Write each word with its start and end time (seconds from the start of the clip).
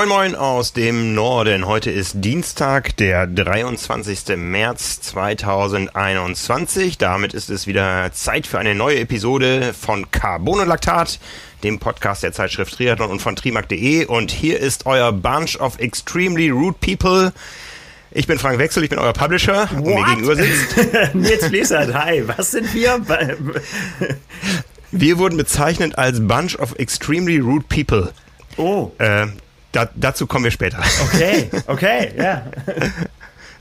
Moin 0.00 0.08
Moin 0.08 0.34
aus 0.34 0.72
dem 0.72 1.14
Norden. 1.14 1.66
Heute 1.66 1.90
ist 1.90 2.24
Dienstag, 2.24 2.96
der 2.96 3.26
23. 3.26 4.34
März 4.34 5.02
2021. 5.02 6.96
Damit 6.96 7.34
ist 7.34 7.50
es 7.50 7.66
wieder 7.66 8.10
Zeit 8.14 8.46
für 8.46 8.58
eine 8.58 8.74
neue 8.74 9.00
Episode 9.00 9.74
von 9.78 10.10
Carbonolactat, 10.10 11.20
dem 11.62 11.78
Podcast 11.80 12.22
der 12.22 12.32
Zeitschrift 12.32 12.76
Triathlon 12.76 13.10
und 13.10 13.20
von 13.20 13.36
trimark.de. 13.36 14.06
Und 14.06 14.30
hier 14.30 14.58
ist 14.58 14.86
euer 14.86 15.12
Bunch 15.12 15.60
of 15.60 15.78
Extremely 15.78 16.48
Rude 16.48 16.78
People. 16.80 17.34
Ich 18.10 18.26
bin 18.26 18.38
Frank 18.38 18.58
Wechsel, 18.58 18.82
ich 18.82 18.88
bin 18.88 18.98
euer 18.98 19.12
Publisher. 19.12 19.68
What? 19.70 19.80
Und 19.82 19.84
mir 19.84 20.06
gegenüber 20.06 20.36
sitzt 20.36 21.14
Nils 21.14 21.44
Fließert. 21.44 21.92
Hi, 21.92 22.26
was 22.26 22.52
sind 22.52 22.72
wir? 22.72 23.04
wir 24.92 25.18
wurden 25.18 25.36
bezeichnet 25.36 25.98
als 25.98 26.26
Bunch 26.26 26.58
of 26.58 26.74
Extremely 26.78 27.38
Rude 27.38 27.66
People. 27.68 28.14
Oh. 28.56 28.92
Äh, 28.96 29.26
da, 29.72 29.88
dazu 29.94 30.26
kommen 30.26 30.44
wir 30.44 30.50
später. 30.50 30.78
Okay, 31.06 31.50
okay, 31.66 32.12
ja. 32.16 32.46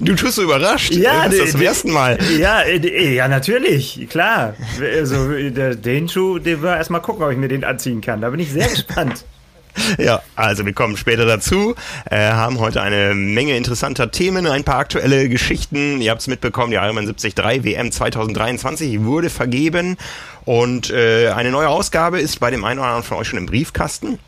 Du 0.02 0.16
tust 0.16 0.36
so 0.36 0.44
überrascht. 0.44 0.94
Ja, 0.94 1.26
das 1.26 1.34
ist 1.34 1.55
das 1.55 1.62
erste 1.62 1.90
Mal. 1.90 2.17
Ja, 2.40 2.66
ja, 2.66 3.27
natürlich, 3.27 4.08
klar. 4.09 4.55
Also 4.80 5.27
den 5.73 6.08
Schuh, 6.08 6.40
den 6.40 6.64
wir 6.64 6.77
erstmal 6.77 7.02
gucken, 7.02 7.23
ob 7.23 7.31
ich 7.31 7.38
mir 7.38 7.50
den 7.50 7.66
anziehen 7.66 8.00
kann. 8.00 8.22
Da 8.22 8.30
bin 8.30 8.40
ich 8.40 8.52
sehr 8.52 8.70
gespannt. 8.70 9.26
Ja, 9.98 10.22
also 10.36 10.66
wir 10.66 10.73
kommen 10.73 10.98
später 10.98 11.26
dazu, 11.26 11.76
äh, 12.09 12.31
haben 12.31 12.59
heute 12.59 12.81
eine 12.81 13.14
Menge 13.14 13.55
interessanter 13.55 14.12
Themen, 14.12 14.48
ein 14.48 14.64
paar 14.64 14.80
aktuelle 14.80 15.30
Geschichten. 15.30 16.02
Ihr 16.02 16.12
habt 16.12 16.22
es 16.22 16.28
mitbekommen, 16.28 16.72
die 16.72 16.78
Ironman 16.78 17.05
73 17.05 17.64
WM 17.64 17.92
2023 17.92 19.03
wurde 19.03 19.30
vergeben 19.30 19.98
und 20.44 20.89
äh, 20.89 21.30
eine 21.30 21.52
neue 21.52 21.70
Ausgabe 21.70 22.20
ist 22.20 22.39
bei 22.39 22.52
dem 22.52 22.66
einen 22.66 22.80
oder 22.80 22.89
anderen 22.89 23.03
von 23.05 23.17
euch 23.17 23.28
schon 23.28 23.39
im 23.39 23.45
Briefkasten. 23.45 24.20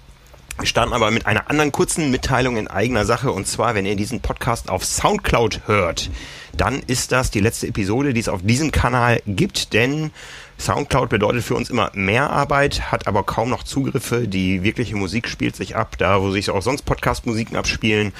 Wir 0.62 0.68
starten 0.68 0.94
aber 0.94 1.10
mit 1.10 1.26
einer 1.26 1.50
anderen 1.50 1.72
kurzen 1.72 2.12
Mitteilung 2.12 2.56
in 2.56 2.68
eigener 2.68 3.04
Sache. 3.04 3.32
Und 3.32 3.48
zwar, 3.48 3.74
wenn 3.74 3.88
ihr 3.88 3.96
diesen 3.96 4.22
Podcast 4.22 4.70
auf 4.70 4.86
Soundcloud 4.86 5.62
hört, 5.66 6.12
dann 6.56 6.82
ist 6.86 7.12
das 7.12 7.32
die 7.32 7.40
letzte 7.40 7.66
Episode, 7.66 8.14
die 8.14 8.20
es 8.20 8.30
auf 8.30 8.42
diesem 8.44 8.72
Kanal 8.72 9.24
gibt. 9.26 9.74
Denn 9.74 10.12
Soundcloud 10.60 11.10
bedeutet 11.10 11.44
für 11.44 11.56
uns 11.56 11.72
immer 11.72 11.90
mehr 11.96 12.30
Arbeit, 12.30 12.92
hat 12.92 13.08
aber 13.08 13.24
kaum 13.24 13.50
noch 13.50 13.64
Zugriffe. 13.64 14.28
Die 14.28 14.62
wirkliche 14.62 14.96
Musik 14.96 15.28
spielt 15.28 15.56
sich 15.56 15.76
ab, 15.76 15.96
da 15.98 16.22
wo 16.22 16.30
sich 16.30 16.52
auch 16.52 16.62
sonst 16.62 16.84
Podcast-Musiken 16.84 17.58
abspielen 17.58 18.14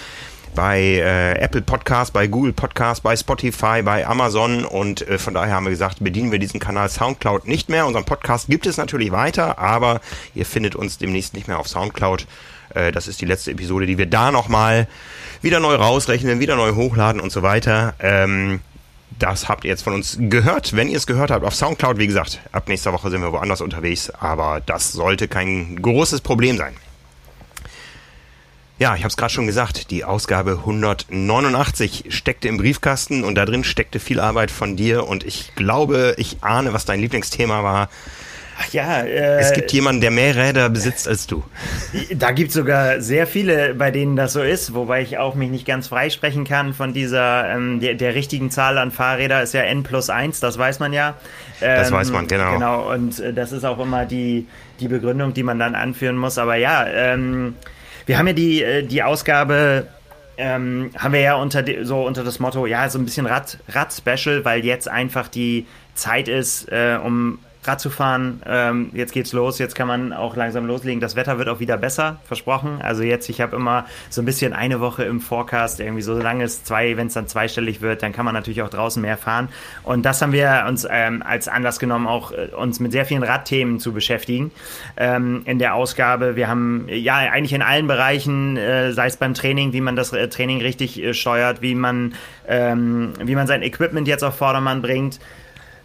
bei 0.56 0.80
äh, 0.80 1.34
Apple 1.40 1.62
Podcast, 1.62 2.14
bei 2.14 2.28
Google 2.28 2.54
Podcast, 2.54 3.04
bei 3.04 3.16
Spotify, 3.16 3.82
bei 3.84 4.06
Amazon 4.06 4.66
und 4.66 5.08
äh, 5.08 5.18
von 5.18 5.34
daher 5.34 5.56
haben 5.56 5.66
wir 5.66 5.72
gesagt, 5.72 6.04
bedienen 6.04 6.32
wir 6.32 6.40
diesen 6.40 6.60
Kanal 6.60 6.90
Soundcloud 6.90 7.48
nicht 7.48 7.70
mehr. 7.70 7.86
Unseren 7.86 8.06
Podcast 8.06 8.48
gibt 8.48 8.66
es 8.66 8.78
natürlich 8.78 9.12
weiter, 9.12 9.60
aber 9.60 10.02
ihr 10.36 10.46
findet 10.46 10.76
uns 10.76 10.98
demnächst 10.98 11.34
nicht 11.34 11.48
mehr 11.48 11.60
auf 11.60 11.68
Soundcloud. 11.68 12.28
Äh, 12.74 12.92
das 12.92 13.08
ist 13.08 13.22
die 13.22 13.26
letzte 13.26 13.52
Episode, 13.52 13.86
die 13.86 13.98
wir 13.98 14.06
da 14.06 14.32
nochmal 14.32 14.88
wieder 15.42 15.60
neu 15.60 15.76
rausrechnen, 15.76 16.40
wieder 16.40 16.56
neu 16.56 16.74
hochladen 16.76 17.22
und 17.22 17.32
so 17.32 17.42
weiter. 17.42 17.94
Ähm, 18.00 18.62
das 19.20 19.50
habt 19.50 19.66
ihr 19.66 19.70
jetzt 19.70 19.84
von 19.84 19.94
uns 19.94 20.18
gehört. 20.20 20.76
Wenn 20.76 20.90
ihr 20.90 20.98
es 20.98 21.08
gehört 21.08 21.32
habt 21.32 21.46
auf 21.46 21.56
Soundcloud, 21.56 21.98
wie 21.98 22.08
gesagt, 22.08 22.40
ab 22.52 22.68
nächster 22.68 22.94
Woche 22.94 23.10
sind 23.10 23.22
wir 23.22 23.32
woanders 23.32 23.62
unterwegs, 23.62 24.10
aber 24.10 24.62
das 24.66 24.92
sollte 24.92 25.28
kein 25.28 25.82
großes 25.82 26.22
Problem 26.22 26.58
sein. 26.58 26.74
Ja, 28.82 28.96
ich 28.96 29.02
habe 29.02 29.10
es 29.10 29.16
gerade 29.16 29.32
schon 29.32 29.46
gesagt, 29.46 29.92
die 29.92 30.04
Ausgabe 30.04 30.54
189 30.54 32.06
steckte 32.10 32.48
im 32.48 32.58
Briefkasten 32.58 33.24
und 33.24 33.36
da 33.36 33.46
drin 33.46 33.64
steckte 33.64 34.00
viel 34.00 34.20
Arbeit 34.20 34.50
von 34.50 34.76
dir 34.76 35.06
und 35.08 35.24
ich 35.24 35.54
glaube, 35.54 36.16
ich 36.18 36.38
ahne, 36.42 36.74
was 36.74 36.84
dein 36.86 37.00
Lieblingsthema 37.00 37.62
war. 37.62 37.90
Ach 38.60 38.74
ja, 38.74 39.02
äh, 39.02 39.40
es 39.40 39.54
gibt 39.54 39.72
jemanden, 39.72 40.02
der 40.02 40.10
mehr 40.10 40.36
Räder 40.36 40.68
besitzt 40.72 41.08
als 41.08 41.28
du. 41.28 41.44
Da 42.16 42.32
gibt 42.32 42.50
es 42.50 42.56
sogar 42.56 43.02
sehr 43.02 43.28
viele, 43.28 43.76
bei 43.76 43.92
denen 43.92 44.16
das 44.16 44.34
so 44.34 44.42
ist, 44.42 44.74
wobei 44.74 45.04
ich 45.04 45.20
auch 45.20 45.36
mich 45.36 45.52
nicht 45.52 45.68
ganz 45.68 45.88
freisprechen 45.90 46.44
kann 46.44 46.74
von 46.74 46.92
dieser, 46.92 47.54
ähm, 47.54 47.82
der, 47.82 47.94
der, 47.94 48.16
richtigen 48.16 48.50
Zahl 48.50 48.80
an 48.80 48.90
Fahrräder 48.90 49.44
ist 49.44 49.54
ja 49.54 49.62
N 49.62 49.84
plus 49.84 50.10
1, 50.10 50.40
das 50.40 50.58
weiß 50.58 50.80
man 50.80 50.92
ja. 50.92 51.18
Ähm, 51.62 51.76
das 51.76 51.92
weiß 51.92 52.12
man, 52.12 52.26
genau. 52.28 52.54
Genau, 52.54 52.92
und 52.92 53.20
äh, 53.20 53.32
das 53.32 53.52
ist 53.52 53.64
auch 53.64 53.78
immer 53.78 54.08
die, 54.08 54.48
die 54.80 54.88
Begründung, 54.88 55.36
die 55.36 55.44
man 55.44 55.60
dann 55.60 55.76
anführen 55.76 56.18
muss. 56.18 56.40
Aber 56.40 56.56
ja, 56.56 56.88
ähm, 56.88 57.54
wir 58.06 58.18
haben 58.18 58.28
ja 58.28 58.34
die, 58.34 58.64
äh, 58.64 58.84
die 58.84 59.04
Ausgabe 59.04 59.88
ähm, 60.38 60.92
haben 60.98 61.14
wir 61.14 61.22
ja 61.22 61.36
unter 61.36 61.64
so 61.84 62.06
unter 62.06 62.24
das 62.24 62.40
Motto, 62.40 62.66
ja, 62.66 62.90
so 62.90 62.98
ein 62.98 63.06
bisschen 63.06 63.26
Rad-Special, 63.26 64.38
Rad 64.38 64.46
weil 64.46 64.66
jetzt 64.66 64.88
einfach 64.88 65.28
die 65.28 65.68
Zeit 65.94 66.28
ist, 66.28 66.72
äh, 66.72 66.98
um 67.04 67.40
Rad 67.64 67.80
zu 67.80 67.90
fahren. 67.90 68.42
Ähm, 68.46 68.90
jetzt 68.94 69.14
geht's 69.14 69.34
los, 69.34 69.60
jetzt 69.60 69.76
kann 69.76 69.88
man 69.88 70.14
auch 70.14 70.36
langsam 70.36 70.66
loslegen. 70.66 71.00
Das 71.00 71.16
Wetter 71.16 71.38
wird 71.38 71.48
auch 71.48 71.60
wieder 71.60 71.78
besser, 71.78 72.20
versprochen. 72.26 72.82
Also 72.82 73.04
jetzt, 73.04 73.30
ich 73.30 73.40
habe 73.40 73.56
immer 73.56 73.86
so 74.10 74.22
ein 74.22 74.26
bisschen 74.26 74.54
eine 74.54 74.80
Woche 74.80 75.04
im 75.04 75.22
Forecast, 75.22 75.80
irgendwie 75.80 76.02
so 76.02 76.18
lange 76.18 76.44
es 76.44 76.64
zwei, 76.64 76.98
wenn 76.98 77.08
es 77.08 77.14
dann 77.14 77.28
zweistellig 77.28 77.82
wird, 77.82 78.02
dann 78.02 78.14
kann 78.14 78.26
man 78.26 78.34
natürlich 78.34 78.64
auch 78.64 78.70
draußen 78.70 79.02
mehr 79.02 79.18
fahren. 79.18 79.50
Und 79.84 80.04
das 80.04 80.22
haben 80.22 80.32
wir 80.32 80.66
uns 80.68 80.88
ähm, 80.90 81.22
als 81.22 81.48
Anlass 81.48 81.78
genommen, 81.78 82.08
auch 82.08 82.32
äh, 82.32 82.48
uns 82.56 82.80
mit 82.80 82.92
sehr 82.92 83.06
vielen 83.06 83.24
Radthemen 83.24 83.80
zu 83.80 83.94
beschäftigen 83.94 84.52
ähm, 84.98 85.44
in 85.46 85.60
der 85.60 85.76
Ausgabe. 85.76 86.36
Wir 86.36 86.48
haben 86.48 86.88
ja 86.90 87.18
eigentlich 87.18 87.54
in 87.54 87.62
allen 87.62 87.86
Bereichen, 87.86 88.58
äh, 88.58 88.92
sei 88.94 89.06
es 89.06 89.18
beim 89.18 89.36
Training, 89.36 89.72
wie 89.74 89.82
man 89.82 89.96
das 89.96 90.14
äh, 90.14 90.28
Training 90.30 90.62
richtig 90.62 91.02
äh, 91.02 91.14
steuert, 91.14 91.62
wie 91.62 91.76
man, 91.76 92.16
ähm, 92.48 93.14
wie 93.24 93.36
man 93.36 93.46
sein 93.46 93.62
Equipment 93.62 94.08
jetzt 94.08 94.24
auf 94.24 94.36
Vordermann 94.36 94.82
bringt. 94.82 95.20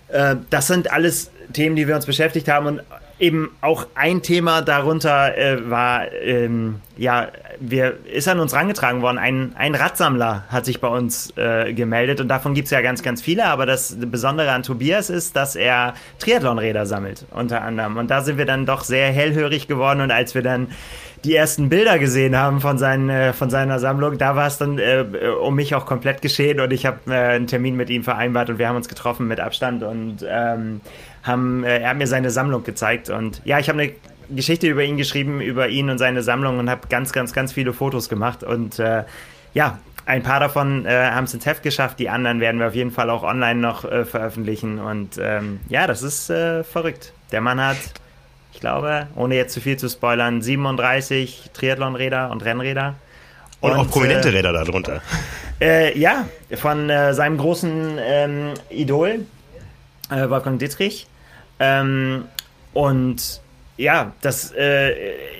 Äh, 0.08 0.36
das 0.50 0.68
sind 0.68 0.92
alles 0.92 1.30
Themen, 1.52 1.76
die 1.76 1.88
wir 1.88 1.96
uns 1.96 2.06
beschäftigt 2.06 2.48
haben 2.48 2.66
und 2.66 2.82
eben 3.18 3.50
auch 3.62 3.86
ein 3.94 4.22
Thema 4.22 4.60
darunter 4.60 5.36
äh, 5.36 5.70
war, 5.70 6.12
ähm, 6.12 6.80
ja, 6.98 7.28
wir, 7.58 7.96
ist 8.04 8.28
an 8.28 8.40
uns 8.40 8.52
rangetragen 8.52 9.00
worden. 9.00 9.18
Ein, 9.18 9.54
ein 9.56 9.74
Radsammler 9.74 10.44
hat 10.48 10.66
sich 10.66 10.80
bei 10.80 10.88
uns 10.88 11.32
äh, 11.36 11.72
gemeldet 11.72 12.20
und 12.20 12.28
davon 12.28 12.52
gibt 12.52 12.66
es 12.66 12.72
ja 12.72 12.82
ganz, 12.82 13.02
ganz 13.02 13.22
viele. 13.22 13.46
Aber 13.46 13.64
das 13.64 13.96
Besondere 13.98 14.52
an 14.52 14.62
Tobias 14.62 15.08
ist, 15.08 15.34
dass 15.34 15.56
er 15.56 15.94
Triathlonräder 16.18 16.84
sammelt, 16.84 17.24
unter 17.30 17.62
anderem. 17.62 17.96
Und 17.96 18.10
da 18.10 18.20
sind 18.20 18.36
wir 18.36 18.46
dann 18.46 18.66
doch 18.66 18.84
sehr 18.84 19.10
hellhörig 19.10 19.66
geworden 19.66 20.02
und 20.02 20.10
als 20.10 20.34
wir 20.34 20.42
dann 20.42 20.68
die 21.24 21.34
ersten 21.34 21.68
Bilder 21.70 21.98
gesehen 21.98 22.36
haben 22.36 22.60
von, 22.60 22.78
seinen, 22.78 23.08
äh, 23.08 23.32
von 23.32 23.50
seiner 23.50 23.78
Sammlung, 23.78 24.18
da 24.18 24.36
war 24.36 24.46
es 24.46 24.58
dann 24.58 24.78
äh, 24.78 25.04
um 25.42 25.54
mich 25.54 25.74
auch 25.74 25.86
komplett 25.86 26.22
geschehen 26.22 26.60
und 26.60 26.72
ich 26.72 26.86
habe 26.86 26.98
äh, 27.08 27.34
einen 27.34 27.46
Termin 27.46 27.76
mit 27.76 27.90
ihm 27.90 28.04
vereinbart 28.04 28.50
und 28.50 28.58
wir 28.58 28.68
haben 28.68 28.76
uns 28.76 28.88
getroffen 28.88 29.26
mit 29.26 29.40
Abstand 29.40 29.82
und 29.82 30.18
ähm, 30.28 30.82
haben, 31.26 31.64
äh, 31.64 31.78
er 31.78 31.90
hat 31.90 31.96
mir 31.96 32.06
seine 32.06 32.30
Sammlung 32.30 32.64
gezeigt 32.64 33.10
und 33.10 33.42
ja, 33.44 33.58
ich 33.58 33.68
habe 33.68 33.80
eine 33.80 33.92
Geschichte 34.30 34.66
über 34.66 34.82
ihn 34.82 34.96
geschrieben, 34.96 35.40
über 35.40 35.68
ihn 35.68 35.90
und 35.90 35.98
seine 35.98 36.22
Sammlung 36.22 36.58
und 36.58 36.70
habe 36.70 36.88
ganz, 36.88 37.12
ganz, 37.12 37.32
ganz 37.32 37.52
viele 37.52 37.72
Fotos 37.72 38.08
gemacht 38.08 38.42
und 38.42 38.78
äh, 38.78 39.04
ja, 39.54 39.78
ein 40.06 40.22
paar 40.22 40.38
davon 40.38 40.86
äh, 40.86 41.10
haben 41.10 41.24
es 41.24 41.34
ins 41.34 41.46
Heft 41.46 41.62
geschafft, 41.62 41.98
die 41.98 42.08
anderen 42.08 42.40
werden 42.40 42.60
wir 42.60 42.68
auf 42.68 42.74
jeden 42.74 42.92
Fall 42.92 43.10
auch 43.10 43.24
online 43.24 43.60
noch 43.60 43.84
äh, 43.84 44.04
veröffentlichen 44.04 44.78
und 44.78 45.18
ähm, 45.20 45.60
ja, 45.68 45.86
das 45.86 46.02
ist 46.02 46.30
äh, 46.30 46.62
verrückt. 46.62 47.12
Der 47.32 47.40
Mann 47.40 47.60
hat, 47.60 47.76
ich 48.52 48.60
glaube, 48.60 49.08
ohne 49.16 49.34
jetzt 49.34 49.52
zu 49.52 49.60
viel 49.60 49.76
zu 49.76 49.88
spoilern, 49.88 50.42
37 50.42 51.50
Triathlonräder 51.52 52.30
und 52.30 52.44
Rennräder. 52.44 52.94
Und, 53.60 53.72
und 53.72 53.78
auch 53.78 53.90
prominente 53.90 54.28
äh, 54.28 54.32
Räder 54.32 54.52
darunter. 54.52 55.02
Äh, 55.60 55.98
ja, 55.98 56.28
von 56.54 56.90
äh, 56.90 57.14
seinem 57.14 57.38
großen 57.38 57.98
ähm, 57.98 58.54
Idol, 58.70 59.26
äh, 60.10 60.28
Wolfgang 60.28 60.58
Dittrich. 60.58 61.06
Ähm, 61.58 62.24
und 62.72 63.40
ja, 63.78 64.12
das 64.22 64.52
äh, 64.52 64.94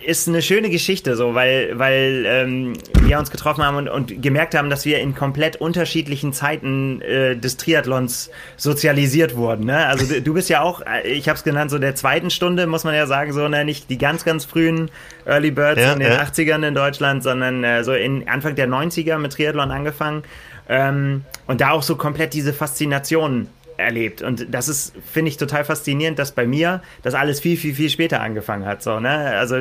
ist 0.04 0.28
eine 0.28 0.42
schöne 0.42 0.68
Geschichte, 0.68 1.16
so, 1.16 1.34
weil, 1.34 1.78
weil 1.78 2.24
ähm, 2.26 2.74
wir 3.00 3.18
uns 3.18 3.30
getroffen 3.30 3.64
haben 3.64 3.78
und, 3.78 3.88
und 3.88 4.22
gemerkt 4.22 4.54
haben, 4.54 4.68
dass 4.68 4.84
wir 4.84 4.98
in 4.98 5.14
komplett 5.14 5.56
unterschiedlichen 5.56 6.34
Zeiten 6.34 7.00
äh, 7.00 7.34
des 7.34 7.56
Triathlons 7.56 8.30
sozialisiert 8.58 9.36
wurden. 9.36 9.64
Ne? 9.64 9.86
Also 9.86 10.20
du, 10.20 10.34
bist 10.34 10.50
ja 10.50 10.60
auch, 10.60 10.82
äh, 10.82 11.08
ich 11.08 11.30
habe 11.30 11.38
es 11.38 11.44
genannt, 11.44 11.70
so 11.70 11.78
der 11.78 11.94
zweiten 11.94 12.28
Stunde, 12.28 12.66
muss 12.66 12.84
man 12.84 12.94
ja 12.94 13.06
sagen, 13.06 13.32
so 13.32 13.48
ne, 13.48 13.64
nicht 13.64 13.88
die 13.88 13.96
ganz, 13.96 14.22
ganz 14.22 14.44
frühen 14.44 14.90
Early 15.24 15.50
Birds 15.50 15.80
ja, 15.80 15.94
in 15.94 16.00
den 16.00 16.12
ja. 16.12 16.22
80ern 16.22 16.66
in 16.68 16.74
Deutschland, 16.74 17.22
sondern 17.22 17.64
äh, 17.64 17.84
so 17.84 17.94
in 17.94 18.28
Anfang 18.28 18.54
der 18.54 18.68
90er 18.68 19.16
mit 19.16 19.32
Triathlon 19.32 19.70
angefangen. 19.70 20.24
Ähm, 20.68 21.24
und 21.46 21.62
da 21.62 21.70
auch 21.70 21.82
so 21.82 21.96
komplett 21.96 22.34
diese 22.34 22.52
Faszination 22.52 23.48
erlebt. 23.76 24.22
Und 24.22 24.46
das 24.50 24.68
ist, 24.68 24.94
finde 25.12 25.30
ich, 25.30 25.36
total 25.36 25.64
faszinierend, 25.64 26.18
dass 26.18 26.32
bei 26.32 26.46
mir 26.46 26.82
das 27.02 27.14
alles 27.14 27.40
viel, 27.40 27.56
viel, 27.56 27.74
viel 27.74 27.90
später 27.90 28.20
angefangen 28.20 28.66
hat. 28.66 28.82
So, 28.82 29.00
ne? 29.00 29.10
Also 29.10 29.56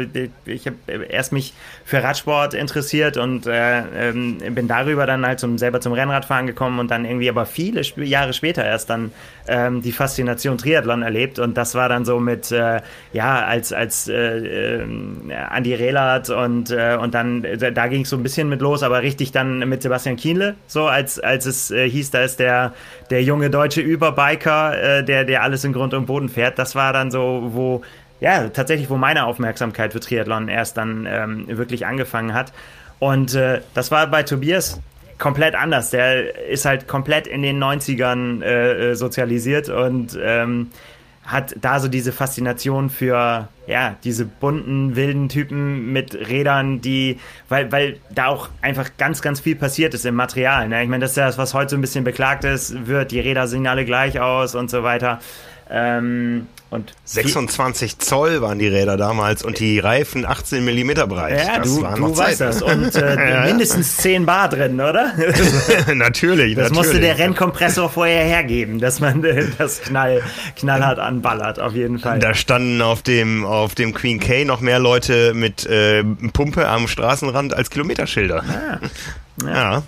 ich 0.45 0.67
habe 0.67 1.05
erst 1.09 1.31
mich 1.31 1.53
für 1.83 2.03
Radsport 2.03 2.53
interessiert 2.53 3.17
und 3.17 3.47
äh, 3.47 4.09
ähm, 4.09 4.37
bin 4.51 4.67
darüber 4.67 5.05
dann 5.05 5.25
halt 5.25 5.39
zum, 5.39 5.57
selber 5.57 5.81
zum 5.81 5.93
Rennradfahren 5.93 6.47
gekommen 6.47 6.79
und 6.79 6.91
dann 6.91 7.05
irgendwie 7.05 7.29
aber 7.29 7.45
viele 7.45 7.81
Sp 7.83 8.03
Jahre 8.05 8.33
später 8.33 8.63
erst 8.63 8.89
dann 8.89 9.11
ähm, 9.47 9.81
die 9.81 9.91
Faszination 9.91 10.57
Triathlon 10.57 11.01
erlebt. 11.01 11.39
Und 11.39 11.57
das 11.57 11.75
war 11.75 11.89
dann 11.89 12.05
so 12.05 12.19
mit, 12.19 12.51
äh, 12.51 12.81
ja, 13.13 13.45
als, 13.45 13.73
als 13.73 14.07
äh, 14.07 14.79
äh, 14.79 14.85
Andi 15.49 15.73
Rehlert 15.73 16.29
und, 16.29 16.71
äh, 16.71 16.97
und 16.99 17.13
dann, 17.13 17.43
äh, 17.43 17.71
da 17.71 17.87
ging 17.87 18.01
es 18.01 18.09
so 18.09 18.17
ein 18.17 18.23
bisschen 18.23 18.49
mit 18.49 18.61
los, 18.61 18.83
aber 18.83 19.01
richtig 19.01 19.31
dann 19.31 19.59
mit 19.67 19.81
Sebastian 19.81 20.15
Kienle, 20.15 20.55
so 20.67 20.87
als, 20.87 21.19
als 21.19 21.45
es 21.45 21.71
äh, 21.71 21.89
hieß, 21.89 22.11
da 22.11 22.21
ist 22.21 22.39
der, 22.39 22.73
der 23.09 23.23
junge 23.23 23.49
deutsche 23.49 23.81
Überbiker, 24.07 24.99
äh, 24.99 25.03
der, 25.03 25.25
der 25.25 25.43
alles 25.43 25.63
in 25.63 25.73
Grund 25.73 25.93
und 25.93 26.05
Boden 26.05 26.29
fährt. 26.29 26.59
Das 26.59 26.75
war 26.75 26.93
dann 26.93 27.11
so, 27.11 27.49
wo, 27.51 27.81
ja, 28.19 28.49
tatsächlich, 28.49 28.89
wo 28.89 28.97
meine 28.97 29.25
Aufmerksamkeit 29.25 29.93
für 29.93 29.99
Triathlon 29.99 30.47
erst 30.47 30.77
dann 30.77 31.07
ähm, 31.09 31.45
wirklich 31.47 31.85
angefangen 31.85 32.33
hat. 32.33 32.53
Und 32.99 33.33
äh, 33.35 33.61
das 33.73 33.91
war 33.91 34.07
bei 34.07 34.23
Tobias 34.23 34.79
komplett 35.17 35.55
anders. 35.55 35.89
Der 35.89 36.47
ist 36.49 36.65
halt 36.65 36.87
komplett 36.87 37.27
in 37.27 37.41
den 37.41 37.61
90ern 37.61 38.43
äh, 38.43 38.91
äh, 38.91 38.95
sozialisiert 38.95 39.69
und 39.69 40.17
ähm, 40.21 40.71
hat 41.25 41.55
da 41.59 41.79
so 41.79 41.87
diese 41.87 42.11
Faszination 42.11 42.89
für 42.89 43.47
ja 43.67 43.95
diese 44.03 44.25
bunten 44.25 44.95
wilden 44.95 45.27
Typen 45.27 45.91
mit 45.91 46.13
Rädern, 46.13 46.81
die 46.81 47.19
weil 47.49 47.71
weil 47.71 47.97
da 48.13 48.27
auch 48.27 48.49
einfach 48.61 48.91
ganz 48.97 49.21
ganz 49.21 49.39
viel 49.39 49.55
passiert 49.55 49.93
ist 49.93 50.05
im 50.05 50.15
Material. 50.15 50.67
Ne? 50.67 50.83
Ich 50.83 50.89
meine, 50.89 51.01
das 51.01 51.11
ist 51.11 51.17
ja 51.17 51.25
das, 51.25 51.37
was 51.37 51.53
heute 51.53 51.71
so 51.71 51.75
ein 51.77 51.81
bisschen 51.81 52.03
beklagt 52.03 52.43
ist, 52.43 52.87
wird 52.87 53.11
die 53.11 53.19
Räder 53.19 53.47
sehen 53.47 53.65
alle 53.67 53.85
gleich 53.85 54.19
aus 54.19 54.55
und 54.55 54.69
so 54.69 54.83
weiter. 54.83 55.19
Ähm, 55.69 56.47
und 56.71 56.93
26 57.05 57.99
Zoll 57.99 58.41
waren 58.41 58.59
die 58.59 58.67
Räder 58.67 58.97
damals 58.97 59.43
und 59.43 59.59
die 59.59 59.79
Reifen 59.79 60.25
18 60.25 60.65
Millimeter 60.65 61.07
breit. 61.07 61.39
Ja, 61.39 61.59
das 61.59 61.73
du, 61.73 61.81
du 61.81 62.17
weißt 62.17 62.41
das. 62.41 62.61
Und 62.61 62.95
äh, 62.95 63.45
mindestens 63.45 63.97
10 63.97 64.25
Bar 64.25 64.49
drin, 64.49 64.81
oder? 64.81 65.13
natürlich. 65.93 66.55
Das 66.55 66.69
natürlich. 66.69 66.71
musste 66.71 66.99
der 66.99 67.17
Rennkompressor 67.17 67.89
vorher 67.89 68.25
hergeben, 68.25 68.79
dass 68.79 68.99
man 68.99 69.23
äh, 69.23 69.45
das 69.57 69.81
knall, 69.83 70.21
knallhart 70.57 70.99
anballert, 70.99 71.59
auf 71.59 71.73
jeden 71.73 71.99
Fall. 71.99 72.19
Da 72.19 72.33
standen 72.33 72.81
auf 72.81 73.03
dem, 73.03 73.45
auf 73.45 73.75
dem 73.75 73.93
Queen 73.93 74.19
K 74.19 74.43
noch 74.43 74.59
mehr 74.59 74.79
Leute 74.79 75.33
mit 75.33 75.65
äh, 75.65 76.03
Pumpe 76.33 76.67
am 76.67 76.87
Straßenrand 76.87 77.53
als 77.53 77.69
Kilometerschilder. 77.69 78.43
Ah, 78.43 78.79
ja. 79.45 79.53
ja. 79.53 79.83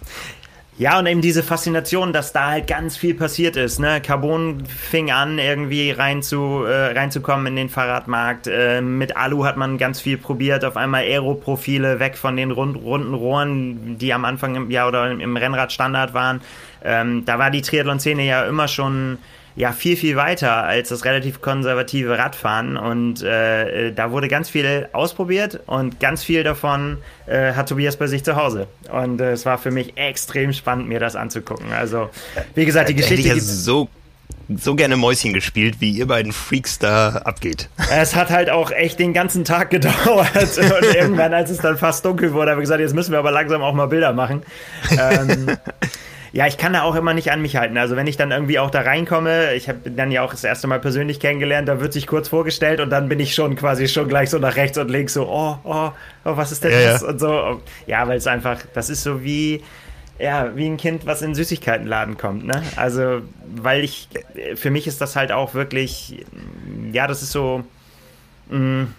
Ja, 0.80 1.00
und 1.00 1.08
eben 1.08 1.22
diese 1.22 1.42
Faszination, 1.42 2.14
dass 2.14 2.34
da 2.34 2.52
halt 2.52 2.68
ganz 2.68 2.98
viel 2.98 3.16
passiert 3.16 3.56
ist. 3.56 3.80
Ne? 3.80 4.00
Carbon 4.00 4.64
fing 4.68 5.10
an, 5.10 5.40
irgendwie 5.40 5.90
rein 5.90 6.22
zu, 6.22 6.66
äh, 6.66 6.92
reinzukommen 6.92 7.48
in 7.48 7.56
den 7.56 7.70
Fahrradmarkt. 7.70 8.46
Äh, 8.46 8.82
mit 8.82 9.18
Alu 9.18 9.44
hat 9.44 9.58
man 9.58 9.80
ganz 9.80 10.00
viel 10.00 10.20
probiert. 10.20 10.64
Auf 10.64 10.78
einmal 10.78 11.02
Aero-Profile 11.02 12.00
weg 12.00 12.16
von 12.16 12.38
den 12.38 12.52
rund, 12.52 12.78
runden 12.78 13.16
Rohren, 13.16 13.98
die 13.98 14.14
am 14.14 14.24
Anfang 14.24 14.56
im, 14.56 14.70
ja, 14.70 14.88
oder 14.88 15.10
im 15.10 15.36
Rennrad 15.36 15.72
Standard 15.72 16.14
waren. 16.14 16.42
Ähm, 16.84 17.26
da 17.26 17.40
war 17.40 17.50
die 17.50 17.64
Triathlon-Szene 17.64 18.24
ja 18.24 18.46
immer 18.46 18.68
schon 18.68 19.18
ja 19.58 19.72
viel, 19.72 19.98
viel 19.98 20.16
weiter 20.16 20.64
als 20.64 20.90
das 20.90 21.04
relativ 21.04 21.42
konservative 21.42 22.18
Radfahren. 22.18 22.78
Und 22.78 23.24
äh, 23.24 23.92
da 23.92 24.12
wurde 24.12 24.28
ganz 24.28 24.50
viel 24.50 24.88
ausprobiert 24.94 25.60
und 25.66 26.00
ganz 26.00 26.24
viel 26.24 26.44
davon 26.44 27.00
äh, 27.26 27.54
hat 27.54 27.68
Tobias 27.68 27.98
bei 27.98 28.08
sich 28.08 28.24
zu 28.24 28.36
Hause. 28.36 28.68
Und 28.92 29.20
äh, 29.20 29.32
es 29.32 29.46
war 29.46 29.58
für 29.58 29.72
mich 29.72 29.98
extrem 29.98 30.54
spannend, 30.54 30.88
mir 30.88 31.00
das 31.00 31.16
anzugucken. 31.16 31.74
Also, 31.74 32.10
wie 32.54 32.66
gesagt, 32.66 32.90
die 32.90 32.94
Hätte 32.94 33.16
Geschichte. 33.16 33.36
Ich 33.36 33.44
so 33.44 33.90
so 34.56 34.76
gerne 34.76 34.96
Mäuschen 34.96 35.34
gespielt, 35.34 35.82
wie 35.82 35.92
ihr 35.92 36.08
beiden 36.08 36.32
Freaks 36.32 36.80
da 36.80 37.18
abgeht. 37.26 37.68
Es 37.92 38.16
hat 38.16 38.30
halt 38.30 38.50
auch 38.50 38.72
echt 38.72 38.98
den 38.98 39.14
ganzen 39.14 39.44
Tag 39.44 39.70
gedauert. 39.72 40.58
Und 40.58 40.96
irgendwann, 40.96 41.34
als 41.34 41.50
es 41.50 41.58
dann 41.58 41.78
fast 41.78 42.06
dunkel 42.06 42.32
wurde, 42.32 42.52
habe 42.52 42.62
ich 42.62 42.64
gesagt, 42.64 42.80
jetzt 42.80 42.96
müssen 42.96 43.12
wir 43.12 43.20
aber 43.20 43.32
langsam 43.32 43.62
auch 43.62 43.74
mal 43.74 43.88
Bilder 43.88 44.14
machen. 44.14 44.44
Ähm, 44.92 45.58
ja, 46.38 46.46
ich 46.46 46.60
kann 46.60 46.74
da 46.74 46.84
auch 46.84 46.94
immer 46.94 47.16
nicht 47.16 47.32
an 47.32 47.42
mich 47.42 47.56
halten. 47.56 47.80
Also 47.80 47.96
wenn 47.96 48.06
ich 48.06 48.16
dann 48.16 48.30
irgendwie 48.30 48.60
auch 48.60 48.70
da 48.70 48.82
reinkomme, 48.82 49.56
ich 49.56 49.68
habe 49.70 49.90
dann 49.90 50.12
ja 50.12 50.22
auch 50.22 50.30
das 50.30 50.44
erste 50.44 50.68
Mal 50.68 50.80
persönlich 50.80 51.20
kennengelernt, 51.20 51.68
da 51.68 51.80
wird 51.80 51.94
sich 51.94 52.06
kurz 52.06 52.28
vorgestellt 52.28 52.80
und 52.80 52.92
dann 52.92 53.10
bin 53.10 53.20
ich 53.20 53.34
schon 53.34 53.56
quasi 53.56 53.88
schon 53.88 54.08
gleich 54.08 54.30
so 54.30 54.38
nach 54.38 54.56
rechts 54.56 54.78
und 54.78 54.88
links 54.92 55.16
so, 55.16 55.28
oh, 55.28 55.58
oh, 55.64 55.90
oh 56.26 56.38
was 56.38 56.52
ist 56.52 56.64
denn 56.64 56.74
ja, 56.74 56.92
das? 56.92 57.02
Ja. 57.02 57.08
Und 57.08 57.20
so. 57.20 57.62
Ja, 57.88 58.08
weil 58.08 58.20
es 58.20 58.28
einfach, 58.28 58.60
das 58.76 58.92
ist 58.92 59.02
so 59.02 59.24
wie, 59.24 59.64
ja, 60.20 60.56
wie 60.56 60.68
ein 60.68 60.78
Kind, 60.78 61.08
was 61.08 61.24
in 61.24 61.30
den 61.30 61.36
Süßigkeitenladen 61.36 62.20
kommt, 62.20 62.46
ne? 62.46 62.62
Also, 62.76 63.22
weil 63.56 63.84
ich, 63.84 64.08
für 64.54 64.70
mich 64.70 64.86
ist 64.86 65.02
das 65.02 65.16
halt 65.16 65.32
auch 65.32 65.56
wirklich, 65.56 66.24
ja, 66.94 67.08
das 67.08 67.24
ist 67.24 67.32
so, 67.32 67.64
mh, 68.50 68.60
mm, 68.60 68.94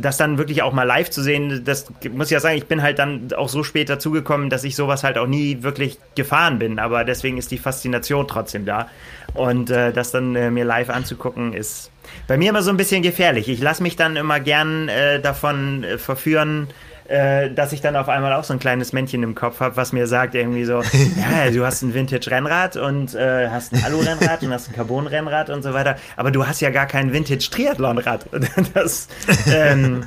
das 0.00 0.16
dann 0.16 0.38
wirklich 0.38 0.62
auch 0.62 0.72
mal 0.72 0.84
live 0.84 1.10
zu 1.10 1.22
sehen, 1.22 1.62
das 1.64 1.86
muss 2.10 2.28
ich 2.28 2.32
ja 2.32 2.40
sagen, 2.40 2.56
ich 2.56 2.66
bin 2.66 2.82
halt 2.82 2.98
dann 2.98 3.32
auch 3.36 3.48
so 3.48 3.62
spät 3.62 3.88
dazugekommen, 3.88 4.50
dass 4.50 4.64
ich 4.64 4.76
sowas 4.76 5.04
halt 5.04 5.18
auch 5.18 5.26
nie 5.26 5.62
wirklich 5.62 5.98
gefahren 6.14 6.58
bin, 6.58 6.78
aber 6.78 7.04
deswegen 7.04 7.38
ist 7.38 7.50
die 7.50 7.58
Faszination 7.58 8.26
trotzdem 8.26 8.64
da. 8.64 8.88
Und 9.34 9.70
äh, 9.70 9.92
das 9.92 10.10
dann 10.10 10.34
äh, 10.34 10.50
mir 10.50 10.64
live 10.64 10.90
anzugucken, 10.90 11.52
ist 11.52 11.90
bei 12.26 12.36
mir 12.36 12.50
immer 12.50 12.62
so 12.62 12.70
ein 12.70 12.76
bisschen 12.76 13.02
gefährlich. 13.02 13.48
Ich 13.48 13.60
lasse 13.60 13.82
mich 13.82 13.96
dann 13.96 14.16
immer 14.16 14.40
gern 14.40 14.88
äh, 14.88 15.20
davon 15.20 15.84
äh, 15.84 15.98
verführen, 15.98 16.68
äh, 17.10 17.50
dass 17.50 17.72
ich 17.72 17.80
dann 17.80 17.96
auf 17.96 18.08
einmal 18.08 18.32
auch 18.32 18.44
so 18.44 18.52
ein 18.52 18.60
kleines 18.60 18.92
Männchen 18.92 19.22
im 19.24 19.34
Kopf 19.34 19.58
habe, 19.60 19.76
was 19.76 19.92
mir 19.92 20.06
sagt 20.06 20.34
irgendwie 20.36 20.64
so, 20.64 20.82
ja, 21.16 21.50
du 21.50 21.66
hast 21.66 21.82
ein 21.82 21.92
Vintage-Rennrad 21.92 22.76
und 22.76 23.14
äh, 23.14 23.48
hast 23.48 23.72
ein 23.72 23.82
Alu-Rennrad 23.84 24.42
und 24.44 24.52
hast 24.52 24.68
ein 24.68 24.74
Carbon-Rennrad 24.74 25.50
und 25.50 25.62
so 25.62 25.74
weiter, 25.74 25.96
aber 26.16 26.30
du 26.30 26.46
hast 26.46 26.60
ja 26.60 26.70
gar 26.70 26.86
kein 26.86 27.12
Vintage-Triathlon-Rad. 27.12 28.26
Das, 28.74 29.08
ähm, 29.52 30.06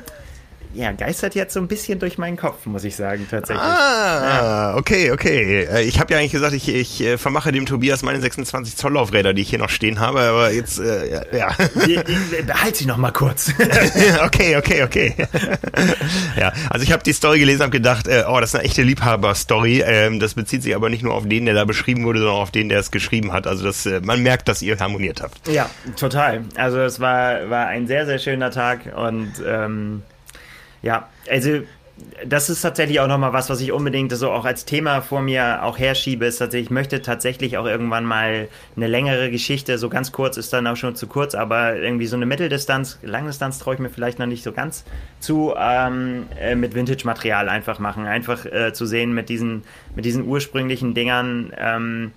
ja, 0.74 0.92
geistert 0.92 1.34
jetzt 1.34 1.54
so 1.54 1.60
ein 1.60 1.68
bisschen 1.68 1.98
durch 1.98 2.18
meinen 2.18 2.36
Kopf, 2.36 2.66
muss 2.66 2.84
ich 2.84 2.96
sagen, 2.96 3.26
tatsächlich. 3.30 3.64
Ah, 3.64 4.72
ja. 4.72 4.76
okay, 4.76 5.12
okay. 5.12 5.64
Äh, 5.64 5.82
ich 5.84 6.00
habe 6.00 6.12
ja 6.12 6.18
eigentlich 6.18 6.32
gesagt, 6.32 6.52
ich, 6.52 6.68
ich 6.68 7.00
äh, 7.00 7.18
vermache 7.18 7.52
dem 7.52 7.66
Tobias 7.66 8.02
meine 8.02 8.20
26 8.20 8.76
Zoll 8.76 8.94
Laufräder, 8.94 9.34
die 9.34 9.42
ich 9.42 9.50
hier 9.50 9.58
noch 9.58 9.70
stehen 9.70 10.00
habe, 10.00 10.20
aber 10.20 10.50
jetzt, 10.50 10.80
äh, 10.80 11.20
ja. 11.36 11.54
Behalt 12.46 12.76
sie 12.76 12.86
noch 12.86 12.96
mal 12.96 13.12
kurz. 13.12 13.52
okay, 14.24 14.56
okay, 14.56 14.82
okay. 14.82 15.14
ja, 16.38 16.52
also 16.70 16.84
ich 16.84 16.92
habe 16.92 17.02
die 17.02 17.12
Story 17.12 17.38
gelesen 17.38 17.62
und 17.62 17.70
gedacht, 17.70 18.08
äh, 18.08 18.24
oh, 18.28 18.40
das 18.40 18.50
ist 18.50 18.56
eine 18.56 18.64
echte 18.64 18.82
Liebhaber-Story. 18.82 19.84
Ähm, 19.86 20.20
das 20.20 20.34
bezieht 20.34 20.62
sich 20.62 20.74
aber 20.74 20.90
nicht 20.90 21.02
nur 21.02 21.14
auf 21.14 21.28
den, 21.28 21.44
der 21.44 21.54
da 21.54 21.64
beschrieben 21.64 22.04
wurde, 22.04 22.18
sondern 22.18 22.36
auf 22.36 22.50
den, 22.50 22.68
der 22.68 22.80
es 22.80 22.90
geschrieben 22.90 23.32
hat. 23.32 23.46
Also 23.46 23.64
das, 23.64 23.86
äh, 23.86 24.00
man 24.02 24.22
merkt, 24.22 24.48
dass 24.48 24.62
ihr 24.62 24.78
harmoniert 24.78 25.22
habt. 25.22 25.48
Ja, 25.48 25.70
total. 25.96 26.44
Also 26.56 26.80
es 26.80 26.98
war, 27.00 27.48
war 27.48 27.66
ein 27.66 27.86
sehr, 27.86 28.06
sehr 28.06 28.18
schöner 28.18 28.50
Tag 28.50 28.92
und 28.96 29.32
ähm, 29.46 30.02
ja, 30.84 31.08
also 31.28 31.62
das 32.26 32.50
ist 32.50 32.62
tatsächlich 32.62 32.98
auch 32.98 33.06
nochmal 33.06 33.32
was, 33.32 33.50
was 33.50 33.60
ich 33.60 33.70
unbedingt 33.70 34.12
so 34.12 34.30
auch 34.30 34.44
als 34.44 34.64
Thema 34.64 35.00
vor 35.00 35.22
mir 35.22 35.62
auch 35.62 35.78
herschiebe, 35.78 36.26
ist 36.26 36.38
tatsächlich, 36.38 36.66
ich 36.66 36.70
möchte 36.70 37.02
tatsächlich 37.02 37.56
auch 37.56 37.66
irgendwann 37.66 38.04
mal 38.04 38.48
eine 38.76 38.86
längere 38.88 39.30
Geschichte, 39.30 39.78
so 39.78 39.88
ganz 39.88 40.10
kurz 40.10 40.36
ist 40.36 40.52
dann 40.52 40.66
auch 40.66 40.76
schon 40.76 40.96
zu 40.96 41.06
kurz, 41.06 41.34
aber 41.36 41.76
irgendwie 41.76 42.06
so 42.06 42.16
eine 42.16 42.26
Mitteldistanz, 42.26 42.98
Langdistanz 43.02 43.60
traue 43.60 43.74
ich 43.74 43.80
mir 43.80 43.90
vielleicht 43.90 44.18
noch 44.18 44.26
nicht 44.26 44.42
so 44.42 44.52
ganz 44.52 44.84
zu, 45.20 45.54
ähm, 45.56 46.26
äh, 46.38 46.56
mit 46.56 46.74
Vintage-Material 46.74 47.48
einfach 47.48 47.78
machen, 47.78 48.06
einfach 48.06 48.44
äh, 48.44 48.72
zu 48.72 48.86
sehen 48.86 49.14
mit 49.14 49.28
diesen, 49.28 49.62
mit 49.94 50.04
diesen 50.04 50.26
ursprünglichen 50.26 50.94
Dingern, 50.94 51.52
ähm, 51.56 52.12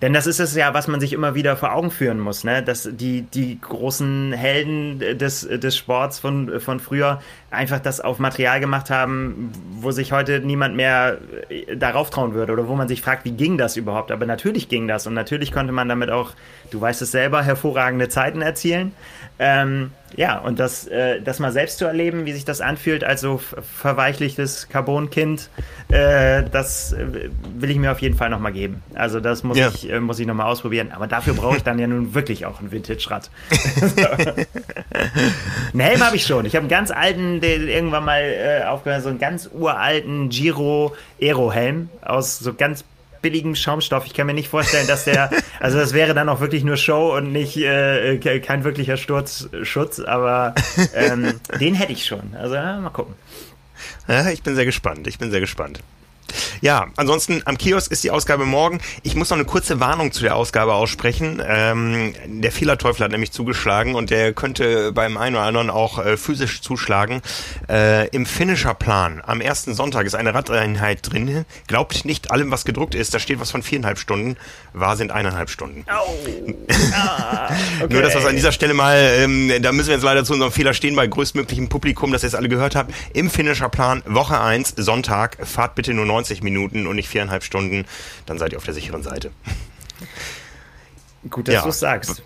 denn 0.00 0.12
das 0.12 0.28
ist 0.28 0.38
es 0.38 0.54
ja, 0.54 0.74
was 0.74 0.86
man 0.86 1.00
sich 1.00 1.12
immer 1.12 1.34
wieder 1.34 1.56
vor 1.56 1.72
Augen 1.72 1.90
führen 1.90 2.20
muss, 2.20 2.44
ne? 2.44 2.62
Dass 2.62 2.88
die, 2.92 3.22
die 3.22 3.60
großen 3.60 4.32
Helden 4.32 5.00
des, 5.18 5.40
des 5.40 5.76
Sports 5.76 6.20
von, 6.20 6.60
von 6.60 6.78
früher 6.78 7.20
einfach 7.50 7.80
das 7.80 8.00
auf 8.00 8.20
Material 8.20 8.60
gemacht 8.60 8.90
haben, 8.90 9.50
wo 9.72 9.90
sich 9.90 10.12
heute 10.12 10.38
niemand 10.40 10.76
mehr 10.76 11.18
äh, 11.48 11.76
darauf 11.76 12.10
trauen 12.10 12.34
würde 12.34 12.52
oder 12.52 12.68
wo 12.68 12.76
man 12.76 12.86
sich 12.86 13.02
fragt, 13.02 13.24
wie 13.24 13.32
ging 13.32 13.58
das 13.58 13.76
überhaupt? 13.76 14.12
Aber 14.12 14.24
natürlich 14.24 14.68
ging 14.68 14.86
das 14.86 15.06
und 15.08 15.14
natürlich 15.14 15.50
konnte 15.50 15.72
man 15.72 15.88
damit 15.88 16.10
auch, 16.10 16.32
du 16.70 16.80
weißt 16.80 17.02
es 17.02 17.10
selber, 17.10 17.42
hervorragende 17.42 18.08
Zeiten 18.08 18.40
erzielen. 18.40 18.92
Ähm, 19.38 19.92
ja, 20.16 20.38
und 20.38 20.58
das, 20.58 20.86
äh, 20.86 21.20
das 21.20 21.38
mal 21.38 21.52
selbst 21.52 21.78
zu 21.78 21.84
erleben, 21.84 22.24
wie 22.26 22.32
sich 22.32 22.44
das 22.44 22.60
anfühlt, 22.60 23.04
als 23.04 23.20
so 23.20 23.38
verweichlichtes 23.38 24.68
Carbon-Kind, 24.68 25.50
äh, 25.90 26.42
das 26.50 26.92
äh, 26.92 27.30
will 27.54 27.70
ich 27.70 27.76
mir 27.76 27.92
auf 27.92 28.00
jeden 28.00 28.16
Fall 28.16 28.30
nochmal 28.30 28.52
geben. 28.52 28.82
Also 28.94 29.20
das 29.20 29.44
muss 29.44 29.58
ja. 29.58 29.68
ich, 29.68 29.90
äh, 29.90 30.00
muss 30.00 30.18
ich 30.18 30.26
nochmal 30.26 30.46
ausprobieren. 30.46 30.90
Aber 30.92 31.06
dafür 31.06 31.34
brauche 31.34 31.58
ich 31.58 31.62
dann 31.62 31.78
ja 31.78 31.86
nun 31.86 32.14
wirklich 32.14 32.46
auch 32.46 32.60
ein 32.60 32.72
Vintage-Rad. 32.72 33.30
einen 35.72 35.80
Helm 35.80 36.04
habe 36.04 36.16
ich 36.16 36.26
schon. 36.26 36.46
Ich 36.46 36.56
habe 36.56 36.62
einen 36.62 36.70
ganz 36.70 36.90
alten, 36.90 37.40
der 37.40 37.58
irgendwann 37.60 38.04
mal 38.04 38.22
äh, 38.22 38.64
aufgehört, 38.64 39.02
so 39.02 39.10
einen 39.10 39.18
ganz 39.18 39.48
uralten 39.52 40.30
Giro 40.30 40.96
Aero-Helm 41.20 41.90
aus 42.02 42.38
so 42.38 42.54
ganz 42.54 42.84
billigem 43.20 43.54
Schaumstoff. 43.54 44.06
Ich 44.06 44.14
kann 44.14 44.26
mir 44.26 44.34
nicht 44.34 44.48
vorstellen, 44.48 44.86
dass 44.86 45.04
der, 45.04 45.30
also 45.60 45.78
das 45.78 45.92
wäre 45.92 46.14
dann 46.14 46.28
auch 46.28 46.40
wirklich 46.40 46.64
nur 46.64 46.76
Show 46.76 47.16
und 47.16 47.32
nicht 47.32 47.56
äh, 47.56 48.18
kein 48.40 48.64
wirklicher 48.64 48.96
Sturzschutz, 48.96 50.00
aber 50.00 50.54
ähm, 50.94 51.40
den 51.60 51.74
hätte 51.74 51.92
ich 51.92 52.06
schon. 52.06 52.34
Also 52.34 52.54
ja, 52.54 52.78
mal 52.78 52.90
gucken. 52.90 53.14
Ja, 54.08 54.28
ich 54.30 54.42
bin 54.42 54.54
sehr 54.54 54.64
gespannt. 54.64 55.06
Ich 55.06 55.18
bin 55.18 55.30
sehr 55.30 55.40
gespannt. 55.40 55.80
Ja, 56.60 56.88
ansonsten 56.96 57.42
am 57.44 57.56
Kiosk 57.58 57.90
ist 57.92 58.04
die 58.04 58.10
Ausgabe 58.10 58.44
morgen. 58.44 58.80
Ich 59.02 59.14
muss 59.14 59.30
noch 59.30 59.36
eine 59.36 59.44
kurze 59.44 59.80
Warnung 59.80 60.12
zu 60.12 60.22
der 60.22 60.36
Ausgabe 60.36 60.74
aussprechen. 60.74 61.42
Ähm, 61.46 62.14
der 62.26 62.52
Fehlerteufel 62.52 63.04
hat 63.04 63.12
nämlich 63.12 63.32
zugeschlagen 63.32 63.94
und 63.94 64.10
der 64.10 64.32
könnte 64.32 64.92
beim 64.92 65.16
einen 65.16 65.36
oder 65.36 65.44
anderen 65.44 65.70
auch 65.70 66.04
äh, 66.04 66.16
physisch 66.16 66.60
zuschlagen. 66.60 67.22
Äh, 67.68 68.08
Im 68.08 68.26
Finisher-Plan 68.26 69.22
am 69.24 69.40
ersten 69.40 69.74
Sonntag 69.74 70.06
ist 70.06 70.14
eine 70.14 70.34
Radeinheit 70.34 71.00
drin. 71.10 71.44
Glaubt 71.66 72.04
nicht 72.04 72.30
allem, 72.30 72.50
was 72.50 72.64
gedruckt 72.64 72.94
ist. 72.94 73.14
Da 73.14 73.18
steht 73.18 73.40
was 73.40 73.50
von 73.50 73.62
viereinhalb 73.62 73.98
Stunden. 73.98 74.36
Wahr 74.72 74.96
sind 74.96 75.12
eineinhalb 75.12 75.50
Stunden. 75.50 75.84
Oh. 75.88 76.14
Ah, 76.90 77.50
okay. 77.82 77.92
Nur, 77.92 78.02
dass 78.02 78.14
das 78.14 78.24
an 78.24 78.34
dieser 78.34 78.50
Stelle 78.50 78.72
mal, 78.72 78.96
ähm, 78.96 79.52
da 79.60 79.72
müssen 79.72 79.88
wir 79.88 79.94
jetzt 79.94 80.04
leider 80.04 80.24
zu 80.24 80.32
unserem 80.32 80.52
Fehler 80.52 80.72
stehen, 80.74 80.96
bei 80.96 81.06
größtmöglichem 81.06 81.68
Publikum, 81.68 82.12
dass 82.12 82.22
ihr 82.22 82.28
es 82.28 82.34
alle 82.34 82.48
gehört 82.48 82.74
habt. 82.76 82.92
Im 83.12 83.30
Finisher-Plan 83.30 84.02
Woche 84.06 84.40
1, 84.40 84.74
Sonntag, 84.76 85.36
fahrt 85.46 85.74
bitte 85.74 85.92
nur 85.94 86.06
90 86.18 86.42
Minuten 86.42 86.86
und 86.86 86.96
nicht 86.96 87.08
viereinhalb 87.08 87.44
Stunden, 87.44 87.84
dann 88.26 88.38
seid 88.38 88.52
ihr 88.52 88.58
auf 88.58 88.64
der 88.64 88.74
sicheren 88.74 89.02
Seite. 89.02 89.30
Gut, 91.30 91.48
dass 91.48 91.54
ja. 91.54 91.62
du 91.62 91.68
es 91.68 91.80
sagst. 91.80 92.22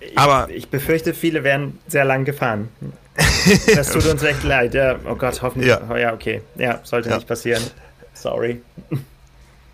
ich, 0.00 0.18
aber 0.18 0.48
ich 0.50 0.68
befürchte, 0.68 1.14
viele 1.14 1.44
werden 1.44 1.78
sehr 1.88 2.04
lang 2.04 2.24
gefahren. 2.24 2.68
Das 3.74 3.90
tut 3.92 4.04
uns 4.06 4.22
echt 4.22 4.42
leid. 4.42 4.74
Ja, 4.74 4.96
oh 5.08 5.14
Gott, 5.14 5.40
hoffentlich. 5.40 5.70
Ja, 5.70 5.80
oh, 5.88 5.96
ja 5.96 6.12
okay. 6.12 6.42
Ja, 6.56 6.80
sollte 6.82 7.08
ja. 7.08 7.16
nicht 7.16 7.26
passieren. 7.26 7.62
Sorry. 8.12 8.60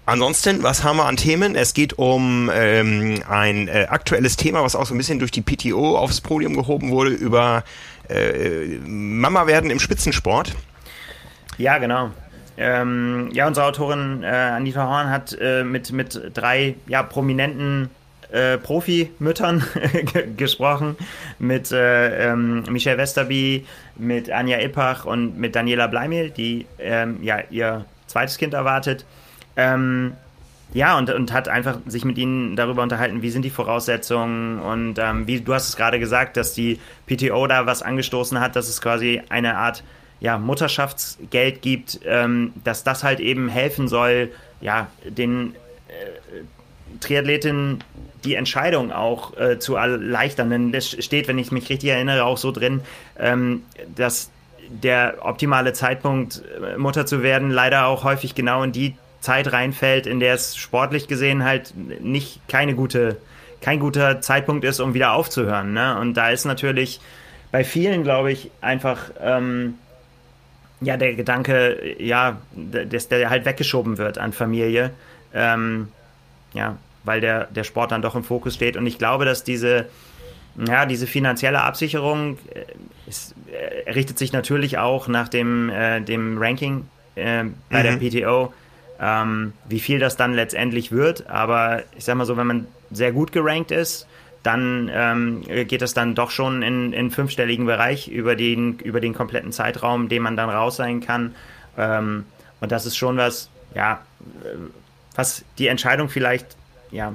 Ansonsten, 0.04 0.62
was 0.62 0.84
haben 0.84 0.96
wir 0.96 1.06
an 1.06 1.16
Themen? 1.16 1.54
Es 1.54 1.74
geht 1.74 1.94
um 1.94 2.50
ähm, 2.52 3.22
ein 3.28 3.68
äh, 3.68 3.86
aktuelles 3.88 4.36
Thema, 4.36 4.62
was 4.62 4.76
auch 4.76 4.86
so 4.86 4.94
ein 4.94 4.98
bisschen 4.98 5.18
durch 5.18 5.30
die 5.30 5.42
PTO 5.42 5.96
aufs 5.96 6.20
Podium 6.20 6.54
gehoben 6.54 6.90
wurde, 6.90 7.10
über 7.10 7.64
äh, 8.08 8.78
Mama 8.86 9.46
werden 9.46 9.70
im 9.70 9.78
Spitzensport. 9.78 10.54
Ja, 11.56 11.78
genau. 11.78 12.10
Ähm, 12.56 13.30
ja, 13.32 13.46
unsere 13.46 13.66
Autorin 13.66 14.22
äh, 14.22 14.26
Anita 14.26 14.86
Horn 14.86 15.10
hat 15.10 15.36
äh, 15.40 15.64
mit, 15.64 15.92
mit 15.92 16.20
drei 16.34 16.74
ja, 16.86 17.02
prominenten 17.02 17.90
äh, 18.32 18.58
Profimüttern 18.58 19.64
gesprochen, 20.36 20.96
mit 21.38 21.70
äh, 21.72 22.30
ähm, 22.30 22.64
Michelle 22.70 22.98
Westerby, 22.98 23.66
mit 23.96 24.30
Anja 24.30 24.58
Ippach 24.60 25.04
und 25.04 25.38
mit 25.38 25.54
Daniela 25.54 25.86
Bleimel, 25.86 26.30
die 26.30 26.66
ähm, 26.78 27.18
ja 27.22 27.40
ihr 27.50 27.84
zweites 28.06 28.38
Kind 28.38 28.54
erwartet. 28.54 29.04
Ähm, 29.56 30.14
ja, 30.74 30.96
und, 30.96 31.10
und 31.10 31.32
hat 31.32 31.48
einfach 31.48 31.78
sich 31.86 32.04
mit 32.04 32.16
ihnen 32.16 32.56
darüber 32.56 32.82
unterhalten, 32.82 33.20
wie 33.20 33.30
sind 33.30 33.44
die 33.44 33.50
Voraussetzungen 33.50 34.58
und 34.58 34.98
ähm, 34.98 35.26
wie 35.26 35.40
du 35.40 35.52
hast 35.52 35.68
es 35.68 35.76
gerade 35.76 35.98
gesagt, 35.98 36.38
dass 36.38 36.54
die 36.54 36.80
PTO 37.06 37.46
da 37.46 37.66
was 37.66 37.82
angestoßen 37.82 38.40
hat, 38.40 38.56
dass 38.56 38.68
es 38.68 38.80
quasi 38.80 39.20
eine 39.28 39.58
Art 39.58 39.84
ja, 40.22 40.38
Mutterschaftsgeld 40.38 41.62
gibt, 41.62 41.98
ähm, 42.06 42.52
dass 42.62 42.84
das 42.84 43.02
halt 43.02 43.18
eben 43.18 43.48
helfen 43.48 43.88
soll, 43.88 44.30
ja, 44.60 44.86
den 45.04 45.56
äh, 45.88 47.00
Triathletinnen 47.00 47.82
die 48.22 48.36
Entscheidung 48.36 48.92
auch 48.92 49.36
äh, 49.36 49.58
zu 49.58 49.74
erleichtern. 49.74 50.50
Denn 50.50 50.72
es 50.72 50.90
steht, 51.04 51.26
wenn 51.26 51.38
ich 51.38 51.50
mich 51.50 51.68
richtig 51.68 51.90
erinnere, 51.90 52.22
auch 52.22 52.38
so 52.38 52.52
drin, 52.52 52.82
ähm, 53.18 53.64
dass 53.96 54.30
der 54.68 55.16
optimale 55.22 55.72
Zeitpunkt, 55.72 56.40
äh, 56.64 56.78
Mutter 56.78 57.04
zu 57.04 57.24
werden, 57.24 57.50
leider 57.50 57.86
auch 57.86 58.04
häufig 58.04 58.36
genau 58.36 58.62
in 58.62 58.70
die 58.70 58.94
Zeit 59.18 59.52
reinfällt, 59.52 60.06
in 60.06 60.20
der 60.20 60.34
es 60.34 60.56
sportlich 60.56 61.08
gesehen 61.08 61.42
halt 61.42 61.74
nicht 61.76 62.46
keine 62.46 62.76
gute, 62.76 63.16
kein 63.60 63.80
guter 63.80 64.20
Zeitpunkt 64.20 64.64
ist, 64.64 64.78
um 64.78 64.94
wieder 64.94 65.14
aufzuhören. 65.14 65.72
Ne? 65.72 65.98
Und 65.98 66.14
da 66.14 66.30
ist 66.30 66.44
natürlich 66.44 67.00
bei 67.50 67.64
vielen, 67.64 68.04
glaube 68.04 68.30
ich, 68.30 68.52
einfach 68.60 69.10
ähm, 69.20 69.74
ja 70.82 70.96
der 70.96 71.14
Gedanke, 71.14 71.96
ja, 71.98 72.38
dass 72.54 73.08
der 73.08 73.30
halt 73.30 73.44
weggeschoben 73.44 73.98
wird 73.98 74.18
an 74.18 74.32
Familie. 74.32 74.90
Ähm, 75.34 75.88
ja, 76.52 76.76
weil 77.04 77.20
der, 77.20 77.46
der 77.46 77.64
Sport 77.64 77.92
dann 77.92 78.02
doch 78.02 78.14
im 78.14 78.24
Fokus 78.24 78.54
steht. 78.54 78.76
Und 78.76 78.86
ich 78.86 78.98
glaube, 78.98 79.24
dass 79.24 79.44
diese, 79.44 79.86
ja, 80.56 80.86
diese 80.86 81.06
finanzielle 81.06 81.62
Absicherung 81.62 82.38
äh, 82.54 82.64
ist, 83.08 83.34
äh, 83.50 83.90
richtet 83.90 84.18
sich 84.18 84.32
natürlich 84.32 84.78
auch 84.78 85.08
nach 85.08 85.28
dem, 85.28 85.70
äh, 85.70 86.00
dem 86.00 86.38
Ranking 86.38 86.86
äh, 87.14 87.44
bei 87.70 87.82
mhm. 87.82 88.00
der 88.00 88.10
PTO 88.10 88.52
ähm, 89.02 89.52
wie 89.68 89.80
viel 89.80 89.98
das 89.98 90.16
dann 90.16 90.32
letztendlich 90.32 90.92
wird. 90.92 91.28
Aber 91.28 91.82
ich 91.98 92.04
sag 92.04 92.14
mal 92.14 92.24
so, 92.24 92.36
wenn 92.36 92.46
man 92.46 92.66
sehr 92.92 93.12
gut 93.12 93.32
gerankt 93.32 93.72
ist, 93.72 94.06
dann 94.42 94.90
ähm, 94.92 95.42
geht 95.42 95.82
es 95.82 95.94
dann 95.94 96.14
doch 96.14 96.30
schon 96.30 96.62
in, 96.62 96.92
in 96.92 97.10
fünfstelligen 97.10 97.66
Bereich 97.66 98.08
über 98.08 98.34
den, 98.34 98.78
über 98.80 99.00
den 99.00 99.14
kompletten 99.14 99.52
Zeitraum, 99.52 100.08
den 100.08 100.22
man 100.22 100.36
dann 100.36 100.50
raus 100.50 100.76
sein 100.76 101.00
kann. 101.00 101.34
Ähm, 101.78 102.24
und 102.60 102.72
das 102.72 102.86
ist 102.86 102.96
schon 102.96 103.16
was, 103.16 103.50
ja, 103.74 104.00
was 105.14 105.44
die 105.58 105.68
Entscheidung 105.68 106.08
vielleicht, 106.08 106.56
ja, 106.90 107.12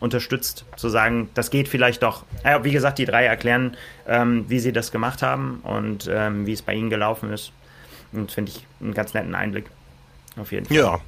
unterstützt, 0.00 0.64
zu 0.76 0.88
sagen, 0.88 1.30
das 1.34 1.50
geht 1.50 1.68
vielleicht 1.68 2.02
doch. 2.02 2.24
Ja, 2.44 2.64
wie 2.64 2.72
gesagt, 2.72 2.98
die 2.98 3.04
drei 3.04 3.24
erklären, 3.24 3.76
ähm, 4.06 4.44
wie 4.48 4.58
sie 4.58 4.72
das 4.72 4.90
gemacht 4.90 5.22
haben 5.22 5.60
und 5.62 6.10
ähm, 6.12 6.44
wie 6.44 6.52
es 6.52 6.60
bei 6.60 6.74
ihnen 6.74 6.90
gelaufen 6.90 7.32
ist. 7.32 7.52
Und 8.12 8.32
finde 8.32 8.50
ich 8.50 8.66
einen 8.80 8.94
ganz 8.94 9.14
netten 9.14 9.34
Einblick. 9.34 9.66
Auf 10.36 10.50
jeden 10.50 10.66
Fall. 10.66 10.76
Ja. 10.76 11.00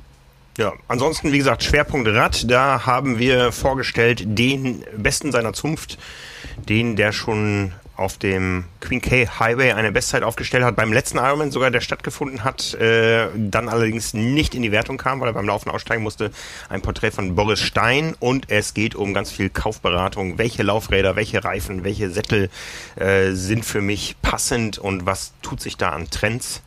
Ja, 0.56 0.72
ansonsten, 0.86 1.32
wie 1.32 1.38
gesagt, 1.38 1.64
Schwerpunkt 1.64 2.08
Rad, 2.08 2.48
da 2.48 2.86
haben 2.86 3.18
wir 3.18 3.50
vorgestellt 3.50 4.22
den 4.24 4.84
besten 4.96 5.32
seiner 5.32 5.52
Zunft, 5.52 5.98
den 6.68 6.94
der 6.94 7.10
schon 7.10 7.72
auf 7.96 8.18
dem 8.18 8.64
Queen 8.80 9.00
K 9.00 9.26
Highway 9.26 9.72
eine 9.72 9.90
Bestzeit 9.90 10.22
aufgestellt 10.22 10.64
hat, 10.64 10.76
beim 10.76 10.92
letzten 10.92 11.18
Ironman 11.18 11.50
sogar, 11.50 11.72
der 11.72 11.80
stattgefunden 11.80 12.44
hat, 12.44 12.74
äh, 12.74 13.28
dann 13.36 13.68
allerdings 13.68 14.14
nicht 14.14 14.54
in 14.54 14.62
die 14.62 14.70
Wertung 14.70 14.96
kam, 14.96 15.20
weil 15.20 15.28
er 15.28 15.32
beim 15.32 15.46
Laufen 15.46 15.70
aussteigen 15.70 16.04
musste. 16.04 16.30
Ein 16.68 16.82
Porträt 16.82 17.10
von 17.10 17.34
Boris 17.34 17.60
Stein 17.60 18.14
und 18.20 18.48
es 18.48 18.74
geht 18.74 18.94
um 18.94 19.12
ganz 19.12 19.32
viel 19.32 19.50
Kaufberatung. 19.50 20.38
Welche 20.38 20.62
Laufräder, 20.62 21.16
welche 21.16 21.42
Reifen, 21.42 21.82
welche 21.82 22.10
Sättel 22.10 22.48
äh, 22.94 23.32
sind 23.32 23.64
für 23.64 23.80
mich 23.80 24.16
passend 24.22 24.78
und 24.78 25.04
was 25.04 25.32
tut 25.42 25.60
sich 25.60 25.76
da 25.76 25.90
an 25.90 26.10
Trends? 26.10 26.62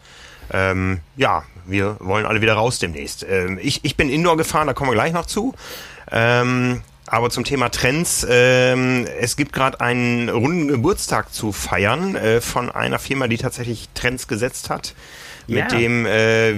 Ähm, 0.51 0.99
ja, 1.17 1.43
wir 1.67 1.97
wollen 1.99 2.25
alle 2.25 2.41
wieder 2.41 2.53
raus 2.53 2.79
demnächst. 2.79 3.25
Ähm, 3.29 3.59
ich, 3.61 3.83
ich 3.83 3.95
bin 3.95 4.09
Indoor 4.09 4.37
gefahren, 4.37 4.67
da 4.67 4.73
kommen 4.73 4.89
wir 4.89 4.95
gleich 4.95 5.13
noch 5.13 5.25
zu. 5.25 5.53
Ähm, 6.11 6.81
aber 7.05 7.29
zum 7.29 7.45
Thema 7.45 7.69
Trends, 7.69 8.25
ähm, 8.29 9.05
es 9.19 9.37
gibt 9.37 9.53
gerade 9.53 9.79
einen 9.79 10.27
runden 10.29 10.67
Geburtstag 10.67 11.33
zu 11.33 11.51
feiern 11.51 12.15
äh, 12.15 12.41
von 12.41 12.69
einer 12.69 12.99
Firma, 12.99 13.27
die 13.27 13.37
tatsächlich 13.37 13.89
Trends 13.93 14.27
gesetzt 14.27 14.69
hat 14.69 14.93
mit 15.47 15.57
ja. 15.57 15.67
dem 15.67 16.05
äh, 16.05 16.51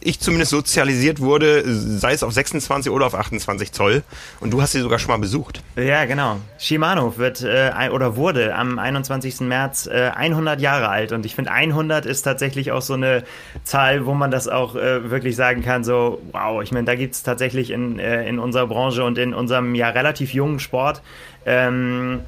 ich 0.00 0.20
zumindest 0.20 0.50
sozialisiert 0.50 1.20
wurde, 1.20 1.62
sei 1.66 2.12
es 2.12 2.22
auf 2.22 2.32
26 2.32 2.90
oder 2.90 3.06
auf 3.06 3.14
28 3.14 3.72
Zoll. 3.72 4.02
Und 4.40 4.52
du 4.52 4.62
hast 4.62 4.72
sie 4.72 4.80
sogar 4.80 4.98
schon 4.98 5.10
mal 5.10 5.18
besucht. 5.18 5.62
Ja, 5.76 6.04
genau. 6.06 6.36
Shimano 6.58 7.16
wird 7.16 7.42
äh, 7.42 7.72
oder 7.92 8.16
wurde 8.16 8.54
am 8.54 8.78
21. 8.78 9.40
März 9.40 9.86
äh, 9.86 10.10
100 10.14 10.60
Jahre 10.60 10.88
alt. 10.88 11.12
Und 11.12 11.26
ich 11.26 11.34
finde, 11.34 11.52
100 11.52 12.06
ist 12.06 12.22
tatsächlich 12.22 12.72
auch 12.72 12.82
so 12.82 12.94
eine 12.94 13.24
Zahl, 13.64 14.06
wo 14.06 14.14
man 14.14 14.30
das 14.30 14.48
auch 14.48 14.74
äh, 14.74 15.10
wirklich 15.10 15.36
sagen 15.36 15.62
kann, 15.62 15.84
so, 15.84 16.20
wow, 16.32 16.62
ich 16.62 16.72
meine, 16.72 16.86
da 16.86 16.94
gibt 16.94 17.14
es 17.14 17.22
tatsächlich 17.22 17.70
in, 17.70 17.98
äh, 17.98 18.26
in 18.28 18.38
unserer 18.38 18.66
Branche 18.66 19.04
und 19.04 19.18
in 19.18 19.34
unserem 19.34 19.74
ja 19.74 19.90
relativ 19.90 20.32
jungen 20.32 20.60
Sport 20.60 21.02
ähm, 21.46 22.20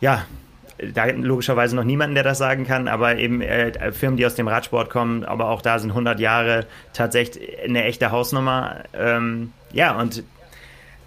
ja, 0.00 0.24
da 0.94 1.06
logischerweise 1.06 1.74
noch 1.76 1.84
niemanden, 1.84 2.14
der 2.14 2.24
das 2.24 2.38
sagen 2.38 2.66
kann, 2.66 2.88
aber 2.88 3.16
eben 3.16 3.40
äh, 3.40 3.92
Firmen, 3.92 4.16
die 4.16 4.26
aus 4.26 4.34
dem 4.34 4.48
Radsport 4.48 4.90
kommen, 4.90 5.24
aber 5.24 5.50
auch 5.50 5.62
da 5.62 5.78
sind 5.78 5.90
100 5.90 6.20
Jahre 6.20 6.66
tatsächlich 6.92 7.58
eine 7.64 7.84
echte 7.84 8.10
Hausnummer. 8.10 8.84
Ähm, 8.94 9.52
ja, 9.72 9.98
und 9.98 10.22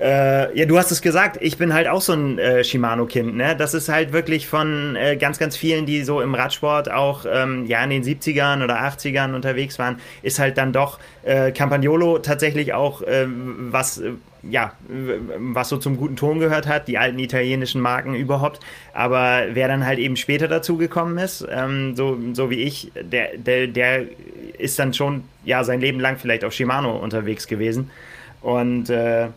äh, 0.01 0.57
ja, 0.57 0.65
du 0.65 0.79
hast 0.79 0.91
es 0.91 1.01
gesagt, 1.01 1.37
ich 1.41 1.57
bin 1.57 1.73
halt 1.73 1.87
auch 1.87 2.01
so 2.01 2.13
ein 2.13 2.39
äh, 2.39 2.63
Shimano-Kind, 2.63 3.35
ne? 3.35 3.55
Das 3.55 3.75
ist 3.75 3.87
halt 3.87 4.13
wirklich 4.13 4.47
von 4.47 4.95
äh, 4.95 5.15
ganz, 5.15 5.37
ganz 5.37 5.55
vielen, 5.55 5.85
die 5.85 6.03
so 6.03 6.21
im 6.21 6.33
Radsport 6.33 6.89
auch 6.89 7.25
ähm, 7.31 7.67
ja 7.67 7.83
in 7.83 7.91
den 7.91 8.03
70ern 8.03 8.63
oder 8.63 8.81
80ern 8.81 9.35
unterwegs 9.35 9.77
waren, 9.77 9.99
ist 10.23 10.39
halt 10.39 10.57
dann 10.57 10.73
doch 10.73 10.97
äh, 11.23 11.51
Campagnolo 11.51 12.17
tatsächlich 12.17 12.73
auch 12.73 13.03
äh, 13.03 13.27
was, 13.27 14.01
ja, 14.43 14.73
was 14.87 15.69
so 15.69 15.77
zum 15.77 15.97
guten 15.97 16.15
Ton 16.15 16.39
gehört 16.39 16.67
hat, 16.67 16.87
die 16.87 16.97
alten 16.97 17.19
italienischen 17.19 17.81
Marken 17.81 18.15
überhaupt. 18.15 18.59
Aber 18.93 19.43
wer 19.53 19.67
dann 19.67 19.85
halt 19.85 19.99
eben 19.99 20.15
später 20.17 20.47
dazu 20.47 20.77
gekommen 20.77 21.17
ist, 21.17 21.45
ähm, 21.49 21.95
so, 21.95 22.17
so 22.33 22.49
wie 22.49 22.63
ich, 22.63 22.91
der, 22.99 23.37
der, 23.37 23.67
der 23.67 24.05
ist 24.57 24.79
dann 24.79 24.93
schon 24.93 25.23
ja 25.45 25.63
sein 25.63 25.81
Leben 25.81 25.99
lang 25.99 26.17
vielleicht 26.17 26.43
auf 26.43 26.53
Shimano 26.53 26.97
unterwegs 26.97 27.47
gewesen. 27.47 27.91
Und 28.41 28.89
äh, 28.89 29.27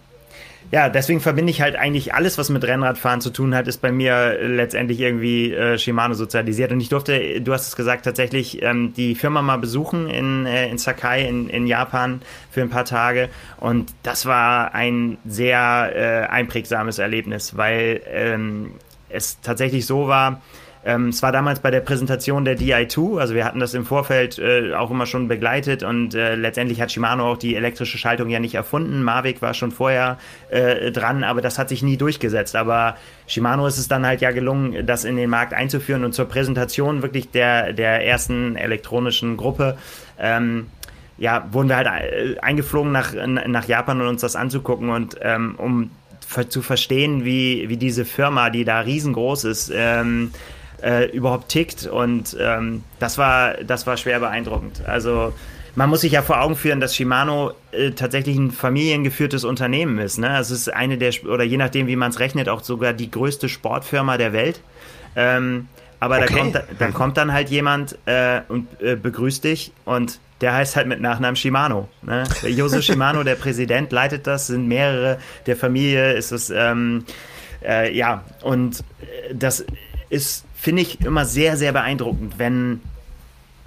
ja, 0.75 0.89
deswegen 0.89 1.21
verbinde 1.21 1.53
ich 1.53 1.61
halt 1.61 1.77
eigentlich 1.77 2.15
alles, 2.15 2.37
was 2.37 2.49
mit 2.51 2.65
Rennradfahren 2.65 3.21
zu 3.21 3.31
tun 3.31 3.55
hat, 3.55 3.69
ist 3.69 3.81
bei 3.81 3.93
mir 3.93 4.37
letztendlich 4.43 4.99
irgendwie 4.99 5.53
äh, 5.53 5.79
Shimano 5.79 6.15
sozialisiert. 6.15 6.73
Und 6.73 6.81
ich 6.81 6.89
durfte, 6.89 7.41
du 7.41 7.53
hast 7.53 7.69
es 7.69 7.77
gesagt, 7.77 8.05
tatsächlich 8.05 8.61
ähm, 8.61 8.93
die 8.93 9.15
Firma 9.15 9.41
mal 9.41 9.59
besuchen 9.59 10.11
in, 10.11 10.47
äh, 10.47 10.69
in 10.69 10.79
Sakai 10.79 11.29
in, 11.29 11.49
in 11.49 11.69
Japan 11.69 12.23
für 12.51 12.61
ein 12.63 12.71
paar 12.71 12.87
Tage. 12.87 13.29
Und 13.61 13.95
das 14.03 14.27
war 14.27 14.75
ein 14.75 15.17
sehr 15.25 15.93
äh, 15.95 16.27
einprägsames 16.27 16.99
Erlebnis, 16.99 17.57
weil 17.57 18.01
ähm, 18.09 18.73
es 19.11 19.41
tatsächlich 19.43 19.87
so 19.87 20.09
war, 20.09 20.43
ähm, 20.85 21.09
es 21.09 21.23
war 21.23 21.33
damals 21.33 21.61
bei 21.61 21.71
der 21.71 21.81
Präsentation 21.81 22.45
der 22.45 22.59
Di2, 22.59 23.19
also 23.19 23.35
wir 23.35 23.47
hatten 23.47 23.59
das 23.59 23.73
im 23.73 23.87
Vorfeld 23.87 24.39
äh, 24.39 24.75
auch 24.75 24.91
immer 24.91 25.07
schon 25.07 25.29
begleitet 25.29 25.83
und 25.83 26.15
äh, 26.15 26.35
letztendlich 26.35 26.81
hat 26.83 26.93
Shimano 26.93 27.33
auch 27.33 27.39
die 27.39 27.57
elektrische 27.57 27.97
Schaltung 27.97 28.29
ja 28.29 28.39
nicht 28.39 28.55
erfunden. 28.55 29.03
Mavic 29.03 29.41
war 29.41 29.55
schon 29.55 29.73
vorher 29.73 30.19
äh, 30.51 30.93
dran, 30.93 31.25
aber 31.25 31.41
das 31.41 31.59
hat 31.59 31.71
sich 31.71 31.83
nie 31.83 31.97
durchgesetzt. 31.97 32.55
Aber 32.55 32.97
Shimano 33.27 33.67
ist 33.67 33.79
es 33.79 33.89
dann 33.89 34.05
halt 34.05 34.21
ja 34.21 34.31
gelungen, 34.31 34.87
das 34.87 35.05
in 35.05 35.17
den 35.17 35.31
Markt 35.31 35.55
einzuführen 35.55 36.05
und 36.05 36.13
zur 36.13 36.27
Präsentation 36.27 37.01
wirklich 37.01 37.31
der, 37.31 37.73
der 37.73 38.07
ersten 38.07 38.57
elektronischen 38.57 39.39
Gruppe. 39.39 39.79
Ähm, 40.19 40.67
ja, 41.17 41.47
wurden 41.51 41.69
wir 41.69 41.77
halt 41.77 41.87
äh, 41.87 42.39
eingeflogen 42.41 42.93
nach, 42.93 43.15
nach 43.15 43.67
Japan 43.67 44.03
und 44.03 44.09
uns 44.09 44.21
das 44.21 44.37
anzugucken 44.37 44.91
und 44.91 45.17
ähm, 45.23 45.55
um 45.57 45.91
zu 46.49 46.63
verstehen, 46.63 47.25
wie, 47.25 47.69
wie 47.69 47.77
diese 47.77 48.05
Firma, 48.05 48.51
die 48.51 48.65
da 48.65 48.81
riesengroß 48.81 49.45
ist, 49.45 49.73
ähm, 49.75 50.33
äh, 50.85 51.07
überhaupt 51.11 51.49
tickt. 51.49 51.87
Und 51.87 52.37
ähm, 52.39 52.85
das, 52.99 53.19
war, 53.19 53.55
das 53.55 53.87
war 53.87 53.97
schwer 53.97 54.21
beeindruckend. 54.21 54.83
Also 54.87 55.33
man 55.75 55.91
muss 55.91 56.03
sich 56.03 56.13
ja 56.13 56.23
vor 56.23 56.41
Augen 56.41 56.57
führen, 56.57 56.81
dass 56.81 56.95
Shimano 56.95 57.53
äh, 57.73 57.93
tatsächlich 57.93 58.37
ein 58.37 58.51
familiengeführtes 58.51 59.45
Unternehmen 59.45 59.99
ist. 59.99 60.19
Ne? 60.19 60.31
Also 60.31 60.55
es 60.55 60.61
ist 60.61 60.73
eine 60.73 60.99
der, 60.99 61.13
oder 61.27 61.45
je 61.45 61.57
nachdem, 61.57 61.87
wie 61.87 61.97
man 61.97 62.11
es 62.11 62.21
rechnet, 62.21 62.49
auch 62.49 62.63
sogar 62.63 62.93
die 62.93 63.11
größte 63.11 63.49
Sportfirma 63.49 64.17
der 64.17 64.33
Welt. 64.33 64.61
Ähm, 65.17 65.69
aber 66.01 66.19
okay. 66.19 66.27
da, 66.29 66.39
kommt, 66.39 66.65
da 66.79 66.91
kommt 66.91 67.17
dann 67.17 67.33
halt 67.33 67.49
jemand 67.49 67.99
äh, 68.05 68.43
und 68.49 68.69
äh, 68.83 68.95
begrüßt 68.95 69.43
dich 69.43 69.73
und 69.85 70.21
der 70.41 70.53
heißt 70.53 70.77
halt 70.77 70.87
mit 70.87 71.01
Nachnamen 71.01 71.37
Shimano. 71.37 71.89
Ne? 72.03 72.25
Jose 72.47 72.83
Shimano, 72.83 73.23
der 73.23 73.37
Präsident, 73.37 73.91
leitet 73.91 74.27
das, 74.27 74.49
sind 74.49 74.69
mehrere 74.69 75.19
der 75.47 75.57
Familie, 75.57 76.13
ist 76.13 76.33
es, 76.33 76.51
ähm, 76.51 77.05
äh, 77.65 77.97
ja, 77.97 78.25
und 78.43 78.81
äh, 78.81 79.35
das 79.35 79.65
ist, 80.11 80.45
finde 80.65 80.81
ich, 80.81 81.01
immer 81.03 81.27
sehr, 81.27 81.59
sehr 81.59 81.73
beeindruckend, 81.73 82.39
wenn 82.39 82.81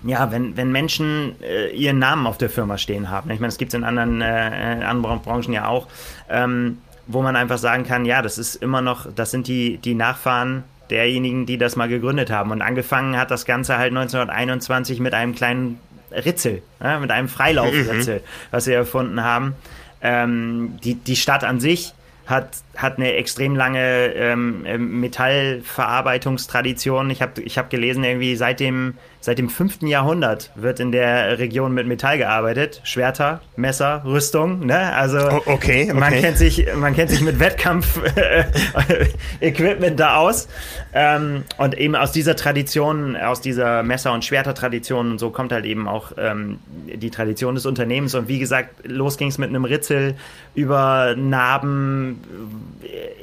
ja, 0.04 0.32
wenn, 0.32 0.56
wenn 0.58 0.72
Menschen 0.72 1.36
äh, 1.42 1.70
ihren 1.70 2.00
Namen 2.00 2.28
auf 2.28 2.38
der 2.38 2.50
Firma 2.50 2.78
stehen 2.78 3.10
haben. 3.10 3.32
Ich 3.32 3.40
meine, 3.40 3.50
das 3.50 3.58
gibt 3.58 3.74
es 3.74 3.78
in 3.78 3.84
anderen, 3.84 4.22
äh, 4.22 4.84
anderen 4.86 5.22
Branchen 5.22 5.54
ja 5.54 5.68
auch, 5.68 5.88
ähm, 6.30 6.80
wo 7.08 7.22
man 7.22 7.36
einfach 7.36 7.58
sagen 7.58 7.84
kann, 7.84 8.06
ja, 8.06 8.22
das 8.22 8.38
ist 8.38 8.56
immer 8.56 8.82
noch, 8.82 9.08
das 9.14 9.32
sind 9.32 9.48
die, 9.48 9.78
die 9.78 9.96
Nachfahren 9.96 10.64
derjenigen, 10.90 11.46
die 11.46 11.58
das 11.58 11.76
mal 11.76 11.88
gegründet 11.88 12.30
haben. 12.30 12.52
Und 12.52 12.62
angefangen 12.62 13.18
hat 13.18 13.32
das 13.32 13.46
Ganze 13.46 13.78
halt 13.78 13.90
1921 13.90 15.00
mit 15.00 15.14
einem 15.14 15.34
kleinen 15.34 15.80
Ritzel, 16.12 16.62
ja, 16.82 17.00
mit 17.00 17.12
einem 17.12 17.28
Freilaufritzel, 17.28 18.20
mhm. 18.20 18.24
was 18.52 18.66
sie 18.66 18.74
erfunden 18.74 19.24
haben. 19.24 19.56
Ähm, 20.02 20.78
die, 20.84 20.96
die 20.96 21.16
Stadt 21.16 21.44
an 21.44 21.60
sich 21.60 21.94
hat, 22.28 22.50
hat 22.76 22.98
eine 22.98 23.14
extrem 23.14 23.56
lange 23.56 24.14
ähm, 24.14 25.00
Metallverarbeitungstradition. 25.00 27.10
Ich 27.10 27.22
habe 27.22 27.42
ich 27.42 27.58
hab 27.58 27.70
gelesen, 27.70 28.04
irgendwie 28.04 28.36
seit 28.36 28.60
dem 28.60 28.96
Seit 29.20 29.40
dem 29.40 29.50
5. 29.50 29.82
Jahrhundert 29.82 30.52
wird 30.56 30.80
in 30.80 30.92
der 30.92 31.40
Region 31.40 31.74
mit 31.74 31.88
Metall 31.88 32.20
gearbeitet. 32.20 32.82
Schwerter, 32.84 33.42
Messer, 33.56 34.04
Rüstung. 34.06 34.64
Ne? 34.66 34.94
Also 34.94 35.18
okay, 35.18 35.88
okay. 35.88 35.94
Man, 35.94 36.14
kennt 36.14 36.38
sich, 36.38 36.68
man 36.76 36.94
kennt 36.96 37.10
sich 37.10 37.22
mit 37.22 37.40
Wettkampf-Equipment 37.40 40.00
da 40.00 40.18
aus. 40.18 40.48
Ähm, 40.94 41.46
und 41.58 41.76
eben 41.78 41.96
aus 41.96 42.12
dieser 42.12 42.36
Tradition, 42.36 43.16
aus 43.16 43.42
dieser 43.42 43.82
Messer- 43.84 44.14
und 44.14 44.24
Schwerter-Tradition 44.24 45.10
und 45.12 45.20
so 45.20 45.32
kommt 45.32 45.52
halt 45.52 45.66
eben 45.66 45.88
auch 45.88 46.12
ähm, 46.18 46.60
die 46.86 47.10
Tradition 47.10 47.56
des 47.56 47.66
Unternehmens. 47.66 48.14
Und 48.16 48.28
wie 48.28 48.38
gesagt, 48.40 48.88
los 48.88 49.18
ging 49.18 49.30
es 49.30 49.40
mit 49.40 49.50
einem 49.50 49.66
Ritzel 49.66 50.14
über 50.54 51.16
Narben. 51.18 52.22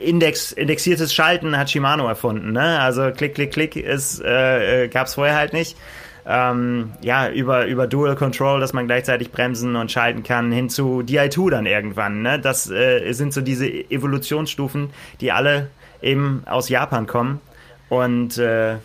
Index, 0.05 0.51
indexiertes 0.53 1.15
Schalten 1.15 1.57
hat 1.57 1.71
Shimano 1.71 2.07
erfunden. 2.07 2.53
Ne? 2.53 2.81
Also 2.81 3.11
Klick, 3.13 3.37
Klick, 3.37 3.53
Klick 3.53 3.77
äh, 3.77 4.85
äh 4.85 4.89
gab 4.89 5.07
es 5.07 5.15
vorher 5.15 5.37
halt 5.37 5.53
nicht 5.53 5.77
ähm, 6.27 6.93
ja, 7.03 7.29
über, 7.31 7.67
über 7.67 7.87
Dual 7.87 8.17
Control, 8.17 8.61
dass 8.61 8.73
man 8.73 8.87
gleichzeitig 8.87 9.31
bremsen 9.31 9.77
und 9.77 9.93
schalten 9.93 10.23
kann, 10.23 10.53
hin 10.53 10.71
zu 10.71 11.01
DI2 11.01 11.51
dann 11.51 11.67
irgendwann. 11.67 12.23
Ne? 12.23 12.39
Das 12.39 12.71
äh, 12.71 13.13
sind 13.13 13.35
so 13.35 13.41
diese 13.41 13.67
Evolutionsstufen, 13.67 14.91
die 15.21 15.33
alle 15.33 15.69
eben 16.01 16.43
aus 16.47 16.69
Japan 16.69 17.07
kommen. 17.07 17.41
Und 17.89 18.39
äh, 18.39 18.77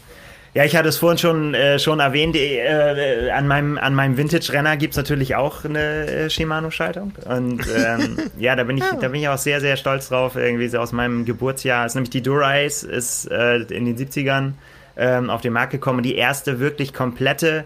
ja, 0.53 0.65
ich 0.65 0.75
hatte 0.75 0.89
es 0.89 0.97
vorhin 0.97 1.17
schon, 1.17 1.53
äh, 1.53 1.79
schon 1.79 1.99
erwähnt, 1.99 2.35
äh, 2.35 3.29
an 3.31 3.47
meinem, 3.47 3.77
an 3.77 3.93
meinem 3.93 4.17
Vintage-Renner 4.17 4.77
gibt 4.77 4.93
es 4.93 4.97
natürlich 4.97 5.35
auch 5.35 5.63
eine 5.63 6.07
äh, 6.07 6.29
Shimano-Schaltung. 6.29 7.13
Und 7.25 7.65
ähm, 7.73 8.17
ja, 8.39 8.55
da 8.55 8.63
bin, 8.63 8.77
ich, 8.77 8.83
da 8.83 9.07
bin 9.07 9.21
ich 9.21 9.29
auch 9.29 9.37
sehr, 9.37 9.61
sehr 9.61 9.77
stolz 9.77 10.09
drauf, 10.09 10.35
irgendwie 10.35 10.67
so 10.67 10.79
aus 10.79 10.91
meinem 10.91 11.23
Geburtsjahr. 11.23 11.83
Das 11.83 11.91
ist 11.91 11.95
nämlich 11.95 12.09
die 12.09 12.23
Dura-Ace, 12.23 12.83
ist 12.83 13.31
äh, 13.31 13.57
in 13.57 13.85
den 13.85 13.95
70ern 13.95 14.53
ähm, 14.99 15.29
auf 15.29 15.41
den 15.41 15.53
Markt 15.53 15.71
gekommen. 15.71 16.03
Die 16.03 16.15
erste 16.15 16.59
wirklich 16.59 16.93
komplette 16.93 17.65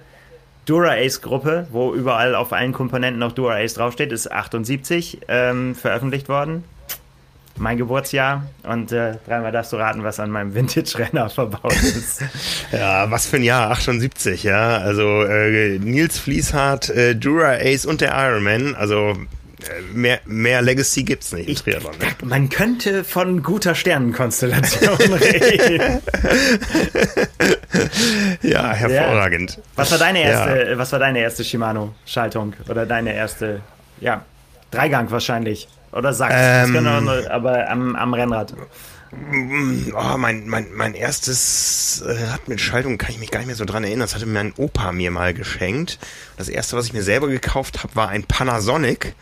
Dura-Ace-Gruppe, 0.65 1.67
wo 1.71 1.93
überall 1.93 2.35
auf 2.35 2.53
allen 2.53 2.71
Komponenten 2.71 3.19
noch 3.19 3.33
Dura-Ace 3.33 3.73
draufsteht, 3.73 4.11
ist 4.11 4.31
78 4.31 5.21
ähm, 5.27 5.75
veröffentlicht 5.75 6.29
worden. 6.29 6.63
Mein 7.55 7.77
Geburtsjahr 7.77 8.47
und 8.63 8.91
äh, 8.91 9.15
dreimal 9.27 9.51
darfst 9.51 9.73
du 9.73 9.75
raten, 9.75 10.03
was 10.03 10.19
an 10.19 10.31
meinem 10.31 10.55
Vintage-Renner 10.55 11.29
verbaut 11.29 11.73
ist. 11.73 12.23
ja, 12.71 13.11
was 13.11 13.27
für 13.27 13.35
ein 13.35 13.43
Jahr, 13.43 13.69
78, 13.71 14.43
ja. 14.43 14.77
Also 14.77 15.23
äh, 15.23 15.77
Nils 15.77 16.17
Fließhardt, 16.17 16.89
äh, 16.89 17.15
Dura 17.15 17.57
Ace 17.59 17.85
und 17.85 18.01
der 18.01 18.13
Ironman, 18.15 18.73
also 18.73 19.15
mehr, 19.93 20.19
mehr 20.25 20.61
Legacy 20.61 21.03
gibt's 21.03 21.31
nicht 21.31 21.49
im 21.49 21.55
Triathlon. 21.55 21.93
Ne? 21.97 22.07
Man 22.23 22.49
könnte 22.49 23.03
von 23.03 23.43
guter 23.43 23.75
Sternenkonstellation 23.75 24.97
reden. 25.13 26.01
ja, 28.41 28.73
hervorragend. 28.73 29.57
Ja. 29.57 29.63
Was 29.75 29.91
war 29.91 29.97
deine 29.97 30.21
erste, 30.21 30.71
ja. 30.71 30.77
was 30.77 30.91
war 30.91 30.99
deine 30.99 31.19
erste 31.19 31.43
Shimano-Schaltung? 31.43 32.53
Oder 32.69 32.85
deine 32.85 33.13
erste, 33.13 33.61
ja, 33.99 34.25
Dreigang 34.71 35.11
wahrscheinlich. 35.11 35.67
Oder 35.91 36.13
Sachs. 36.13 36.33
Ähm, 36.35 36.87
aber 37.29 37.69
am, 37.69 37.95
am 37.95 38.13
Rennrad. 38.13 38.53
Oh, 39.93 40.17
mein, 40.17 40.47
mein, 40.47 40.73
mein 40.73 40.95
erstes 40.95 42.03
Rad 42.03 42.47
mit 42.47 42.59
Schaltung 42.59 42.97
kann 42.97 43.11
ich 43.11 43.19
mich 43.19 43.29
gar 43.29 43.39
nicht 43.39 43.47
mehr 43.47 43.55
so 43.55 43.65
dran 43.65 43.83
erinnern. 43.83 44.01
Das 44.01 44.15
hatte 44.15 44.25
mir 44.25 44.33
mein 44.33 44.53
Opa 44.57 44.91
mir 44.91 45.11
mal 45.11 45.33
geschenkt. 45.35 45.99
Das 46.37 46.49
erste, 46.49 46.75
was 46.77 46.87
ich 46.87 46.93
mir 46.93 47.03
selber 47.03 47.27
gekauft 47.27 47.83
habe, 47.83 47.95
war 47.95 48.09
ein 48.09 48.23
Panasonic. 48.23 49.13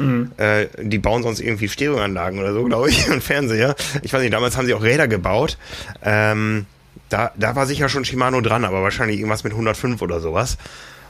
Mhm. 0.00 0.32
Äh, 0.36 0.66
die 0.78 0.98
bauen 0.98 1.22
sonst 1.22 1.40
irgendwie 1.40 1.68
Stereoanlagen 1.68 2.38
oder 2.38 2.52
so, 2.52 2.64
glaube 2.64 2.90
ich, 2.90 3.10
und 3.10 3.22
Fernseher. 3.22 3.74
Ich 4.02 4.12
weiß 4.12 4.20
nicht, 4.20 4.32
damals 4.32 4.56
haben 4.56 4.66
sie 4.66 4.74
auch 4.74 4.82
Räder 4.82 5.08
gebaut. 5.08 5.58
Ähm, 6.02 6.66
da, 7.08 7.32
da 7.36 7.56
war 7.56 7.66
sicher 7.66 7.88
schon 7.88 8.04
Shimano 8.04 8.40
dran, 8.40 8.64
aber 8.64 8.82
wahrscheinlich 8.82 9.18
irgendwas 9.18 9.44
mit 9.44 9.52
105 9.52 10.00
oder 10.02 10.20
sowas. 10.20 10.58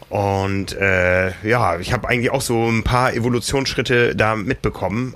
Und 0.09 0.76
äh, 0.76 1.31
ja, 1.46 1.79
ich 1.79 1.92
habe 1.92 2.09
eigentlich 2.09 2.31
auch 2.31 2.40
so 2.40 2.68
ein 2.68 2.83
paar 2.83 3.14
Evolutionsschritte 3.14 4.16
da 4.16 4.35
mitbekommen. 4.35 5.14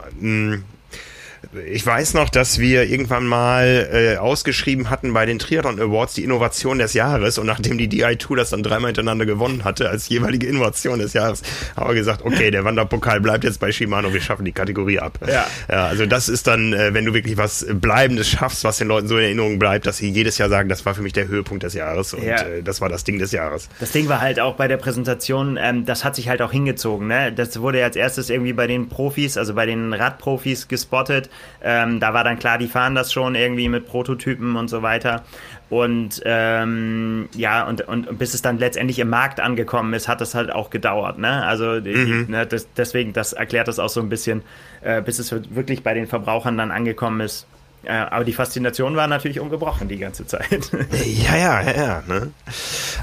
Ich 1.67 1.87
weiß 1.87 2.15
noch, 2.15 2.31
dass 2.31 2.59
wir 2.59 2.85
irgendwann 2.85 3.27
mal 3.27 3.89
äh, 3.93 4.17
ausgeschrieben 4.17 4.91
hatten 4.91 5.13
bei 5.13 5.25
den 5.25 5.39
Triathlon 5.39 5.81
Awards 5.81 6.15
die 6.15 6.25
Innovation 6.25 6.79
des 6.79 6.95
Jahres 6.95 7.39
und 7.39 7.47
nachdem 7.47 7.79
die 7.79 7.89
DI2 7.89 8.37
das 8.37 8.51
dann 8.51 8.63
dreimal 8.63 8.89
hintereinander 8.89 9.25
gewonnen 9.27 9.63
hatte 9.63 9.89
als 9.89 10.09
jeweilige 10.09 10.47
Innovation 10.47 10.99
des 10.99 11.13
Jahres, 11.13 11.43
haben 11.77 11.89
wir 11.89 11.95
gesagt, 11.95 12.25
okay, 12.25 12.51
der 12.51 12.65
Wanderpokal 12.65 13.21
bleibt 13.21 13.45
jetzt 13.45 13.61
bei 13.61 13.71
Shimano, 13.71 14.13
wir 14.13 14.21
schaffen 14.21 14.45
die 14.45 14.53
Kategorie 14.53 14.99
ab. 14.99 15.19
Ja. 15.27 15.47
ja 15.69 15.87
also 15.87 16.07
das 16.07 16.29
ist 16.29 16.47
dann, 16.47 16.73
äh, 16.73 16.93
wenn 16.93 17.05
du 17.05 17.15
wirklich 17.15 17.37
was 17.37 17.67
Bleibendes 17.73 18.29
schaffst, 18.29 18.65
was 18.65 18.79
den 18.79 18.89
Leuten 18.89 19.07
so 19.07 19.17
in 19.19 19.25
Erinnerung 19.25 19.59
bleibt, 19.59 19.87
dass 19.87 19.99
sie 19.99 20.11
jedes 20.11 20.39
Jahr 20.39 20.49
sagen, 20.49 20.69
das 20.69 20.85
war 20.87 20.95
für 20.95 21.03
mich 21.03 21.13
der 21.13 21.29
Höhepunkt 21.29 21.63
des 21.63 21.75
Jahres 21.75 22.15
und 22.15 22.25
ja. 22.25 22.43
äh, 22.43 22.63
das 22.63 22.81
war 22.81 22.89
das 22.89 23.05
Ding 23.05 23.19
des 23.19 23.31
Jahres. 23.31 23.69
Das 23.79 23.93
Ding 23.93 24.09
war 24.09 24.21
halt 24.21 24.41
auch 24.41 24.57
bei 24.57 24.67
der 24.67 24.77
Präsentation, 24.77 25.57
ähm, 25.61 25.85
das 25.85 26.05
hat 26.05 26.17
sich 26.17 26.29
halt 26.29 26.43
auch 26.43 26.53
hingezogen. 26.53 27.07
Ne? 27.07 27.33
Das 27.33 27.61
wurde 27.61 27.79
ja 27.79 27.85
als 27.85 27.97
erstes 27.97 28.31
irgendwie 28.31 28.53
bei 28.53 28.67
den 28.67 28.89
Profis, 28.89 29.37
also 29.37 29.55
bei 29.55 29.67
den 29.67 29.93
Radprofis 29.93 30.67
gespottet 30.69 31.31
ähm, 31.63 32.01
da 32.01 32.15
war 32.15 32.25
dann 32.25 32.39
klar, 32.39 32.59
die 32.59 32.69
fahren 32.69 32.95
das 32.95 33.13
schon 33.13 33.35
irgendwie 33.35 33.69
mit 33.69 33.87
Prototypen 33.87 34.57
und 34.57 34.69
so 34.69 34.83
weiter. 34.83 35.25
Und 35.71 36.23
ähm, 36.25 37.29
ja, 37.35 37.65
und, 37.67 37.81
und 37.83 38.19
bis 38.19 38.35
es 38.35 38.43
dann 38.43 38.59
letztendlich 38.59 38.99
im 38.99 39.09
Markt 39.09 39.41
angekommen 39.41 39.95
ist, 39.95 40.09
hat 40.09 40.21
das 40.21 40.35
halt 40.35 40.53
auch 40.53 40.71
gedauert. 40.71 41.19
Ne? 41.19 41.45
Also 41.45 41.81
mhm. 41.81 42.27
ne, 42.29 42.47
das, 42.47 42.69
deswegen, 42.77 43.13
das 43.13 43.33
erklärt 43.33 43.69
das 43.69 43.79
auch 43.79 43.89
so 43.89 44.01
ein 44.01 44.09
bisschen, 44.09 44.43
äh, 44.83 45.01
bis 45.01 45.19
es 45.19 45.33
wirklich 45.33 45.83
bei 45.83 45.95
den 45.95 46.07
Verbrauchern 46.07 46.59
dann 46.59 46.71
angekommen 46.71 47.21
ist. 47.21 47.47
Äh, 47.85 47.93
aber 47.93 48.25
die 48.25 48.33
Faszination 48.33 48.97
war 48.97 49.07
natürlich 49.07 49.41
ungebrochen 49.41 49.89
die 49.89 49.99
ganze 49.99 50.27
Zeit. 50.27 50.71
ja, 51.05 51.37
ja, 51.37 51.63
ja, 51.63 51.77
ja. 51.77 52.03
Ne? 52.07 52.31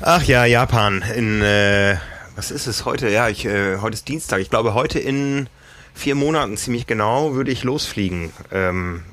Ach 0.02 0.24
ja, 0.24 0.46
Japan. 0.46 1.04
In 1.16 1.42
äh, 1.42 1.98
was 2.36 2.52
ist 2.52 2.68
es 2.68 2.86
heute? 2.86 3.10
Ja, 3.10 3.28
ich, 3.30 3.46
äh, 3.46 3.78
heute 3.78 3.96
ist 3.96 4.08
Dienstag. 4.08 4.40
Ich 4.40 4.50
glaube, 4.50 4.74
heute 4.74 5.00
in 5.00 5.48
vier 5.94 6.16
Monaten 6.16 6.58
ziemlich 6.58 6.88
genau 6.88 7.34
würde 7.34 7.52
ich 7.52 7.64
losfliegen. 7.64 8.32
Ähm, 8.52 9.04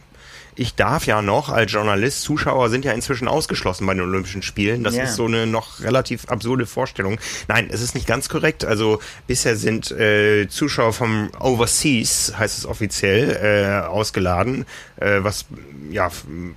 ich 0.59 0.75
darf 0.75 1.07
ja 1.07 1.23
noch 1.23 1.51
als 1.51 1.73
Journalist, 1.73 2.23
Zuschauer 2.23 2.69
sind 2.69 2.85
ja 2.85 2.93
inzwischen 2.93 3.29
ausgeschlossen 3.29 3.87
bei 3.87 3.95
den 3.95 4.03
Olympischen 4.03 4.43
Spielen. 4.43 4.83
Das 4.83 4.95
yeah. 4.95 5.05
ist 5.05 5.15
so 5.15 5.27
eine 5.27 5.47
noch 5.47 5.81
relativ 5.81 6.29
absurde 6.29 6.67
Vorstellung. 6.67 7.21
Nein, 7.47 7.69
es 7.71 7.81
ist 7.81 7.95
nicht 7.95 8.09
ganz 8.09 8.29
korrekt. 8.29 8.65
Also 8.65 8.99
bisher 9.29 9.57
sind 9.57 9.93
äh, 9.93 10.49
Zuschauer 10.49 10.93
vom 10.93 11.31
Overseas, 11.39 12.35
heißt 12.37 12.59
es 12.59 12.67
offiziell, 12.67 13.39
äh, 13.41 13.87
ausgeladen, 13.87 14.67
äh, 14.97 15.19
was 15.23 15.47
ja, 15.91 16.11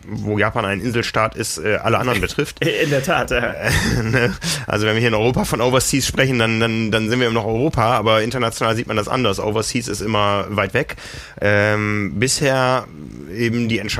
wo 0.07 0.37
Japan 0.37 0.65
ein 0.65 0.81
Inselstaat 0.81 1.35
ist, 1.35 1.57
äh, 1.57 1.75
alle 1.75 1.99
anderen 1.99 2.21
betrifft. 2.21 2.65
In 2.65 2.89
der 2.89 3.03
Tat, 3.03 3.31
ja. 3.31 3.53
Ne? 4.03 4.33
Also 4.67 4.87
wenn 4.87 4.95
wir 4.95 4.99
hier 4.99 5.09
in 5.09 5.13
Europa 5.13 5.45
von 5.45 5.61
Overseas 5.61 6.07
sprechen, 6.07 6.39
dann, 6.39 6.59
dann, 6.59 6.91
dann 6.91 7.09
sind 7.09 7.19
wir 7.19 7.29
noch 7.31 7.45
Europa, 7.45 7.95
aber 7.97 8.23
international 8.23 8.75
sieht 8.75 8.87
man 8.87 8.97
das 8.97 9.07
anders. 9.07 9.39
Overseas 9.39 9.87
ist 9.87 10.01
immer 10.01 10.45
weit 10.49 10.73
weg. 10.73 10.95
Ähm, 11.39 12.13
bisher 12.15 12.87
eben 13.33 13.69
die 13.69 13.79
Entscheidung, 13.79 13.90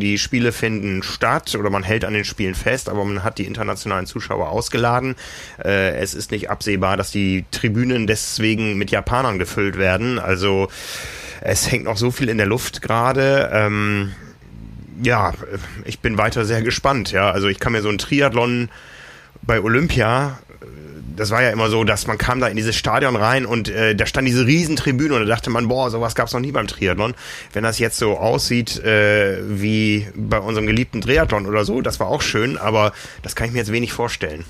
die 0.00 0.18
Spiele 0.18 0.52
finden 0.52 1.02
statt 1.02 1.54
oder 1.54 1.70
man 1.70 1.82
hält 1.82 2.04
an 2.04 2.14
den 2.14 2.24
Spielen 2.24 2.54
fest, 2.54 2.88
aber 2.88 3.04
man 3.04 3.24
hat 3.24 3.38
die 3.38 3.46
internationalen 3.46 4.06
Zuschauer 4.06 4.50
ausgeladen. 4.50 5.16
Äh, 5.62 5.96
es 5.96 6.14
ist 6.14 6.30
nicht 6.30 6.50
absehbar, 6.50 6.96
dass 6.96 7.10
die 7.10 7.44
Tribünen 7.50 8.06
deswegen 8.06 8.76
mit 8.76 8.90
Japanern 8.90 9.38
gefüllt 9.38 9.78
werden. 9.78 10.18
Also 10.18 10.68
es 11.40 11.70
hängt 11.70 11.84
noch 11.84 11.96
so 11.96 12.10
viel 12.10 12.28
in 12.28 12.38
der 12.38 12.46
Luft 12.46 12.82
gerade. 12.82 13.50
Ähm, 13.52 14.12
ja, 15.02 15.32
ich 15.84 16.00
bin 16.00 16.18
weiter 16.18 16.44
sehr 16.44 16.62
gespannt. 16.62 17.12
Ja, 17.12 17.30
also 17.30 17.48
ich 17.48 17.58
kann 17.58 17.72
mir 17.72 17.82
so 17.82 17.88
ein 17.88 17.98
Triathlon 17.98 18.68
bei 19.42 19.60
Olympia 19.60 20.38
das 21.16 21.30
war 21.30 21.42
ja 21.42 21.50
immer 21.50 21.68
so, 21.70 21.84
dass 21.84 22.06
man 22.06 22.18
kam 22.18 22.40
da 22.40 22.48
in 22.48 22.56
dieses 22.56 22.76
Stadion 22.76 23.16
rein 23.16 23.46
und 23.46 23.68
äh, 23.68 23.94
da 23.94 24.06
stand 24.06 24.26
diese 24.26 24.46
Riesentribüne 24.46 25.14
und 25.14 25.20
da 25.22 25.26
dachte 25.26 25.50
man, 25.50 25.68
boah, 25.68 25.90
sowas 25.90 26.14
gab's 26.14 26.32
noch 26.32 26.40
nie 26.40 26.52
beim 26.52 26.66
Triathlon. 26.66 27.14
Wenn 27.52 27.62
das 27.62 27.78
jetzt 27.78 27.98
so 27.98 28.18
aussieht 28.18 28.78
äh, 28.84 29.38
wie 29.42 30.08
bei 30.14 30.38
unserem 30.38 30.66
geliebten 30.66 31.00
Triathlon 31.00 31.46
oder 31.46 31.64
so, 31.64 31.80
das 31.80 32.00
war 32.00 32.08
auch 32.08 32.22
schön, 32.22 32.56
aber 32.56 32.92
das 33.22 33.36
kann 33.36 33.46
ich 33.46 33.52
mir 33.52 33.58
jetzt 33.58 33.72
wenig 33.72 33.92
vorstellen. 33.92 34.44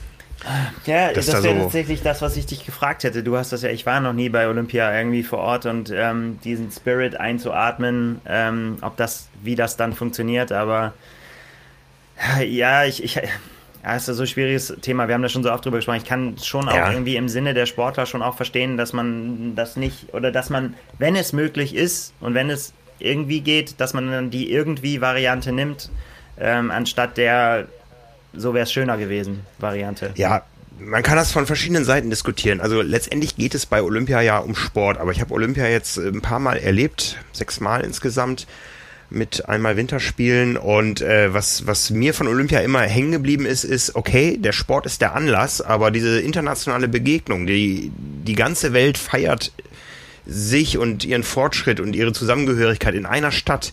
Ja, 0.86 1.12
das, 1.12 1.26
das 1.26 1.42
wäre 1.42 1.54
so 1.54 1.62
tatsächlich 1.64 2.02
das, 2.02 2.22
was 2.22 2.36
ich 2.36 2.46
dich 2.46 2.64
gefragt 2.64 3.04
hätte. 3.04 3.22
Du 3.22 3.36
hast 3.36 3.52
das 3.52 3.62
ja, 3.62 3.68
ich 3.68 3.84
war 3.84 4.00
noch 4.00 4.14
nie 4.14 4.30
bei 4.30 4.48
Olympia 4.48 4.96
irgendwie 4.96 5.22
vor 5.22 5.38
Ort 5.40 5.66
und 5.66 5.92
ähm, 5.94 6.38
diesen 6.42 6.70
Spirit 6.70 7.14
einzuatmen, 7.20 8.20
ähm, 8.26 8.78
ob 8.80 8.96
das, 8.96 9.28
wie 9.42 9.54
das 9.54 9.76
dann 9.76 9.92
funktioniert, 9.92 10.50
aber 10.50 10.94
ja, 12.44 12.84
ich, 12.84 13.02
ich 13.04 13.18
ja, 13.82 13.96
ist 13.96 14.08
ja 14.08 14.14
so 14.14 14.22
ein 14.22 14.26
schwieriges 14.26 14.74
Thema. 14.82 15.08
Wir 15.08 15.14
haben 15.14 15.22
da 15.22 15.28
schon 15.28 15.42
so 15.42 15.50
oft 15.50 15.64
drüber 15.64 15.78
gesprochen. 15.78 15.98
Ich 15.98 16.04
kann 16.04 16.36
schon 16.38 16.68
auch 16.68 16.74
ja. 16.74 16.92
irgendwie 16.92 17.16
im 17.16 17.28
Sinne 17.28 17.54
der 17.54 17.66
Sportler 17.66 18.06
schon 18.06 18.22
auch 18.22 18.36
verstehen, 18.36 18.76
dass 18.76 18.92
man 18.92 19.54
das 19.54 19.76
nicht 19.76 20.12
oder 20.12 20.30
dass 20.30 20.50
man, 20.50 20.74
wenn 20.98 21.16
es 21.16 21.32
möglich 21.32 21.74
ist 21.74 22.12
und 22.20 22.34
wenn 22.34 22.50
es 22.50 22.72
irgendwie 22.98 23.40
geht, 23.40 23.80
dass 23.80 23.94
man 23.94 24.10
dann 24.10 24.30
die 24.30 24.52
irgendwie 24.52 25.00
Variante 25.00 25.52
nimmt, 25.52 25.90
ähm, 26.38 26.70
anstatt 26.70 27.16
der 27.16 27.66
so 28.32 28.54
wäre 28.54 28.64
es 28.64 28.72
schöner 28.72 28.96
gewesen 28.96 29.40
Variante. 29.58 30.12
Ja, 30.14 30.42
man 30.78 31.02
kann 31.02 31.16
das 31.16 31.32
von 31.32 31.46
verschiedenen 31.46 31.84
Seiten 31.84 32.10
diskutieren. 32.10 32.60
Also 32.60 32.80
letztendlich 32.80 33.36
geht 33.36 33.54
es 33.54 33.66
bei 33.66 33.82
Olympia 33.82 34.20
ja 34.20 34.38
um 34.38 34.54
Sport, 34.54 34.98
aber 34.98 35.10
ich 35.10 35.20
habe 35.20 35.34
Olympia 35.34 35.66
jetzt 35.66 35.98
ein 35.98 36.20
paar 36.20 36.38
Mal 36.38 36.56
erlebt, 36.58 37.18
sechs 37.32 37.60
Mal 37.60 37.82
insgesamt 37.82 38.46
mit 39.10 39.48
einmal 39.48 39.76
Winterspielen 39.76 40.56
und 40.56 41.00
äh, 41.00 41.34
was, 41.34 41.66
was 41.66 41.90
mir 41.90 42.14
von 42.14 42.28
Olympia 42.28 42.60
immer 42.60 42.80
hängen 42.80 43.12
geblieben 43.12 43.44
ist, 43.44 43.64
ist, 43.64 43.96
okay, 43.96 44.36
der 44.38 44.52
Sport 44.52 44.86
ist 44.86 45.00
der 45.00 45.14
Anlass, 45.14 45.60
aber 45.60 45.90
diese 45.90 46.20
internationale 46.20 46.88
Begegnung, 46.88 47.46
die, 47.46 47.90
die 47.96 48.34
ganze 48.34 48.72
Welt 48.72 48.98
feiert 48.98 49.52
sich 50.26 50.78
und 50.78 51.04
ihren 51.04 51.24
Fortschritt 51.24 51.80
und 51.80 51.96
ihre 51.96 52.12
Zusammengehörigkeit 52.12 52.94
in 52.94 53.06
einer 53.06 53.32
Stadt 53.32 53.72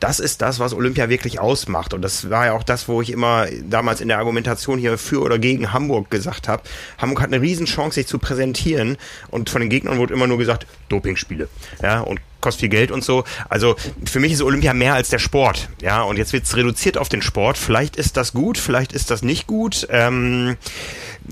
das 0.00 0.20
ist 0.20 0.42
das, 0.42 0.58
was 0.58 0.74
Olympia 0.74 1.08
wirklich 1.08 1.40
ausmacht. 1.40 1.94
Und 1.94 2.02
das 2.02 2.28
war 2.30 2.46
ja 2.46 2.52
auch 2.52 2.62
das, 2.62 2.88
wo 2.88 3.00
ich 3.00 3.10
immer 3.10 3.46
damals 3.68 4.00
in 4.00 4.08
der 4.08 4.18
Argumentation 4.18 4.78
hier 4.78 4.98
für 4.98 5.22
oder 5.22 5.38
gegen 5.38 5.72
Hamburg 5.72 6.10
gesagt 6.10 6.48
habe. 6.48 6.62
Hamburg 6.98 7.22
hat 7.22 7.32
eine 7.32 7.40
Riesenchance, 7.40 7.94
sich 7.94 8.06
zu 8.06 8.18
präsentieren. 8.18 8.98
Und 9.30 9.50
von 9.50 9.60
den 9.60 9.70
Gegnern 9.70 9.98
wurde 9.98 10.14
immer 10.14 10.26
nur 10.26 10.38
gesagt, 10.38 10.66
Dopingspiele. 10.88 11.48
Ja, 11.82 12.00
und 12.00 12.20
kostet 12.40 12.60
viel 12.60 12.68
Geld 12.68 12.90
und 12.90 13.04
so. 13.04 13.24
Also 13.48 13.76
für 14.04 14.20
mich 14.20 14.32
ist 14.32 14.42
Olympia 14.42 14.74
mehr 14.74 14.94
als 14.94 15.08
der 15.08 15.18
Sport. 15.18 15.68
Ja, 15.82 16.02
und 16.02 16.16
jetzt 16.16 16.32
wird 16.32 16.44
es 16.44 16.56
reduziert 16.56 16.98
auf 16.98 17.08
den 17.08 17.22
Sport. 17.22 17.58
Vielleicht 17.58 17.96
ist 17.96 18.16
das 18.16 18.32
gut, 18.32 18.58
vielleicht 18.58 18.92
ist 18.92 19.10
das 19.10 19.22
nicht 19.22 19.46
gut. 19.46 19.86
Ähm, 19.90 20.56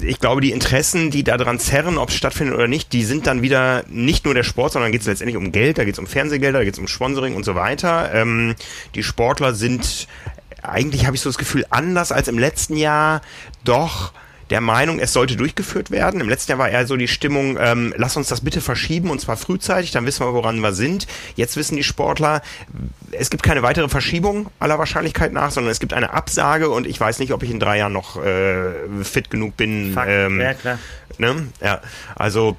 ich 0.00 0.18
glaube, 0.18 0.40
die 0.40 0.50
Interessen, 0.50 1.10
die 1.10 1.22
daran 1.22 1.58
zerren, 1.58 1.98
ob 1.98 2.08
es 2.08 2.16
stattfindet 2.16 2.54
oder 2.54 2.68
nicht, 2.68 2.92
die 2.92 3.04
sind 3.04 3.26
dann 3.26 3.42
wieder 3.42 3.84
nicht 3.88 4.24
nur 4.24 4.34
der 4.34 4.42
Sport, 4.42 4.72
sondern 4.72 4.92
geht 4.92 5.02
es 5.02 5.06
letztendlich 5.06 5.36
um 5.36 5.52
Geld, 5.52 5.78
da 5.78 5.84
geht 5.84 5.94
es 5.94 5.98
um 5.98 6.06
Fernsehgelder, 6.06 6.58
da 6.58 6.64
geht 6.64 6.74
es 6.74 6.80
um 6.80 6.88
Sponsoring 6.88 7.36
und 7.36 7.44
so 7.44 7.54
weiter. 7.54 8.12
Ähm, 8.12 8.54
die 8.94 9.02
Sportler 9.02 9.54
sind 9.54 10.08
eigentlich, 10.62 11.06
habe 11.06 11.14
ich 11.14 11.22
so 11.22 11.28
das 11.28 11.38
Gefühl, 11.38 11.66
anders 11.70 12.10
als 12.10 12.28
im 12.28 12.38
letzten 12.38 12.76
Jahr 12.76 13.20
doch 13.64 14.12
der 14.50 14.60
Meinung, 14.60 14.98
es 14.98 15.12
sollte 15.12 15.36
durchgeführt 15.36 15.90
werden. 15.90 16.20
Im 16.20 16.28
letzten 16.28 16.52
Jahr 16.52 16.58
war 16.58 16.68
eher 16.68 16.86
so 16.86 16.96
die 16.96 17.08
Stimmung, 17.08 17.56
ähm, 17.60 17.94
lass 17.96 18.16
uns 18.16 18.28
das 18.28 18.40
bitte 18.42 18.60
verschieben 18.60 19.10
und 19.10 19.20
zwar 19.20 19.36
frühzeitig, 19.36 19.90
dann 19.90 20.06
wissen 20.06 20.24
wir, 20.26 20.34
woran 20.34 20.60
wir 20.60 20.72
sind. 20.72 21.06
Jetzt 21.36 21.56
wissen 21.56 21.76
die 21.76 21.84
Sportler, 21.84 22.42
es 23.12 23.30
gibt 23.30 23.42
keine 23.42 23.62
weitere 23.62 23.88
Verschiebung 23.88 24.50
aller 24.58 24.78
Wahrscheinlichkeit 24.78 25.32
nach, 25.32 25.50
sondern 25.50 25.70
es 25.70 25.80
gibt 25.80 25.92
eine 25.92 26.12
Absage 26.12 26.70
und 26.70 26.86
ich 26.86 27.00
weiß 27.00 27.18
nicht, 27.18 27.32
ob 27.32 27.42
ich 27.42 27.50
in 27.50 27.60
drei 27.60 27.78
Jahren 27.78 27.92
noch 27.92 28.22
äh, 28.22 28.72
fit 29.02 29.30
genug 29.30 29.56
bin. 29.56 29.96
Ähm, 30.06 30.40
ja, 30.40 30.54
klar. 30.54 30.78
Ne? 31.18 31.48
Ja, 31.62 31.80
also 32.16 32.56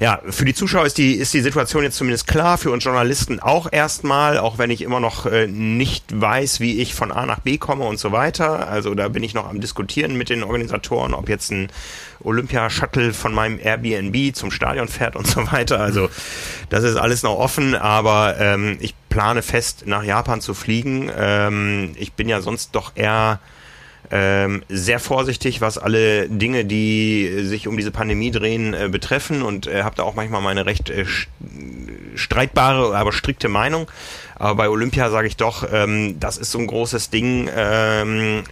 ja, 0.00 0.20
für 0.28 0.44
die 0.44 0.54
Zuschauer 0.54 0.86
ist 0.86 0.98
die, 0.98 1.14
ist 1.14 1.32
die 1.34 1.40
Situation 1.40 1.82
jetzt 1.82 1.96
zumindest 1.96 2.26
klar, 2.26 2.58
für 2.58 2.70
uns 2.70 2.84
Journalisten 2.84 3.40
auch 3.40 3.68
erstmal, 3.70 4.38
auch 4.38 4.58
wenn 4.58 4.70
ich 4.70 4.82
immer 4.82 5.00
noch 5.00 5.26
äh, 5.26 5.46
nicht 5.46 6.04
weiß, 6.20 6.60
wie 6.60 6.80
ich 6.80 6.94
von 6.94 7.12
A 7.12 7.26
nach 7.26 7.40
B 7.40 7.58
komme 7.58 7.84
und 7.84 7.98
so 7.98 8.12
weiter. 8.12 8.68
Also 8.68 8.94
da 8.94 9.08
bin 9.08 9.22
ich 9.22 9.34
noch 9.34 9.48
am 9.48 9.60
Diskutieren 9.60 10.16
mit 10.16 10.28
den 10.28 10.42
Organisatoren, 10.42 11.14
ob 11.14 11.28
jetzt 11.28 11.50
ein 11.50 11.68
Olympia-Shuttle 12.22 13.12
von 13.12 13.32
meinem 13.34 13.58
Airbnb 13.58 14.34
zum 14.34 14.50
Stadion 14.50 14.88
fährt 14.88 15.16
und 15.16 15.26
so 15.26 15.50
weiter. 15.52 15.80
Also 15.80 16.08
das 16.68 16.84
ist 16.84 16.96
alles 16.96 17.22
noch 17.22 17.36
offen, 17.36 17.74
aber 17.74 18.36
ähm, 18.38 18.78
ich 18.80 18.94
plane 19.08 19.42
fest, 19.42 19.84
nach 19.86 20.02
Japan 20.02 20.40
zu 20.40 20.54
fliegen. 20.54 21.10
Ähm, 21.16 21.92
ich 21.96 22.12
bin 22.12 22.28
ja 22.28 22.40
sonst 22.40 22.74
doch 22.74 22.92
eher 22.94 23.40
ähm, 24.10 24.62
sehr 24.68 25.00
vorsichtig, 25.00 25.60
was 25.60 25.78
alle 25.78 26.28
Dinge, 26.28 26.64
die 26.64 27.42
sich 27.42 27.66
um 27.66 27.76
diese 27.76 27.90
Pandemie 27.90 28.30
drehen, 28.30 28.74
äh, 28.74 28.88
betreffen 28.90 29.42
und 29.42 29.66
äh, 29.66 29.82
habe 29.82 29.96
da 29.96 30.02
auch 30.04 30.14
manchmal 30.14 30.42
meine 30.42 30.66
recht 30.66 30.90
äh, 30.90 31.04
streitbare, 32.14 32.96
aber 32.96 33.12
strikte 33.12 33.48
Meinung. 33.48 33.90
Aber 34.36 34.54
bei 34.54 34.68
Olympia 34.68 35.10
sage 35.10 35.28
ich 35.28 35.36
doch, 35.36 35.66
ähm, 35.72 36.20
das 36.20 36.36
ist 36.36 36.52
so 36.52 36.58
ein 36.58 36.66
großes 36.66 37.10
Ding. 37.10 37.50
Ähm, 37.54 38.44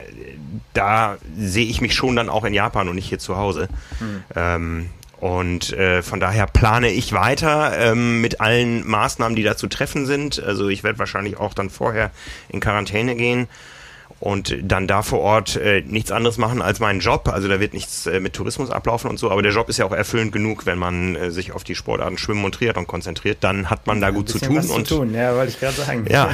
da 0.72 1.18
sehe 1.38 1.66
ich 1.66 1.80
mich 1.80 1.94
schon 1.94 2.16
dann 2.16 2.28
auch 2.28 2.44
in 2.44 2.54
Japan 2.54 2.88
und 2.88 2.96
nicht 2.96 3.08
hier 3.08 3.18
zu 3.18 3.36
Hause. 3.36 3.68
Hm. 3.98 4.24
Ähm, 4.34 4.90
und 5.20 5.72
äh, 5.72 6.02
von 6.02 6.20
daher 6.20 6.46
plane 6.46 6.90
ich 6.90 7.12
weiter 7.12 7.72
ähm, 7.78 8.20
mit 8.20 8.40
allen 8.40 8.86
Maßnahmen, 8.86 9.36
die 9.36 9.42
da 9.42 9.56
zu 9.56 9.68
treffen 9.68 10.04
sind. 10.04 10.42
Also 10.42 10.68
ich 10.68 10.82
werde 10.82 10.98
wahrscheinlich 10.98 11.38
auch 11.38 11.54
dann 11.54 11.70
vorher 11.70 12.10
in 12.48 12.60
Quarantäne 12.60 13.14
gehen 13.14 13.48
und 14.20 14.56
dann 14.62 14.86
da 14.86 15.02
vor 15.02 15.20
Ort 15.20 15.56
äh, 15.56 15.82
nichts 15.82 16.10
anderes 16.10 16.38
machen 16.38 16.62
als 16.62 16.80
meinen 16.80 17.00
Job. 17.00 17.28
Also 17.28 17.48
da 17.48 17.60
wird 17.60 17.74
nichts 17.74 18.06
äh, 18.06 18.20
mit 18.20 18.32
Tourismus 18.32 18.70
ablaufen 18.70 19.10
und 19.10 19.18
so, 19.18 19.30
aber 19.30 19.42
der 19.42 19.52
Job 19.52 19.68
ist 19.68 19.78
ja 19.78 19.84
auch 19.84 19.92
erfüllend 19.92 20.32
genug, 20.32 20.66
wenn 20.66 20.78
man 20.78 21.14
äh, 21.14 21.30
sich 21.30 21.52
auf 21.52 21.64
die 21.64 21.74
Sportarten 21.74 22.16
Schwimmen 22.16 22.44
und 22.44 22.54
Triathlon 22.54 22.86
konzentriert, 22.86 23.38
dann 23.40 23.70
hat 23.70 23.86
man 23.86 24.00
da 24.00 24.10
gut 24.10 24.28
zu 24.28 24.38
tun. 24.38 24.56
und 24.56 24.86
zu 24.86 24.96
tun, 24.96 25.14
ja, 25.14 25.34
wollte 25.34 25.50
ich 25.50 25.60
gerade 25.60 25.74
sagen. 25.74 26.06
Ja, 26.08 26.30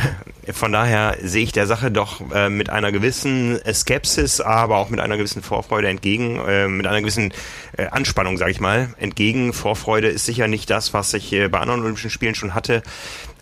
von 0.53 0.73
daher 0.73 1.17
sehe 1.23 1.43
ich 1.43 1.53
der 1.53 1.67
Sache 1.67 1.91
doch 1.91 2.21
äh, 2.33 2.49
mit 2.49 2.71
einer 2.71 2.93
gewissen 2.93 3.59
Skepsis, 3.73 4.41
aber 4.41 4.77
auch 4.77 4.91
mit 4.91 5.01
einer 5.01 5.17
gewissen 5.17 5.43
Vorfreude 5.43 5.89
entgegen, 5.89 6.39
äh, 6.47 6.69
mit 6.69 6.87
einer 6.87 7.01
gewissen 7.01 7.33
äh, 7.77 7.87
Anspannung, 7.87 8.37
sage 8.37 8.51
ich 8.51 8.61
mal, 8.61 8.95
entgegen. 8.99 9.53
Vorfreude 9.53 10.09
ist 10.09 10.27
sicher 10.27 10.49
nicht 10.49 10.71
das, 10.71 10.95
was 10.95 11.13
ich 11.15 11.33
äh, 11.33 11.49
bei 11.49 11.59
anderen 11.59 11.81
Olympischen 11.81 12.11
Spielen 12.11 12.35
schon 12.35 12.55
hatte, 12.55 12.83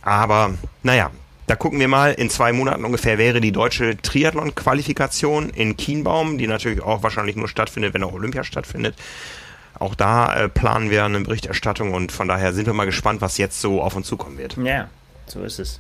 aber 0.03 0.55
naja, 0.83 1.11
da 1.49 1.57
gucken 1.57 1.81
wir 1.81 1.89
mal, 1.89 2.13
in 2.13 2.29
zwei 2.29 2.53
Monaten 2.53 2.85
ungefähr 2.85 3.17
wäre 3.17 3.41
die 3.41 3.53
deutsche 3.53 3.97
Triathlon-Qualifikation 3.97 5.49
in 5.51 5.77
Kienbaum, 5.77 6.37
die 6.37 6.47
natürlich 6.47 6.83
auch 6.83 7.03
wahrscheinlich 7.03 7.37
nur 7.37 7.49
stattfindet, 7.49 7.95
wenn 7.95 8.05
auch 8.05 8.13
Olympia 8.13 8.45
stattfindet. 8.45 8.95
Auch 9.79 9.95
da 9.95 10.35
äh, 10.35 10.49
planen 10.49 10.91
wir 10.91 11.05
eine 11.05 11.21
Berichterstattung 11.21 11.95
und 11.95 12.13
von 12.13 12.29
daher 12.29 12.53
sind 12.53 12.67
wir 12.67 12.75
mal 12.75 12.85
gespannt, 12.85 13.23
was 13.23 13.39
jetzt 13.39 13.61
so 13.61 13.81
auf 13.81 13.97
uns 13.97 14.07
zukommen 14.07 14.37
wird. 14.37 14.57
Ja, 14.63 14.89
so 15.27 15.43
ist 15.43 15.59
es. 15.59 15.79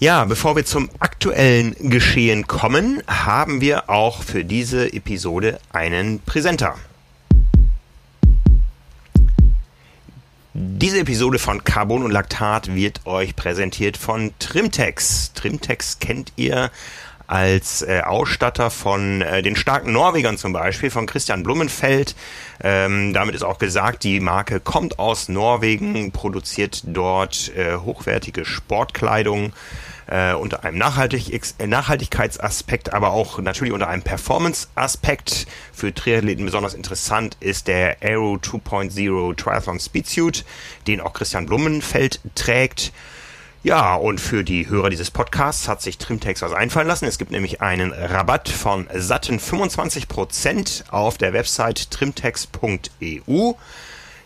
Ja, 0.00 0.24
bevor 0.26 0.54
wir 0.54 0.64
zum 0.64 0.90
aktuellen 0.98 1.74
Geschehen 1.90 2.46
kommen, 2.46 3.02
haben 3.08 3.60
wir 3.60 3.88
auch 3.88 4.22
für 4.22 4.44
diese 4.44 4.92
Episode 4.92 5.58
einen 5.72 6.20
Präsenter. 6.20 6.76
Diese 10.60 10.98
Episode 10.98 11.38
von 11.38 11.62
Carbon 11.62 12.02
und 12.02 12.10
Laktat 12.10 12.74
wird 12.74 13.06
euch 13.06 13.36
präsentiert 13.36 13.96
von 13.96 14.32
Trimtex. 14.40 15.32
Trimtex 15.32 16.00
kennt 16.00 16.32
ihr 16.34 16.72
als 17.28 17.82
äh, 17.82 18.00
Ausstatter 18.04 18.68
von 18.68 19.22
äh, 19.22 19.40
den 19.40 19.54
starken 19.54 19.92
Norwegern 19.92 20.36
zum 20.36 20.52
Beispiel, 20.52 20.90
von 20.90 21.06
Christian 21.06 21.44
Blumenfeld. 21.44 22.16
Ähm, 22.60 23.12
damit 23.12 23.36
ist 23.36 23.44
auch 23.44 23.58
gesagt, 23.58 24.02
die 24.02 24.18
Marke 24.18 24.58
kommt 24.58 24.98
aus 24.98 25.28
Norwegen, 25.28 26.10
produziert 26.10 26.82
dort 26.86 27.52
äh, 27.56 27.76
hochwertige 27.76 28.44
Sportkleidung 28.44 29.52
äh, 30.08 30.32
unter 30.32 30.64
einem 30.64 30.78
Nachhaltig 30.78 31.30
äh, 31.58 31.66
Nachhaltigkeitsaspekt, 31.66 32.92
aber 32.92 33.12
auch 33.12 33.38
natürlich 33.38 33.72
unter 33.72 33.88
einem 33.88 34.02
Performance-Aspekt. 34.02 35.46
Für 35.72 35.94
Triathleten 35.94 36.44
besonders 36.44 36.74
interessant 36.74 37.36
ist 37.40 37.68
der 37.68 37.98
Aero 38.02 38.34
2.0 38.34 39.36
Triathlon 39.36 39.78
Speedsuit, 39.78 40.44
den 40.86 41.00
auch 41.00 41.12
Christian 41.12 41.46
Blumenfeld 41.46 42.20
trägt. 42.34 42.92
Ja, 43.64 43.96
und 43.96 44.20
für 44.20 44.44
die 44.44 44.68
Hörer 44.68 44.88
dieses 44.88 45.10
Podcasts 45.10 45.68
hat 45.68 45.82
sich 45.82 45.98
Trimtex 45.98 46.42
was 46.42 46.52
einfallen 46.52 46.86
lassen. 46.86 47.06
Es 47.06 47.18
gibt 47.18 47.32
nämlich 47.32 47.60
einen 47.60 47.92
Rabatt 47.92 48.48
von 48.48 48.86
satten 48.94 49.38
25% 49.40 50.90
auf 50.90 51.18
der 51.18 51.32
Website 51.32 51.90
trimtex.eu. 51.90 53.52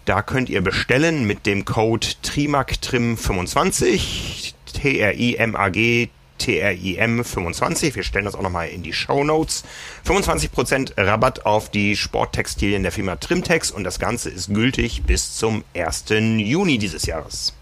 Da 0.05 0.21
könnt 0.21 0.49
ihr 0.49 0.63
bestellen 0.63 1.29
mit 1.29 1.47
dem 1.47 1.65
Code 1.65 2.09
TRIMAG25 2.25 4.53
T-R-I-M-A-G 4.73 6.09
TRIM 6.39 7.25
25. 7.25 7.95
Wir 7.95 8.03
stellen 8.03 8.25
das 8.25 8.35
auch 8.35 8.43
nochmal 8.43 8.69
in 8.69 8.83
die 8.83 8.93
Show 8.93 9.23
Notes. 9.23 9.63
25% 10.05 10.95
Rabatt 10.97 11.47
auf 11.47 11.71
die 11.71 11.95
Sporttextilien 11.95 12.83
der 12.83 12.91
Firma 12.91 13.15
Trimtex 13.15 13.71
und 13.71 13.85
das 13.85 14.01
Ganze 14.01 14.29
ist 14.29 14.53
gültig 14.53 15.05
bis 15.05 15.37
zum 15.37 15.63
1. 15.77 16.07
Juni 16.09 16.79
dieses 16.79 17.07
Jahres. 17.07 17.55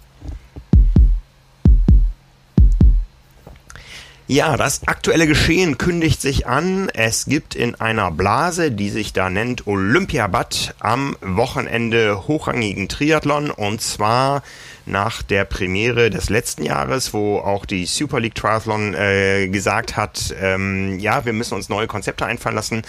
Ja, 4.31 4.57
das 4.57 4.87
aktuelle 4.87 5.27
Geschehen 5.27 5.77
kündigt 5.77 6.21
sich 6.21 6.47
an. 6.47 6.89
Es 6.95 7.25
gibt 7.25 7.57
in 7.57 7.75
einer 7.75 8.13
Blase, 8.13 8.71
die 8.71 8.89
sich 8.89 9.13
da 9.13 9.29
nennt 9.29 9.67
Olympiabad, 9.67 10.77
am 10.79 11.17
Wochenende 11.21 12.29
hochrangigen 12.29 12.89
Triathlon 12.89 13.51
und 13.51 13.81
zwar 13.81 14.45
nach 14.87 15.23
der 15.23 15.45
Premiere 15.45 16.11
des 16.11 16.31
letzten 16.31 16.63
Jahres, 16.63 17.13
wo 17.13 17.39
auch 17.39 17.67
die 17.67 17.87
Super 17.87 18.21
League 18.21 18.37
Triathlon 18.37 18.95
äh, 18.95 19.49
gesagt 19.49 19.97
hat, 19.97 20.33
ähm, 20.41 21.01
ja, 21.01 21.25
wir 21.25 21.33
müssen 21.33 21.55
uns 21.55 21.69
neue 21.69 21.89
Konzepte 21.89 22.25
einfallen 22.25 22.55
lassen 22.55 22.83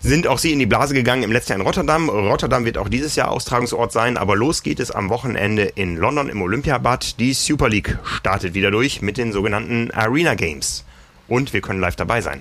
sind 0.00 0.26
auch 0.26 0.38
sie 0.38 0.52
in 0.52 0.58
die 0.58 0.66
Blase 0.66 0.94
gegangen 0.94 1.22
im 1.22 1.32
letzten 1.32 1.52
Jahr 1.52 1.60
in 1.60 1.66
Rotterdam. 1.66 2.08
Rotterdam 2.08 2.64
wird 2.64 2.78
auch 2.78 2.88
dieses 2.88 3.16
Jahr 3.16 3.30
Austragungsort 3.30 3.92
sein, 3.92 4.16
aber 4.16 4.34
los 4.34 4.62
geht 4.62 4.80
es 4.80 4.90
am 4.90 5.10
Wochenende 5.10 5.64
in 5.64 5.96
London 5.96 6.28
im 6.28 6.40
Olympiabad. 6.42 7.18
Die 7.20 7.34
Super 7.34 7.68
League 7.68 7.98
startet 8.04 8.54
wieder 8.54 8.70
durch 8.70 9.02
mit 9.02 9.18
den 9.18 9.32
sogenannten 9.32 9.90
Arena 9.90 10.34
Games. 10.34 10.84
Und 11.28 11.52
wir 11.52 11.60
können 11.60 11.80
live 11.80 11.96
dabei 11.96 12.20
sein. 12.20 12.40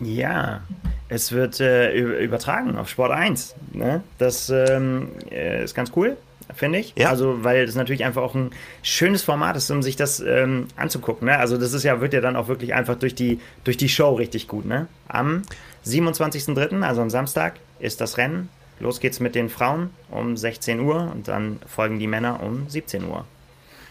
Ja, 0.00 0.62
es 1.08 1.32
wird 1.32 1.60
äh, 1.60 1.96
übertragen 1.96 2.76
auf 2.76 2.88
Sport 2.88 3.12
1. 3.12 3.54
Ne? 3.72 4.02
Das 4.18 4.50
ähm, 4.50 5.08
äh, 5.30 5.64
ist 5.64 5.74
ganz 5.74 5.92
cool 5.96 6.16
finde 6.52 6.78
ich. 6.78 6.92
Ja. 6.96 7.08
Also, 7.08 7.42
weil 7.42 7.66
das 7.66 7.74
natürlich 7.74 8.04
einfach 8.04 8.22
auch 8.22 8.34
ein 8.34 8.50
schönes 8.82 9.22
Format 9.22 9.56
ist, 9.56 9.70
um 9.70 9.82
sich 9.82 9.96
das 9.96 10.20
ähm, 10.20 10.68
anzugucken. 10.76 11.26
Ne? 11.26 11.38
Also, 11.38 11.56
das 11.56 11.72
ist 11.72 11.84
ja, 11.84 12.00
wird 12.00 12.12
ja 12.12 12.20
dann 12.20 12.36
auch 12.36 12.48
wirklich 12.48 12.74
einfach 12.74 12.96
durch 12.96 13.14
die, 13.14 13.40
durch 13.64 13.76
die 13.76 13.88
Show 13.88 14.14
richtig 14.14 14.46
gut. 14.46 14.66
Ne? 14.66 14.86
Am 15.08 15.42
27.03., 15.86 16.82
also 16.82 17.02
am 17.02 17.10
Samstag, 17.10 17.54
ist 17.78 18.00
das 18.00 18.18
Rennen. 18.18 18.48
Los 18.80 19.00
geht's 19.00 19.20
mit 19.20 19.34
den 19.34 19.48
Frauen 19.48 19.90
um 20.10 20.36
16 20.36 20.80
Uhr 20.80 21.10
und 21.12 21.28
dann 21.28 21.60
folgen 21.66 21.98
die 21.98 22.06
Männer 22.06 22.42
um 22.42 22.68
17 22.68 23.04
Uhr. 23.04 23.24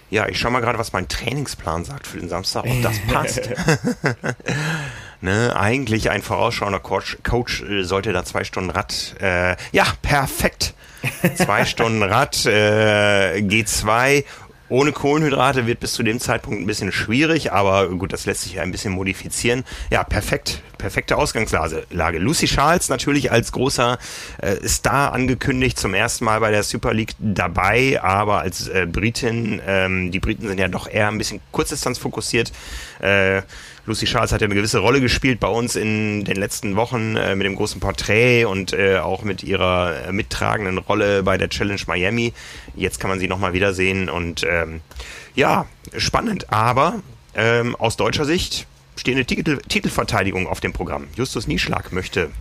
Ja, 0.10 0.28
ich 0.28 0.40
schau 0.40 0.52
mal 0.52 0.60
gerade, 0.60 0.78
was 0.78 0.94
mein 0.94 1.08
Trainingsplan 1.08 1.86
sagt 1.86 2.06
für 2.06 2.20
den 2.20 2.30
Samstag, 2.30 2.66
ob 2.66 2.82
das 2.84 3.00
passt. 3.12 3.50
ne, 5.22 5.56
eigentlich 5.56 6.12
ein 6.12 6.22
vorausschauender 6.22 6.80
Coach, 6.80 7.18
Coach 7.24 7.64
äh, 7.64 7.84
sollte 7.84 8.14
da 8.14 8.24
zwei 8.24 8.44
Stunden 8.44 8.70
Rad. 8.70 9.16
Äh, 9.20 9.56
ja, 9.72 9.86
perfekt. 10.02 10.76
Zwei 11.36 11.66
Stunden 11.66 12.04
Rad, 12.04 12.46
äh, 12.46 13.38
G2 13.40 14.24
ohne 14.70 14.92
Kohlenhydrate 14.92 15.68
wird 15.68 15.80
bis 15.80 15.94
zu 15.94 16.04
dem 16.04 16.20
Zeitpunkt 16.20 16.62
ein 16.62 16.66
bisschen 16.66 16.92
schwierig, 16.92 17.52
aber 17.52 17.90
gut, 17.90 18.14
das 18.14 18.26
lässt 18.26 18.44
sich 18.44 18.54
ja 18.54 18.62
ein 18.64 18.72
bisschen 18.72 18.94
modifizieren. 18.94 19.64
Ja, 19.92 20.04
perfekt, 20.04 20.62
perfekte 20.78 21.18
Ausgangslage. 21.18 21.86
Lucy 22.20 22.46
Charles 22.46 22.90
natürlich 22.90 23.32
als 23.32 23.52
großer 23.52 23.98
äh, 24.42 24.68
Star 24.68 25.14
angekündigt, 25.14 25.78
zum 25.78 25.94
ersten 25.94 26.26
Mal 26.26 26.40
bei 26.40 26.52
der 26.52 26.64
Super 26.64 26.94
League 26.94 27.14
dabei, 27.20 28.02
aber 28.02 28.40
als 28.40 28.68
äh, 28.68 28.88
Britin, 28.90 29.62
ähm, 29.68 30.12
die 30.12 30.20
Briten 30.20 30.48
sind 30.48 30.60
ja 30.60 30.68
doch 30.68 30.88
eher 30.88 31.10
ein 31.10 31.18
bisschen 31.18 31.42
Kurzdistanz 31.52 31.98
fokussiert. 31.98 32.52
Äh, 33.00 33.42
Lucy 33.86 34.06
Charles 34.06 34.32
hat 34.32 34.40
ja 34.40 34.46
eine 34.46 34.56
gewisse 34.56 34.80
Rolle 34.80 35.02
gespielt 35.02 35.42
bei 35.42 35.50
uns 35.50 35.76
in 35.76 36.24
den 36.24 36.38
letzten 36.38 36.78
Wochen 36.78 37.18
äh, 37.18 37.36
mit 37.36 37.46
dem 37.46 37.56
großen 37.56 37.82
Porträt 37.82 38.46
und 38.46 38.72
äh, 38.72 39.00
auch 39.00 39.24
mit 39.24 39.44
ihrer 39.44 40.08
äh, 40.08 40.12
mittragenden 40.14 40.78
Rolle 40.78 41.22
bei 41.22 41.38
der 41.38 41.50
Challenge 41.50 41.82
Miami. 41.88 42.34
Jetzt 42.76 43.02
kann 43.02 43.10
man 43.10 43.20
sie 43.20 43.28
nochmal 43.28 43.52
wiedersehen 43.52 44.10
und 44.10 44.46
ähm, 44.50 44.80
ja, 45.36 45.66
spannend. 45.98 46.50
Aber 46.50 47.02
ähm, 47.36 47.76
aus 47.76 47.98
deutscher 47.98 48.24
Sicht 48.24 48.68
steht 48.96 49.16
eine 49.16 49.26
Titel 49.26 49.58
Titelverteidigung 49.68 50.48
auf 50.48 50.62
dem 50.62 50.72
Programm. 50.72 51.08
Justus 51.16 51.48
Nieschlag 51.48 51.92
möchte 51.92 52.32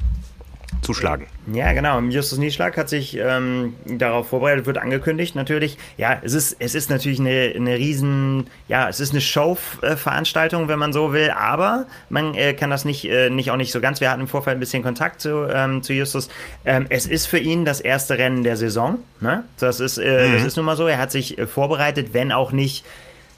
zuschlagen. 0.81 1.27
Ja, 1.53 1.73
genau. 1.73 2.01
Justus 2.01 2.39
Nieschlag 2.39 2.77
hat 2.77 2.89
sich 2.89 3.17
ähm, 3.17 3.75
darauf 3.87 4.29
vorbereitet, 4.29 4.67
wird 4.67 4.79
angekündigt 4.79 5.35
natürlich. 5.35 5.79
Ja, 5.97 6.19
es 6.23 6.35
ist, 6.35 6.57
es 6.59 6.75
ist 6.75 6.91
natürlich 6.91 7.21
eine, 7.21 7.53
eine 7.55 7.77
riesen, 7.77 8.49
ja, 8.69 8.89
es 8.89 9.01
ist 9.01 9.13
eine 9.13 9.21
Show-Veranstaltung, 9.21 10.69
wenn 10.69 10.79
man 10.79 10.93
so 10.93 11.13
will, 11.13 11.31
aber 11.31 11.87
man 12.09 12.35
äh, 12.35 12.55
kann 12.55 12.71
das 12.71 12.85
nicht, 12.85 13.05
äh, 13.05 13.31
nicht 13.31 13.51
auch 13.51 13.57
nicht 13.57 13.73
so 13.73 13.81
ganz. 13.81 14.01
Wir 14.01 14.11
hatten 14.11 14.23
im 14.23 14.29
Vorfeld 14.29 14.57
ein 14.57 14.61
bisschen 14.61 14.83
Kontakt 14.83 15.21
zu, 15.21 15.49
ähm, 15.53 15.83
zu 15.83 15.93
Justus. 15.93 16.29
Ähm, 16.65 16.87
es 16.89 17.07
ist 17.07 17.27
für 17.27 17.39
ihn 17.39 17.65
das 17.65 17.81
erste 17.81 18.19
Rennen 18.19 18.43
der 18.43 18.57
Saison. 18.57 18.99
Ne? 19.21 19.45
Das, 19.59 19.81
ist, 19.81 19.99
äh, 19.99 20.29
mhm. 20.29 20.35
das 20.35 20.45
ist 20.45 20.57
nun 20.57 20.67
mal 20.67 20.77
so. 20.77 20.87
Er 20.87 20.99
hat 20.99 21.13
sich 21.13 21.39
äh, 21.39 21.47
vorbereitet, 21.47 22.09
wenn 22.13 22.33
auch 22.33 22.53
nicht 22.53 22.85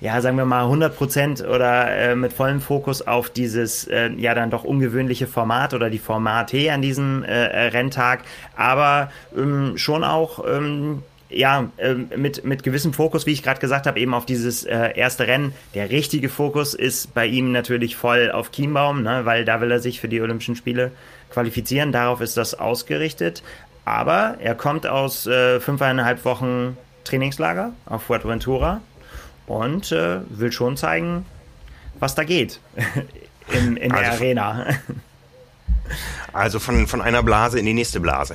ja, 0.00 0.20
sagen 0.20 0.36
wir 0.36 0.44
mal 0.44 0.64
100 0.64 0.96
Prozent 0.96 1.40
oder 1.42 1.90
äh, 1.90 2.16
mit 2.16 2.32
vollem 2.32 2.60
Fokus 2.60 3.02
auf 3.02 3.30
dieses 3.30 3.86
äh, 3.86 4.10
ja 4.16 4.34
dann 4.34 4.50
doch 4.50 4.64
ungewöhnliche 4.64 5.26
Format 5.26 5.74
oder 5.74 5.90
die 5.90 5.98
Formate 5.98 6.72
an 6.72 6.82
diesem 6.82 7.22
äh, 7.22 7.32
Renntag, 7.68 8.20
aber 8.56 9.10
ähm, 9.36 9.76
schon 9.76 10.04
auch 10.04 10.44
ähm, 10.46 11.02
ja, 11.30 11.68
ähm, 11.78 12.10
mit, 12.16 12.44
mit 12.44 12.62
gewissem 12.62 12.92
Fokus, 12.92 13.26
wie 13.26 13.32
ich 13.32 13.42
gerade 13.42 13.60
gesagt 13.60 13.86
habe, 13.86 13.98
eben 13.98 14.14
auf 14.14 14.26
dieses 14.26 14.64
äh, 14.64 14.90
erste 14.94 15.26
Rennen. 15.26 15.52
Der 15.74 15.90
richtige 15.90 16.28
Fokus 16.28 16.74
ist 16.74 17.14
bei 17.14 17.26
ihm 17.26 17.52
natürlich 17.52 17.96
voll 17.96 18.30
auf 18.30 18.50
Chiembaum, 18.52 19.02
ne, 19.02 19.22
weil 19.24 19.44
da 19.44 19.60
will 19.60 19.70
er 19.70 19.80
sich 19.80 20.00
für 20.00 20.08
die 20.08 20.20
Olympischen 20.20 20.56
Spiele 20.56 20.92
qualifizieren. 21.30 21.92
Darauf 21.92 22.20
ist 22.20 22.36
das 22.36 22.54
ausgerichtet. 22.54 23.42
Aber 23.84 24.36
er 24.40 24.54
kommt 24.54 24.86
aus 24.86 25.26
äh, 25.26 25.60
fünfeinhalb 25.60 26.24
Wochen 26.24 26.76
Trainingslager 27.04 27.72
auf 27.86 28.04
Fuerteventura 28.04 28.80
und 29.46 29.92
äh, 29.92 30.20
will 30.28 30.52
schon 30.52 30.76
zeigen, 30.76 31.26
was 31.98 32.14
da 32.14 32.24
geht 32.24 32.60
in, 33.52 33.76
in 33.76 33.92
also 33.92 34.02
der 34.02 34.12
Arena. 34.12 34.66
Also 36.32 36.58
von, 36.58 36.86
von 36.86 37.02
einer 37.02 37.22
Blase 37.22 37.58
in 37.58 37.66
die 37.66 37.74
nächste 37.74 38.00
Blase. 38.00 38.34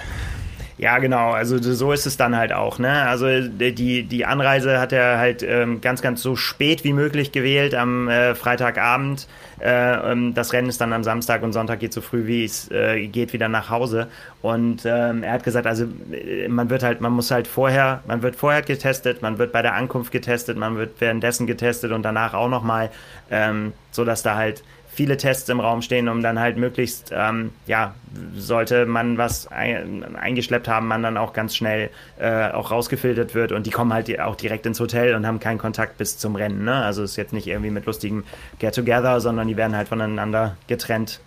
Ja, 0.80 0.98
genau. 1.00 1.32
Also 1.32 1.62
so 1.62 1.92
ist 1.92 2.06
es 2.06 2.16
dann 2.16 2.38
halt 2.38 2.54
auch. 2.54 2.80
Ne? 2.80 2.90
Also 2.90 3.28
die, 3.50 4.04
die 4.04 4.26
Anreise 4.26 4.80
hat 4.80 4.94
er 4.94 5.18
halt 5.18 5.44
ähm, 5.44 5.82
ganz, 5.82 6.02
ganz 6.02 6.22
so 6.22 6.38
spät 6.38 6.86
wie 6.86 6.94
möglich 6.94 7.34
gewählt 7.34 7.76
am 7.76 8.08
äh, 8.08 8.34
Freitagabend. 8.34 9.28
Äh, 9.60 10.12
ähm, 10.12 10.34
das 10.34 10.54
Rennen 10.54 10.70
ist 10.70 10.80
dann 10.80 10.94
am 10.94 11.04
Samstag 11.04 11.44
und 11.44 11.52
Sonntag 11.52 11.82
geht 11.82 11.92
so 11.92 12.00
früh 12.00 12.28
wie 12.28 12.46
es 12.46 12.72
äh, 12.72 13.08
geht 13.08 13.34
wieder 13.34 13.50
nach 13.50 13.70
Hause. 13.70 14.08
Und 14.42 14.84
ähm, 14.86 15.22
er 15.22 15.34
hat 15.34 15.44
gesagt, 15.44 15.68
also 15.68 15.84
äh, 16.14 16.48
man 16.48 16.70
wird 16.70 16.82
halt, 16.82 17.02
man 17.02 17.12
muss 17.12 17.30
halt 17.30 17.48
vorher, 17.48 18.02
man 18.08 18.22
wird 18.22 18.38
vorher 18.38 18.62
getestet, 18.62 19.22
man 19.22 19.38
wird 19.38 19.52
bei 19.52 19.62
der 19.62 19.74
Ankunft 19.74 20.14
getestet, 20.14 20.58
man 20.58 20.78
wird 20.78 21.02
währenddessen 21.02 21.46
getestet 21.46 21.92
und 21.92 22.04
danach 22.04 22.34
auch 22.34 22.48
nochmal, 22.48 22.90
ähm, 23.30 23.74
so 23.92 24.06
da 24.06 24.16
halt 24.36 24.64
viele 25.00 25.16
Tests 25.16 25.48
im 25.48 25.62
Raum 25.62 25.82
stehen, 25.82 26.10
um 26.10 26.22
dann 26.22 26.42
halt 26.42 26.58
möglichst, 26.58 27.14
ähm, 27.16 27.52
ja, 27.68 27.96
sollte 28.36 28.86
man 28.86 29.18
was 29.18 29.48
ein, 29.48 30.18
eingeschleppt 30.18 30.68
haben, 30.68 30.90
man 30.90 31.02
dann 31.02 31.16
auch 31.16 31.32
ganz 31.32 31.56
schnell 31.56 31.90
äh, 32.20 32.50
auch 32.50 32.70
rausgefiltert 32.70 33.34
wird 33.34 33.54
und 33.54 33.66
die 33.66 33.70
kommen 33.70 33.94
halt 33.94 34.20
auch 34.20 34.36
direkt 34.36 34.66
ins 34.66 34.78
Hotel 34.78 35.16
und 35.16 35.26
haben 35.26 35.40
keinen 35.40 35.58
Kontakt 35.58 35.98
bis 35.98 36.18
zum 36.18 36.36
Rennen. 36.36 36.66
Ne? 36.66 36.84
Also 36.84 37.02
ist 37.02 37.16
jetzt 37.16 37.32
nicht 37.32 37.48
irgendwie 37.48 37.70
mit 37.70 37.86
lustigem 37.86 38.26
Get-Together, 38.60 39.22
sondern 39.22 39.48
die 39.48 39.56
werden 39.56 39.74
halt 39.74 39.88
voneinander 39.88 40.58
getrennt 40.68 41.22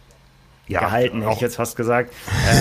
ja, 0.68 0.80
gehalten, 0.80 1.22
hätte 1.22 1.32
ich 1.32 1.40
jetzt 1.40 1.56
fast 1.56 1.74
gesagt. 1.74 2.12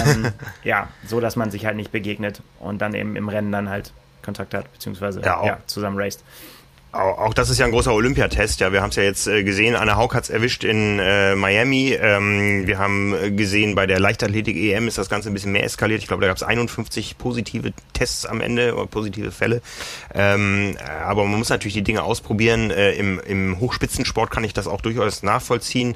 ähm, 0.05 0.31
ja, 0.63 0.87
so 1.05 1.19
dass 1.19 1.35
man 1.35 1.51
sich 1.51 1.65
halt 1.65 1.75
nicht 1.75 1.91
begegnet 1.91 2.41
und 2.61 2.81
dann 2.81 2.93
eben 2.93 3.17
im 3.17 3.27
Rennen 3.27 3.51
dann 3.51 3.67
halt 3.67 3.91
Kontakt 4.23 4.53
hat, 4.53 4.71
beziehungsweise 4.71 5.19
ja, 5.19 5.45
ja 5.45 5.57
zusammen 5.65 5.97
raced. 5.99 6.23
Auch, 6.93 7.33
das 7.33 7.49
ist 7.49 7.57
ja 7.57 7.65
ein 7.65 7.71
großer 7.71 7.93
Olympiatest. 7.93 8.59
Ja, 8.59 8.73
wir 8.73 8.81
haben 8.81 8.89
es 8.89 8.97
ja 8.97 9.03
jetzt 9.03 9.25
äh, 9.25 9.45
gesehen. 9.45 9.77
Anna 9.77 9.95
Haug 9.95 10.13
hat 10.13 10.25
es 10.25 10.29
erwischt 10.29 10.65
in 10.65 10.99
äh, 10.99 11.35
Miami. 11.35 11.93
Ähm, 11.93 12.67
wir 12.67 12.79
haben 12.79 13.15
äh, 13.15 13.31
gesehen, 13.31 13.75
bei 13.75 13.87
der 13.87 14.01
Leichtathletik 14.01 14.57
EM 14.57 14.89
ist 14.89 14.97
das 14.97 15.07
Ganze 15.07 15.29
ein 15.29 15.33
bisschen 15.33 15.53
mehr 15.53 15.63
eskaliert. 15.63 16.01
Ich 16.01 16.07
glaube, 16.07 16.19
da 16.19 16.27
gab 16.27 16.35
es 16.35 16.43
51 16.43 17.17
positive 17.17 17.71
Tests 17.93 18.25
am 18.25 18.41
Ende 18.41 18.75
oder 18.75 18.87
positive 18.87 19.31
Fälle. 19.31 19.61
Ähm, 20.13 20.75
aber 21.05 21.23
man 21.23 21.39
muss 21.39 21.47
natürlich 21.47 21.75
die 21.75 21.81
Dinge 21.81 22.03
ausprobieren. 22.03 22.71
Äh, 22.71 22.91
im, 22.91 23.21
Im 23.21 23.61
Hochspitzensport 23.61 24.29
kann 24.29 24.43
ich 24.43 24.53
das 24.53 24.67
auch 24.67 24.81
durchaus 24.81 25.23
nachvollziehen. 25.23 25.95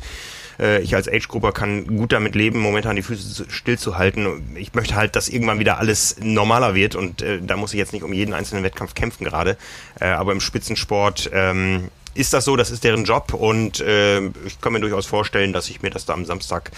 Äh, 0.60 0.82
ich 0.82 0.96
als 0.96 1.08
Age-Grupper 1.08 1.52
kann 1.52 1.88
gut 1.98 2.12
damit 2.12 2.36
leben, 2.36 2.60
momentan 2.60 2.96
die 2.96 3.02
Füße 3.02 3.46
stillzuhalten. 3.50 4.56
Ich 4.56 4.74
möchte 4.74 4.96
halt, 4.96 5.16
dass 5.16 5.30
irgendwann 5.30 5.60
wieder 5.60 5.78
alles 5.78 6.18
normaler 6.22 6.76
wird 6.76 6.96
und 6.96 7.22
äh, 7.22 7.40
da 7.42 7.58
muss 7.58 7.74
ich 7.74 7.78
jetzt 7.78 7.94
nicht 7.94 8.04
um 8.04 8.14
jeden 8.14 8.34
einzelnen 8.34 8.64
Wettkampf 8.64 8.94
kämpfen 8.94 9.24
gerade. 9.24 9.58
Äh, 10.00 10.08
aber 10.08 10.32
im 10.32 10.42
Spitzensport 10.42 11.30
ähm, 11.34 11.90
ist 12.14 12.34
das 12.34 12.46
so, 12.46 12.56
das 12.56 12.72
ist 12.72 12.84
deren 12.84 13.04
Job 13.04 13.34
und 13.34 13.82
äh, 13.82 14.22
ich 14.46 14.60
kann 14.62 14.74
mir 14.74 14.80
durchaus 14.80 15.06
vorstellen, 15.06 15.54
dass 15.54 15.70
ich 15.70 15.82
mir 15.82 15.90
das 15.90 16.06
da 16.06 16.14
am 16.14 16.26
Samstag 16.26 16.72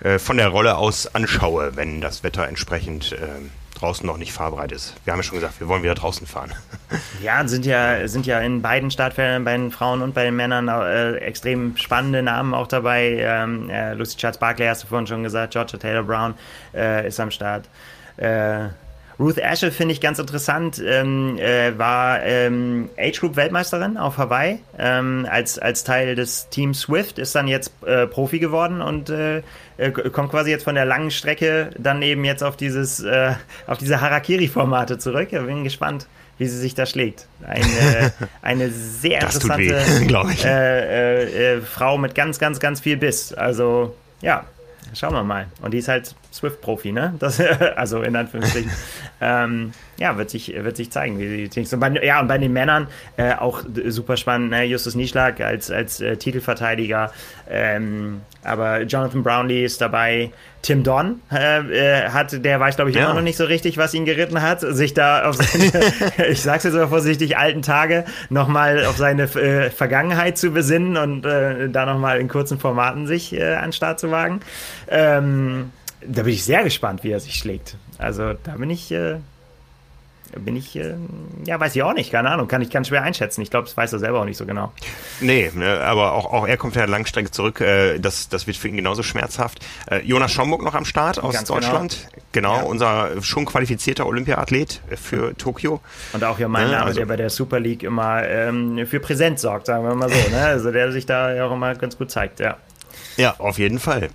äh, 0.00 0.18
von 0.18 0.36
der 0.36 0.48
Rolle 0.48 0.76
aus 0.76 1.14
anschaue, 1.14 1.76
wenn 1.76 2.00
das 2.00 2.22
Wetter 2.22 2.46
entsprechend 2.46 3.12
äh, 3.12 3.16
draußen 3.76 4.06
noch 4.06 4.16
nicht 4.16 4.32
fahrbereit 4.32 4.72
ist. 4.72 4.94
Wir 5.04 5.12
haben 5.12 5.20
ja 5.20 5.22
schon 5.22 5.36
gesagt, 5.36 5.60
wir 5.60 5.68
wollen 5.68 5.82
wieder 5.82 5.94
draußen 5.94 6.26
fahren. 6.26 6.52
Ja, 7.20 7.46
sind 7.48 7.66
ja, 7.66 8.06
sind 8.06 8.26
ja 8.26 8.38
in 8.38 8.62
beiden 8.62 8.92
Startfeldern, 8.92 9.42
bei 9.42 9.56
den 9.56 9.72
Frauen 9.72 10.02
und 10.02 10.14
bei 10.14 10.22
den 10.22 10.36
Männern 10.36 10.68
äh, 10.68 11.16
extrem 11.16 11.76
spannende 11.76 12.22
Namen 12.22 12.54
auch 12.54 12.68
dabei. 12.68 13.16
Ähm, 13.18 13.68
äh, 13.70 13.94
Lucy 13.94 14.16
Charles 14.16 14.38
Barkley 14.38 14.66
hast 14.68 14.84
du 14.84 14.86
vorhin 14.86 15.08
schon 15.08 15.24
gesagt, 15.24 15.54
Georgia 15.54 15.78
Taylor 15.78 16.04
Brown 16.04 16.34
äh, 16.74 17.08
ist 17.08 17.18
am 17.18 17.32
Start. 17.32 17.68
Äh, 18.18 18.68
Ruth 19.18 19.42
Ashe 19.42 19.72
finde 19.72 19.92
ich 19.94 20.00
ganz 20.00 20.18
interessant, 20.18 20.82
ähm, 20.84 21.38
äh, 21.38 21.78
war 21.78 22.22
ähm, 22.22 22.90
Age 22.98 23.18
Group 23.20 23.36
Weltmeisterin 23.36 23.96
auf 23.96 24.18
Hawaii 24.18 24.58
ähm, 24.78 25.26
als, 25.30 25.58
als 25.58 25.84
Teil 25.84 26.14
des 26.14 26.48
Team 26.50 26.74
Swift, 26.74 27.18
ist 27.18 27.34
dann 27.34 27.48
jetzt 27.48 27.72
äh, 27.86 28.06
Profi 28.06 28.38
geworden 28.38 28.82
und 28.82 29.08
äh, 29.08 29.42
äh 29.78 29.90
kommt 29.90 30.30
quasi 30.30 30.50
jetzt 30.50 30.64
von 30.64 30.74
der 30.74 30.84
langen 30.84 31.10
Strecke 31.10 31.70
dann 31.78 32.02
eben 32.02 32.24
jetzt 32.24 32.44
auf 32.44 32.56
dieses, 32.58 33.00
äh, 33.00 33.32
auf 33.66 33.78
diese 33.78 34.02
Harakiri-Formate 34.02 34.98
zurück. 34.98 35.28
Ich 35.32 35.40
bin 35.40 35.64
gespannt, 35.64 36.06
wie 36.36 36.46
sie 36.46 36.58
sich 36.58 36.74
da 36.74 36.84
schlägt. 36.84 37.26
Eine, 37.42 38.12
eine 38.42 38.70
sehr 38.70 39.22
interessante 39.22 39.58
weh, 39.58 40.44
äh, 40.46 41.60
Frau 41.62 41.96
mit 41.96 42.14
ganz, 42.14 42.38
ganz, 42.38 42.60
ganz 42.60 42.80
viel 42.80 42.98
Biss. 42.98 43.32
Also, 43.32 43.96
ja, 44.20 44.44
schauen 44.94 45.14
wir 45.14 45.24
mal. 45.24 45.46
Und 45.62 45.72
die 45.72 45.78
ist 45.78 45.88
halt 45.88 46.14
Swift-Profi, 46.36 46.92
ne? 46.92 47.14
Das, 47.18 47.40
also 47.76 48.02
in 48.02 48.14
Anführungsstrichen. 48.14 48.70
ähm, 49.20 49.72
ja, 49.98 50.16
wird 50.18 50.30
sich, 50.30 50.52
wird 50.54 50.76
sich 50.76 50.90
zeigen, 50.90 51.18
wie 51.18 51.48
sie 51.50 51.74
und 51.74 51.80
bei, 51.80 51.90
Ja, 52.04 52.20
und 52.20 52.28
bei 52.28 52.38
den 52.38 52.52
Männern 52.52 52.88
äh, 53.16 53.34
auch 53.34 53.62
super 53.86 54.16
spannend, 54.16 54.50
ne? 54.50 54.64
Justus 54.64 54.94
Nieschlag 54.94 55.40
als, 55.40 55.70
als 55.70 56.00
äh, 56.00 56.16
Titelverteidiger. 56.16 57.10
Ähm, 57.48 58.20
aber 58.44 58.82
Jonathan 58.82 59.22
Brownlee 59.22 59.64
ist 59.64 59.80
dabei. 59.80 60.30
Tim 60.62 60.82
Don 60.82 61.20
äh, 61.30 61.60
äh 61.60 62.08
hat, 62.08 62.44
der 62.44 62.58
weiß, 62.58 62.74
glaube 62.74 62.90
ich, 62.90 62.96
ja. 62.96 63.04
immer 63.04 63.14
noch 63.14 63.22
nicht 63.22 63.36
so 63.36 63.44
richtig, 63.44 63.78
was 63.78 63.94
ihn 63.94 64.04
geritten 64.04 64.42
hat, 64.42 64.60
sich 64.60 64.94
da 64.94 65.28
auf 65.28 65.36
seine, 65.36 65.70
ich 66.28 66.42
sag's 66.42 66.64
jetzt 66.64 66.74
mal 66.74 66.88
vorsichtig, 66.88 67.36
alten 67.38 67.62
Tage 67.62 68.04
nochmal 68.30 68.84
auf 68.84 68.96
seine 68.96 69.24
äh, 69.24 69.70
Vergangenheit 69.70 70.38
zu 70.38 70.50
besinnen 70.50 70.96
und 70.96 71.24
äh, 71.24 71.68
da 71.68 71.86
nochmal 71.86 72.18
in 72.18 72.28
kurzen 72.28 72.58
Formaten 72.58 73.06
sich 73.06 73.32
an 73.40 73.66
den 73.66 73.72
Start 73.72 74.00
zu 74.00 74.10
wagen. 74.10 74.40
Ähm, 74.88 75.70
da 76.00 76.22
bin 76.22 76.32
ich 76.32 76.44
sehr 76.44 76.64
gespannt, 76.64 77.04
wie 77.04 77.10
er 77.10 77.20
sich 77.20 77.34
schlägt. 77.34 77.76
Also 77.98 78.34
da 78.34 78.52
bin 78.56 78.70
ich, 78.70 78.92
äh, 78.92 79.16
bin 80.38 80.56
ich, 80.56 80.76
äh, 80.76 80.94
ja, 81.44 81.58
weiß 81.58 81.74
ich 81.76 81.82
auch 81.82 81.94
nicht, 81.94 82.12
keine 82.12 82.30
Ahnung, 82.30 82.48
kann 82.48 82.60
ich 82.60 82.70
ganz 82.70 82.88
schwer 82.88 83.02
einschätzen. 83.02 83.40
Ich 83.42 83.50
glaube, 83.50 83.66
das 83.66 83.76
weiß 83.76 83.92
er 83.92 83.98
selber 83.98 84.20
auch 84.20 84.24
nicht 84.24 84.36
so 84.36 84.44
genau. 84.44 84.72
Nee, 85.20 85.50
ne, 85.54 85.80
aber 85.80 86.12
auch, 86.12 86.32
auch 86.32 86.46
er 86.46 86.56
kommt 86.56 86.76
ja 86.76 86.84
Langstrecke 86.84 87.30
zurück, 87.30 87.60
äh, 87.60 87.98
das, 87.98 88.28
das 88.28 88.46
wird 88.46 88.56
für 88.56 88.68
ihn 88.68 88.76
genauso 88.76 89.02
schmerzhaft. 89.02 89.64
Äh, 89.90 90.00
Jonas 90.00 90.32
Schomburg 90.32 90.62
noch 90.62 90.74
am 90.74 90.84
Start 90.84 91.22
aus 91.22 91.34
ganz. 91.34 91.48
Deutschland. 91.48 92.08
Genau, 92.32 92.54
genau 92.54 92.64
ja. 92.64 92.70
unser 92.70 93.22
schon 93.22 93.46
qualifizierter 93.46 94.06
Olympia-Athlet 94.06 94.82
für 94.96 95.36
Tokio. 95.36 95.80
Und 96.12 96.24
auch 96.24 96.38
ja 96.38 96.48
mein 96.48 96.66
ne, 96.66 96.72
Name, 96.72 96.86
also, 96.86 96.98
der 96.98 97.06
bei 97.06 97.16
der 97.16 97.30
Super 97.30 97.60
League 97.60 97.82
immer 97.82 98.22
ähm, 98.26 98.86
für 98.86 99.00
Präsenz 99.00 99.42
sorgt, 99.42 99.66
sagen 99.66 99.84
wir 99.84 99.94
mal 99.94 100.10
so. 100.10 100.30
Ne? 100.30 100.44
Also 100.44 100.70
der 100.70 100.92
sich 100.92 101.06
da 101.06 101.32
ja 101.32 101.46
auch 101.46 101.52
immer 101.52 101.74
ganz 101.74 101.96
gut 101.96 102.10
zeigt, 102.10 102.40
ja. 102.40 102.56
Ja, 103.16 103.36
auf 103.38 103.58
jeden 103.58 103.78
Fall. 103.78 104.10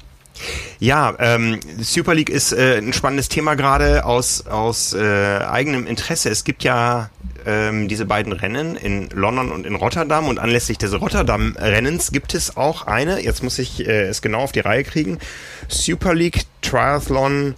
Ja, 0.80 1.16
ähm, 1.20 1.60
Super 1.80 2.14
League 2.14 2.30
ist 2.30 2.54
äh, 2.54 2.78
ein 2.78 2.94
spannendes 2.94 3.30
Thema 3.30 3.56
gerade 3.56 4.06
aus, 4.06 4.48
aus 4.48 4.94
äh, 4.94 5.00
eigenem 5.00 5.88
Interesse. 5.88 6.30
Es 6.30 6.44
gibt 6.44 6.64
ja 6.64 7.10
ähm, 7.46 7.88
diese 7.88 8.06
beiden 8.06 8.34
Rennen 8.34 8.76
in 8.76 9.10
London 9.10 9.52
und 9.52 9.66
in 9.66 9.76
Rotterdam 9.76 10.28
und 10.28 10.40
anlässlich 10.40 10.78
des 10.78 11.00
Rotterdam-Rennens 11.00 12.12
gibt 12.12 12.34
es 12.34 12.58
auch 12.58 12.88
eine, 12.88 13.24
jetzt 13.24 13.44
muss 13.44 13.60
ich 13.60 13.88
äh, 13.88 14.08
es 14.08 14.22
genau 14.22 14.42
auf 14.42 14.52
die 14.52 14.60
Reihe 14.60 14.84
kriegen, 14.84 15.20
Super 15.68 16.14
League 16.14 16.44
Triathlon 16.62 17.56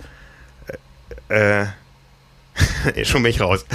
äh, 1.29 1.65
schon 3.03 3.23
bin 3.23 3.31
ich 3.31 3.41
raus. 3.41 3.65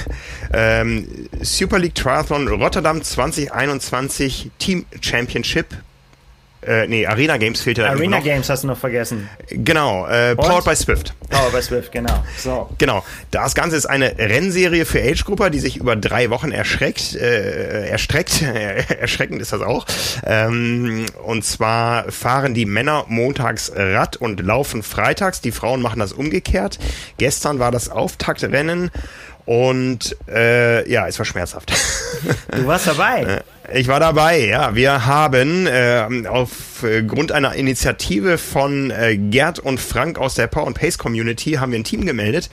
ähm, 0.52 1.28
Super 1.40 1.78
League 1.78 1.94
Triathlon 1.94 2.48
Rotterdam 2.48 3.02
2021 3.02 4.50
Team 4.58 4.84
Championship 5.00 5.74
äh, 6.66 6.86
nee, 6.88 7.06
Arena 7.06 7.36
Games 7.36 7.60
fehlte 7.60 7.88
Arena 7.88 8.20
Games 8.20 8.48
hast 8.50 8.64
du 8.64 8.68
noch 8.68 8.78
vergessen. 8.78 9.28
Genau, 9.48 10.06
äh, 10.06 10.34
Powered 10.34 10.64
by 10.64 10.74
Swift. 10.74 11.14
Powered 11.30 11.52
by 11.52 11.62
Swift, 11.62 11.92
genau. 11.92 12.24
So. 12.36 12.68
Genau. 12.78 13.04
Das 13.30 13.54
Ganze 13.54 13.76
ist 13.76 13.86
eine 13.86 14.18
Rennserie 14.18 14.84
für 14.84 15.00
Age-Grupper, 15.00 15.50
die 15.50 15.60
sich 15.60 15.76
über 15.76 15.96
drei 15.96 16.30
Wochen 16.30 16.50
erschreckt, 16.50 17.14
äh, 17.14 17.88
erstreckt. 17.88 18.42
Erschreckend 19.00 19.40
ist 19.40 19.52
das 19.52 19.62
auch. 19.62 19.86
Ähm, 20.24 21.06
und 21.24 21.44
zwar 21.44 22.10
fahren 22.10 22.54
die 22.54 22.66
Männer 22.66 23.04
montags 23.08 23.70
Rad 23.74 24.16
und 24.16 24.40
laufen 24.40 24.82
freitags. 24.82 25.40
Die 25.40 25.52
Frauen 25.52 25.80
machen 25.82 26.00
das 26.00 26.12
umgekehrt. 26.12 26.78
Gestern 27.18 27.58
war 27.58 27.70
das 27.70 27.88
Auftaktrennen 27.88 28.90
und 29.46 30.16
äh, 30.28 30.90
ja, 30.90 31.06
es 31.06 31.18
war 31.18 31.24
schmerzhaft. 31.24 31.72
Du 32.52 32.66
warst 32.66 32.86
dabei. 32.86 33.42
Äh, 33.68 33.80
ich 33.80 33.88
war 33.88 33.98
dabei, 33.98 34.46
ja. 34.46 34.76
Wir 34.76 35.06
haben 35.06 35.66
äh, 35.66 36.06
aufgrund 36.28 37.32
einer 37.32 37.54
Initiative 37.54 38.38
von 38.38 38.92
äh, 38.92 39.16
Gerd 39.16 39.58
und 39.58 39.80
Frank 39.80 40.18
aus 40.18 40.34
der 40.34 40.46
Power 40.46 40.68
and 40.68 40.78
Pace 40.78 40.98
Community 40.98 41.54
haben 41.54 41.72
wir 41.72 41.80
ein 41.80 41.84
Team 41.84 42.06
gemeldet 42.06 42.48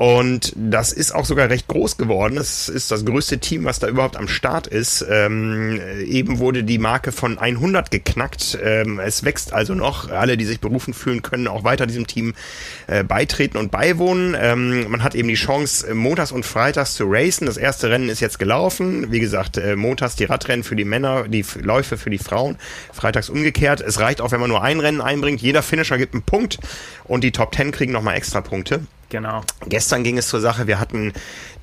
und 0.00 0.54
das 0.56 0.94
ist 0.94 1.14
auch 1.14 1.26
sogar 1.26 1.50
recht 1.50 1.68
groß 1.68 1.98
geworden. 1.98 2.38
Es 2.38 2.70
ist 2.70 2.90
das 2.90 3.04
größte 3.04 3.36
Team, 3.36 3.64
was 3.64 3.80
da 3.80 3.86
überhaupt 3.86 4.16
am 4.16 4.28
Start 4.28 4.66
ist. 4.66 5.04
Ähm, 5.06 5.78
eben 6.06 6.38
wurde 6.38 6.64
die 6.64 6.78
Marke 6.78 7.12
von 7.12 7.36
100 7.36 7.90
geknackt. 7.90 8.58
Ähm, 8.64 8.98
es 8.98 9.24
wächst 9.26 9.52
also 9.52 9.74
noch. 9.74 10.10
Alle, 10.10 10.38
die 10.38 10.46
sich 10.46 10.58
berufen 10.58 10.94
fühlen, 10.94 11.20
können 11.20 11.46
auch 11.48 11.64
weiter 11.64 11.86
diesem 11.86 12.06
Team 12.06 12.32
äh, 12.86 13.04
beitreten 13.04 13.58
und 13.58 13.70
beiwohnen. 13.70 14.34
Ähm, 14.40 14.90
man 14.90 15.02
hat 15.02 15.14
eben 15.14 15.28
die 15.28 15.34
Chance, 15.34 15.94
montags 15.94 16.32
und 16.32 16.46
freitags 16.46 16.94
zu 16.94 17.04
racen. 17.06 17.44
Das 17.44 17.58
erste 17.58 17.90
Rennen 17.90 18.08
ist 18.08 18.20
jetzt 18.20 18.38
gelaufen. 18.38 19.12
Wie 19.12 19.20
gesagt, 19.20 19.58
äh, 19.58 19.76
montags 19.76 20.16
die 20.16 20.24
Radrennen 20.24 20.64
für 20.64 20.76
die 20.76 20.86
Männer, 20.86 21.28
die 21.28 21.44
Läufe 21.60 21.98
für 21.98 22.08
die 22.08 22.16
Frauen. 22.16 22.56
Freitags 22.90 23.28
umgekehrt. 23.28 23.82
Es 23.82 24.00
reicht 24.00 24.22
auch, 24.22 24.32
wenn 24.32 24.40
man 24.40 24.48
nur 24.48 24.62
ein 24.62 24.80
Rennen 24.80 25.02
einbringt. 25.02 25.42
Jeder 25.42 25.60
Finisher 25.60 25.98
gibt 25.98 26.14
einen 26.14 26.22
Punkt 26.22 26.58
und 27.04 27.22
die 27.22 27.32
Top 27.32 27.54
10 27.54 27.70
kriegen 27.70 27.92
nochmal 27.92 28.16
extra 28.16 28.40
Punkte. 28.40 28.80
Genau. 29.10 29.42
Gestern 29.66 30.04
ging 30.04 30.18
es 30.18 30.28
zur 30.28 30.40
Sache, 30.40 30.68
wir 30.68 30.78
hatten 30.78 31.12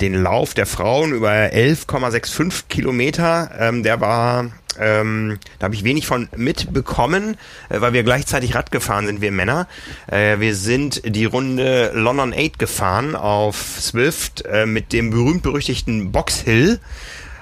den 0.01 0.21
Lauf 0.21 0.53
der 0.53 0.65
Frauen 0.65 1.13
über 1.13 1.31
11,65 1.31 2.65
Kilometer. 2.67 3.51
Ähm, 3.57 3.83
der 3.83 4.01
war, 4.01 4.51
ähm, 4.77 5.39
da 5.57 5.65
habe 5.65 5.75
ich 5.75 5.85
wenig 5.85 6.05
von 6.05 6.27
mitbekommen, 6.35 7.37
äh, 7.69 7.79
weil 7.79 7.93
wir 7.93 8.03
gleichzeitig 8.03 8.53
Rad 8.53 8.71
gefahren 8.71 9.07
sind, 9.07 9.21
wir 9.21 9.31
Männer. 9.31 9.67
Äh, 10.07 10.39
wir 10.39 10.55
sind 10.55 11.01
die 11.05 11.23
Runde 11.23 11.91
London 11.95 12.33
8 12.37 12.59
gefahren 12.59 13.15
auf 13.15 13.77
Swift 13.79 14.43
äh, 14.45 14.65
mit 14.65 14.91
dem 14.91 15.09
berühmt-berüchtigten 15.09 16.11
Box 16.11 16.41
Hill. 16.41 16.81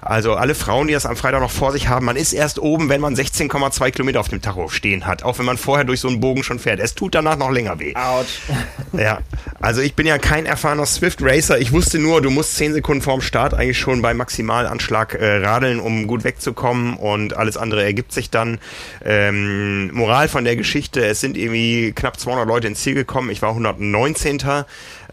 Also 0.06 0.36
alle 0.36 0.54
Frauen, 0.54 0.88
die 0.88 0.94
das 0.94 1.08
am 1.08 1.15
Freitag 1.15 1.41
noch 1.41 1.50
vor 1.50 1.72
sich 1.72 1.88
haben, 1.88 2.06
man 2.06 2.15
ist 2.15 2.32
erst 2.32 2.60
oben, 2.60 2.89
wenn 2.89 3.02
man 3.02 3.15
16,2 3.15 3.89
Kilometer 3.89 4.20
auf 4.20 4.28
dem 4.28 4.39
Tacho 4.39 4.70
stehen 4.70 5.08
hat. 5.08 5.24
Auch 5.24 5.39
wenn 5.39 5.46
man 5.46 5.58
vorher 5.58 5.84
durch 5.84 6.00
so 6.00 6.08
einen 6.08 6.20
Bogen 6.20 6.44
schon 6.44 6.60
fährt. 6.60 6.80
Es 6.80 6.94
tut 6.94 7.15
danach 7.15 7.38
noch 7.38 7.50
länger 7.50 7.80
weh. 7.80 7.96
Autsch. 7.96 8.39
Ja, 8.94 9.20
also 9.60 9.82
ich 9.82 9.94
bin 9.96 10.08
ja 10.08 10.18
kein 10.18 10.46
erfahrener 10.46 10.86
Swift 10.86 11.22
Racer. 11.22 11.60
Ich 11.60 11.74
wusste 11.74 12.00
nur, 12.00 12.22
du 12.22 12.30
musst 12.30 12.56
10 12.56 12.72
Sekunden 12.72 13.02
vorm 13.02 13.20
Start 13.20 13.54
eigentlich 13.54 13.78
schon 13.78 14.02
beim 14.02 14.15
Maximalanschlag 14.15 15.15
äh, 15.15 15.46
radeln, 15.46 15.82
um 15.82 16.08
gut 16.08 16.24
wegzukommen 16.24 16.96
und 16.96 17.36
alles 17.36 17.58
andere 17.58 17.84
ergibt 17.84 18.13
sich 18.13 18.30
dann. 18.30 18.60
Ähm, 19.04 19.94
Moral 19.94 20.30
von 20.30 20.46
der 20.46 20.56
Geschichte, 20.56 21.06
es 21.06 21.20
sind 21.20 21.36
irgendwie 21.36 21.91
knapp 21.91 22.18
200 22.18 22.48
Leute 22.48 22.68
ins 22.68 22.82
Ziel 22.84 22.94
gekommen. 22.94 23.30
Ich 23.32 23.41
war 23.41 23.50
119. 23.50 24.39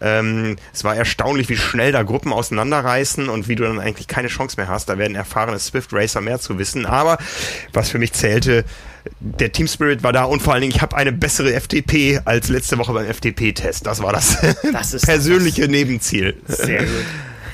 Ähm, 0.03 0.57
es 0.73 0.85
war 0.85 0.97
erstaunlich, 0.97 1.49
wie 1.49 1.57
schnell 1.57 1.93
da 1.93 2.03
Gruppen 2.03 2.33
auseinanderreißen 2.33 3.29
und 3.29 3.49
wie 3.49 3.55
du 3.55 3.65
dann 3.65 3.79
eigentlich 3.79 4.09
keine 4.09 4.29
Chance 4.29 4.57
mehr 4.57 4.69
hast. 4.69 4.89
Da 4.89 4.99
werden 4.99 5.15
erfahrene 5.15 5.59
Swift 5.59 5.93
Racer 5.93 6.21
mehr 6.21 6.41
zu 6.41 6.59
wissen. 6.59 6.87
Aber 6.87 7.19
was 7.73 7.91
für 7.91 7.99
mich 7.99 8.13
zählte, 8.13 8.65
der 9.21 9.53
Team 9.53 9.69
Spirit 9.69 10.03
war 10.03 10.13
da 10.13 10.25
und 10.25 10.43
vor 10.43 10.55
allen 10.55 10.63
Dingen, 10.63 10.75
ich 10.75 10.83
habe 10.83 10.97
eine 10.97 11.13
bessere 11.13 11.55
FDP 11.55 12.21
als 12.25 12.49
letzte 12.49 12.79
Woche 12.79 12.93
beim 12.93 13.07
FDP-Test. 13.07 13.87
Das 13.87 14.03
war 14.03 14.13
das, 14.13 14.39
das 14.73 15.01
persönliche 15.03 15.63
das. 15.63 15.71
Nebenziel. 15.71 16.37
Sehr 16.47 16.81
gut. 16.85 17.05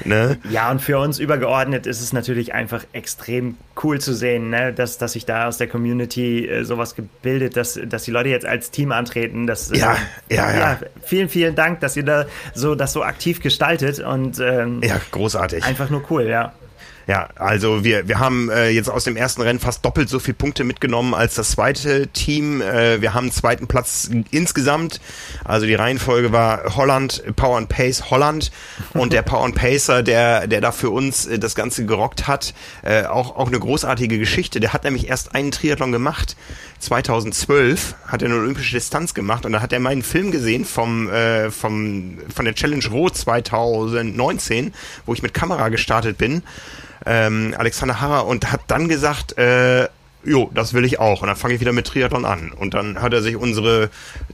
Ne? 0.05 0.39
Ja, 0.51 0.71
und 0.71 0.81
für 0.81 0.99
uns 0.99 1.19
übergeordnet 1.19 1.87
ist 1.87 2.01
es 2.01 2.13
natürlich 2.13 2.55
einfach 2.55 2.85
extrem 2.93 3.57
cool 3.83 4.01
zu 4.01 4.15
sehen, 4.15 4.51
ne? 4.51 4.73
dass, 4.73 4.99
dass 4.99 5.13
sich 5.13 5.27
da 5.27 5.47
aus 5.47 5.59
der 5.59 5.69
Community 5.69 6.47
äh, 6.47 6.65
sowas 6.65 6.95
gebildet, 6.95 7.57
dass, 7.57 7.79
dass 7.85 8.05
die 8.05 8.11
Leute 8.11 8.29
jetzt 8.29 8.47
als 8.47 8.71
Team 8.71 8.93
antreten. 8.93 9.47
Das, 9.47 9.71
ja, 9.71 9.97
äh, 10.29 10.37
ja, 10.37 10.53
ja, 10.53 10.59
ja, 10.59 10.79
Vielen, 11.03 11.29
vielen 11.29 11.55
Dank, 11.55 11.81
dass 11.81 11.97
ihr 11.97 12.05
da 12.05 12.27
so, 12.55 12.75
das 12.75 12.93
so 12.93 13.03
aktiv 13.03 13.41
gestaltet 13.41 14.01
und 14.01 14.41
ähm, 14.41 14.81
ja, 14.83 15.01
großartig. 15.11 15.65
Einfach 15.65 15.91
nur 15.91 16.03
cool, 16.11 16.25
ja. 16.25 16.53
Ja, 17.09 17.31
also 17.37 17.85
wir, 17.85 18.07
wir 18.07 18.19
haben 18.19 18.51
äh, 18.51 18.69
jetzt 18.69 18.91
aus 18.91 19.05
dem 19.05 19.17
ersten 19.17 19.41
Rennen 19.41 19.61
fast 19.61 19.83
doppelt 19.83 20.11
so 20.11 20.19
viele 20.19 20.35
Punkte 20.35 20.63
mitgenommen 20.63 21.15
als 21.15 21.37
das 21.37 21.53
zweite 21.53 22.09
Team. 22.09 22.61
Äh, 22.61 23.01
wir 23.01 23.15
haben 23.15 23.33
zweiten 23.33 23.67
Platz 23.67 24.11
insgesamt. 24.31 25.01
Also 25.43 25.65
die 25.65 25.75
Reihenfolge 25.75 26.33
war 26.33 26.77
Holland, 26.77 27.23
Power 27.35 27.57
and 27.57 27.71
Pace 27.71 28.11
Holland 28.11 28.53
und 28.93 29.15
der 29.15 29.23
Power 29.23 29.47
and 29.47 29.55
Pacer, 29.55 30.03
der, 30.03 30.47
der 30.49 30.61
da 30.61 30.71
für 30.71 30.91
uns 30.91 31.25
äh, 31.25 31.39
das 31.39 31.55
Ganze 31.55 31.87
gerockt 31.87 32.29
hat. 32.29 32.53
Äh, 32.83 33.05
auch, 33.05 33.37
auch 33.37 33.49
eine 33.49 33.59
großartige 33.59 34.19
Geschichte. 34.19 34.61
Der 34.61 34.75
hat 34.75 34.85
nämlich 34.85 35.09
erst 35.09 35.35
einen 35.35 35.51
Triathlon 35.51 35.93
gemacht. 35.93 36.37
2012 36.81 37.95
hat 38.07 38.21
er 38.21 38.29
eine 38.29 38.39
olympische 38.39 38.77
Distanz 38.77 39.15
gemacht 39.15 39.47
und 39.47 39.53
da 39.53 39.63
hat 39.63 39.73
er 39.73 39.81
meinen 39.81 40.03
Film 40.03 40.31
gesehen 40.31 40.67
vom, 40.67 41.09
äh, 41.09 41.51
vom, 41.51 42.19
von 42.35 42.45
der 42.45 42.55
Challenge 42.55 42.87
Rot 42.91 43.17
2019, 43.17 44.75
wo 45.07 45.15
ich 45.15 45.23
mit 45.23 45.33
Kamera 45.33 45.71
gestartet 45.71 46.19
bin 46.19 46.43
ähm, 47.07 47.55
Alexander 47.57 48.01
Harrer 48.01 48.27
und 48.27 48.51
hat 48.53 48.61
dann 48.69 48.89
gesagt, 48.89 49.39
äh, 49.39 49.89
jo, 50.25 50.51
das 50.55 50.75
will 50.75 50.85
ich 50.85 50.99
auch. 50.99 51.23
Und 51.23 51.29
dann 51.29 51.37
fange 51.37 51.55
ich 51.55 51.61
wieder 51.61 51.73
mit 51.73 51.87
Triathlon 51.87 52.25
an. 52.25 52.53
Und 52.53 52.75
dann 52.75 53.01
hat 53.01 53.13
er 53.13 53.23
sich 53.23 53.37
unsere 53.37 53.91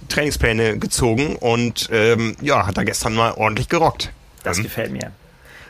Trainingspläne 0.08 0.78
gezogen 0.78 1.36
und 1.36 1.88
ähm, 1.92 2.36
ja, 2.40 2.66
hat 2.66 2.76
er 2.76 2.84
gestern 2.84 3.14
mal 3.14 3.32
ordentlich 3.32 3.68
gerockt. 3.68 4.12
Das 4.42 4.58
ähm, 4.58 4.64
gefällt 4.64 4.92
mir. 4.92 5.12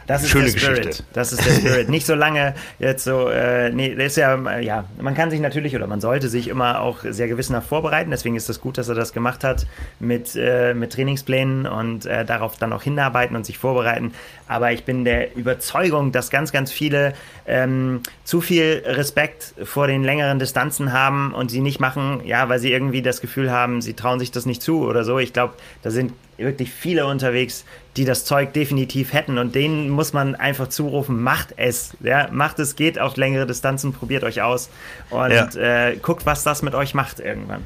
Das 0.07 0.23
ist 0.23 0.31
Schöne 0.31 0.51
der 0.51 0.59
Spirit. 0.59 0.83
Geschichte. 0.83 1.05
Das 1.13 1.33
ist 1.33 1.45
der 1.45 1.53
Spirit. 1.55 1.89
Nicht 1.89 2.07
so 2.07 2.15
lange 2.15 2.55
jetzt 2.79 3.05
so, 3.05 3.29
äh, 3.29 3.71
nee, 3.71 3.95
das 3.95 4.07
ist 4.09 4.17
ja, 4.17 4.59
ja, 4.61 4.85
man 5.01 5.15
kann 5.15 5.31
sich 5.31 5.41
natürlich 5.41 5.75
oder 5.75 5.87
man 5.87 6.01
sollte 6.01 6.29
sich 6.29 6.49
immer 6.49 6.81
auch 6.81 6.99
sehr 7.03 7.29
gewissenhaft 7.29 7.69
vorbereiten. 7.69 8.11
Deswegen 8.11 8.37
ist 8.37 8.45
es 8.45 8.57
das 8.57 8.61
gut, 8.61 8.79
dass 8.79 8.89
er 8.89 8.95
das 8.95 9.13
gemacht 9.13 9.45
hat 9.45 9.67
mit, 10.01 10.37
äh, 10.37 10.75
mit 10.75 10.93
Trainingsplänen 10.93 11.67
und 11.67 12.07
äh, 12.07 12.25
darauf 12.25 12.57
dann 12.57 12.73
auch 12.73 12.83
hinarbeiten 12.83 13.37
und 13.37 13.47
sich 13.47 13.59
vorbereiten. 13.59 14.13
Aber 14.47 14.73
ich 14.73 14.85
bin 14.85 15.05
der 15.05 15.37
Überzeugung, 15.37 16.13
dass 16.13 16.31
ganz, 16.31 16.53
ganz 16.53 16.71
viele 16.71 17.15
ähm, 17.47 18.01
zu 18.25 18.41
viel 18.41 18.83
Respekt 18.85 19.55
vor 19.65 19.87
den 19.87 20.05
längeren 20.05 20.39
Distanzen 20.39 20.93
haben 20.93 21.33
und 21.35 21.51
sie 21.51 21.61
nicht 21.61 21.81
machen, 21.81 22.21
ja, 22.25 22.49
weil 22.49 22.59
sie 22.59 22.73
irgendwie 22.73 23.03
das 23.03 23.21
Gefühl 23.21 23.51
haben, 23.51 23.81
sie 23.81 23.95
trauen 23.95 24.19
sich 24.19 24.31
das 24.31 24.47
nicht 24.47 24.63
zu 24.63 24.85
oder 24.85 25.05
so. 25.05 25.19
Ich 25.19 25.33
glaube, 25.33 25.55
da 25.83 25.91
sind 25.91 26.13
wirklich 26.37 26.71
viele 26.71 27.07
unterwegs, 27.07 27.65
die 27.97 28.05
das 28.05 28.25
Zeug 28.25 28.53
definitiv 28.53 29.13
hätten 29.13 29.39
und 29.39 29.55
denen 29.55 29.89
muss 29.89 30.13
man 30.13 30.35
einfach 30.35 30.69
zurufen, 30.69 31.23
macht 31.23 31.55
es, 31.57 31.97
ja, 32.01 32.29
macht 32.33 32.59
es, 32.59 32.77
geht 32.77 32.99
auf 32.99 33.17
längere 33.17 33.47
Distanzen, 33.47 33.93
probiert 33.93 34.25
euch 34.25 34.43
aus 34.43 34.69
und 35.11 35.31
ja. 35.31 35.89
äh, 35.89 35.97
guckt, 35.97 36.27
was 36.27 36.43
das 36.43 36.63
mit 36.63 36.75
euch 36.75 36.95
macht 36.95 37.21
irgendwann. 37.21 37.65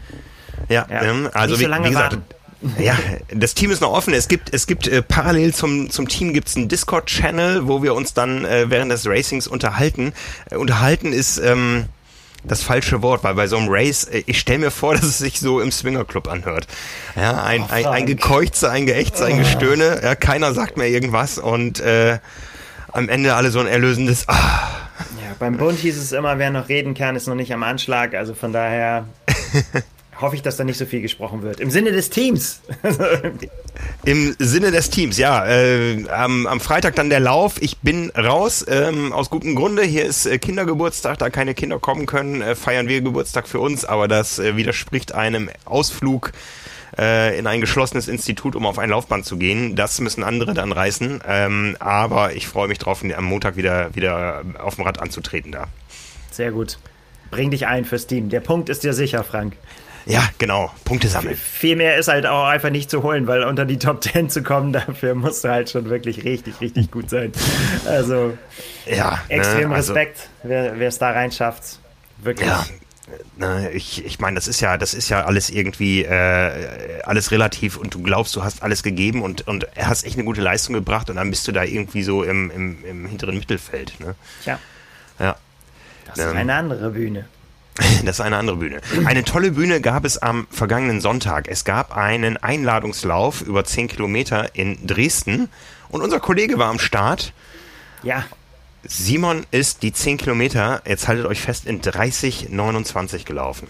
Ja, 0.68 0.86
ja. 0.90 1.02
Ähm, 1.02 1.30
also 1.32 1.52
Nicht 1.52 1.60
wie, 1.60 1.64
so 1.64 1.70
lange 1.70 1.84
wie 1.86 1.90
gesagt, 1.90 2.12
warten. 2.12 2.24
Ja, 2.78 2.98
das 3.32 3.54
Team 3.54 3.70
ist 3.70 3.80
noch 3.80 3.92
offen. 3.92 4.12
Es 4.12 4.26
gibt, 4.26 4.52
es 4.52 4.66
gibt 4.66 4.88
äh, 4.88 5.00
parallel 5.00 5.54
zum, 5.54 5.90
zum 5.90 6.08
Team 6.08 6.32
gibt's 6.32 6.56
einen 6.56 6.68
Discord-Channel, 6.68 7.68
wo 7.68 7.84
wir 7.84 7.94
uns 7.94 8.14
dann 8.14 8.44
äh, 8.44 8.68
während 8.68 8.90
des 8.90 9.06
Racings 9.06 9.46
unterhalten. 9.46 10.12
Äh, 10.50 10.56
unterhalten 10.56 11.12
ist 11.12 11.38
ähm, 11.38 11.84
das 12.44 12.62
falsche 12.62 13.02
Wort, 13.02 13.24
weil 13.24 13.34
bei 13.34 13.46
so 13.46 13.56
einem 13.56 13.68
Race, 13.68 14.04
äh, 14.04 14.22
ich 14.26 14.38
stelle 14.38 14.58
mir 14.58 14.70
vor, 14.70 14.94
dass 14.94 15.04
es 15.04 15.18
sich 15.18 15.40
so 15.40 15.60
im 15.60 15.72
Swingerclub 15.72 16.28
anhört. 16.28 16.66
Ja, 17.16 17.42
ein, 17.42 17.62
oh, 17.62 17.72
ein, 17.72 17.86
ein 17.86 18.06
Gekeuchze, 18.06 18.70
ein 18.70 18.86
Geächze, 18.86 19.26
ein 19.26 19.38
Gestöhne, 19.38 20.00
ja, 20.02 20.14
keiner 20.14 20.52
sagt 20.54 20.76
mir 20.76 20.86
irgendwas 20.86 21.38
und 21.38 21.80
äh, 21.80 22.18
am 22.92 23.08
Ende 23.08 23.34
alle 23.34 23.50
so 23.50 23.60
ein 23.60 23.66
erlösendes 23.66 24.28
Ah. 24.28 24.88
Ja, 25.22 25.34
beim 25.38 25.56
Bund 25.56 25.78
hieß 25.78 25.96
es 25.96 26.12
immer, 26.12 26.38
wer 26.38 26.50
noch 26.50 26.68
reden 26.68 26.94
kann, 26.94 27.14
ist 27.14 27.28
noch 27.28 27.34
nicht 27.34 27.52
am 27.52 27.62
Anschlag, 27.62 28.14
also 28.14 28.34
von 28.34 28.52
daher 28.52 29.06
hoffe 30.20 30.36
ich, 30.36 30.42
dass 30.42 30.56
da 30.56 30.64
nicht 30.64 30.78
so 30.78 30.86
viel 30.86 31.00
gesprochen 31.00 31.42
wird. 31.42 31.60
Im 31.60 31.70
Sinne 31.70 31.92
des 31.92 32.10
Teams. 32.10 32.60
Im 34.04 34.34
Sinne 34.38 34.70
des 34.70 34.90
Teams, 34.90 35.18
ja. 35.18 35.46
Äh, 35.46 36.08
am, 36.08 36.46
am, 36.46 36.60
Freitag 36.60 36.96
dann 36.96 37.10
der 37.10 37.20
Lauf. 37.20 37.60
Ich 37.60 37.78
bin 37.78 38.10
raus, 38.10 38.64
ähm, 38.68 39.12
aus 39.12 39.30
gutem 39.30 39.54
Grunde. 39.54 39.82
Hier 39.82 40.04
ist 40.04 40.26
äh, 40.26 40.38
Kindergeburtstag, 40.38 41.18
da 41.18 41.30
keine 41.30 41.54
Kinder 41.54 41.78
kommen 41.78 42.06
können, 42.06 42.42
äh, 42.42 42.54
feiern 42.54 42.88
wir 42.88 43.00
Geburtstag 43.00 43.48
für 43.48 43.60
uns, 43.60 43.84
aber 43.84 44.08
das 44.08 44.38
äh, 44.38 44.56
widerspricht 44.56 45.14
einem 45.14 45.50
Ausflug 45.64 46.32
äh, 46.98 47.38
in 47.38 47.46
ein 47.46 47.60
geschlossenes 47.60 48.08
Institut, 48.08 48.56
um 48.56 48.66
auf 48.66 48.78
ein 48.78 48.90
Laufband 48.90 49.24
zu 49.24 49.36
gehen. 49.36 49.76
Das 49.76 50.00
müssen 50.00 50.24
andere 50.24 50.54
dann 50.54 50.72
reißen. 50.72 51.20
Ähm, 51.26 51.76
aber 51.78 52.34
ich 52.34 52.48
freue 52.48 52.68
mich 52.68 52.78
drauf, 52.78 53.02
am 53.04 53.24
Montag 53.24 53.56
wieder, 53.56 53.94
wieder 53.94 54.42
auf 54.58 54.76
dem 54.76 54.84
Rad 54.84 55.00
anzutreten 55.00 55.52
da. 55.52 55.68
Sehr 56.30 56.50
gut. 56.50 56.78
Bring 57.30 57.50
dich 57.50 57.66
ein 57.66 57.84
fürs 57.84 58.06
Team. 58.06 58.30
Der 58.30 58.40
Punkt 58.40 58.68
ist 58.68 58.84
dir 58.84 58.94
sicher, 58.94 59.22
Frank. 59.22 59.54
Ja, 60.08 60.26
genau. 60.38 60.72
Punkte 60.84 61.06
sammeln. 61.08 61.36
Viel 61.36 61.76
mehr 61.76 61.98
ist 61.98 62.08
halt 62.08 62.24
auch 62.24 62.46
einfach 62.46 62.70
nicht 62.70 62.90
zu 62.90 63.02
holen, 63.02 63.26
weil 63.26 63.44
unter 63.44 63.66
die 63.66 63.78
Top 63.78 64.02
10 64.02 64.30
zu 64.30 64.42
kommen, 64.42 64.72
dafür 64.72 65.14
musst 65.14 65.44
du 65.44 65.50
halt 65.50 65.68
schon 65.68 65.90
wirklich 65.90 66.24
richtig, 66.24 66.60
richtig 66.62 66.90
gut 66.90 67.10
sein. 67.10 67.32
Also, 67.84 68.36
ja, 68.86 69.20
extrem 69.28 69.68
ne, 69.68 69.76
also, 69.76 69.92
Respekt, 69.92 70.30
wer 70.42 70.80
es 70.80 70.98
da 70.98 71.10
reinschafft. 71.10 71.78
Wirklich. 72.22 72.48
Ja. 72.48 72.64
Ne, 73.36 73.70
ich, 73.72 74.04
ich 74.04 74.18
meine, 74.18 74.34
das 74.34 74.48
ist 74.48 74.60
ja, 74.60 74.76
das 74.76 74.92
ist 74.92 75.08
ja 75.08 75.24
alles 75.24 75.48
irgendwie 75.48 76.04
äh, 76.04 77.00
alles 77.04 77.30
relativ 77.30 77.78
und 77.78 77.94
du 77.94 78.02
glaubst, 78.02 78.36
du 78.36 78.44
hast 78.44 78.62
alles 78.62 78.82
gegeben 78.82 79.22
und, 79.22 79.46
und 79.46 79.66
hast 79.78 80.04
echt 80.04 80.16
eine 80.16 80.24
gute 80.24 80.42
Leistung 80.42 80.74
gebracht 80.74 81.08
und 81.08 81.16
dann 81.16 81.30
bist 81.30 81.48
du 81.48 81.52
da 81.52 81.64
irgendwie 81.64 82.02
so 82.02 82.22
im, 82.22 82.50
im, 82.50 82.84
im 82.84 83.06
hinteren 83.06 83.38
Mittelfeld. 83.38 83.98
Ne? 84.00 84.14
Tja. 84.42 84.58
Ja. 85.18 85.36
Das 86.06 86.18
ist 86.18 86.24
ähm, 86.24 86.36
eine 86.36 86.54
andere 86.54 86.90
Bühne. 86.90 87.26
Das 88.04 88.16
ist 88.16 88.20
eine 88.20 88.36
andere 88.36 88.56
Bühne. 88.56 88.80
Eine 89.04 89.24
tolle 89.24 89.52
Bühne 89.52 89.80
gab 89.80 90.04
es 90.04 90.18
am 90.18 90.46
vergangenen 90.50 91.00
Sonntag. 91.00 91.48
Es 91.48 91.64
gab 91.64 91.96
einen 91.96 92.36
Einladungslauf 92.36 93.42
über 93.42 93.64
10 93.64 93.88
Kilometer 93.88 94.54
in 94.54 94.86
Dresden 94.86 95.48
und 95.88 96.02
unser 96.02 96.20
Kollege 96.20 96.58
war 96.58 96.68
am 96.68 96.78
Start. 96.78 97.32
Ja. 98.02 98.24
Simon 98.84 99.44
ist 99.50 99.82
die 99.82 99.92
10 99.92 100.18
Kilometer, 100.18 100.82
jetzt 100.86 101.08
haltet 101.08 101.26
euch 101.26 101.40
fest, 101.40 101.66
in 101.66 101.82
30,29 101.82 103.24
gelaufen. 103.24 103.68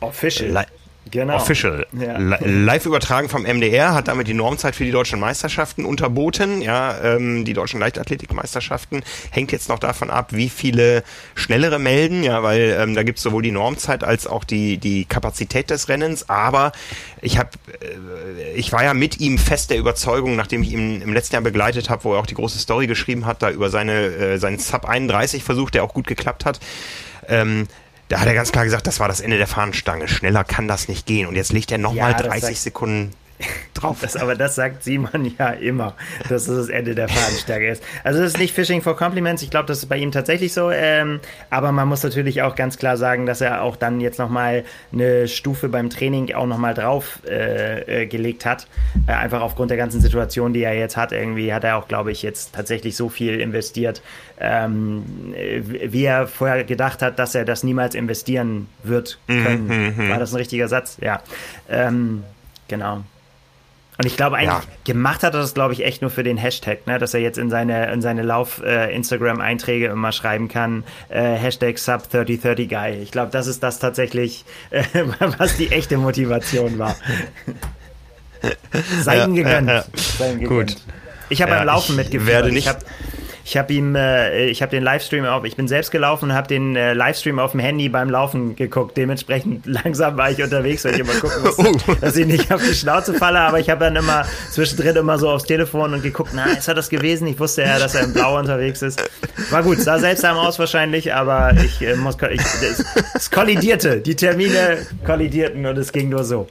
Official. 0.00 0.50
Le 0.50 0.66
Genau. 1.10 1.36
Official. 1.36 1.86
Ja. 1.92 2.18
Live 2.18 2.86
übertragen 2.86 3.28
vom 3.28 3.42
MDR, 3.42 3.94
hat 3.94 4.08
damit 4.08 4.26
die 4.26 4.34
Normzeit 4.34 4.74
für 4.74 4.84
die 4.84 4.90
deutschen 4.90 5.20
Meisterschaften 5.20 5.84
unterboten. 5.84 6.62
Ja, 6.62 6.98
ähm, 7.02 7.44
die 7.44 7.52
deutschen 7.52 7.78
Leichtathletikmeisterschaften 7.78 9.02
hängt 9.30 9.52
jetzt 9.52 9.68
noch 9.68 9.78
davon 9.78 10.10
ab, 10.10 10.28
wie 10.32 10.48
viele 10.48 11.04
schnellere 11.34 11.78
melden, 11.78 12.24
ja, 12.24 12.42
weil 12.42 12.76
ähm, 12.80 12.94
da 12.94 13.02
gibt 13.02 13.18
es 13.18 13.22
sowohl 13.22 13.42
die 13.42 13.50
Normzeit 13.50 14.02
als 14.02 14.26
auch 14.26 14.44
die, 14.44 14.78
die 14.78 15.04
Kapazität 15.04 15.70
des 15.70 15.88
Rennens. 15.88 16.28
Aber 16.30 16.72
ich 17.20 17.38
habe, 17.38 17.50
äh, 17.80 18.52
ich 18.54 18.72
war 18.72 18.82
ja 18.82 18.94
mit 18.94 19.20
ihm 19.20 19.36
fest 19.36 19.70
der 19.70 19.78
Überzeugung, 19.78 20.36
nachdem 20.36 20.62
ich 20.62 20.72
ihn 20.72 21.02
im 21.02 21.12
letzten 21.12 21.34
Jahr 21.34 21.42
begleitet 21.42 21.90
habe, 21.90 22.04
wo 22.04 22.14
er 22.14 22.20
auch 22.20 22.26
die 22.26 22.34
große 22.34 22.58
Story 22.58 22.86
geschrieben 22.86 23.26
hat, 23.26 23.42
da 23.42 23.50
über 23.50 23.68
seine 23.68 24.06
äh, 24.06 24.38
seinen 24.38 24.58
Sub 24.58 24.86
31 24.86 25.44
Versuch, 25.44 25.70
der 25.70 25.84
auch 25.84 25.92
gut 25.92 26.06
geklappt 26.06 26.44
hat. 26.44 26.60
Ähm, 27.28 27.66
da 28.08 28.20
hat 28.20 28.26
er 28.26 28.34
ganz 28.34 28.52
klar 28.52 28.64
gesagt, 28.64 28.86
das 28.86 29.00
war 29.00 29.08
das 29.08 29.20
Ende 29.20 29.38
der 29.38 29.46
Fahnenstange. 29.46 30.08
Schneller 30.08 30.44
kann 30.44 30.68
das 30.68 30.88
nicht 30.88 31.06
gehen. 31.06 31.26
Und 31.26 31.36
jetzt 31.36 31.52
legt 31.52 31.72
er 31.72 31.78
nochmal 31.78 32.12
ja, 32.12 32.18
30 32.18 32.60
Sekunden 32.60 33.12
drauf. 33.74 33.98
Das, 34.00 34.16
aber 34.16 34.34
das 34.34 34.54
sagt 34.54 34.82
Simon 34.82 35.32
ja 35.38 35.50
immer, 35.50 35.94
dass 36.28 36.48
es 36.48 36.56
das 36.56 36.68
Ende 36.68 36.94
der 36.94 37.08
Fahnenstärke 37.08 37.68
ist. 37.68 37.82
Also 38.02 38.20
das 38.20 38.32
ist 38.32 38.38
nicht 38.38 38.54
Fishing 38.54 38.82
for 38.82 38.96
Compliments. 38.96 39.42
Ich 39.42 39.50
glaube, 39.50 39.66
das 39.66 39.78
ist 39.78 39.86
bei 39.86 39.96
ihm 39.96 40.12
tatsächlich 40.12 40.52
so. 40.52 40.70
Ähm, 40.70 41.20
aber 41.50 41.72
man 41.72 41.88
muss 41.88 42.02
natürlich 42.02 42.42
auch 42.42 42.54
ganz 42.54 42.78
klar 42.78 42.96
sagen, 42.96 43.26
dass 43.26 43.40
er 43.40 43.62
auch 43.62 43.76
dann 43.76 44.00
jetzt 44.00 44.18
nochmal 44.18 44.64
eine 44.92 45.28
Stufe 45.28 45.68
beim 45.68 45.90
Training 45.90 46.34
auch 46.34 46.46
nochmal 46.46 46.74
drauf 46.74 47.20
äh, 47.28 48.02
äh, 48.02 48.06
gelegt 48.06 48.46
hat. 48.46 48.66
Äh, 49.06 49.12
einfach 49.12 49.40
aufgrund 49.40 49.70
der 49.70 49.78
ganzen 49.78 50.00
Situation, 50.00 50.52
die 50.52 50.62
er 50.62 50.74
jetzt 50.74 50.96
hat. 50.96 51.12
Irgendwie 51.12 51.52
hat 51.52 51.64
er 51.64 51.76
auch, 51.76 51.88
glaube 51.88 52.12
ich, 52.12 52.22
jetzt 52.22 52.54
tatsächlich 52.54 52.96
so 52.96 53.08
viel 53.08 53.40
investiert, 53.40 54.02
ähm, 54.40 55.04
wie 55.34 56.04
er 56.04 56.26
vorher 56.26 56.64
gedacht 56.64 57.02
hat, 57.02 57.18
dass 57.18 57.34
er 57.34 57.44
das 57.44 57.62
niemals 57.64 57.94
investieren 57.94 58.68
wird 58.82 59.18
mhm, 59.26 59.44
können. 59.44 59.94
Mhm, 59.96 60.10
War 60.10 60.18
das 60.18 60.32
ein 60.32 60.36
richtiger 60.36 60.68
Satz? 60.68 60.98
Ja. 61.00 61.22
Ähm, 61.68 62.24
genau. 62.68 63.02
Und 63.96 64.06
ich 64.06 64.16
glaube, 64.16 64.36
eigentlich 64.36 64.48
ja. 64.48 64.74
gemacht 64.84 65.22
hat 65.22 65.34
er 65.34 65.40
das, 65.40 65.54
glaube 65.54 65.72
ich, 65.72 65.84
echt 65.84 66.02
nur 66.02 66.10
für 66.10 66.24
den 66.24 66.36
Hashtag, 66.36 66.86
ne? 66.86 66.98
dass 66.98 67.14
er 67.14 67.20
jetzt 67.20 67.38
in 67.38 67.48
seine, 67.48 67.92
in 67.92 68.02
seine 68.02 68.22
Lauf-Instagram-Einträge 68.22 69.86
äh, 69.86 69.92
immer 69.92 70.10
schreiben 70.10 70.48
kann, 70.48 70.82
äh, 71.10 71.22
Hashtag 71.22 71.76
Sub3030Guy. 71.76 73.00
Ich 73.00 73.12
glaube, 73.12 73.30
das 73.30 73.46
ist 73.46 73.62
das 73.62 73.78
tatsächlich, 73.78 74.44
äh, 74.70 74.82
was 75.38 75.56
die 75.56 75.70
echte 75.70 75.96
Motivation 75.96 76.78
war. 76.78 76.96
Seien 79.00 79.36
gegönnt. 79.36 79.68
Ja, 79.68 79.84
Seien 79.94 80.40
gegönnt. 80.40 80.72
Gut. 80.72 80.82
Ich 81.28 81.40
habe 81.40 81.52
beim 81.52 81.66
Laufen 81.66 81.94
mitgeführt. 81.94 82.46
Nicht. 82.46 82.58
Ich 82.58 82.68
habe 82.68 82.80
ich 83.44 83.58
habe 83.58 83.72
ihm, 83.74 83.94
äh, 83.94 84.46
ich 84.46 84.62
habe 84.62 84.70
den 84.70 84.82
Livestream 84.82 85.26
auf, 85.26 85.44
ich 85.44 85.54
bin 85.54 85.68
selbst 85.68 85.90
gelaufen 85.90 86.30
und 86.30 86.34
habe 86.34 86.48
den 86.48 86.76
äh, 86.76 86.94
Livestream 86.94 87.38
auf 87.38 87.50
dem 87.50 87.60
Handy 87.60 87.90
beim 87.90 88.08
Laufen 88.08 88.56
geguckt. 88.56 88.96
Dementsprechend 88.96 89.66
langsam 89.66 90.16
war 90.16 90.30
ich 90.30 90.42
unterwegs, 90.42 90.84
weil 90.84 90.94
ich 90.94 91.00
immer 91.00 91.12
gucken 91.12 91.42
musste, 91.42 91.62
oh. 91.90 91.94
dass 92.00 92.16
ich 92.16 92.26
nicht 92.26 92.50
auf 92.50 92.62
die 92.62 92.74
Schnauze 92.74 93.12
falle. 93.12 93.40
Aber 93.40 93.60
ich 93.60 93.68
habe 93.68 93.84
dann 93.84 93.96
immer 93.96 94.24
zwischendrin 94.50 94.96
immer 94.96 95.18
so 95.18 95.28
aufs 95.28 95.44
Telefon 95.44 95.92
und 95.92 96.02
geguckt, 96.02 96.30
na, 96.34 96.44
ist 96.46 96.68
er 96.68 96.74
das 96.74 96.88
gewesen? 96.88 97.26
Ich 97.26 97.38
wusste 97.38 97.62
ja, 97.62 97.78
dass 97.78 97.94
er 97.94 98.04
im 98.04 98.14
Blau 98.14 98.38
unterwegs 98.38 98.80
ist. 98.80 99.02
War 99.50 99.62
gut, 99.62 99.78
sah 99.78 99.98
seltsam 99.98 100.38
aus 100.38 100.58
wahrscheinlich, 100.58 101.12
aber 101.12 101.52
ich 101.62 101.82
äh, 101.82 101.96
muss, 101.96 102.16
ich, 102.30 102.40
es 103.14 103.30
kollidierte. 103.30 103.98
Die 103.98 104.16
Termine 104.16 104.78
kollidierten 105.04 105.66
und 105.66 105.76
es 105.76 105.92
ging 105.92 106.08
nur 106.08 106.24
so. 106.24 106.48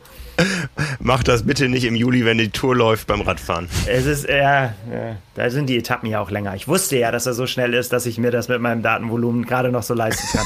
Mach 1.00 1.24
das 1.24 1.44
bitte 1.44 1.70
nicht 1.70 1.86
im 1.86 1.96
Juli, 1.96 2.26
wenn 2.26 2.38
die 2.38 2.50
Tour 2.50 2.76
läuft 2.76 3.08
beim 3.08 3.22
Radfahren. 3.22 3.70
Es 3.88 4.06
ist, 4.06 4.28
ja, 4.28 4.74
ja, 4.92 5.18
da 5.36 5.50
sind 5.50 5.68
die 5.68 5.78
Etappen 5.78 6.10
ja 6.10 6.20
auch 6.20 6.32
länger. 6.32 6.56
Ich 6.56 6.68
wusste 6.68 6.98
ja, 6.98 7.12
dass 7.12 7.26
er 7.26 7.34
so 7.34 7.48
schnell 7.48 7.74
ist, 7.74 7.94
dass 7.94 8.06
ich 8.06 8.18
mir 8.18 8.32
das 8.32 8.48
mit 8.48 8.62
meinem 8.62 8.82
Datenvolumen 8.82 9.46
gerade 9.46 9.72
noch 9.72 9.84
so 9.84 9.94
leisten 9.94 10.26
kann. 10.38 10.46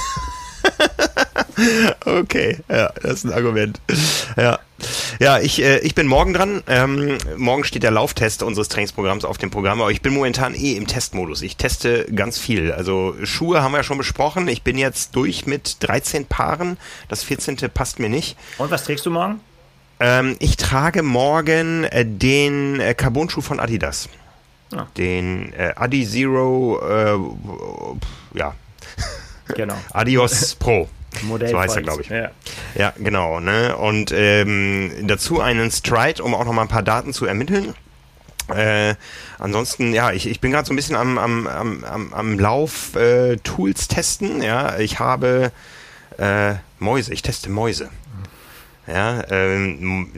okay, 2.05 2.57
ja, 2.69 2.91
das 3.01 3.13
ist 3.13 3.25
ein 3.25 3.33
Argument. 3.33 3.79
Ja, 4.35 4.59
ja 5.19 5.39
ich, 5.39 5.61
äh, 5.61 5.79
ich 5.79 5.95
bin 5.95 6.07
morgen 6.07 6.33
dran. 6.33 6.63
Ähm, 6.67 7.17
morgen 7.37 7.63
steht 7.63 7.83
der 7.83 7.91
Lauftest 7.91 8.43
unseres 8.43 8.69
Trainingsprogramms 8.69 9.25
auf 9.25 9.37
dem 9.37 9.49
Programm, 9.49 9.81
aber 9.81 9.91
ich 9.91 10.01
bin 10.01 10.13
momentan 10.13 10.53
eh 10.53 10.73
im 10.73 10.87
Testmodus. 10.87 11.41
Ich 11.41 11.57
teste 11.57 12.05
ganz 12.13 12.37
viel. 12.37 12.71
Also 12.71 13.15
Schuhe 13.23 13.61
haben 13.61 13.71
wir 13.71 13.77
ja 13.77 13.83
schon 13.83 13.97
besprochen. 13.97 14.47
Ich 14.47 14.63
bin 14.63 14.77
jetzt 14.77 15.15
durch 15.15 15.45
mit 15.45 15.77
13 15.79 16.25
Paaren. 16.25 16.77
Das 17.09 17.23
14. 17.23 17.57
passt 17.73 17.99
mir 17.99 18.09
nicht. 18.09 18.37
Und 18.57 18.71
was 18.71 18.83
trägst 18.83 19.05
du 19.05 19.11
morgen? 19.11 19.39
Ähm, 19.99 20.35
ich 20.39 20.57
trage 20.57 21.01
morgen 21.03 21.83
äh, 21.85 22.05
den 22.05 22.79
äh, 22.79 22.93
Carbon-Schuh 22.93 23.41
von 23.41 23.59
Adidas. 23.59 24.09
Ah. 24.75 24.85
Den 24.97 25.53
äh, 25.53 25.73
Adi 25.75 26.05
Zero, 26.05 26.79
äh, 26.83 28.37
ja. 28.37 28.53
Genau. 29.55 29.75
Adios 29.93 30.55
Pro. 30.55 30.89
Modell 31.23 31.49
so 31.49 31.59
heißt 31.59 31.77
er, 31.77 31.81
glaube 31.81 32.01
ich. 32.03 32.09
Ja. 32.09 32.29
ja, 32.75 32.93
genau. 32.97 33.39
Ne? 33.39 33.75
Und 33.75 34.11
ähm, 34.11 34.91
dazu 35.03 35.39
einen 35.39 35.71
Stride, 35.71 36.21
um 36.23 36.35
auch 36.35 36.45
noch 36.45 36.53
mal 36.53 36.63
ein 36.63 36.67
paar 36.67 36.83
Daten 36.83 37.13
zu 37.13 37.25
ermitteln. 37.25 37.73
Äh, 38.53 38.95
ansonsten, 39.39 39.93
ja, 39.93 40.11
ich, 40.11 40.27
ich 40.27 40.39
bin 40.39 40.51
gerade 40.51 40.65
so 40.67 40.73
ein 40.73 40.75
bisschen 40.75 40.95
am, 40.95 41.17
am, 41.17 41.47
am, 41.47 42.13
am, 42.13 42.39
Lauf-Tools 42.39 43.85
äh, 43.85 43.87
testen. 43.87 44.41
Ja, 44.41 44.77
ich 44.77 44.99
habe 44.99 45.51
äh, 46.17 46.55
Mäuse, 46.79 47.13
ich 47.13 47.21
teste 47.21 47.49
Mäuse. 47.49 47.89
Ja, 48.87 49.23
ähm, 49.29 50.09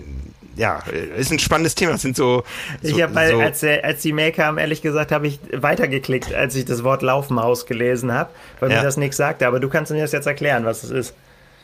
ja, 0.55 0.83
ist 1.17 1.31
ein 1.31 1.39
spannendes 1.39 1.75
Thema. 1.75 1.93
Das 1.93 2.01
sind 2.01 2.15
so. 2.15 2.43
so 2.81 2.95
ich 2.95 3.01
habe, 3.01 3.13
so 3.29 3.39
als, 3.39 3.63
als 3.63 4.01
die 4.01 4.11
Mail 4.11 4.31
kam, 4.31 4.57
ehrlich 4.57 4.81
gesagt, 4.81 5.11
habe 5.11 5.27
ich 5.27 5.39
weitergeklickt, 5.53 6.33
als 6.33 6.55
ich 6.55 6.65
das 6.65 6.83
Wort 6.83 7.01
Laufmaus 7.01 7.65
gelesen 7.65 8.11
habe, 8.11 8.29
weil 8.59 8.69
ja. 8.69 8.77
mir 8.77 8.83
das 8.83 8.97
nichts 8.97 9.17
sagte. 9.17 9.47
Aber 9.47 9.59
du 9.59 9.69
kannst 9.69 9.91
mir 9.91 10.01
das 10.01 10.11
jetzt 10.11 10.27
erklären, 10.27 10.65
was 10.65 10.81
das 10.81 10.91
ist. 10.91 11.13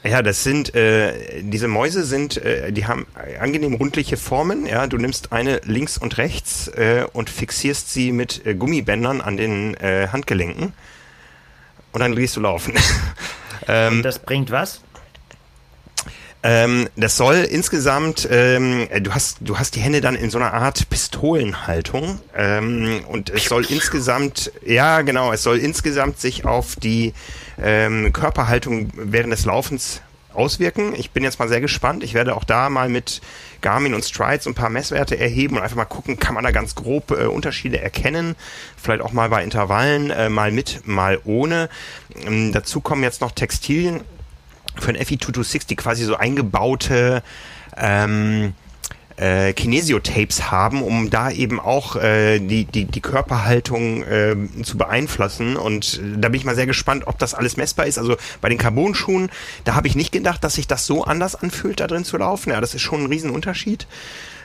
Ja, 0.05 0.21
das 0.21 0.43
sind 0.43 0.75
äh, 0.75 1.41
diese 1.41 1.67
Mäuse 1.67 2.03
sind, 2.03 2.37
äh, 2.37 2.71
die 2.71 2.85
haben 2.85 3.07
angenehm 3.39 3.73
rundliche 3.73 4.17
Formen. 4.17 4.67
Ja, 4.67 4.85
du 4.85 4.97
nimmst 4.97 5.31
eine 5.31 5.61
links 5.65 5.97
und 5.97 6.17
rechts 6.17 6.67
äh, 6.67 7.05
und 7.11 7.29
fixierst 7.29 7.91
sie 7.91 8.11
mit 8.11 8.45
äh, 8.45 8.53
Gummibändern 8.53 9.19
an 9.19 9.35
den 9.35 9.73
äh, 9.75 10.07
Handgelenken 10.11 10.73
und 11.91 11.99
dann 11.99 12.15
gehst 12.15 12.35
du 12.35 12.41
laufen. 12.41 12.73
ähm, 13.67 13.97
und 13.97 14.03
das 14.03 14.19
bringt 14.19 14.51
was? 14.51 14.81
Ähm, 16.47 16.87
das 16.95 17.17
soll 17.17 17.37
insgesamt, 17.37 18.27
ähm, 18.29 18.87
du 19.01 19.15
hast, 19.15 19.37
du 19.41 19.57
hast 19.57 19.75
die 19.75 19.79
Hände 19.79 19.99
dann 19.99 20.13
in 20.13 20.29
so 20.29 20.37
einer 20.37 20.53
Art 20.53 20.87
Pistolenhaltung 20.91 22.19
ähm, 22.37 23.01
und 23.07 23.31
es 23.31 23.45
soll 23.45 23.65
insgesamt, 23.65 24.51
ja 24.63 25.01
genau, 25.01 25.33
es 25.33 25.41
soll 25.41 25.57
insgesamt 25.57 26.19
sich 26.19 26.45
auf 26.45 26.75
die 26.75 27.13
ähm, 27.59 28.13
Körperhaltung 28.13 28.91
während 28.93 29.33
des 29.33 29.45
Laufens 29.45 30.01
auswirken. 30.35 30.93
Ich 30.95 31.09
bin 31.09 31.23
jetzt 31.23 31.39
mal 31.39 31.47
sehr 31.47 31.61
gespannt. 31.61 32.03
Ich 32.03 32.13
werde 32.13 32.35
auch 32.35 32.43
da 32.43 32.69
mal 32.69 32.89
mit 32.89 33.21
Garmin 33.61 33.95
und 33.95 34.05
Strides 34.05 34.45
ein 34.45 34.53
paar 34.53 34.69
Messwerte 34.69 35.17
erheben 35.17 35.57
und 35.57 35.63
einfach 35.63 35.77
mal 35.77 35.85
gucken, 35.85 36.19
kann 36.19 36.35
man 36.35 36.43
da 36.43 36.51
ganz 36.51 36.75
grob 36.75 37.09
äh, 37.09 37.25
Unterschiede 37.25 37.81
erkennen. 37.81 38.35
Vielleicht 38.77 39.01
auch 39.01 39.13
mal 39.13 39.29
bei 39.29 39.43
Intervallen, 39.43 40.11
äh, 40.11 40.29
mal 40.29 40.51
mit, 40.51 40.85
mal 40.85 41.19
ohne. 41.25 41.69
Ähm, 42.23 42.51
dazu 42.51 42.81
kommen 42.81 43.01
jetzt 43.01 43.21
noch 43.21 43.31
Textilien 43.31 44.01
für 44.81 44.91
ein 44.91 44.97
FE2260 44.97 45.75
quasi 45.75 46.05
so 46.05 46.15
eingebaute 46.15 47.23
ähm, 47.77 48.53
äh, 49.17 49.53
Kinesiotapes 49.53 50.51
haben, 50.51 50.81
um 50.81 51.09
da 51.09 51.31
eben 51.31 51.59
auch 51.59 51.95
äh, 51.95 52.39
die, 52.39 52.65
die, 52.65 52.85
die 52.85 53.01
Körperhaltung 53.01 54.03
äh, 54.03 54.35
zu 54.63 54.77
beeinflussen. 54.77 55.55
Und 55.55 56.01
äh, 56.03 56.17
da 56.17 56.29
bin 56.29 56.39
ich 56.39 56.45
mal 56.45 56.55
sehr 56.55 56.65
gespannt, 56.65 57.07
ob 57.07 57.17
das 57.19 57.33
alles 57.33 57.57
messbar 57.57 57.85
ist. 57.85 57.97
Also 57.97 58.17
bei 58.41 58.49
den 58.49 58.57
Carbon-Schuhen, 58.57 59.29
da 59.63 59.75
habe 59.75 59.87
ich 59.87 59.95
nicht 59.95 60.11
gedacht, 60.11 60.43
dass 60.43 60.55
sich 60.55 60.67
das 60.67 60.85
so 60.85 61.03
anders 61.03 61.35
anfühlt, 61.35 61.79
da 61.79 61.87
drin 61.87 62.03
zu 62.03 62.17
laufen. 62.17 62.49
Ja, 62.49 62.61
das 62.61 62.75
ist 62.75 62.81
schon 62.81 63.03
ein 63.03 63.07
Riesenunterschied. 63.07 63.87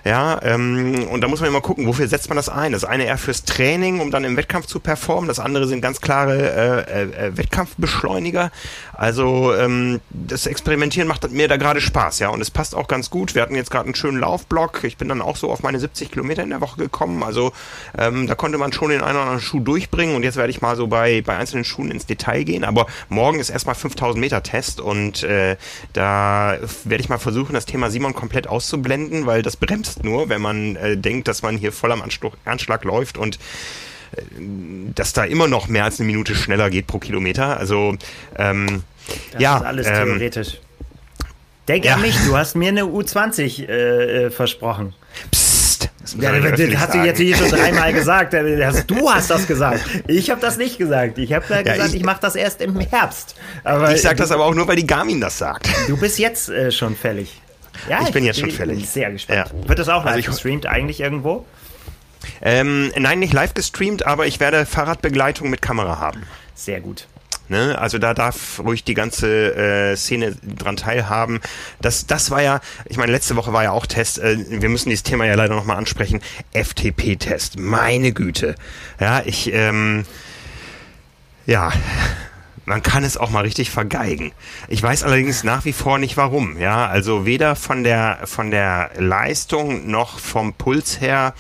Ja, 0.05 0.40
ähm, 0.42 1.07
und 1.11 1.20
da 1.20 1.28
muss 1.28 1.40
man 1.40 1.48
immer 1.48 1.61
gucken, 1.61 1.86
wofür 1.86 2.09
setzt 2.09 2.28
man 2.28 2.36
das 2.36 2.48
ein? 2.48 2.72
Das 2.72 2.84
eine 2.84 3.05
eher 3.05 3.18
fürs 3.18 3.44
Training, 3.44 4.01
um 4.01 4.11
dann 4.11 4.24
im 4.24 4.36
Wettkampf 4.36 4.66
zu 4.66 4.80
performen. 4.80 5.28
Das 5.28 5.38
andere 5.38 5.66
sind 5.66 5.80
ganz 5.80 6.01
klare 6.01 6.86
äh, 6.88 7.03
äh, 7.03 7.36
Wettkampfbeschleuniger. 7.36 8.51
Also 8.94 9.55
ähm, 9.55 10.01
das 10.11 10.46
Experimentieren 10.46 11.09
macht 11.09 11.30
mir 11.30 11.48
da 11.48 11.57
gerade 11.57 11.80
Spaß, 11.80 12.18
ja. 12.20 12.28
Und 12.28 12.40
es 12.40 12.51
passt 12.51 12.74
auch 12.74 12.88
ganz 12.88 13.11
gut. 13.11 13.34
Wir 13.34 13.42
hatten 13.42 13.55
jetzt 13.55 13.70
gerade 13.70 13.86
einen 13.86 13.94
schönen 13.94 14.18
Laufblock. 14.18 14.84
Ich 14.84 14.96
bin 14.96 15.09
dann 15.09 15.20
auch 15.22 15.36
so 15.36 15.51
auf 15.51 15.62
meine 15.62 15.78
70 15.78 16.11
Kilometer 16.11 16.42
in 16.42 16.51
der 16.51 16.61
Woche 16.61 16.76
gekommen. 16.76 17.22
Also 17.22 17.53
ähm, 17.96 18.26
da 18.26 18.34
konnte 18.34 18.59
man 18.59 18.72
schon 18.72 18.90
den 18.90 19.03
einen 19.03 19.16
oder 19.16 19.22
anderen 19.22 19.40
Schuh 19.40 19.61
durchbringen. 19.61 20.16
Und 20.16 20.22
jetzt 20.22 20.36
werde 20.36 20.51
ich 20.51 20.62
mal 20.62 20.76
so 20.76 20.86
bei, 20.86 21.22
bei 21.22 21.36
einzelnen 21.36 21.64
Schuhen 21.64 21.90
ins 21.90 22.07
Detail 22.07 22.44
gehen. 22.44 22.64
Aber 22.64 22.86
morgen 23.09 23.38
ist 23.38 23.51
erstmal 23.51 23.74
5000 23.74 24.20
Meter 24.20 24.42
Test 24.42 24.80
und 24.80 25.22
äh, 25.22 25.57
da 25.92 26.59
werde 26.84 27.03
ich 27.03 27.09
mal 27.09 27.18
versuchen, 27.18 27.55
das 27.55 27.66
Thema 27.66 27.90
Simon 27.90 28.14
komplett 28.14 28.46
auszublenden, 28.46 29.26
weil 29.26 29.42
das 29.42 29.57
bremst 29.57 29.89
bremst 29.91 30.05
nur, 30.05 30.28
wenn 30.28 30.41
man 30.41 30.76
äh, 30.76 30.97
denkt, 30.97 31.28
dass 31.28 31.43
man 31.43 31.57
hier 31.57 31.72
voll 31.72 31.93
am 31.93 32.03
Anschlag, 32.03 32.32
Anschlag 32.45 32.84
läuft 32.84 33.18
und 33.18 33.36
äh, 33.36 34.22
dass 34.95 35.12
da 35.12 35.24
immer 35.24 35.49
noch 35.49 35.68
mehr 35.68 35.84
als 35.84 36.01
eine 36.01 36.07
Minute 36.07 36.34
schneller 36.34 36.70
geht 36.70 36.86
pro 36.86 36.99
Kilometer. 36.99 37.59
Also 37.59 37.97
ähm, 38.36 38.82
das 39.32 39.43
ja, 39.43 39.57
ist 39.59 39.64
alles 39.64 39.86
ähm, 39.86 39.93
theoretisch. 39.95 40.59
Denk 41.68 41.84
ja. 41.84 41.95
an 41.95 42.03
mich, 42.03 42.16
du 42.26 42.36
hast 42.36 42.57
mir 42.57 42.68
eine 42.68 42.82
U20 42.82 43.68
äh, 43.68 44.26
äh, 44.26 44.30
versprochen. 44.30 44.95
Psst. 45.30 45.91
Das, 46.01 46.16
ja, 46.18 46.32
das 46.32 46.61
hast 46.76 46.95
du 46.95 46.99
jetzt 47.05 47.18
hier 47.18 47.36
schon 47.36 47.51
dreimal 47.51 47.93
gesagt. 47.93 48.34
Du 48.86 49.11
hast 49.11 49.30
das 49.30 49.47
gesagt. 49.47 49.82
Ich 50.09 50.30
habe 50.30 50.41
das 50.41 50.57
nicht 50.57 50.78
gesagt. 50.78 51.18
Ich 51.18 51.32
habe 51.32 51.45
ja, 51.49 51.62
gesagt, 51.62 51.91
ich, 51.91 51.97
ich 51.97 52.05
mache 52.05 52.20
das 52.20 52.36
erst 52.36 52.62
im 52.62 52.80
Herbst. 52.80 53.34
Aber 53.64 53.95
ich 53.95 54.03
sage 54.03 54.16
das 54.16 54.32
aber 54.32 54.47
auch 54.47 54.55
nur, 54.55 54.66
weil 54.66 54.76
die 54.76 54.86
Garmin 54.86 55.20
das 55.20 55.38
sagt. 55.38 55.68
Du 55.88 55.97
bist 55.97 56.18
jetzt 56.18 56.49
äh, 56.49 56.72
schon 56.72 56.97
fällig. 56.97 57.41
Ja, 57.88 58.02
ich 58.02 58.12
bin 58.12 58.24
jetzt 58.24 58.40
schon 58.40 58.50
fertig. 58.50 58.88
Sehr 58.88 59.10
gespannt. 59.10 59.50
Ja. 59.52 59.68
Wird 59.68 59.78
das 59.78 59.88
auch 59.88 60.04
live 60.04 60.16
also 60.16 60.30
gestreamt 60.30 60.66
eigentlich 60.66 61.00
irgendwo? 61.00 61.44
Ähm, 62.42 62.92
nein, 62.96 63.18
nicht 63.18 63.32
live 63.32 63.54
gestreamt, 63.54 64.06
aber 64.06 64.26
ich 64.26 64.40
werde 64.40 64.66
Fahrradbegleitung 64.66 65.48
mit 65.50 65.62
Kamera 65.62 65.98
haben. 65.98 66.22
Sehr 66.54 66.80
gut. 66.80 67.06
Ne? 67.50 67.76
Also 67.78 67.98
da 67.98 68.14
darf 68.14 68.60
ruhig 68.60 68.84
die 68.84 68.94
ganze 68.94 69.56
äh, 69.56 69.96
Szene 69.96 70.36
dran 70.56 70.76
teilhaben. 70.76 71.40
Das, 71.80 72.06
das 72.06 72.30
war 72.30 72.40
ja, 72.42 72.60
ich 72.84 72.96
meine, 72.96 73.10
letzte 73.10 73.34
Woche 73.34 73.52
war 73.52 73.64
ja 73.64 73.72
auch 73.72 73.86
Test, 73.86 74.20
äh, 74.20 74.36
wir 74.48 74.68
müssen 74.68 74.88
dieses 74.88 75.02
Thema 75.02 75.26
ja 75.26 75.34
leider 75.34 75.56
nochmal 75.56 75.76
ansprechen. 75.76 76.20
FTP-Test, 76.52 77.58
meine 77.58 78.12
Güte. 78.12 78.54
Ja, 79.00 79.22
ich, 79.24 79.52
ähm, 79.52 80.04
ja, 81.44 81.72
man 82.70 82.84
kann 82.84 83.02
es 83.02 83.16
auch 83.16 83.30
mal 83.30 83.42
richtig 83.42 83.68
vergeigen. 83.68 84.30
Ich 84.68 84.80
weiß 84.80 85.02
allerdings 85.02 85.42
nach 85.42 85.64
wie 85.64 85.72
vor 85.72 85.98
nicht 85.98 86.16
warum. 86.16 86.56
Ja, 86.56 86.86
also 86.86 87.26
weder 87.26 87.56
von 87.56 87.82
der 87.82 88.20
von 88.26 88.52
der 88.52 88.92
Leistung 88.96 89.90
noch 89.90 90.20
vom 90.20 90.54
Puls 90.54 91.00
her 91.00 91.34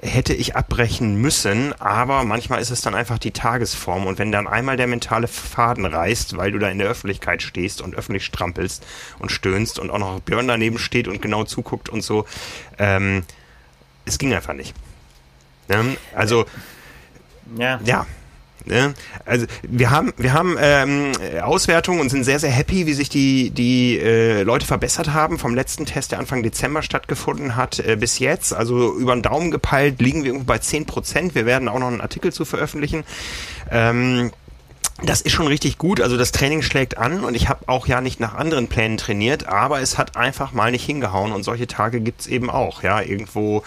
hätte 0.00 0.32
ich 0.32 0.56
abbrechen 0.56 1.16
müssen, 1.16 1.78
aber 1.78 2.24
manchmal 2.24 2.62
ist 2.62 2.70
es 2.70 2.80
dann 2.80 2.94
einfach 2.94 3.18
die 3.18 3.32
Tagesform 3.32 4.06
und 4.06 4.18
wenn 4.18 4.32
dann 4.32 4.46
einmal 4.46 4.78
der 4.78 4.86
mentale 4.86 5.28
Faden 5.28 5.84
reißt, 5.84 6.38
weil 6.38 6.52
du 6.52 6.58
da 6.58 6.70
in 6.70 6.78
der 6.78 6.88
Öffentlichkeit 6.88 7.42
stehst 7.42 7.82
und 7.82 7.94
öffentlich 7.94 8.24
strampelst 8.24 8.86
und 9.18 9.30
stöhnst 9.30 9.78
und 9.78 9.90
auch 9.90 9.98
noch 9.98 10.20
Björn 10.20 10.48
daneben 10.48 10.78
steht 10.78 11.08
und 11.08 11.20
genau 11.20 11.44
zuguckt 11.44 11.90
und 11.90 12.00
so, 12.00 12.24
ähm, 12.78 13.24
es 14.06 14.18
ging 14.18 14.32
einfach 14.32 14.54
nicht. 14.54 14.74
Ne? 15.68 15.98
Also 16.14 16.46
ja. 17.58 17.78
ja, 17.84 18.06
Ne? 18.66 18.94
Also 19.26 19.46
wir 19.62 19.90
haben 19.90 20.12
wir 20.16 20.32
haben 20.32 20.56
ähm, 20.58 21.12
Auswertungen 21.42 22.00
und 22.00 22.08
sind 22.08 22.24
sehr 22.24 22.38
sehr 22.38 22.50
happy, 22.50 22.86
wie 22.86 22.94
sich 22.94 23.10
die 23.10 23.50
die 23.50 23.98
äh, 23.98 24.42
Leute 24.42 24.66
verbessert 24.66 25.12
haben 25.12 25.38
vom 25.38 25.54
letzten 25.54 25.84
Test, 25.84 26.12
der 26.12 26.18
Anfang 26.18 26.42
Dezember 26.42 26.82
stattgefunden 26.82 27.56
hat, 27.56 27.78
äh, 27.80 27.96
bis 27.96 28.18
jetzt. 28.18 28.54
Also 28.54 28.94
über 28.96 29.14
den 29.14 29.22
Daumen 29.22 29.50
gepeilt 29.50 30.00
liegen 30.00 30.22
wir 30.22 30.28
irgendwo 30.28 30.46
bei 30.46 30.58
10 30.58 30.86
Prozent. 30.86 31.34
Wir 31.34 31.44
werden 31.44 31.68
auch 31.68 31.78
noch 31.78 31.88
einen 31.88 32.00
Artikel 32.00 32.32
zu 32.32 32.44
veröffentlichen. 32.44 33.04
Ähm, 33.70 34.30
das 35.02 35.20
ist 35.20 35.32
schon 35.32 35.48
richtig 35.48 35.76
gut. 35.76 36.00
Also 36.00 36.16
das 36.16 36.32
Training 36.32 36.62
schlägt 36.62 36.96
an 36.96 37.24
und 37.24 37.34
ich 37.34 37.48
habe 37.48 37.68
auch 37.68 37.86
ja 37.86 38.00
nicht 38.00 38.20
nach 38.20 38.34
anderen 38.34 38.68
Plänen 38.68 38.96
trainiert, 38.96 39.46
aber 39.46 39.80
es 39.80 39.98
hat 39.98 40.16
einfach 40.16 40.52
mal 40.52 40.70
nicht 40.70 40.84
hingehauen 40.84 41.32
und 41.32 41.42
solche 41.42 41.66
Tage 41.66 42.00
gibt's 42.00 42.26
eben 42.26 42.48
auch. 42.48 42.82
Ja, 42.82 43.02
irgendwo 43.02 43.64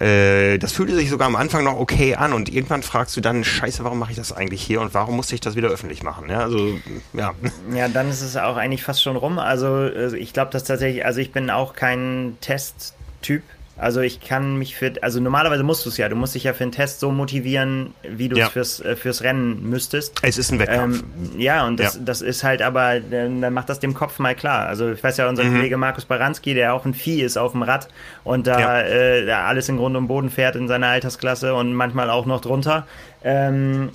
äh, 0.00 0.58
das 0.58 0.72
fühlte 0.72 0.94
sich 0.94 1.08
sogar 1.08 1.26
am 1.26 1.36
Anfang 1.36 1.64
noch 1.64 1.78
okay 1.78 2.14
an 2.14 2.32
und 2.32 2.52
irgendwann 2.52 2.82
fragst 2.82 3.16
du 3.16 3.20
dann, 3.20 3.44
scheiße, 3.44 3.82
warum 3.84 3.98
mache 3.98 4.10
ich 4.10 4.16
das 4.16 4.32
eigentlich 4.32 4.62
hier 4.62 4.80
und 4.80 4.92
warum 4.92 5.16
musste 5.16 5.34
ich 5.34 5.40
das 5.40 5.56
wieder 5.56 5.68
öffentlich 5.68 6.02
machen? 6.02 6.28
Ja, 6.28 6.40
also, 6.40 6.78
ja. 7.14 7.32
Ja, 7.74 7.88
dann 7.88 8.10
ist 8.10 8.20
es 8.20 8.36
auch 8.36 8.56
eigentlich 8.56 8.82
fast 8.82 9.02
schon 9.02 9.16
rum. 9.16 9.38
Also, 9.38 9.68
also 9.68 10.16
ich 10.16 10.32
glaube, 10.32 10.50
dass 10.50 10.64
tatsächlich, 10.64 11.04
also 11.04 11.20
ich 11.20 11.32
bin 11.32 11.50
auch 11.50 11.74
kein 11.74 12.36
Testtyp. 12.40 13.42
Also 13.78 14.00
ich 14.00 14.20
kann 14.20 14.56
mich 14.56 14.74
für, 14.74 14.92
also 15.02 15.20
normalerweise 15.20 15.62
musst 15.62 15.84
du 15.84 15.90
es 15.90 15.98
ja, 15.98 16.08
du 16.08 16.16
musst 16.16 16.34
dich 16.34 16.44
ja 16.44 16.54
für 16.54 16.64
einen 16.64 16.72
Test 16.72 17.00
so 17.00 17.10
motivieren, 17.10 17.92
wie 18.02 18.28
du 18.28 18.36
es 18.36 18.40
ja. 18.40 18.48
fürs, 18.48 18.80
äh, 18.80 18.96
fürs 18.96 19.22
Rennen 19.22 19.68
müsstest. 19.68 20.14
Es 20.22 20.38
ist 20.38 20.50
ein 20.50 20.58
Wettkampf. 20.58 21.02
Ähm, 21.02 21.38
ja, 21.38 21.66
und 21.66 21.78
das, 21.78 21.96
ja. 21.96 22.00
das 22.02 22.22
ist 22.22 22.42
halt 22.42 22.62
aber, 22.62 23.00
dann 23.00 23.52
macht 23.52 23.68
das 23.68 23.78
dem 23.78 23.92
Kopf 23.92 24.18
mal 24.18 24.34
klar. 24.34 24.66
Also 24.66 24.92
ich 24.92 25.04
weiß 25.04 25.18
ja, 25.18 25.28
unser 25.28 25.44
mhm. 25.44 25.56
Kollege 25.56 25.76
Markus 25.76 26.06
Baranski, 26.06 26.54
der 26.54 26.72
auch 26.72 26.86
ein 26.86 26.94
Vieh 26.94 27.20
ist 27.20 27.36
auf 27.36 27.52
dem 27.52 27.62
Rad 27.62 27.88
und 28.24 28.46
da 28.46 28.80
ja. 28.80 28.80
äh, 28.80 29.30
alles 29.30 29.68
in 29.68 29.76
Grund 29.76 29.94
und 29.94 30.08
Boden 30.08 30.30
fährt 30.30 30.56
in 30.56 30.68
seiner 30.68 30.86
Altersklasse 30.86 31.54
und 31.54 31.74
manchmal 31.74 32.08
auch 32.08 32.24
noch 32.24 32.40
drunter, 32.40 32.86
ähm, 33.22 33.90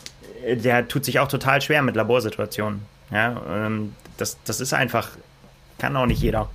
der 0.47 0.87
tut 0.87 1.05
sich 1.05 1.19
auch 1.19 1.27
total 1.27 1.59
schwer 1.61 1.81
mit 1.81 1.95
Laborsituationen. 1.95 2.81
Ja, 3.11 3.41
ähm, 3.49 3.95
das, 4.17 4.37
das 4.45 4.61
ist 4.61 4.73
einfach, 4.73 5.09
kann 5.79 5.97
auch 5.97 6.05
nicht 6.05 6.21
jeder. 6.21 6.49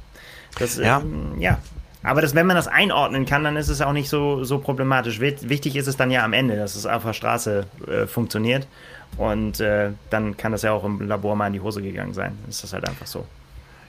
Das, 0.59 0.77
ja. 0.77 1.01
Ähm, 1.01 1.41
ja, 1.41 1.59
aber 2.03 2.23
das, 2.23 2.35
wenn 2.35 2.47
man 2.47 2.57
das 2.57 2.69
einordnen 2.69 3.27
kann, 3.27 3.45
dann 3.45 3.57
ist 3.57 3.69
es 3.69 3.81
auch 3.81 3.93
nicht 3.93 4.09
so, 4.09 4.45
so 4.45 4.59
problematisch. 4.59 5.21
Wichtig 5.21 5.77
ist 5.77 5.87
es 5.87 5.97
dann 5.97 6.11
ja 6.11 6.25
am 6.25 6.33
Ende, 6.33 6.57
dass 6.57 6.77
es 6.77 6.87
auf 6.87 7.03
der 7.05 7.13
Straße 7.13 7.67
äh, 7.89 8.07
funktioniert. 8.07 8.67
Und 9.17 9.61
äh, 9.61 9.91
dann 10.11 10.37
kann 10.37 10.53
das 10.53 10.63
ja 10.63 10.73
auch 10.73 10.85
im 10.85 11.01
Labor 11.01 11.37
mal 11.37 11.47
in 11.49 11.55
die 11.55 11.61
Hose 11.61 11.83
gegangen 11.83 12.15
sein. 12.15 12.39
Ist 12.49 12.63
das 12.63 12.73
halt 12.73 12.87
einfach 12.89 13.07
so. 13.07 13.25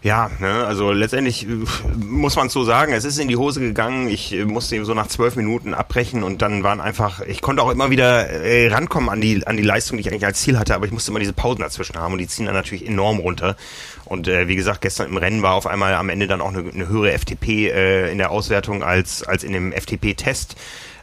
Ja, 0.07 0.31
ne, 0.39 0.65
also 0.65 0.93
letztendlich 0.93 1.45
äh, 1.49 1.65
muss 1.97 2.37
man 2.37 2.47
so 2.47 2.63
sagen, 2.63 2.93
es 2.93 3.03
ist 3.03 3.19
in 3.19 3.27
die 3.27 3.35
Hose 3.35 3.59
gegangen. 3.59 4.07
Ich 4.07 4.31
äh, 4.31 4.45
musste 4.45 4.85
so 4.85 4.93
nach 4.93 5.07
zwölf 5.07 5.35
Minuten 5.35 5.73
abbrechen 5.73 6.23
und 6.23 6.41
dann 6.41 6.63
waren 6.63 6.79
einfach, 6.79 7.19
ich 7.19 7.41
konnte 7.41 7.61
auch 7.61 7.69
immer 7.69 7.89
wieder 7.89 8.29
äh, 8.29 8.69
rankommen 8.69 9.09
an 9.09 9.19
die, 9.19 9.45
an 9.45 9.57
die 9.57 9.63
Leistung, 9.63 9.97
die 9.97 10.03
ich 10.03 10.09
eigentlich 10.09 10.25
als 10.25 10.39
Ziel 10.39 10.57
hatte, 10.57 10.75
aber 10.75 10.85
ich 10.85 10.93
musste 10.93 11.11
immer 11.11 11.19
diese 11.19 11.33
Pausen 11.33 11.59
dazwischen 11.59 11.97
haben 11.97 12.13
und 12.13 12.19
die 12.19 12.27
ziehen 12.27 12.45
dann 12.45 12.55
natürlich 12.55 12.87
enorm 12.87 13.19
runter. 13.19 13.57
Und 14.05 14.29
äh, 14.29 14.47
wie 14.47 14.55
gesagt, 14.55 14.79
gestern 14.79 15.09
im 15.09 15.17
Rennen 15.17 15.41
war 15.41 15.55
auf 15.55 15.67
einmal 15.67 15.93
am 15.95 16.07
Ende 16.07 16.27
dann 16.27 16.39
auch 16.39 16.53
eine, 16.53 16.63
eine 16.71 16.87
höhere 16.87 17.11
FTP 17.11 17.67
äh, 17.67 18.09
in 18.09 18.17
der 18.17 18.31
Auswertung 18.31 18.83
als, 18.83 19.23
als 19.23 19.43
in 19.43 19.51
dem 19.51 19.73
FTP-Test. 19.73 20.55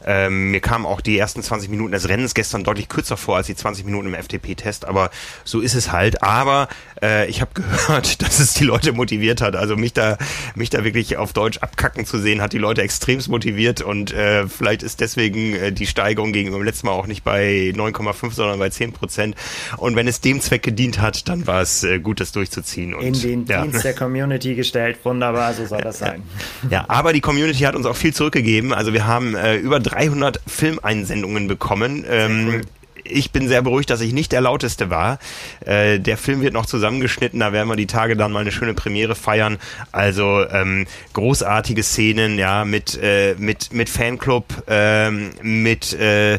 Ähm, 0.07 0.51
mir 0.51 0.61
kamen 0.61 0.87
auch 0.87 1.01
die 1.01 1.19
ersten 1.19 1.43
20 1.43 1.69
Minuten 1.71 1.93
des 1.93 2.09
Rennens 2.09 2.35
gestern 2.35 2.65
deutlich 2.65 2.89
kürzer 2.89 3.17
vor 3.17 3.37
als 3.37 3.47
die 3.47 3.57
20 3.57 3.85
Minuten 3.85 4.13
im 4.13 4.15
FTP-Test, 4.15 4.87
aber 4.87 5.11
so 5.45 5.61
ist 5.61 5.75
es 5.75 5.93
halt. 5.93 6.23
Aber 6.23 6.69
äh, 7.03 7.27
ich 7.29 7.41
habe 7.41 7.51
gehört, 7.55 8.23
dass 8.23 8.39
es 8.39 8.55
die 8.55 8.65
Leute 8.65 8.93
motiviert 8.93 9.41
hat. 9.41 9.57
Also 9.57 9.77
mich 9.77 9.93
da, 9.93 10.19
mich 10.55 10.71
da 10.71 10.85
wirklich 10.85 11.17
auf 11.17 11.33
Deutsch 11.33 11.59
abkacken 11.59 12.07
zu 12.07 12.19
sehen, 12.19 12.41
hat 12.41 12.53
die 12.53 12.59
Leute 12.59 12.83
extremst 12.83 13.29
motiviert 13.29 13.81
und 13.81 14.13
äh, 14.13 14.47
vielleicht 14.49 14.83
ist 14.83 15.01
deswegen 15.01 15.55
äh, 15.55 15.73
die 15.73 15.87
Steigerung 15.87 16.33
gegenüber 16.33 16.59
dem 16.59 16.65
letzten 16.65 16.87
Mal 16.87 16.93
auch 16.93 17.07
nicht 17.07 17.25
bei 17.25 17.73
9,5, 17.75 18.33
sondern 18.33 18.59
bei 18.59 18.71
10 18.71 18.93
Prozent. 18.93 19.37
Und 19.77 19.97
wenn 19.97 20.09
es 20.09 20.21
dem 20.21 20.41
Zweck 20.41 20.63
gedient 20.63 21.01
hat, 21.01 21.29
dann 21.29 21.47
war 21.47 21.63
es 21.63 21.83
äh, 21.85 21.99
gut, 21.99 22.21
das 22.21 22.33
durchzuziehen. 22.33 22.95
Und, 22.95 23.05
In 23.05 23.21
den 23.21 23.47
ja. 23.47 23.63
Dienst 23.63 23.85
der 23.85 23.95
Community 23.95 24.55
gestellt. 24.55 24.99
Wunderbar, 25.05 25.55
so 25.55 25.67
soll 25.67 25.81
das 25.81 25.99
sein. 26.01 26.23
Ja, 26.71 26.85
aber 26.89 27.13
die 27.13 27.21
Community 27.21 27.61
hat 27.61 27.75
uns 27.75 27.87
auch 27.87 27.97
viel 27.97 28.15
zurückgegeben. 28.15 28.73
Also 28.73 28.93
wir 28.93 29.07
haben 29.07 29.35
äh, 29.35 29.57
über 29.57 29.81
300 29.95 30.41
Filmeinsendungen 30.47 31.47
bekommen. 31.49 32.05
Ähm, 32.09 32.63
ich 33.05 33.31
bin 33.31 33.49
sehr 33.49 33.63
beruhigt, 33.63 33.91
dass 33.91 34.01
ich 34.01 34.13
nicht 34.13 34.33
der 34.33 34.41
lauteste 34.41 34.91
war. 34.91 35.19
Äh, 35.61 36.01
der 36.01 36.17
Film 36.17 36.41
wird 36.41 36.55
noch 36.55 36.67
zusammengeschnitten, 36.67 37.41
da 37.41 37.53
werden 37.53 37.69
wir 37.69 37.77
die 37.77 37.87
Tage 37.87 38.17
dann 38.17 38.33
mal 38.33 38.41
eine 38.41 38.51
schöne 38.51 38.75
Premiere 38.75 39.15
feiern. 39.15 39.59
Also 39.93 40.49
ähm, 40.49 40.87
großartige 41.13 41.83
Szenen, 41.83 42.39
ja, 42.39 42.65
mit 42.65 42.99
äh, 43.01 43.37
mit 43.39 43.73
mit 43.73 43.89
Fanclub, 43.91 44.65
ähm, 44.69 45.31
mit 45.43 45.93
äh, 45.93 46.35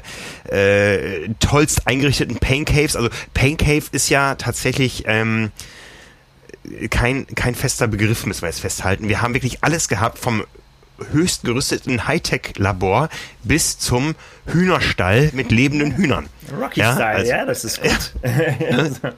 äh, 0.49 1.29
tollst 1.39 1.87
eingerichteten 1.87 2.37
Pain 2.37 2.65
Caves. 2.65 2.95
Also 2.95 3.09
Pain 3.33 3.57
Cave 3.57 3.83
ist 3.91 4.09
ja 4.09 4.35
tatsächlich 4.35 5.03
ähm, 5.05 5.51
kein 6.89 7.27
kein 7.35 7.53
fester 7.53 7.87
Begriff, 7.87 8.25
müssen 8.25 8.41
wir 8.41 8.49
jetzt 8.49 8.61
festhalten. 8.61 9.07
Wir 9.07 9.21
haben 9.21 9.35
wirklich 9.35 9.63
alles 9.63 9.87
gehabt 9.87 10.17
vom 10.17 10.43
höchst 11.11 11.43
gerüsteten 11.43 12.07
Hightech-Labor 12.07 13.09
bis 13.43 13.77
zum 13.79 14.15
Hühnerstall 14.47 15.29
mit 15.33 15.51
lebenden 15.51 15.95
Hühnern. 15.95 16.27
Rocky 16.59 16.79
ja, 16.79 16.93
Style, 16.93 17.07
also, 17.07 17.31
ja, 17.31 17.45
das 17.45 17.65
ist 17.65 17.81
gut. 17.81 18.13
Ja. 18.23 19.11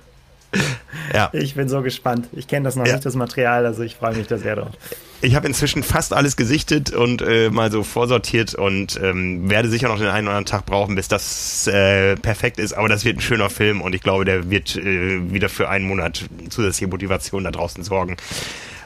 ja. 1.13 1.29
Ich 1.33 1.55
bin 1.55 1.69
so 1.69 1.81
gespannt. 1.81 2.27
Ich 2.31 2.47
kenne 2.47 2.65
das 2.65 2.75
noch 2.75 2.85
ja. 2.85 2.93
nicht, 2.93 3.05
das 3.05 3.15
Material, 3.15 3.65
also 3.65 3.83
ich 3.83 3.95
freue 3.95 4.15
mich 4.15 4.27
da 4.27 4.37
sehr 4.37 4.55
drauf. 4.55 4.71
Ich 5.19 5.35
habe 5.35 5.47
inzwischen 5.47 5.81
fast 5.81 6.13
alles 6.13 6.37
gesichtet 6.37 6.91
und 6.91 7.23
äh, 7.23 7.49
mal 7.49 7.71
so 7.71 7.81
vorsortiert 7.81 8.53
und 8.53 8.99
ähm, 9.01 9.49
werde 9.49 9.67
sicher 9.67 9.87
noch 9.87 9.97
den 9.97 10.07
einen 10.07 10.27
oder 10.27 10.37
anderen 10.37 10.45
Tag 10.45 10.67
brauchen, 10.67 10.93
bis 10.93 11.07
das 11.07 11.65
äh, 11.65 12.15
perfekt 12.15 12.59
ist. 12.59 12.73
Aber 12.73 12.87
das 12.87 13.03
wird 13.03 13.17
ein 13.17 13.21
schöner 13.21 13.49
Film 13.49 13.81
und 13.81 13.95
ich 13.95 14.01
glaube, 14.01 14.25
der 14.25 14.51
wird 14.51 14.75
äh, 14.75 15.31
wieder 15.31 15.49
für 15.49 15.69
einen 15.69 15.87
Monat 15.87 16.25
zusätzliche 16.49 16.87
Motivation 16.87 17.43
da 17.43 17.49
draußen 17.49 17.83
sorgen. 17.83 18.17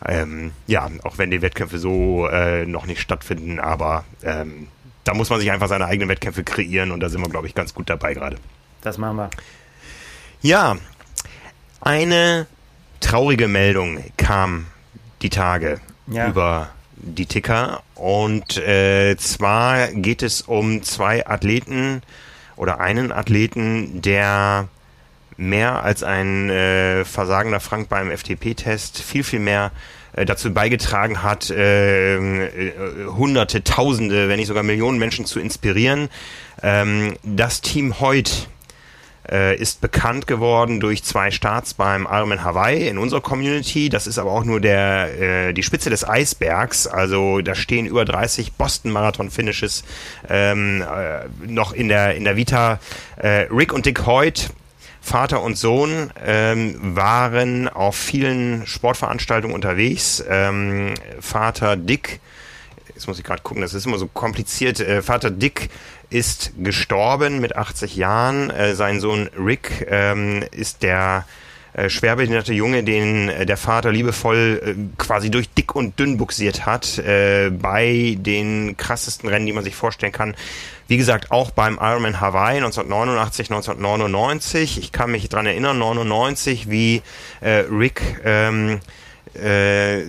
Ähm, 0.08 0.52
ja, 0.68 0.90
auch 1.04 1.18
wenn 1.18 1.32
die 1.32 1.42
Wettkämpfe 1.42 1.80
so 1.80 2.28
äh, 2.28 2.66
noch 2.66 2.86
nicht 2.86 3.02
stattfinden, 3.02 3.60
aber 3.60 4.06
ähm, 4.24 4.68
da 5.04 5.14
muss 5.14 5.30
man 5.30 5.40
sich 5.40 5.52
einfach 5.52 5.68
seine 5.68 5.86
eigenen 5.86 6.08
Wettkämpfe 6.08 6.46
kreieren 6.46 6.92
und 6.92 7.02
da 7.02 7.10
sind 7.10 7.22
wir, 7.22 7.30
glaube 7.30 7.48
ich, 7.48 7.56
ganz 7.56 7.74
gut 7.74 7.90
dabei 7.90 8.14
gerade. 8.14 8.38
Das 8.82 8.98
machen 8.98 9.18
wir. 9.18 9.30
Ja, 10.42 10.78
eine 11.82 12.48
traurige 13.02 13.50
Meldung 13.50 14.04
kam 14.16 14.68
die 15.22 15.30
Tage 15.30 15.82
ja. 16.12 16.28
über 16.30 16.70
die 16.96 17.26
Ticker 17.26 17.82
und 17.96 18.58
äh, 18.58 19.16
zwar 19.18 19.88
geht 19.88 20.22
es 20.22 20.42
um 20.42 20.84
zwei 20.84 21.26
Athleten 21.26 22.02
oder 22.56 22.80
einen 22.80 23.12
Athleten, 23.12 24.02
der 24.02 24.68
mehr 25.38 25.84
als 25.84 26.04
ein 26.04 26.50
äh, 26.50 27.04
versagender 27.06 27.60
Frank 27.60 27.90
beim 27.90 28.16
FTP-Test 28.16 29.02
viel, 29.02 29.24
viel 29.24 29.40
mehr 29.40 29.72
äh, 30.14 30.26
dazu 30.26 30.54
beigetragen 30.54 31.24
hat, 31.24 31.50
äh, 31.50 32.18
äh, 32.18 32.74
Hunderte, 33.08 33.64
Tausende, 33.64 34.30
wenn 34.30 34.38
nicht 34.38 34.48
sogar 34.48 34.64
Millionen 34.64 35.00
Menschen 35.00 35.26
zu 35.26 35.40
inspirieren. 35.40 36.10
Ähm, 36.62 37.16
das 37.24 37.62
Team 37.62 38.00
heute 38.00 38.32
äh, 39.32 39.56
ist 39.56 39.82
bekannt 39.82 40.28
geworden 40.28 40.80
durch 40.80 41.04
zwei 41.04 41.32
Starts 41.32 41.74
beim 41.74 42.08
Ironman 42.10 42.44
Hawaii 42.44 42.88
in 42.88 42.98
unserer 42.98 43.22
Community. 43.22 43.90
Das 43.90 44.08
ist 44.08 44.18
aber 44.18 44.32
auch 44.32 44.44
nur 44.44 44.60
der 44.60 45.20
äh, 45.50 45.54
die 45.54 45.64
Spitze 45.64 45.90
des 45.90 46.08
Eisbergs. 46.08 46.88
Also 46.88 47.42
da 47.42 47.56
stehen 47.56 47.86
über 47.86 48.06
30 48.06 48.54
Boston 48.54 48.92
Marathon 48.92 49.32
Finishes 49.32 49.84
ähm, 50.30 50.82
äh, 50.82 51.28
noch 51.48 51.74
in 51.74 51.88
der 51.88 52.16
in 52.16 52.24
der 52.24 52.36
Vita. 52.36 52.80
Äh, 53.18 53.48
Rick 53.52 53.74
und 53.74 53.86
Dick 53.86 54.06
Hoyt 54.06 54.52
Vater 55.04 55.42
und 55.42 55.58
Sohn 55.58 56.12
ähm, 56.24 56.96
waren 56.96 57.68
auf 57.68 57.96
vielen 57.96 58.68
Sportveranstaltungen 58.68 59.56
unterwegs. 59.56 60.24
Ähm, 60.30 60.94
Vater 61.20 61.76
Dick, 61.76 62.20
jetzt 63.02 63.08
muss 63.08 63.18
ich 63.18 63.26
gerade 63.26 63.42
gucken, 63.42 63.64
das 63.64 63.74
ist 63.74 63.88
immer 63.88 63.98
so 63.98 64.06
kompliziert. 64.06 64.80
Äh, 64.80 65.02
Vater 65.02 65.32
Dick 65.32 65.70
ist 66.12 66.52
gestorben 66.60 67.42
mit 67.42 67.56
80 67.56 67.96
Jahren. 67.96 68.52
Äh, 68.52 68.76
sein 68.76 69.00
Sohn 69.00 69.28
Rick 69.38 69.88
ähm, 69.90 70.44
ist 70.52 70.84
der 70.84 71.26
äh, 71.74 71.90
schwerbehinderte 71.90 72.54
Junge, 72.54 72.84
den 72.84 73.30
äh, 73.30 73.48
der 73.48 73.58
Vater 73.58 73.92
liebevoll 73.92 74.62
äh, 74.64 74.76
quasi 75.00 75.32
durch 75.32 75.50
dick 75.50 75.74
und 75.76 75.98
dünn 75.98 76.18
buxiert 76.18 76.68
hat, 76.68 77.00
äh, 77.00 77.50
bei 77.50 78.18
den 78.20 78.78
krassesten 78.78 79.28
Rennen, 79.30 79.48
die 79.48 79.54
man 79.54 79.64
sich 79.64 79.76
vorstellen 79.76 80.12
kann. 80.12 80.36
Wie 80.88 80.98
gesagt, 80.98 81.32
auch 81.32 81.50
beim 81.50 81.80
Ironman 81.82 82.22
Hawaii 82.22 82.58
1989, 82.58 83.50
1999. 83.50 84.78
Ich 84.78 84.92
kann 84.92 85.10
mich 85.12 85.28
dran 85.28 85.48
erinnern, 85.48 85.80
99, 85.80 86.70
wie 86.70 87.02
äh, 87.40 87.64
Rick 87.72 88.02
ähm, 88.26 88.80
äh, 89.36 90.04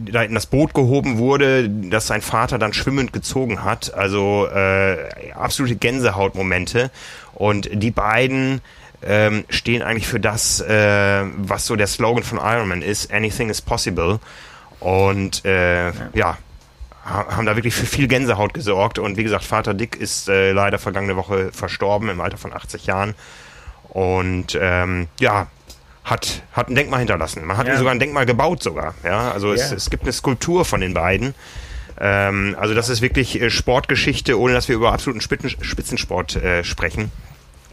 da 0.00 0.22
in 0.22 0.34
das 0.34 0.46
Boot 0.46 0.74
gehoben 0.74 1.18
wurde, 1.18 1.68
das 1.68 2.06
sein 2.06 2.22
Vater 2.22 2.58
dann 2.58 2.72
schwimmend 2.72 3.12
gezogen 3.12 3.64
hat. 3.64 3.94
Also 3.94 4.46
äh, 4.46 5.32
absolute 5.32 5.76
Gänsehautmomente. 5.76 6.90
Und 7.34 7.68
die 7.72 7.90
beiden 7.90 8.60
ähm, 9.02 9.44
stehen 9.48 9.82
eigentlich 9.82 10.08
für 10.08 10.20
das, 10.20 10.60
äh, 10.60 11.24
was 11.36 11.66
so 11.66 11.76
der 11.76 11.86
Slogan 11.86 12.22
von 12.22 12.38
Ironman 12.38 12.82
ist, 12.82 13.12
Anything 13.12 13.50
is 13.50 13.60
possible. 13.60 14.20
Und 14.80 15.44
äh, 15.44 15.88
ja. 15.88 16.10
ja 16.14 16.38
haben 17.08 17.46
da 17.46 17.56
wirklich 17.56 17.74
für 17.74 17.86
viel 17.86 18.06
Gänsehaut 18.06 18.52
gesorgt. 18.52 18.98
Und 18.98 19.16
wie 19.16 19.24
gesagt, 19.24 19.44
Vater 19.44 19.74
Dick 19.74 19.96
ist 19.96 20.28
äh, 20.28 20.52
leider 20.52 20.78
vergangene 20.78 21.16
Woche 21.16 21.52
verstorben 21.52 22.08
im 22.10 22.20
Alter 22.20 22.36
von 22.36 22.52
80 22.52 22.86
Jahren. 22.86 23.14
Und 23.88 24.58
ähm, 24.60 25.08
ja, 25.18 25.48
hat, 26.10 26.42
hat 26.52 26.68
ein 26.68 26.74
Denkmal 26.74 27.00
hinterlassen. 27.00 27.44
Man 27.44 27.56
hat 27.56 27.66
ja. 27.66 27.76
sogar 27.76 27.92
ein 27.92 27.98
Denkmal 27.98 28.26
gebaut 28.26 28.62
sogar. 28.62 28.94
Ja, 29.04 29.30
also. 29.32 29.52
Es, 29.52 29.72
es 29.72 29.90
gibt 29.90 30.04
eine 30.04 30.12
Skulptur 30.12 30.64
von 30.64 30.80
den 30.80 30.94
beiden. 30.94 31.34
Ähm, 32.00 32.56
also 32.58 32.74
das 32.74 32.88
ist 32.88 33.02
wirklich 33.02 33.40
äh, 33.40 33.50
Sportgeschichte, 33.50 34.38
ohne 34.38 34.54
dass 34.54 34.68
wir 34.68 34.76
über 34.76 34.92
absoluten 34.92 35.20
Spitzensport 35.20 36.36
äh, 36.36 36.64
sprechen. 36.64 37.10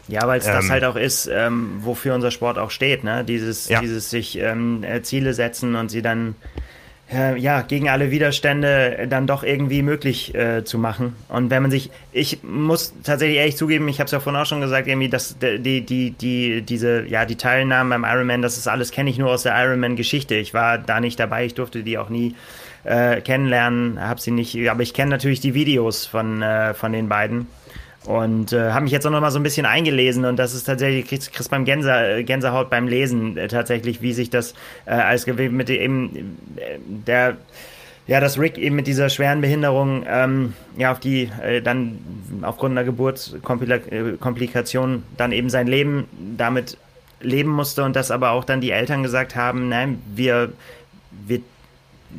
Ja, 0.08 0.26
weil 0.26 0.38
es 0.38 0.46
ähm, 0.46 0.52
das 0.52 0.70
halt 0.70 0.84
auch 0.84 0.96
ist, 0.96 1.28
ähm, 1.32 1.78
wofür 1.80 2.14
unser 2.14 2.30
Sport 2.30 2.58
auch 2.58 2.70
steht, 2.70 3.04
ne? 3.04 3.24
Dieses, 3.24 3.68
ja. 3.68 3.80
dieses 3.80 4.10
sich 4.10 4.38
ähm, 4.38 4.84
äh, 4.84 5.02
Ziele 5.02 5.34
setzen 5.34 5.74
und 5.74 5.90
sie 5.90 6.02
dann 6.02 6.36
äh, 7.12 7.38
ja, 7.38 7.62
gegen 7.62 7.88
alle 7.88 8.10
Widerstände 8.10 9.06
dann 9.08 9.26
doch 9.26 9.44
irgendwie 9.44 9.82
möglich 9.82 10.34
äh, 10.34 10.64
zu 10.64 10.78
machen. 10.78 11.14
Und 11.28 11.50
wenn 11.50 11.62
man 11.62 11.70
sich, 11.70 11.90
ich 12.12 12.42
muss 12.42 12.94
tatsächlich 13.04 13.38
ehrlich 13.38 13.56
zugeben, 13.56 13.86
ich 13.88 14.00
habe 14.00 14.06
es 14.06 14.12
ja 14.12 14.20
vorhin 14.20 14.40
auch 14.40 14.46
schon 14.46 14.60
gesagt, 14.60 14.88
irgendwie, 14.88 15.08
dass 15.08 15.36
die, 15.38 15.82
die, 15.82 16.10
die, 16.10 16.62
diese, 16.62 17.06
ja, 17.06 17.24
die 17.24 17.36
Teilnahmen 17.36 17.90
beim 17.90 18.04
Ironman, 18.04 18.42
das 18.42 18.58
ist 18.58 18.66
alles, 18.66 18.90
kenne 18.90 19.10
ich 19.10 19.18
nur 19.18 19.30
aus 19.30 19.44
der 19.44 19.54
Ironman-Geschichte. 19.56 20.34
Ich 20.34 20.52
war 20.52 20.78
da 20.78 21.00
nicht 21.00 21.20
dabei, 21.20 21.46
ich 21.46 21.54
durfte 21.54 21.82
die 21.82 21.96
auch 21.98 22.08
nie 22.08 22.34
äh, 22.82 23.20
kennenlernen, 23.20 24.00
habe 24.00 24.20
sie 24.20 24.32
nicht, 24.32 24.56
aber 24.68 24.82
ich 24.82 24.92
kenne 24.92 25.10
natürlich 25.10 25.40
die 25.40 25.54
Videos 25.54 26.06
von, 26.06 26.42
äh, 26.42 26.74
von 26.74 26.92
den 26.92 27.08
beiden. 27.08 27.46
Und 28.06 28.52
äh, 28.52 28.70
habe 28.70 28.84
mich 28.84 28.92
jetzt 28.92 29.04
auch 29.06 29.10
noch 29.10 29.20
mal 29.20 29.32
so 29.32 29.38
ein 29.38 29.42
bisschen 29.42 29.66
eingelesen 29.66 30.24
und 30.24 30.36
das 30.36 30.54
ist 30.54 30.64
tatsächlich, 30.64 31.06
kriegst, 31.06 31.32
kriegst 31.32 31.50
beim 31.50 31.64
Gänse, 31.64 32.22
Gänsehaut 32.24 32.70
beim 32.70 32.86
Lesen 32.86 33.36
äh, 33.36 33.48
tatsächlich, 33.48 34.00
wie 34.00 34.12
sich 34.12 34.30
das 34.30 34.54
äh, 34.86 34.92
als 34.92 35.26
mit 35.26 35.68
eben 35.70 36.38
äh, 36.56 36.78
der 36.86 37.36
ja, 38.06 38.20
dass 38.20 38.38
Rick 38.38 38.58
eben 38.58 38.76
mit 38.76 38.86
dieser 38.86 39.08
schweren 39.08 39.40
Behinderung 39.40 40.04
ähm, 40.08 40.52
ja 40.76 40.92
auf 40.92 41.00
die 41.00 41.28
äh, 41.42 41.60
dann 41.60 41.98
aufgrund 42.42 42.70
einer 42.72 42.84
Geburtskomplikation 42.84 45.02
dann 45.16 45.32
eben 45.32 45.50
sein 45.50 45.66
Leben 45.66 46.04
damit 46.36 46.78
leben 47.20 47.50
musste 47.50 47.82
und 47.82 47.96
dass 47.96 48.12
aber 48.12 48.30
auch 48.30 48.44
dann 48.44 48.60
die 48.60 48.70
Eltern 48.70 49.02
gesagt 49.02 49.34
haben, 49.34 49.68
nein, 49.68 50.00
wir 50.14 50.52
wir 51.26 51.40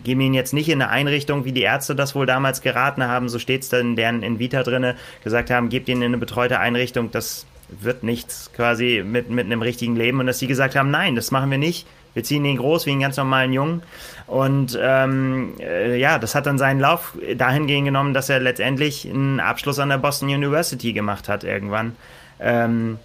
geben 0.03 0.21
ihn 0.21 0.33
jetzt 0.33 0.53
nicht 0.53 0.69
in 0.69 0.81
eine 0.81 0.91
Einrichtung, 0.91 1.45
wie 1.45 1.51
die 1.51 1.61
Ärzte 1.61 1.95
das 1.95 2.15
wohl 2.15 2.25
damals 2.25 2.61
geraten 2.61 3.03
haben, 3.03 3.29
so 3.29 3.39
steht 3.39 3.63
es 3.63 3.69
dann 3.69 3.81
in 3.81 3.95
deren 3.95 4.23
in 4.23 4.39
Vita 4.39 4.63
drinne, 4.63 4.95
gesagt 5.23 5.49
haben, 5.49 5.69
gebt 5.69 5.89
ihn 5.89 5.97
in 5.97 6.05
eine 6.05 6.17
betreute 6.17 6.59
Einrichtung, 6.59 7.11
das 7.11 7.45
wird 7.69 8.03
nichts 8.03 8.51
quasi 8.53 9.03
mit, 9.05 9.29
mit 9.29 9.45
einem 9.45 9.61
richtigen 9.61 9.95
Leben. 9.95 10.19
Und 10.19 10.27
dass 10.27 10.39
sie 10.39 10.47
gesagt 10.47 10.75
haben, 10.75 10.91
nein, 10.91 11.15
das 11.15 11.31
machen 11.31 11.51
wir 11.51 11.57
nicht. 11.57 11.85
Wir 12.13 12.23
ziehen 12.23 12.45
ihn 12.45 12.57
groß 12.57 12.85
wie 12.85 12.91
einen 12.91 13.01
ganz 13.01 13.17
normalen 13.17 13.53
Jungen. 13.53 13.83
Und 14.25 14.77
ähm, 14.81 15.53
äh, 15.59 15.99
ja, 15.99 16.17
das 16.17 16.33
hat 16.33 16.45
dann 16.45 16.57
seinen 16.57 16.79
Lauf 16.79 17.17
dahingehend 17.35 17.85
genommen, 17.85 18.13
dass 18.13 18.29
er 18.29 18.39
letztendlich 18.39 19.07
einen 19.07 19.39
Abschluss 19.39 19.79
an 19.79 19.89
der 19.89 19.97
Boston 19.97 20.29
University 20.29 20.93
gemacht 20.93 21.29
hat 21.29 21.43
irgendwann. 21.43 21.95
Ähm, 22.39 22.97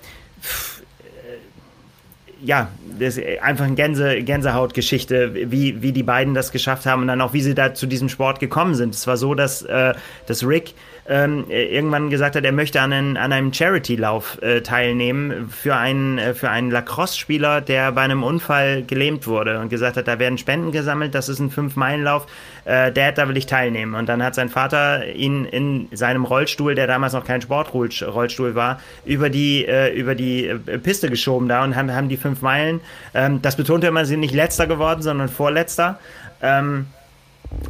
ja, 2.44 2.68
das 2.98 3.16
ist 3.16 3.42
einfach 3.42 3.64
eine 3.64 3.74
Gänse, 3.74 4.22
Gänsehautgeschichte, 4.22 5.50
wie, 5.50 5.80
wie 5.82 5.92
die 5.92 6.02
beiden 6.02 6.34
das 6.34 6.52
geschafft 6.52 6.86
haben 6.86 7.02
und 7.02 7.08
dann 7.08 7.20
auch, 7.20 7.32
wie 7.32 7.40
sie 7.40 7.54
da 7.54 7.74
zu 7.74 7.86
diesem 7.86 8.08
Sport 8.08 8.40
gekommen 8.40 8.74
sind. 8.74 8.94
Es 8.94 9.06
war 9.06 9.16
so, 9.16 9.34
dass, 9.34 9.62
äh, 9.62 9.94
dass 10.26 10.46
Rick 10.46 10.74
ähm, 11.12 11.44
irgendwann 11.50 12.08
gesagt 12.08 12.36
hat, 12.36 12.44
er 12.44 12.52
möchte 12.52 12.80
an, 12.80 12.90
einen, 12.90 13.16
an 13.18 13.34
einem 13.34 13.52
Charity-Lauf 13.52 14.40
äh, 14.40 14.62
teilnehmen 14.62 15.50
für 15.50 15.76
einen, 15.76 16.16
äh, 16.16 16.32
für 16.32 16.48
einen 16.48 16.70
Lacrosse-Spieler, 16.70 17.60
der 17.60 17.92
bei 17.92 18.00
einem 18.00 18.22
Unfall 18.22 18.82
gelähmt 18.82 19.26
wurde 19.26 19.60
und 19.60 19.68
gesagt 19.68 19.98
hat, 19.98 20.08
da 20.08 20.18
werden 20.18 20.38
Spenden 20.38 20.72
gesammelt, 20.72 21.14
das 21.14 21.28
ist 21.28 21.38
ein 21.38 21.50
Fünf-Meilen-Lauf, 21.50 22.26
äh, 22.64 22.90
Dad, 22.92 23.18
da 23.18 23.28
will 23.28 23.36
ich 23.36 23.44
teilnehmen. 23.44 23.94
Und 23.94 24.08
dann 24.08 24.22
hat 24.22 24.34
sein 24.34 24.48
Vater 24.48 25.14
ihn 25.14 25.44
in 25.44 25.88
seinem 25.92 26.24
Rollstuhl, 26.24 26.74
der 26.74 26.86
damals 26.86 27.12
noch 27.12 27.26
kein 27.26 27.42
Sportrollstuhl 27.42 28.54
war, 28.54 28.80
über 29.04 29.28
die, 29.28 29.66
äh, 29.66 29.94
über 29.94 30.14
die 30.14 30.46
äh, 30.46 30.78
Piste 30.78 31.10
geschoben 31.10 31.46
da 31.46 31.62
und 31.62 31.76
haben, 31.76 31.94
haben 31.94 32.08
die 32.08 32.16
fünf 32.16 32.40
Meilen, 32.40 32.80
ähm, 33.12 33.42
das 33.42 33.56
betonte 33.56 33.86
immer, 33.86 34.06
sie 34.06 34.12
sind 34.12 34.20
nicht 34.20 34.34
letzter 34.34 34.66
geworden, 34.66 35.02
sondern 35.02 35.28
vorletzter. 35.28 35.98
Ähm, 36.40 36.86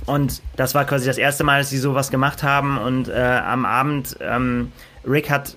und 0.07 0.43
das 0.57 0.75
war 0.75 0.85
quasi 0.85 1.07
das 1.07 1.19
erste 1.19 1.45
Mal, 1.45 1.61
dass 1.61 1.71
sie 1.71 1.79
sowas 1.79 2.11
gemacht 2.11 2.43
haben. 2.43 2.79
Und 2.79 3.09
äh, 3.09 3.13
am 3.13 3.65
Abend, 3.65 4.17
ähm, 4.21 4.73
Rick 5.07 5.31
hat 5.31 5.57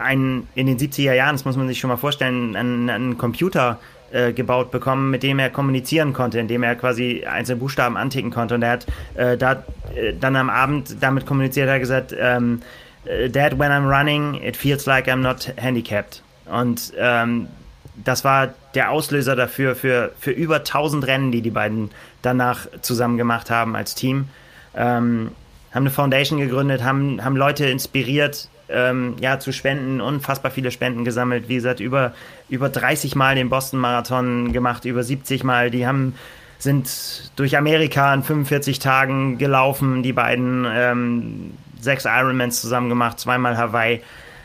einen, 0.00 0.48
in 0.54 0.66
den 0.66 0.78
70er 0.78 1.12
Jahren, 1.12 1.34
das 1.34 1.44
muss 1.44 1.56
man 1.56 1.68
sich 1.68 1.78
schon 1.78 1.88
mal 1.88 1.96
vorstellen, 1.96 2.56
einen, 2.56 2.90
einen 2.90 3.18
Computer 3.18 3.78
äh, 4.12 4.32
gebaut 4.32 4.70
bekommen, 4.70 5.10
mit 5.10 5.22
dem 5.22 5.38
er 5.38 5.50
kommunizieren 5.50 6.12
konnte, 6.12 6.38
indem 6.38 6.62
er 6.62 6.74
quasi 6.76 7.24
einzelne 7.24 7.60
Buchstaben 7.60 7.96
anticken 7.96 8.30
konnte. 8.30 8.54
Und 8.54 8.62
er 8.62 8.70
hat 8.70 8.86
äh, 9.14 9.36
da, 9.36 9.64
äh, 9.94 10.12
dann 10.18 10.36
am 10.36 10.50
Abend 10.50 10.96
damit 11.00 11.26
kommuniziert, 11.26 11.68
er 11.68 11.74
hat 11.74 11.80
gesagt, 11.80 12.14
ähm, 12.18 12.62
äh, 13.04 13.28
Dad, 13.28 13.58
when 13.58 13.70
I'm 13.70 13.88
running, 13.88 14.34
it 14.42 14.56
feels 14.56 14.86
like 14.86 15.08
I'm 15.08 15.16
not 15.16 15.52
handicapped. 15.56 16.22
Und 16.46 16.92
ähm, 16.98 17.48
das 17.94 18.24
war 18.24 18.54
der 18.74 18.90
Auslöser 18.90 19.36
dafür, 19.36 19.74
für, 19.74 20.12
für 20.18 20.30
über 20.30 20.56
1000 20.56 21.06
Rennen, 21.06 21.32
die 21.32 21.42
die 21.42 21.50
beiden 21.50 21.90
danach 22.22 22.66
zusammen 22.80 23.18
gemacht 23.18 23.50
haben 23.50 23.76
als 23.76 23.94
Team. 23.94 24.28
Ähm, 24.74 25.32
haben 25.72 25.82
eine 25.84 25.90
Foundation 25.90 26.38
gegründet, 26.38 26.82
haben, 26.82 27.24
haben 27.24 27.36
Leute 27.36 27.66
inspiriert, 27.66 28.48
ähm, 28.68 29.16
ja, 29.20 29.38
zu 29.38 29.52
spenden, 29.52 30.00
unfassbar 30.00 30.50
viele 30.50 30.70
Spenden 30.70 31.04
gesammelt. 31.04 31.48
Wie 31.48 31.56
gesagt, 31.56 31.80
über, 31.80 32.12
über 32.48 32.68
30 32.68 33.14
Mal 33.14 33.34
den 33.34 33.50
Boston 33.50 33.80
Marathon 33.80 34.52
gemacht, 34.52 34.84
über 34.84 35.02
70 35.02 35.44
Mal. 35.44 35.70
Die 35.70 35.86
haben, 35.86 36.14
sind 36.58 37.30
durch 37.36 37.56
Amerika 37.56 38.12
in 38.14 38.22
45 38.22 38.78
Tagen 38.78 39.38
gelaufen, 39.38 40.02
die 40.02 40.12
beiden 40.12 40.66
ähm, 40.70 41.52
sechs 41.80 42.04
Ironmans 42.04 42.60
zusammen 42.60 42.88
gemacht, 42.88 43.18
zweimal 43.20 43.56
Hawaii. 43.56 44.00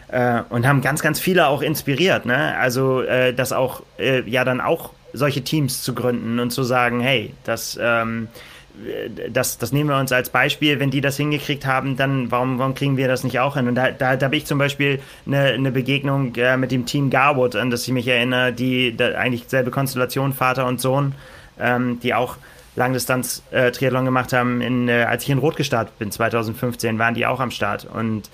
Äh, 0.09 0.41
und 0.49 0.65
haben 0.65 0.81
ganz, 0.81 1.01
ganz 1.01 1.19
viele 1.19 1.47
auch 1.47 1.61
inspiriert, 1.61 2.25
ne? 2.25 2.55
Also, 2.57 3.01
äh, 3.01 3.33
das 3.33 3.51
auch, 3.51 3.83
äh, 3.99 4.21
ja, 4.29 4.45
dann 4.45 4.61
auch 4.61 4.91
solche 5.13 5.43
Teams 5.43 5.81
zu 5.81 5.93
gründen 5.93 6.39
und 6.39 6.51
zu 6.51 6.63
sagen, 6.63 7.01
hey, 7.01 7.33
das, 7.43 7.77
ähm, 7.81 8.27
das, 9.29 9.57
das 9.57 9.71
nehmen 9.71 9.89
wir 9.89 9.97
uns 9.97 10.11
als 10.11 10.29
Beispiel, 10.29 10.79
wenn 10.79 10.91
die 10.91 11.01
das 11.01 11.17
hingekriegt 11.17 11.65
haben, 11.65 11.97
dann 11.97 12.31
warum, 12.31 12.59
warum 12.59 12.75
kriegen 12.75 12.95
wir 12.95 13.07
das 13.07 13.23
nicht 13.23 13.39
auch 13.39 13.55
hin? 13.55 13.67
Und 13.67 13.75
da, 13.75 13.91
da, 13.91 14.15
da 14.15 14.25
habe 14.25 14.35
ich 14.35 14.45
zum 14.45 14.59
Beispiel 14.59 14.99
eine, 15.25 15.45
eine 15.45 15.71
Begegnung 15.71 16.35
äh, 16.35 16.57
mit 16.57 16.71
dem 16.71 16.85
Team 16.85 17.09
Garwood, 17.09 17.55
an 17.55 17.69
das 17.69 17.83
ich 17.83 17.93
mich 17.93 18.07
erinnere, 18.07 18.53
die 18.53 18.95
eigentlich 18.99 19.45
selbe 19.47 19.71
Konstellation, 19.71 20.33
Vater 20.33 20.67
und 20.67 20.79
Sohn, 20.79 21.15
ähm, 21.59 21.99
die 22.01 22.13
auch 22.13 22.37
Langdistanz-Triathlon 22.75 24.03
äh, 24.03 24.05
gemacht 24.05 24.33
haben, 24.33 24.61
in, 24.61 24.87
äh, 24.87 25.05
als 25.09 25.23
ich 25.23 25.29
in 25.31 25.39
Rot 25.39 25.55
gestartet 25.55 25.97
bin, 25.97 26.11
2015, 26.11 26.99
waren 26.99 27.15
die 27.15 27.25
auch 27.25 27.39
am 27.39 27.49
Start. 27.49 27.85
Und 27.91 28.29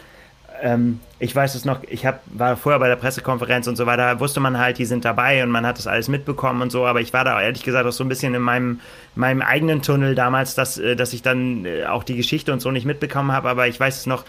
ähm, 0.63 1.01
ich 1.19 1.35
weiß 1.35 1.55
es 1.55 1.65
noch, 1.65 1.83
ich 1.89 2.05
hab, 2.05 2.21
war 2.25 2.55
vorher 2.55 2.79
bei 2.79 2.87
der 2.87 2.95
Pressekonferenz 2.95 3.67
und 3.67 3.75
so 3.75 3.85
weiter, 3.85 4.21
wusste 4.21 4.39
man 4.39 4.57
halt, 4.57 4.77
die 4.77 4.85
sind 4.85 5.03
dabei 5.03 5.43
und 5.43 5.51
man 5.51 5.65
hat 5.65 5.77
das 5.77 5.87
alles 5.87 6.07
mitbekommen 6.07 6.61
und 6.61 6.71
so, 6.71 6.85
aber 6.85 7.01
ich 7.01 7.11
war 7.11 7.25
da 7.25 7.41
ehrlich 7.41 7.63
gesagt 7.63 7.85
auch 7.85 7.91
so 7.91 8.05
ein 8.05 8.07
bisschen 8.07 8.33
in 8.33 8.41
meinem, 8.41 8.79
meinem 9.15 9.41
eigenen 9.41 9.81
Tunnel 9.81 10.15
damals, 10.15 10.55
dass, 10.55 10.77
äh, 10.77 10.95
dass 10.95 11.11
ich 11.11 11.21
dann 11.21 11.65
äh, 11.65 11.85
auch 11.85 12.05
die 12.05 12.15
Geschichte 12.15 12.53
und 12.53 12.61
so 12.61 12.71
nicht 12.71 12.85
mitbekommen 12.85 13.33
habe, 13.33 13.49
aber 13.49 13.67
ich 13.67 13.77
weiß 13.77 13.99
es 13.99 14.05
noch, 14.05 14.23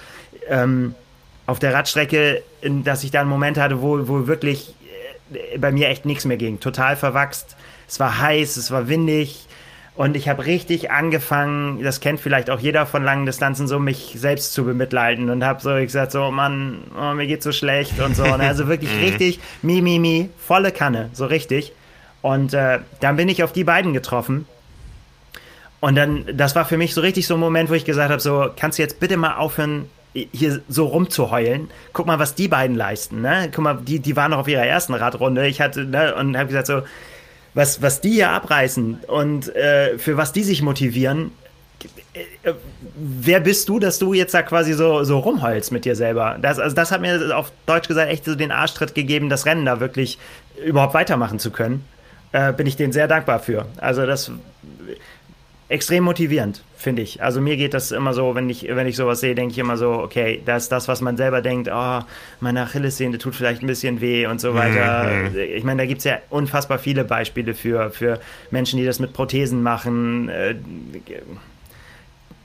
ähm, 0.48 0.96
auf 1.46 1.60
der 1.60 1.72
Radstrecke, 1.72 2.42
dass 2.62 3.04
ich 3.04 3.12
da 3.12 3.20
einen 3.20 3.30
Moment 3.30 3.56
hatte, 3.56 3.80
wo, 3.80 4.08
wo 4.08 4.26
wirklich 4.26 4.74
äh, 5.32 5.58
bei 5.58 5.70
mir 5.70 5.88
echt 5.88 6.04
nichts 6.04 6.24
mehr 6.24 6.36
ging. 6.36 6.58
Total 6.58 6.96
verwachst. 6.96 7.54
Es 7.86 8.00
war 8.00 8.18
heiß, 8.18 8.56
es 8.56 8.70
war 8.72 8.88
windig. 8.88 9.46
Und 9.96 10.16
ich 10.16 10.28
habe 10.28 10.44
richtig 10.44 10.90
angefangen, 10.90 11.82
das 11.82 12.00
kennt 12.00 12.18
vielleicht 12.18 12.50
auch 12.50 12.58
jeder 12.58 12.84
von 12.84 13.04
langen 13.04 13.26
Distanzen, 13.26 13.68
so 13.68 13.78
mich 13.78 14.14
selbst 14.16 14.52
zu 14.52 14.64
bemitleiden 14.64 15.30
und 15.30 15.44
habe 15.44 15.60
so 15.60 15.70
gesagt, 15.74 16.10
so 16.10 16.32
Mann, 16.32 16.82
oh, 16.98 17.14
mir 17.14 17.28
geht's 17.28 17.44
so 17.44 17.52
schlecht 17.52 18.00
und 18.00 18.16
so. 18.16 18.24
Und 18.24 18.40
also 18.40 18.66
wirklich 18.66 18.92
mhm. 18.92 19.00
richtig 19.00 19.40
mi, 19.62 19.80
mi, 19.80 20.00
mi, 20.00 20.30
volle 20.36 20.72
Kanne, 20.72 21.10
so 21.12 21.26
richtig. 21.26 21.72
Und 22.22 22.54
äh, 22.54 22.80
dann 23.00 23.16
bin 23.16 23.28
ich 23.28 23.44
auf 23.44 23.52
die 23.52 23.62
beiden 23.62 23.92
getroffen. 23.92 24.46
Und 25.78 25.94
dann, 25.94 26.24
das 26.32 26.56
war 26.56 26.64
für 26.64 26.78
mich 26.78 26.94
so 26.94 27.00
richtig 27.00 27.26
so 27.26 27.34
ein 27.34 27.40
Moment, 27.40 27.70
wo 27.70 27.74
ich 27.74 27.84
gesagt 27.84 28.10
habe, 28.10 28.20
so, 28.20 28.50
kannst 28.56 28.78
du 28.78 28.82
jetzt 28.82 28.98
bitte 28.98 29.16
mal 29.16 29.36
aufhören, 29.36 29.88
hier 30.14 30.60
so 30.68 30.86
rumzuheulen. 30.86 31.70
Guck 31.92 32.06
mal, 32.06 32.18
was 32.18 32.34
die 32.34 32.48
beiden 32.48 32.74
leisten, 32.74 33.20
ne? 33.20 33.50
Guck 33.54 33.62
mal, 33.62 33.78
die, 33.80 34.00
die 34.00 34.16
waren 34.16 34.30
noch 34.30 34.38
auf 34.38 34.48
ihrer 34.48 34.64
ersten 34.64 34.94
Radrunde. 34.94 35.46
Ich 35.46 35.60
hatte, 35.60 35.84
ne, 35.84 36.14
und 36.14 36.36
habe 36.36 36.46
gesagt 36.46 36.66
so, 36.66 36.82
was, 37.54 37.80
was 37.82 38.00
die 38.00 38.12
hier 38.12 38.30
abreißen 38.30 39.00
und 39.06 39.54
äh, 39.54 39.98
für 39.98 40.16
was 40.16 40.32
die 40.32 40.42
sich 40.42 40.62
motivieren, 40.62 41.30
äh, 42.14 42.52
wer 42.96 43.40
bist 43.40 43.68
du, 43.68 43.78
dass 43.78 43.98
du 43.98 44.14
jetzt 44.14 44.34
da 44.34 44.42
quasi 44.42 44.72
so, 44.74 45.04
so 45.04 45.18
rumheulst 45.18 45.72
mit 45.72 45.84
dir 45.84 45.96
selber? 45.96 46.38
Das, 46.40 46.58
also 46.58 46.74
das 46.74 46.90
hat 46.92 47.00
mir 47.00 47.36
auf 47.36 47.52
Deutsch 47.66 47.88
gesagt 47.88 48.10
echt 48.10 48.24
so 48.24 48.34
den 48.34 48.52
Arschtritt 48.52 48.94
gegeben, 48.94 49.28
das 49.28 49.46
Rennen 49.46 49.64
da 49.64 49.80
wirklich 49.80 50.18
überhaupt 50.64 50.94
weitermachen 50.94 51.38
zu 51.38 51.50
können. 51.50 51.84
Äh, 52.32 52.52
bin 52.52 52.66
ich 52.66 52.76
denen 52.76 52.92
sehr 52.92 53.08
dankbar 53.08 53.38
für. 53.38 53.66
Also 53.78 54.06
das 54.06 54.30
extrem 55.68 56.04
motivierend, 56.04 56.62
finde 56.76 57.02
ich. 57.02 57.22
Also 57.22 57.40
mir 57.40 57.56
geht 57.56 57.74
das 57.74 57.90
immer 57.90 58.12
so, 58.12 58.34
wenn 58.34 58.48
ich, 58.50 58.66
wenn 58.68 58.86
ich 58.86 58.96
sowas 58.96 59.20
sehe, 59.20 59.34
denke 59.34 59.52
ich 59.52 59.58
immer 59.58 59.76
so, 59.76 59.92
okay, 59.92 60.42
das 60.44 60.64
ist 60.64 60.72
das, 60.72 60.88
was 60.88 61.00
man 61.00 61.16
selber 61.16 61.40
denkt, 61.40 61.70
oh, 61.72 62.00
meine 62.40 62.62
Achillessehne 62.62 63.18
tut 63.18 63.34
vielleicht 63.34 63.62
ein 63.62 63.66
bisschen 63.66 64.00
weh 64.00 64.26
und 64.26 64.40
so 64.40 64.54
weiter. 64.54 65.30
Mhm. 65.30 65.38
Ich 65.38 65.64
meine, 65.64 65.82
da 65.82 65.86
gibt 65.86 65.98
es 65.98 66.04
ja 66.04 66.18
unfassbar 66.30 66.78
viele 66.78 67.04
Beispiele 67.04 67.54
für, 67.54 67.90
für 67.90 68.20
Menschen, 68.50 68.78
die 68.78 68.84
das 68.84 68.98
mit 68.98 69.12
Prothesen 69.12 69.62
machen. 69.62 70.28
Äh, 70.28 70.56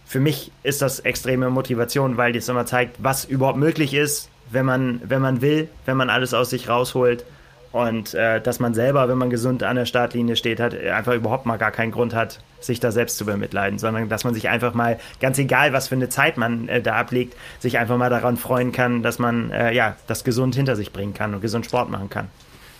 für 0.05 0.19
mich 0.19 0.51
ist 0.63 0.81
das 0.81 1.01
extreme 1.01 1.49
Motivation, 1.49 2.17
weil 2.17 2.33
das 2.33 2.47
immer 2.49 2.65
zeigt, 2.65 2.95
was 2.99 3.25
überhaupt 3.25 3.59
möglich 3.59 3.93
ist, 3.93 4.29
wenn 4.49 4.65
man, 4.65 5.01
wenn 5.03 5.21
man 5.21 5.41
will, 5.41 5.69
wenn 5.85 5.97
man 5.97 6.09
alles 6.09 6.33
aus 6.33 6.49
sich 6.49 6.69
rausholt 6.69 7.25
und 7.71 8.13
äh, 8.13 8.41
dass 8.41 8.59
man 8.59 8.73
selber, 8.73 9.07
wenn 9.09 9.17
man 9.17 9.29
gesund 9.29 9.63
an 9.63 9.75
der 9.75 9.85
Startlinie 9.85 10.35
steht, 10.35 10.59
hat 10.59 10.73
einfach 10.75 11.13
überhaupt 11.13 11.45
mal 11.45 11.57
gar 11.57 11.71
keinen 11.71 11.91
Grund 11.91 12.15
hat, 12.15 12.39
sich 12.59 12.79
da 12.79 12.91
selbst 12.91 13.17
zu 13.17 13.25
bemitleiden, 13.25 13.77
sondern 13.77 14.09
dass 14.09 14.23
man 14.23 14.33
sich 14.33 14.49
einfach 14.49 14.73
mal, 14.73 14.99
ganz 15.19 15.37
egal, 15.37 15.71
was 15.71 15.87
für 15.87 15.95
eine 15.95 16.09
Zeit 16.09 16.37
man 16.37 16.67
äh, 16.67 16.81
da 16.81 16.95
ablegt, 16.95 17.35
sich 17.59 17.77
einfach 17.77 17.97
mal 17.97 18.09
daran 18.09 18.37
freuen 18.37 18.71
kann, 18.71 19.03
dass 19.03 19.19
man 19.19 19.51
äh, 19.51 19.73
ja 19.73 19.95
das 20.07 20.23
gesund 20.23 20.55
hinter 20.55 20.75
sich 20.75 20.91
bringen 20.91 21.13
kann 21.13 21.33
und 21.33 21.41
gesund 21.41 21.65
Sport 21.65 21.89
machen 21.89 22.09
kann. 22.09 22.27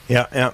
Ja, 0.07 0.27
ja. 0.33 0.53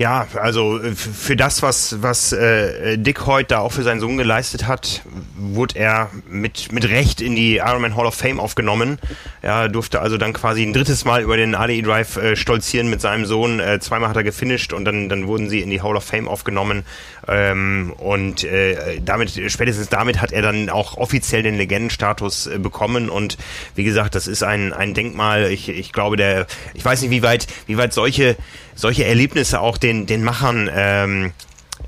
Ja, 0.00 0.26
also 0.40 0.80
äh, 0.82 0.94
für 0.94 1.36
das, 1.36 1.60
was, 1.60 2.00
was 2.00 2.32
äh, 2.32 2.96
Dick 2.96 3.26
heute 3.26 3.48
da 3.48 3.58
auch 3.58 3.72
für 3.72 3.82
seinen 3.82 4.00
Sohn 4.00 4.16
geleistet 4.16 4.66
hat, 4.66 5.02
wurde 5.36 5.78
er 5.78 6.10
mit, 6.26 6.72
mit 6.72 6.88
Recht 6.88 7.20
in 7.20 7.36
die 7.36 7.56
Ironman 7.56 7.96
Hall 7.96 8.06
of 8.06 8.14
Fame 8.14 8.40
aufgenommen. 8.40 8.98
Er 9.42 9.68
durfte 9.68 10.00
also 10.00 10.16
dann 10.16 10.32
quasi 10.32 10.62
ein 10.62 10.72
drittes 10.72 11.04
Mal 11.04 11.20
über 11.20 11.36
den 11.36 11.54
ADE 11.54 11.82
Drive 11.82 12.16
äh, 12.16 12.34
stolzieren 12.34 12.88
mit 12.88 13.02
seinem 13.02 13.26
Sohn. 13.26 13.60
Äh, 13.60 13.78
zweimal 13.80 14.08
hat 14.08 14.16
er 14.16 14.24
gefinisht 14.24 14.72
und 14.72 14.86
dann, 14.86 15.10
dann 15.10 15.26
wurden 15.26 15.50
sie 15.50 15.60
in 15.60 15.68
die 15.68 15.82
Hall 15.82 15.96
of 15.96 16.04
Fame 16.04 16.28
aufgenommen. 16.28 16.84
Ähm, 17.28 17.92
und 17.98 18.44
äh, 18.44 19.00
damit, 19.00 19.40
spätestens 19.48 19.88
damit 19.88 20.20
hat 20.20 20.32
er 20.32 20.42
dann 20.42 20.70
auch 20.70 20.96
offiziell 20.96 21.42
den 21.42 21.56
Legendenstatus 21.56 22.46
äh, 22.46 22.58
bekommen. 22.58 23.10
Und 23.10 23.36
wie 23.74 23.84
gesagt, 23.84 24.14
das 24.14 24.26
ist 24.26 24.42
ein, 24.42 24.72
ein 24.72 24.94
Denkmal. 24.94 25.50
Ich, 25.50 25.68
ich 25.68 25.92
glaube, 25.92 26.16
der, 26.16 26.46
ich 26.74 26.84
weiß 26.84 27.02
nicht, 27.02 27.10
wie 27.10 27.22
weit, 27.22 27.46
wie 27.66 27.76
weit 27.76 27.92
solche 27.92 28.36
solche 28.80 29.04
Erlebnisse 29.04 29.60
auch 29.60 29.76
den, 29.76 30.06
den 30.06 30.24
Machern 30.24 30.70
ähm, 30.74 31.32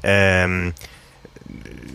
ähm, 0.03 0.75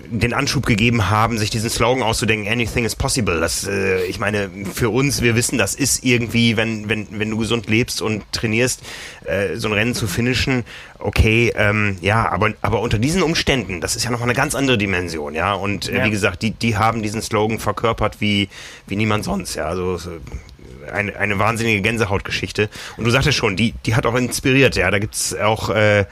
den 0.09 0.33
Anschub 0.33 0.65
gegeben 0.65 1.09
haben, 1.09 1.37
sich 1.37 1.49
diesen 1.49 1.69
Slogan 1.69 2.03
auszudenken, 2.03 2.51
anything 2.51 2.85
is 2.85 2.95
possible. 2.95 3.39
Das, 3.39 3.67
äh, 3.67 4.03
ich 4.05 4.19
meine, 4.19 4.49
für 4.73 4.89
uns, 4.89 5.21
wir 5.21 5.35
wissen, 5.35 5.57
das 5.57 5.75
ist 5.75 6.03
irgendwie, 6.03 6.57
wenn, 6.57 6.89
wenn, 6.89 7.07
wenn 7.11 7.29
du 7.29 7.37
gesund 7.37 7.67
lebst 7.67 8.01
und 8.01 8.23
trainierst, 8.31 8.81
äh, 9.25 9.55
so 9.55 9.67
ein 9.67 9.73
Rennen 9.73 9.93
zu 9.93 10.07
finishen, 10.07 10.63
okay, 10.99 11.51
ähm, 11.55 11.97
ja, 12.01 12.29
aber, 12.29 12.53
aber 12.61 12.81
unter 12.81 12.99
diesen 12.99 13.23
Umständen, 13.23 13.81
das 13.81 13.95
ist 13.95 14.03
ja 14.03 14.11
nochmal 14.11 14.29
eine 14.29 14.35
ganz 14.35 14.55
andere 14.55 14.77
Dimension, 14.77 15.33
ja. 15.33 15.53
Und 15.53 15.89
äh, 15.89 15.97
ja. 15.97 16.05
wie 16.05 16.11
gesagt, 16.11 16.41
die, 16.41 16.51
die 16.51 16.77
haben 16.77 17.03
diesen 17.03 17.21
Slogan 17.21 17.59
verkörpert 17.59 18.21
wie, 18.21 18.49
wie 18.87 18.95
niemand 18.95 19.23
sonst, 19.23 19.55
ja. 19.55 19.65
Also 19.65 19.99
eine, 20.91 21.15
eine 21.17 21.39
wahnsinnige 21.39 21.81
Gänsehautgeschichte. 21.81 22.69
Und 22.95 23.03
du 23.03 23.11
sagtest 23.11 23.37
schon, 23.37 23.55
die, 23.55 23.73
die 23.85 23.95
hat 23.95 24.05
auch 24.05 24.15
inspiriert, 24.15 24.75
ja. 24.75 24.89
Da 24.89 24.99
gibt's 24.99 25.35
auch 25.35 25.69
äh, 25.69 26.05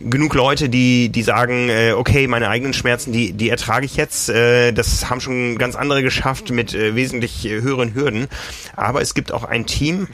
genug 0.00 0.34
Leute, 0.34 0.68
die, 0.68 1.10
die 1.10 1.22
sagen, 1.22 1.68
äh, 1.68 1.92
okay, 1.92 2.26
meine 2.26 2.48
eigenen 2.48 2.72
Schmerzen, 2.72 3.12
die, 3.12 3.32
die 3.32 3.50
ertrage 3.50 3.84
ich 3.84 3.96
jetzt. 3.96 4.30
Äh, 4.30 4.72
das 4.72 5.10
haben 5.10 5.20
schon 5.20 5.58
ganz 5.58 5.76
andere 5.76 6.02
geschafft 6.02 6.50
mit 6.50 6.74
äh, 6.74 6.94
wesentlich 6.94 7.46
äh, 7.46 7.60
höheren 7.60 7.94
Hürden. 7.94 8.28
Aber 8.76 9.02
es 9.02 9.14
gibt 9.14 9.32
auch 9.32 9.44
ein 9.44 9.66
Team, 9.66 10.08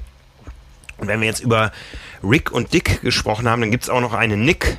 und 0.99 1.09
wenn 1.09 1.21
wir 1.21 1.27
jetzt 1.27 1.41
über 1.41 1.73
Rick 2.23 2.51
und 2.51 2.73
Dick 2.73 3.03
gesprochen 3.03 3.49
haben, 3.49 3.61
dann 3.61 3.71
gibt's 3.71 3.89
auch 3.89 4.01
noch 4.01 4.15
einen 4.15 4.45
Nick. 4.45 4.79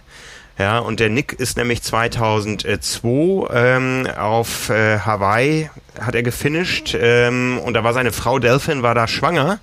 Ja, 0.60 0.80
und 0.80 1.00
der 1.00 1.10
Nick 1.10 1.34
ist 1.34 1.56
nämlich 1.56 1.84
2002 1.84 3.48
ähm, 3.54 4.08
auf 4.18 4.70
äh, 4.70 4.98
Hawaii, 5.00 5.70
hat 6.00 6.16
er 6.16 6.24
gefinisht 6.24 6.98
ähm, 7.00 7.60
und 7.64 7.76
da 7.76 7.84
war 7.84 7.94
seine 7.94 8.12
Frau 8.12 8.40
Delphin, 8.40 8.82
war 8.82 8.96
da 8.96 9.08
schwanger. 9.08 9.60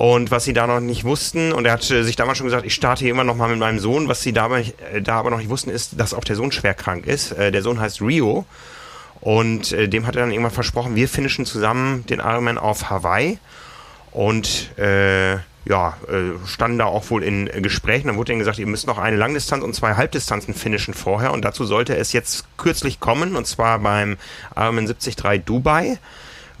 Und 0.00 0.30
was 0.30 0.44
sie 0.44 0.54
da 0.54 0.66
noch 0.66 0.80
nicht 0.80 1.04
wussten, 1.04 1.52
und 1.52 1.66
er 1.66 1.72
hat 1.72 1.82
sich 1.82 2.16
damals 2.16 2.38
schon 2.38 2.46
gesagt, 2.46 2.64
ich 2.64 2.72
starte 2.72 3.00
hier 3.04 3.10
immer 3.10 3.22
noch 3.22 3.36
mal 3.36 3.50
mit 3.50 3.58
meinem 3.58 3.78
Sohn, 3.78 4.08
was 4.08 4.22
sie 4.22 4.32
dabei, 4.32 4.72
äh, 4.94 5.02
da 5.02 5.18
aber 5.18 5.28
noch 5.28 5.36
nicht 5.36 5.50
wussten, 5.50 5.68
ist, 5.68 6.00
dass 6.00 6.14
auch 6.14 6.24
der 6.24 6.36
Sohn 6.36 6.52
schwer 6.52 6.72
krank 6.72 7.06
ist. 7.06 7.32
Äh, 7.32 7.52
der 7.52 7.60
Sohn 7.60 7.78
heißt 7.78 8.00
Rio. 8.00 8.46
Und 9.20 9.72
äh, 9.72 9.90
dem 9.90 10.06
hat 10.06 10.16
er 10.16 10.22
dann 10.22 10.30
irgendwann 10.30 10.52
versprochen, 10.52 10.94
wir 10.94 11.06
finishen 11.06 11.44
zusammen 11.44 12.06
den 12.06 12.20
Ironman 12.20 12.56
auf 12.56 12.88
Hawaii. 12.88 13.36
Und 14.10 14.70
äh, 14.78 15.32
ja, 15.66 15.98
äh, 16.08 16.46
standen 16.46 16.78
da 16.78 16.86
auch 16.86 17.10
wohl 17.10 17.22
in 17.22 17.48
äh, 17.48 17.60
Gesprächen. 17.60 18.06
Dann 18.06 18.16
wurde 18.16 18.32
ihnen 18.32 18.38
gesagt, 18.38 18.58
ihr 18.58 18.66
müsst 18.66 18.86
noch 18.86 18.96
eine 18.96 19.18
Langdistanz 19.18 19.62
und 19.62 19.74
zwei 19.74 19.96
Halbdistanzen 19.96 20.54
finishen 20.54 20.94
vorher. 20.94 21.30
Und 21.30 21.44
dazu 21.44 21.66
sollte 21.66 21.94
es 21.94 22.14
jetzt 22.14 22.46
kürzlich 22.56 23.00
kommen, 23.00 23.36
und 23.36 23.46
zwar 23.46 23.78
beim 23.80 24.16
Ironman 24.56 24.86
73 24.86 25.16
Dubai 25.44 25.98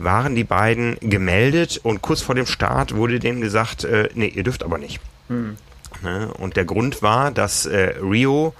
waren 0.02 0.34
die 0.34 0.44
beiden 0.44 0.96
gemeldet 1.00 1.80
und 1.82 2.02
kurz 2.02 2.22
vor 2.22 2.34
dem 2.34 2.46
Start 2.46 2.94
wurde 2.94 3.18
denen 3.18 3.40
gesagt, 3.40 3.84
äh, 3.84 4.08
nee, 4.14 4.28
ihr 4.28 4.42
dürft 4.42 4.62
aber 4.62 4.78
nicht. 4.78 5.00
Mhm. 5.28 5.56
Und 6.38 6.56
der 6.56 6.64
Grund 6.64 7.02
war, 7.02 7.30
dass 7.30 7.66
äh, 7.66 7.94
Rio 8.00 8.54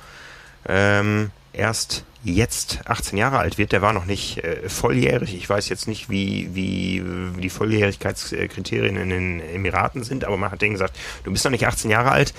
ähm, 0.68 1.30
erst 1.53 2.05
jetzt 2.22 2.80
18 2.84 3.16
Jahre 3.16 3.38
alt 3.38 3.57
wird, 3.57 3.72
der 3.72 3.80
war 3.80 3.93
noch 3.93 4.05
nicht 4.05 4.45
äh, 4.45 4.68
volljährig. 4.68 5.34
Ich 5.34 5.49
weiß 5.49 5.68
jetzt 5.70 5.88
nicht, 5.88 6.11
wie, 6.11 6.51
wie 6.55 7.03
die 7.41 7.49
Volljährigkeitskriterien 7.49 8.97
in 8.97 9.09
den 9.09 9.41
Emiraten 9.41 10.05
sind, 10.05 10.24
aber 10.24 10.36
man 10.36 10.51
hat 10.51 10.61
denen 10.61 10.74
gesagt, 10.74 10.99
du 11.24 11.32
bist 11.32 11.45
noch 11.45 11.51
nicht 11.51 11.66
18 11.66 11.91
Jahre 11.91 12.11
alt, 12.11 12.34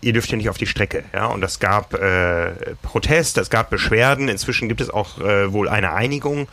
ihr 0.00 0.14
dürft 0.14 0.30
ja 0.30 0.38
nicht 0.38 0.48
auf 0.48 0.56
die 0.56 0.66
Strecke. 0.66 1.04
Ja, 1.12 1.26
und 1.26 1.42
es 1.44 1.60
gab 1.60 1.94
äh, 1.94 2.52
Protest, 2.80 3.36
es 3.36 3.50
gab 3.50 3.68
Beschwerden. 3.68 4.28
Inzwischen 4.28 4.68
gibt 4.68 4.80
es 4.80 4.88
auch 4.88 5.20
äh, 5.20 5.52
wohl 5.52 5.68
eine 5.68 5.92
Einigung. 5.92 6.48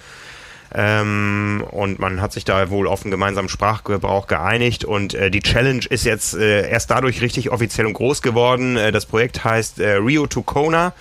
Ähm, 0.73 1.63
und 1.71 1.97
man 1.99 2.21
hat 2.21 2.31
sich 2.31 2.45
da 2.45 2.69
wohl 2.69 2.87
auf 2.87 3.03
einen 3.03 3.11
gemeinsamen 3.11 3.49
Sprachgebrauch 3.49 4.27
geeinigt 4.27 4.85
und 4.85 5.15
äh, 5.15 5.31
die 5.31 5.41
Challenge 5.41 5.83
ist 5.89 6.05
jetzt 6.05 6.35
äh, 6.35 6.69
erst 6.69 6.91
dadurch 6.91 7.21
richtig 7.21 7.49
offiziell 7.49 7.87
und 7.87 7.93
groß 7.93 8.21
geworden. 8.21 8.77
Äh, 8.77 8.91
das 8.91 9.07
Projekt 9.07 9.43
heißt 9.43 9.79
äh, 9.79 9.93
Rio 9.93 10.27
to 10.27 10.43
Kona. 10.43 10.93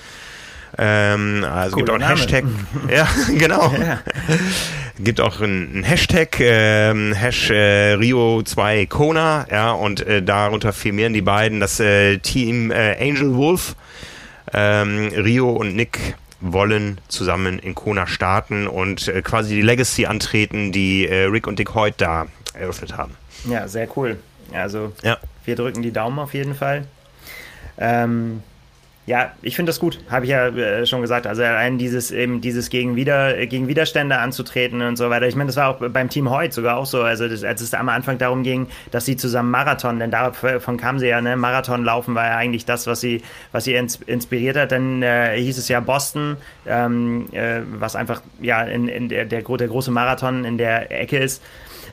Ähm, 0.77 1.45
also 1.45 1.77
Cooler 1.77 1.77
gibt 1.77 1.91
auch 1.91 1.95
einen 1.95 2.01
Name. 2.03 2.15
Hashtag. 2.15 2.45
ja, 2.91 3.09
genau. 3.39 3.75
Ja. 3.79 4.01
Gibt 5.01 5.21
auch 5.21 5.41
einen, 5.41 5.85
Hashtag, 5.85 6.41
ähm, 6.41 7.13
Hash 7.13 7.51
äh, 7.51 7.93
Rio 7.93 8.43
2 8.43 8.87
Kona, 8.87 9.47
ja, 9.51 9.71
und 9.71 10.05
äh, 10.07 10.23
darunter 10.23 10.73
firmieren 10.73 11.13
die 11.13 11.23
beiden 11.23 11.61
das 11.61 11.79
äh, 11.79 12.19
Team 12.19 12.71
äh, 12.71 12.97
Angel 13.01 13.35
Wolf, 13.37 13.77
ähm, 14.53 15.11
Rio 15.15 15.51
und 15.51 15.77
Nick 15.77 16.17
wollen 16.41 17.01
zusammen 17.09 17.59
in 17.59 17.75
Kona 17.75 18.07
starten 18.07 18.67
und 18.67 19.09
äh, 19.09 19.23
quasi 19.23 19.57
die 19.57 19.63
Legacy 19.63 20.07
antreten, 20.07 20.73
die 20.73 21.07
äh, 21.07 21.25
Rick 21.25 21.47
und 21.47 21.59
Dick 21.59 21.75
Hoyt 21.75 21.95
da 21.99 22.27
eröffnet 22.55 22.97
haben. 22.97 23.17
Ja, 23.49 23.69
sehr 23.69 23.89
cool. 23.97 24.19
Also 24.53 24.93
ja. 25.03 25.19
wir 25.45 25.57
drücken 25.57 25.83
die 25.83 25.93
Daumen 25.93 26.19
auf 26.19 26.35
jeden 26.35 26.55
Fall. 26.55 26.87
Ähm, 27.77 28.43
ja, 29.09 29.33
ich 29.41 29.57
finde 29.57 29.71
das 29.71 29.81
gut, 29.81 29.99
habe 30.11 30.27
ich 30.27 30.31
ja 30.31 30.49
äh, 30.49 30.85
schon 30.85 31.01
gesagt. 31.01 31.27
Also 31.27 31.43
allein 31.43 31.79
dieses 31.79 32.11
eben 32.11 32.43
dieses 32.43 32.69
gegen, 32.69 32.95
Wider, 32.95 33.47
gegen 33.47 33.67
Widerstände 33.67 34.19
anzutreten 34.19 34.83
und 34.83 34.97
so 34.97 35.09
weiter. 35.09 35.27
Ich 35.27 35.35
meine, 35.35 35.49
das 35.49 35.57
war 35.57 35.69
auch 35.69 35.89
beim 35.89 36.11
Team 36.11 36.29
heute 36.29 36.55
sogar 36.55 36.77
auch 36.77 36.85
so. 36.85 37.01
Also 37.03 37.27
das, 37.27 37.43
als 37.43 37.63
es 37.63 37.73
am 37.73 37.89
Anfang 37.89 38.19
darum 38.19 38.43
ging, 38.43 38.67
dass 38.91 39.07
sie 39.07 39.17
zusammen 39.17 39.51
Marathon, 39.51 39.99
denn 39.99 40.11
davon 40.11 40.77
kamen 40.77 40.99
sie 40.99 41.07
ja, 41.07 41.23
ne, 41.23 41.39
Marathon 41.39 41.85
laufen 41.85 42.15
war 42.15 42.27
ja 42.27 42.37
eigentlich 42.37 42.67
das, 42.67 42.87
was 42.87 43.01
sie, 43.01 43.23
was 43.51 43.65
sie 43.65 43.73
ins, 43.73 43.97
inspiriert 43.97 44.59
hat. 44.59 44.73
Dann 44.73 45.03
äh, 45.03 45.41
hieß 45.41 45.57
es 45.57 45.69
ja 45.69 45.81
Boston, 45.81 46.37
ähm, 46.67 47.29
äh, 47.33 47.61
was 47.79 47.97
einfach 47.97 48.21
ja 48.43 48.63
in, 48.63 48.89
in 48.89 49.09
der, 49.09 49.25
der, 49.25 49.41
der 49.41 49.69
große 49.69 49.91
Marathon 49.91 50.45
in 50.45 50.59
der 50.59 50.93
Ecke 50.93 51.17
ist 51.17 51.43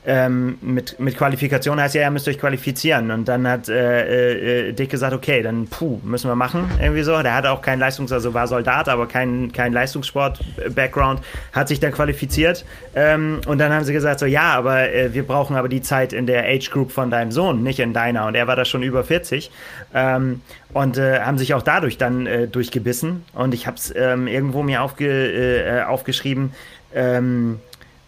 ähm, 0.08 0.56
mit, 0.60 1.00
mit 1.00 1.18
Qualifikation 1.18 1.80
heißt 1.80 1.96
ja, 1.96 2.02
ihr 2.02 2.10
müsst 2.12 2.28
euch 2.28 2.38
qualifizieren. 2.38 3.10
Und 3.10 3.26
dann 3.26 3.46
hat 3.48 3.68
äh, 3.68 4.68
äh, 4.68 4.72
Dick 4.72 4.88
gesagt, 4.88 5.12
okay, 5.12 5.42
dann 5.42 5.66
puh, 5.66 5.98
müssen 6.04 6.30
wir 6.30 6.36
machen, 6.36 6.70
irgendwie 6.80 7.02
so. 7.02 7.20
Der 7.22 7.34
hatte 7.34 7.50
auch 7.50 7.60
keinen 7.60 7.80
Leistungs-, 7.80 8.12
also 8.12 8.32
war 8.32 8.46
Soldat, 8.46 8.88
aber 8.88 9.08
kein, 9.08 9.50
kein 9.50 9.72
Leistungssport-Background, 9.72 11.22
hat 11.52 11.66
sich 11.66 11.80
dann 11.80 11.90
qualifiziert. 11.90 12.64
Ähm, 12.94 13.40
und 13.46 13.58
dann 13.58 13.72
haben 13.72 13.84
sie 13.84 13.92
gesagt, 13.92 14.20
so, 14.20 14.26
ja, 14.26 14.54
aber 14.54 14.92
äh, 14.92 15.12
wir 15.12 15.24
brauchen 15.24 15.56
aber 15.56 15.68
die 15.68 15.82
Zeit 15.82 16.12
in 16.12 16.26
der 16.26 16.44
Age 16.44 16.70
Group 16.70 16.92
von 16.92 17.10
deinem 17.10 17.32
Sohn, 17.32 17.64
nicht 17.64 17.80
in 17.80 17.92
deiner. 17.92 18.26
Und 18.26 18.36
er 18.36 18.46
war 18.46 18.54
da 18.54 18.64
schon 18.64 18.84
über 18.84 19.02
40. 19.02 19.50
Ähm, 19.92 20.40
und 20.72 20.98
äh, 20.98 21.20
haben 21.20 21.38
sich 21.38 21.52
auch 21.54 21.62
dadurch 21.62 21.98
dann 21.98 22.26
äh, 22.26 22.46
durchgebissen. 22.46 23.24
Und 23.32 23.54
ich 23.54 23.66
habe 23.66 23.76
es 23.76 23.92
ähm, 23.96 24.28
irgendwo 24.28 24.62
mir 24.62 24.82
aufge, 24.82 25.08
äh, 25.08 25.82
aufgeschrieben, 25.82 26.52
ähm, 26.94 27.58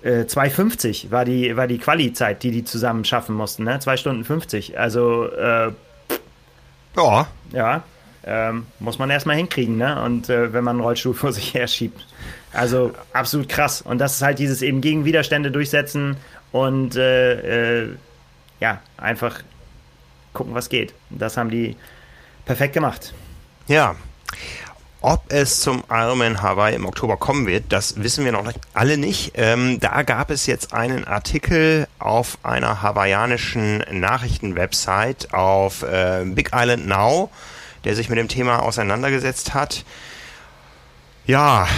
2,50 0.05 1.07
äh, 1.07 1.11
war 1.11 1.24
die, 1.24 1.57
war 1.57 1.66
die 1.66 1.78
Quali-Zeit, 1.78 2.42
die 2.42 2.51
die 2.51 2.64
zusammen 2.64 3.05
schaffen 3.05 3.34
mussten, 3.34 3.64
ne? 3.64 3.80
2 3.80 3.96
Stunden 3.96 4.24
50. 4.24 4.78
Also, 4.78 5.30
äh, 5.32 5.72
ja. 6.96 7.26
Ja, 7.53 7.82
ähm, 8.24 8.66
muss 8.78 8.99
man 8.99 9.11
erstmal 9.11 9.36
hinkriegen, 9.36 9.76
ne? 9.76 10.03
Und 10.03 10.28
äh, 10.28 10.53
wenn 10.53 10.64
man 10.64 10.76
einen 10.76 10.84
Rollstuhl 10.84 11.14
vor 11.14 11.32
sich 11.32 11.55
her 11.55 11.66
schiebt. 11.66 12.07
Also, 12.53 12.92
absolut 13.12 13.49
krass. 13.49 13.82
Und 13.82 13.99
das 13.99 14.16
ist 14.16 14.22
halt 14.22 14.38
dieses 14.38 14.62
eben 14.62 14.80
gegen 14.80 15.05
Widerstände 15.05 15.51
durchsetzen 15.51 16.16
und 16.53 16.96
äh, 16.96 17.82
äh, 17.82 17.88
ja, 18.61 18.80
einfach 18.96 19.42
gucken, 20.32 20.55
was 20.55 20.68
geht. 20.68 20.94
Das 21.11 21.36
haben 21.36 21.51
die 21.51 21.76
perfekt 22.44 22.74
gemacht. 22.74 23.12
Ja. 23.66 23.96
Ob 25.01 25.22
es 25.28 25.61
zum 25.61 25.84
Ironman 25.88 26.42
Hawaii 26.42 26.74
im 26.74 26.84
Oktober 26.84 27.16
kommen 27.16 27.46
wird, 27.46 27.66
das 27.68 28.03
wissen 28.03 28.24
wir 28.24 28.32
noch 28.32 28.44
alle 28.74 28.99
nicht. 28.99 29.32
Ähm, 29.34 29.78
da 29.78 30.03
gab 30.03 30.30
es 30.30 30.46
jetzt 30.46 30.72
einen 30.72 31.05
Artikel 31.05 31.86
auf 32.01 32.38
einer 32.42 32.82
hawaiianischen 32.82 33.84
Nachrichtenwebsite 33.92 35.32
auf 35.32 35.84
äh, 35.84 36.24
Big 36.24 36.51
Island 36.53 36.88
Now, 36.88 37.30
der 37.84 37.94
sich 37.94 38.09
mit 38.09 38.18
dem 38.18 38.26
Thema 38.26 38.59
auseinandergesetzt 38.61 39.55
hat. 39.55 39.84
Ja, 41.26 41.68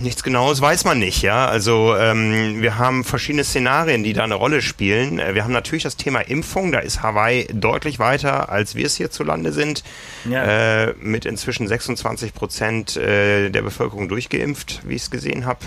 nichts 0.00 0.22
Genaues 0.22 0.60
weiß 0.60 0.84
man 0.84 0.98
nicht, 0.98 1.22
ja. 1.22 1.46
Also 1.46 1.96
ähm, 1.96 2.62
wir 2.62 2.78
haben 2.78 3.04
verschiedene 3.04 3.44
Szenarien, 3.44 4.02
die 4.02 4.12
da 4.12 4.24
eine 4.24 4.34
Rolle 4.34 4.62
spielen. 4.62 5.18
Äh, 5.18 5.34
wir 5.34 5.44
haben 5.44 5.52
natürlich 5.52 5.82
das 5.82 5.96
Thema 5.96 6.20
Impfung, 6.20 6.72
da 6.72 6.80
ist 6.80 7.02
Hawaii 7.02 7.46
deutlich 7.52 7.98
weiter, 7.98 8.50
als 8.50 8.74
wir 8.74 8.86
es 8.86 8.96
hierzulande 8.96 9.52
sind. 9.52 9.84
Ja. 10.28 10.86
Äh, 10.86 10.94
mit 11.00 11.24
inzwischen 11.24 11.68
26 11.68 12.34
Prozent 12.34 12.96
äh, 12.96 13.50
der 13.50 13.62
Bevölkerung 13.62 14.08
durchgeimpft, 14.08 14.82
wie 14.84 14.94
ich 14.94 15.02
es 15.02 15.10
gesehen 15.10 15.46
habe, 15.46 15.60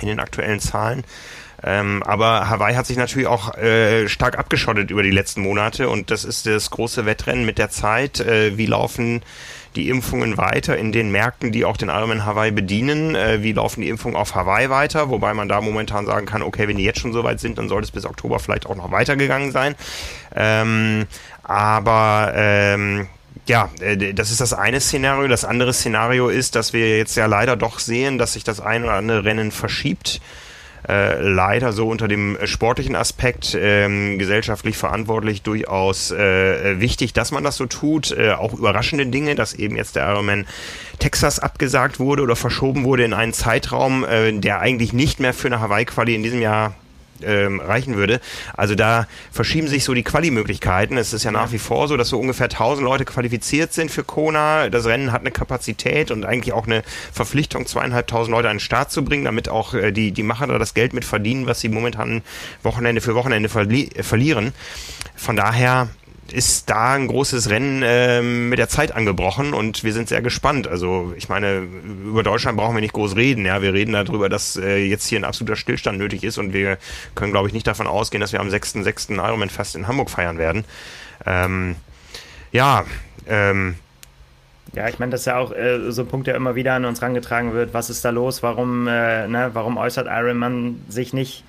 in 0.00 0.08
den 0.08 0.20
aktuellen 0.20 0.60
Zahlen. 0.60 1.04
Ähm, 1.62 2.02
aber 2.04 2.48
Hawaii 2.48 2.74
hat 2.74 2.86
sich 2.86 2.96
natürlich 2.96 3.28
auch 3.28 3.54
äh, 3.56 4.08
stark 4.08 4.38
abgeschottet 4.38 4.90
über 4.90 5.02
die 5.02 5.10
letzten 5.10 5.42
Monate 5.42 5.88
und 5.88 6.10
das 6.10 6.24
ist 6.24 6.46
das 6.46 6.70
große 6.70 7.04
Wettrennen 7.04 7.44
mit 7.44 7.58
der 7.58 7.70
Zeit. 7.70 8.20
Äh, 8.20 8.56
wie 8.56 8.66
laufen 8.66 9.22
die 9.76 9.88
Impfungen 9.88 10.36
weiter 10.36 10.76
in 10.76 10.92
den 10.92 11.10
Märkten, 11.12 11.52
die 11.52 11.64
auch 11.64 11.76
den 11.76 11.88
Ironman 11.88 12.24
Hawaii 12.24 12.50
bedienen? 12.50 13.14
Äh, 13.14 13.42
wie 13.42 13.52
laufen 13.52 13.80
die 13.80 13.88
Impfungen 13.88 14.16
auf 14.16 14.34
Hawaii 14.34 14.70
weiter? 14.70 15.10
Wobei 15.10 15.34
man 15.34 15.48
da 15.48 15.60
momentan 15.60 16.06
sagen 16.06 16.26
kann, 16.26 16.42
okay, 16.42 16.68
wenn 16.68 16.76
die 16.76 16.84
jetzt 16.84 17.00
schon 17.00 17.12
so 17.12 17.24
weit 17.24 17.40
sind, 17.40 17.58
dann 17.58 17.68
sollte 17.68 17.84
es 17.84 17.90
bis 17.90 18.04
Oktober 18.04 18.38
vielleicht 18.38 18.66
auch 18.66 18.76
noch 18.76 18.90
weitergegangen 18.90 19.52
sein. 19.52 19.74
Ähm, 20.34 21.06
aber 21.42 22.32
ähm, 22.34 23.08
ja, 23.46 23.70
äh, 23.80 24.14
das 24.14 24.30
ist 24.30 24.40
das 24.40 24.52
eine 24.52 24.80
Szenario. 24.80 25.28
Das 25.28 25.44
andere 25.44 25.72
Szenario 25.72 26.28
ist, 26.28 26.56
dass 26.56 26.72
wir 26.72 26.96
jetzt 26.96 27.16
ja 27.16 27.26
leider 27.26 27.56
doch 27.56 27.78
sehen, 27.78 28.18
dass 28.18 28.34
sich 28.34 28.44
das 28.44 28.60
ein 28.60 28.84
oder 28.84 28.94
andere 28.94 29.24
Rennen 29.24 29.50
verschiebt 29.50 30.20
äh, 30.90 31.20
leider 31.20 31.72
so 31.72 31.88
unter 31.88 32.08
dem 32.08 32.36
sportlichen 32.44 32.96
Aspekt 32.96 33.56
ähm, 33.58 34.18
gesellschaftlich 34.18 34.76
verantwortlich 34.76 35.42
durchaus 35.42 36.10
äh, 36.10 36.80
wichtig, 36.80 37.12
dass 37.12 37.30
man 37.30 37.44
das 37.44 37.56
so 37.56 37.66
tut. 37.66 38.10
Äh, 38.10 38.32
auch 38.32 38.54
überraschende 38.54 39.06
Dinge, 39.06 39.36
dass 39.36 39.54
eben 39.54 39.76
jetzt 39.76 39.94
der 39.94 40.08
Ironman 40.08 40.46
Texas 40.98 41.38
abgesagt 41.38 42.00
wurde 42.00 42.22
oder 42.22 42.34
verschoben 42.34 42.84
wurde 42.84 43.04
in 43.04 43.12
einen 43.12 43.32
Zeitraum, 43.32 44.04
äh, 44.04 44.32
der 44.32 44.60
eigentlich 44.60 44.92
nicht 44.92 45.20
mehr 45.20 45.32
für 45.32 45.46
eine 45.46 45.60
Hawaii-Quali 45.60 46.14
in 46.14 46.24
diesem 46.24 46.42
Jahr 46.42 46.74
ähm, 47.24 47.60
reichen 47.60 47.96
würde. 47.96 48.20
Also 48.56 48.74
da 48.74 49.06
verschieben 49.30 49.68
sich 49.68 49.84
so 49.84 49.94
die 49.94 50.02
Quali-Möglichkeiten. 50.02 50.96
Es 50.96 51.12
ist 51.12 51.24
ja 51.24 51.30
nach 51.30 51.52
wie 51.52 51.58
vor 51.58 51.88
so, 51.88 51.96
dass 51.96 52.08
so 52.08 52.18
ungefähr 52.18 52.46
1000 52.46 52.84
Leute 52.84 53.04
qualifiziert 53.04 53.72
sind 53.72 53.90
für 53.90 54.04
Kona. 54.04 54.68
Das 54.68 54.86
Rennen 54.86 55.12
hat 55.12 55.20
eine 55.20 55.30
Kapazität 55.30 56.10
und 56.10 56.24
eigentlich 56.24 56.52
auch 56.52 56.66
eine 56.66 56.82
Verpflichtung, 57.12 57.66
zweieinhalbtausend 57.66 58.34
Leute 58.34 58.48
an 58.48 58.56
den 58.56 58.60
Start 58.60 58.90
zu 58.90 59.04
bringen, 59.04 59.24
damit 59.24 59.48
auch 59.48 59.74
äh, 59.74 59.92
die, 59.92 60.12
die 60.12 60.22
Macher 60.22 60.46
da 60.46 60.58
das 60.58 60.74
Geld 60.74 60.92
mit 60.92 61.04
verdienen, 61.04 61.46
was 61.46 61.60
sie 61.60 61.68
momentan 61.68 62.22
Wochenende 62.62 63.00
für 63.00 63.14
Wochenende 63.14 63.48
verli 63.48 63.90
verlieren. 64.00 64.52
Von 65.16 65.36
daher 65.36 65.88
ist 66.32 66.70
da 66.70 66.94
ein 66.94 67.06
großes 67.06 67.50
Rennen 67.50 67.82
äh, 67.82 68.22
mit 68.22 68.58
der 68.58 68.68
Zeit 68.68 68.92
angebrochen 68.92 69.54
und 69.54 69.84
wir 69.84 69.92
sind 69.92 70.08
sehr 70.08 70.22
gespannt. 70.22 70.68
Also 70.68 71.12
ich 71.16 71.28
meine, 71.28 71.66
über 72.04 72.22
Deutschland 72.22 72.56
brauchen 72.56 72.74
wir 72.74 72.80
nicht 72.80 72.94
groß 72.94 73.16
reden. 73.16 73.44
Ja, 73.44 73.62
wir 73.62 73.72
reden 73.72 73.92
darüber, 73.92 74.28
dass 74.28 74.56
äh, 74.56 74.76
jetzt 74.78 75.06
hier 75.06 75.18
ein 75.18 75.24
absoluter 75.24 75.56
Stillstand 75.56 75.98
nötig 75.98 76.24
ist 76.24 76.38
und 76.38 76.52
wir 76.52 76.78
können, 77.14 77.32
glaube 77.32 77.48
ich, 77.48 77.54
nicht 77.54 77.66
davon 77.66 77.86
ausgehen, 77.86 78.20
dass 78.20 78.32
wir 78.32 78.40
am 78.40 78.48
6.6. 78.48 79.14
Ironman 79.16 79.50
Fest 79.50 79.76
in 79.76 79.88
Hamburg 79.88 80.10
feiern 80.10 80.38
werden. 80.38 80.64
Ähm, 81.26 81.76
ja, 82.52 82.84
ähm, 83.26 83.76
Ja, 84.72 84.88
ich 84.88 84.98
meine, 84.98 85.10
das 85.10 85.22
ist 85.22 85.26
ja 85.26 85.36
auch 85.38 85.52
äh, 85.52 85.90
so 85.90 86.02
ein 86.02 86.08
Punkt, 86.08 86.26
der 86.26 86.36
immer 86.36 86.54
wieder 86.54 86.74
an 86.74 86.84
uns 86.84 87.02
rangetragen 87.02 87.52
wird. 87.54 87.74
Was 87.74 87.90
ist 87.90 88.04
da 88.04 88.10
los? 88.10 88.42
Warum, 88.42 88.86
äh, 88.86 89.26
ne, 89.26 89.50
warum 89.52 89.76
äußert 89.76 90.06
Iron 90.08 90.36
Man 90.36 90.84
sich 90.88 91.12
nicht? 91.12 91.44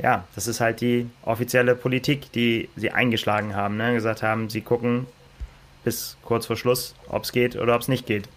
Ja, 0.00 0.24
das 0.34 0.46
ist 0.46 0.60
halt 0.60 0.80
die 0.80 1.08
offizielle 1.22 1.74
Politik, 1.74 2.30
die 2.32 2.68
sie 2.76 2.90
eingeschlagen 2.90 3.56
haben. 3.56 3.76
Ne? 3.76 3.94
Gesagt 3.94 4.22
haben, 4.22 4.48
sie 4.48 4.60
gucken 4.60 5.06
bis 5.84 6.16
kurz 6.22 6.46
vor 6.46 6.56
Schluss, 6.56 6.94
ob 7.08 7.24
es 7.24 7.32
geht 7.32 7.56
oder 7.56 7.74
ob 7.74 7.82
es 7.82 7.88
nicht 7.88 8.06
geht. 8.06 8.28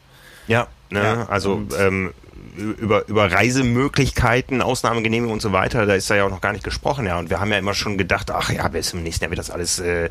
Ja, 0.47 0.67
ne? 0.89 1.03
ja 1.03 1.25
also 1.29 1.61
ähm, 1.77 2.13
über, 2.55 3.07
über 3.07 3.31
Reisemöglichkeiten, 3.31 4.61
Ausnahmegenehmigungen 4.61 5.33
und 5.33 5.41
so 5.41 5.51
weiter, 5.51 5.85
da 5.85 5.93
ist 5.93 6.09
da 6.09 6.15
ja 6.15 6.25
auch 6.25 6.29
noch 6.29 6.41
gar 6.41 6.53
nicht 6.53 6.63
gesprochen. 6.63 7.05
Ja, 7.05 7.19
und 7.19 7.29
wir 7.29 7.39
haben 7.39 7.51
ja 7.51 7.59
immer 7.59 7.73
schon 7.73 7.97
gedacht, 7.97 8.31
ach 8.31 8.51
ja, 8.51 8.67
bis 8.67 8.89
zum 8.89 9.03
nächsten 9.03 9.23
Jahr 9.23 9.31
wird 9.31 9.39
das 9.39 9.51
alles 9.51 9.79
äh, 9.79 10.09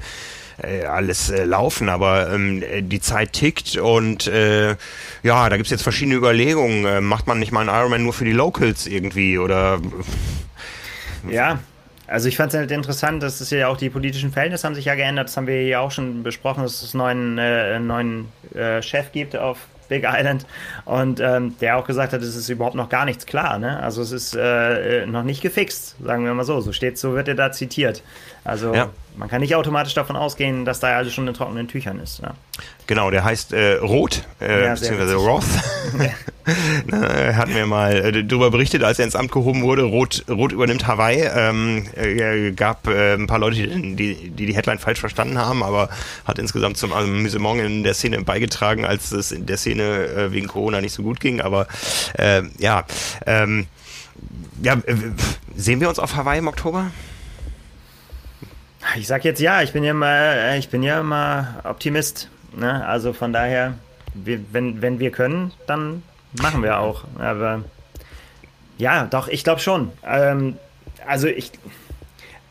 äh, 0.63 0.85
alles 0.85 1.31
äh, 1.31 1.45
laufen, 1.45 1.89
aber 1.89 2.33
ähm, 2.33 2.63
die 2.83 3.01
Zeit 3.01 3.33
tickt 3.33 3.77
und 3.77 4.27
äh, 4.27 4.77
ja, 5.23 5.49
da 5.49 5.57
gibt's 5.57 5.71
jetzt 5.71 5.83
verschiedene 5.83 6.17
Überlegungen. 6.17 6.85
Äh, 6.85 7.01
macht 7.01 7.27
man 7.27 7.39
nicht 7.39 7.53
mal 7.53 7.61
einen 7.61 7.77
Ironman 7.77 8.03
nur 8.03 8.13
für 8.13 8.25
die 8.25 8.33
Locals 8.33 8.87
irgendwie 8.87 9.39
oder 9.39 9.81
ja, 11.29 11.59
also 12.07 12.29
ich 12.29 12.37
fand 12.37 12.53
es 12.53 12.59
halt 12.59 12.71
interessant, 12.73 13.23
dass 13.23 13.41
es 13.41 13.51
ja 13.51 13.69
auch 13.69 13.77
die 13.77 13.89
politischen 13.89 14.33
Verhältnisse 14.33 14.67
haben 14.67 14.75
sich 14.75 14.87
ja 14.87 14.97
geändert. 14.97 15.29
Das 15.29 15.37
haben 15.37 15.47
wir 15.47 15.65
ja 15.67 15.79
auch 15.79 15.93
schon 15.93 16.25
besprochen, 16.25 16.65
dass 16.65 16.83
es 16.83 16.95
einen 16.95 17.37
neuen, 17.37 17.39
äh, 17.39 17.79
neuen 17.79 18.29
äh, 18.53 18.83
Chef 18.83 19.13
gibt 19.13 19.37
auf 19.37 19.59
Big 19.89 20.05
Island 20.07 20.47
und 20.85 21.21
ähm, 21.21 21.57
der 21.61 21.77
auch 21.77 21.87
gesagt 21.87 22.13
hat, 22.13 22.23
es 22.23 22.35
ist 22.35 22.49
überhaupt 22.49 22.77
noch 22.77 22.89
gar 22.89 23.05
nichts 23.05 23.27
klar. 23.27 23.59
Ne? 23.59 23.81
Also 23.81 24.03
es 24.03 24.13
ist 24.13 24.37
äh, 24.37 25.05
noch 25.07 25.25
nicht 25.25 25.43
gefixt, 25.43 25.97
sagen 26.03 26.25
wir 26.25 26.35
mal 26.35 26.45
so. 26.45 26.61
So 26.61 26.73
steht, 26.73 26.99
so 26.99 27.15
wird 27.15 27.29
er 27.29 27.35
da 27.35 27.53
zitiert. 27.53 28.03
Also 28.45 28.75
ja. 28.75 28.89
Man 29.21 29.29
kann 29.29 29.43
nicht 29.43 29.55
automatisch 29.55 29.93
davon 29.93 30.17
ausgehen, 30.17 30.65
dass 30.65 30.81
da 30.81 30.97
alles 30.97 31.13
schon 31.13 31.29
in 31.29 31.35
trockenen 31.35 31.69
Tüchern 31.69 32.01
ist. 32.01 32.21
Ja. 32.21 32.33
Genau, 32.87 33.11
der 33.11 33.23
heißt 33.23 33.53
äh, 33.53 33.75
Rot, 33.75 34.23
äh, 34.41 34.65
ja, 34.65 34.73
beziehungsweise 34.73 35.15
Roth. 35.15 35.45
ne, 36.87 37.37
hatten 37.37 37.55
wir 37.55 37.67
mal 37.67 37.93
äh, 37.93 38.25
darüber 38.25 38.51
berichtet, 38.51 38.83
als 38.83 38.99
er 38.99 39.05
ins 39.05 39.15
Amt 39.15 39.31
gehoben 39.31 39.63
wurde. 39.63 39.83
Rot, 39.83 40.25
Rot 40.27 40.53
übernimmt 40.53 40.87
Hawaii. 40.87 41.29
Ähm, 41.37 41.85
äh, 41.97 42.53
gab 42.53 42.89
äh, 42.89 43.13
ein 43.13 43.27
paar 43.27 43.39
Leute, 43.39 43.57
die, 43.57 43.95
die, 43.95 44.31
die 44.31 44.47
die 44.47 44.55
Headline 44.57 44.79
falsch 44.79 45.01
verstanden 45.01 45.37
haben, 45.37 45.63
aber 45.63 45.91
hat 46.25 46.39
insgesamt 46.39 46.79
zum 46.79 46.95
Amüsement 46.95 47.61
in 47.61 47.85
der 47.85 47.93
Szene 47.93 48.23
beigetragen, 48.23 48.87
als 48.87 49.13
es 49.13 49.33
in 49.33 49.45
der 49.45 49.59
Szene 49.59 50.07
äh, 50.07 50.33
wegen 50.33 50.49
Corona 50.49 50.81
nicht 50.81 50.95
so 50.95 51.03
gut 51.03 51.21
ging. 51.21 51.43
Aber 51.43 51.67
äh, 52.17 52.43
ja, 52.59 52.87
ähm, 53.27 53.67
ja, 54.63 54.75
äh, 54.87 54.95
sehen 55.55 55.81
wir 55.83 55.91
uns 55.91 55.99
auf 55.99 56.17
Hawaii 56.17 56.39
im 56.39 56.49
Oktober? 56.49 56.91
Ich 58.97 59.07
sag 59.07 59.25
jetzt 59.25 59.41
ja, 59.41 59.63
ich 59.63 59.73
bin 59.73 59.85
ja 59.85 59.95
mal, 59.95 60.57
ich 60.59 60.69
bin 60.69 60.83
ja 60.83 61.01
immer 61.01 61.61
Optimist. 61.65 62.29
Ne? 62.57 62.85
Also 62.87 63.13
von 63.13 63.33
daher, 63.33 63.75
wir, 64.15 64.41
wenn, 64.53 64.83
wenn 64.83 64.99
wir 64.99 65.11
können, 65.11 65.53
dann 65.67 66.03
machen 66.41 66.63
wir 66.63 66.79
auch. 66.79 67.05
Aber 67.19 67.65
ja, 68.79 69.07
doch, 69.07 69.29
ich 69.29 69.45
glaube 69.45 69.61
schon. 69.61 69.93
Ähm, 70.05 70.57
also 71.07 71.29
ich. 71.29 71.53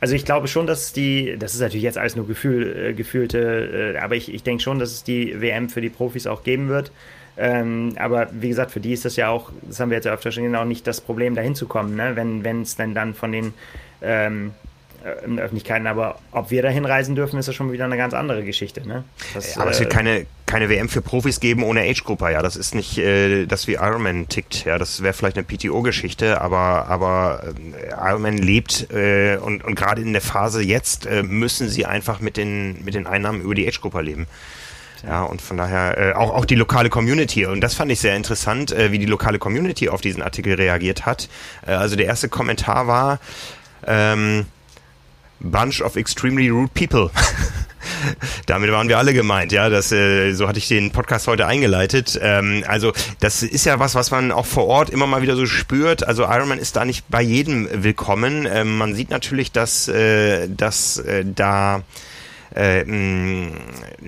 Also 0.02 0.16
ich 0.16 0.24
glaube 0.24 0.48
schon, 0.48 0.66
dass 0.66 0.94
die, 0.94 1.36
das 1.38 1.54
ist 1.54 1.60
natürlich 1.60 1.84
jetzt 1.84 1.98
alles 1.98 2.16
nur 2.16 2.26
Gefühl, 2.26 2.92
äh, 2.92 2.94
gefühlte, 2.94 3.96
äh, 3.96 3.98
aber 3.98 4.16
ich, 4.16 4.34
ich 4.34 4.44
denke 4.44 4.64
schon, 4.64 4.80
dass 4.80 4.92
es 4.92 5.04
die 5.04 5.42
WM 5.42 5.68
für 5.68 5.82
die 5.82 5.90
Profis 5.90 6.26
auch 6.26 6.44
geben 6.44 6.70
wird. 6.70 6.94
Ähm, 7.38 7.96
aber 8.00 8.30
wie 8.32 8.48
gesagt, 8.48 8.72
für 8.72 8.80
die 8.80 8.94
ist 8.94 9.04
das 9.04 9.18
ja 9.18 9.28
auch, 9.28 9.52
das 9.62 9.82
haben 9.82 9.90
wir 9.90 9.98
jetzt 9.98 10.06
ja 10.06 10.14
öfter 10.14 10.32
schon 10.32 10.44
gesehen, 10.44 10.56
auch 10.56 10.64
nicht 10.64 10.88
das 10.88 11.02
Problem, 11.02 11.36
dahin 11.36 11.54
zu 11.54 11.68
kommen, 11.68 11.98
ne? 11.98 12.16
wenn 12.16 12.62
es 12.62 12.78
denn 12.78 12.96
dann 12.96 13.14
von 13.14 13.34
den 13.34 13.54
ähm, 14.02 14.52
äh, 14.52 14.69
in 15.26 15.38
der 15.38 15.46
Öffentlichkeit, 15.46 15.86
aber 15.86 16.20
ob 16.32 16.52
wir 16.52 16.62
dahin 16.62 16.86
reisen 16.86 17.16
dürfen, 17.16 17.40
ist 17.40 17.48
ja 17.48 17.54
schon 17.54 17.72
wieder 17.72 17.86
eine 17.86 17.98
ganz 17.98 18.14
andere 18.14 18.44
Geschichte. 18.44 18.88
Ne? 18.88 19.04
Das, 19.34 19.58
aber 19.58 19.70
äh, 19.70 19.74
es 19.74 19.80
wird 19.80 19.90
keine, 19.90 20.26
keine 20.46 20.70
WM 20.70 20.90
für 20.90 21.02
Profis 21.02 21.40
geben 21.40 21.64
ohne 21.64 21.82
Age-Grupper, 21.82 22.32
ja. 22.32 22.42
Das 22.42 22.56
ist 22.56 22.76
nicht 22.76 22.98
äh, 22.98 23.46
das, 23.46 23.68
wie 23.68 23.74
Ironman 23.74 24.28
tickt, 24.28 24.66
ja. 24.66 24.78
Das 24.78 25.02
wäre 25.02 25.14
vielleicht 25.14 25.38
eine 25.38 25.46
PTO-Geschichte, 25.46 26.42
aber, 26.42 26.88
aber 26.88 27.44
äh, 27.46 28.10
Ironman 28.10 28.38
lebt 28.38 28.92
äh, 28.92 29.38
und, 29.38 29.64
und 29.64 29.76
gerade 29.76 30.02
in 30.02 30.12
der 30.12 30.22
Phase 30.22 30.62
jetzt 30.62 31.06
äh, 31.06 31.24
müssen 31.24 31.70
sie 31.70 31.86
einfach 31.86 32.20
mit 32.20 32.36
den, 32.36 32.84
mit 32.84 32.94
den 32.94 33.08
Einnahmen 33.08 33.42
über 33.42 33.56
die 33.56 33.68
Age-Grupper 33.68 34.02
leben. 34.02 34.28
Ja, 35.06 35.24
und 35.24 35.42
von 35.42 35.56
daher 35.56 35.98
äh, 35.98 36.14
auch, 36.14 36.34
auch 36.34 36.44
die 36.44 36.56
lokale 36.56 36.90
Community. 36.90 37.46
Und 37.46 37.62
das 37.62 37.74
fand 37.74 37.90
ich 37.90 38.02
sehr 38.02 38.18
interessant, 38.18 38.74
äh, 38.74 38.92
wie 38.92 39.00
die 39.00 39.06
lokale 39.06 39.40
Community 39.40 39.88
auf 39.88 40.02
diesen 40.02 40.22
Artikel 40.22 40.56
reagiert 40.56 41.06
hat. 41.06 41.30
Äh, 41.66 41.72
also 41.72 41.96
der 41.96 42.06
erste 42.06 42.28
Kommentar 42.28 42.88
war, 42.88 43.20
ähm, 43.88 44.46
Bunch 45.42 45.82
of 45.82 45.96
extremely 45.96 46.50
rude 46.50 46.72
people. 46.74 47.10
Damit 48.46 48.72
waren 48.72 48.90
wir 48.90 48.98
alle 48.98 49.14
gemeint, 49.14 49.52
ja. 49.52 49.70
Das, 49.70 49.92
äh, 49.92 50.34
so 50.34 50.48
hatte 50.48 50.60
ich 50.60 50.68
den 50.68 50.92
Podcast 50.92 51.28
heute 51.28 51.48
eingeleitet. 51.48 52.20
Ähm, 52.22 52.64
also 52.68 52.94
das 53.20 53.44
ist 53.44 53.66
ja 53.66 53.80
was, 53.80 53.96
was 53.96 54.12
man 54.12 54.32
auch 54.32 54.46
vor 54.46 54.68
Ort 54.68 54.90
immer 54.90 55.08
mal 55.08 55.22
wieder 55.22 55.36
so 55.36 55.46
spürt. 55.46 56.06
Also 56.06 56.24
Ironman 56.24 56.60
ist 56.60 56.76
da 56.76 56.86
nicht 56.86 57.06
bei 57.10 57.22
jedem 57.22 57.68
willkommen. 57.72 58.48
Ähm, 58.52 58.78
man 58.78 58.96
sieht 58.96 59.10
natürlich, 59.10 59.52
dass, 59.52 59.88
äh, 59.88 60.48
dass 60.50 60.98
äh, 60.98 61.24
da 61.26 61.84
äh, 62.56 62.84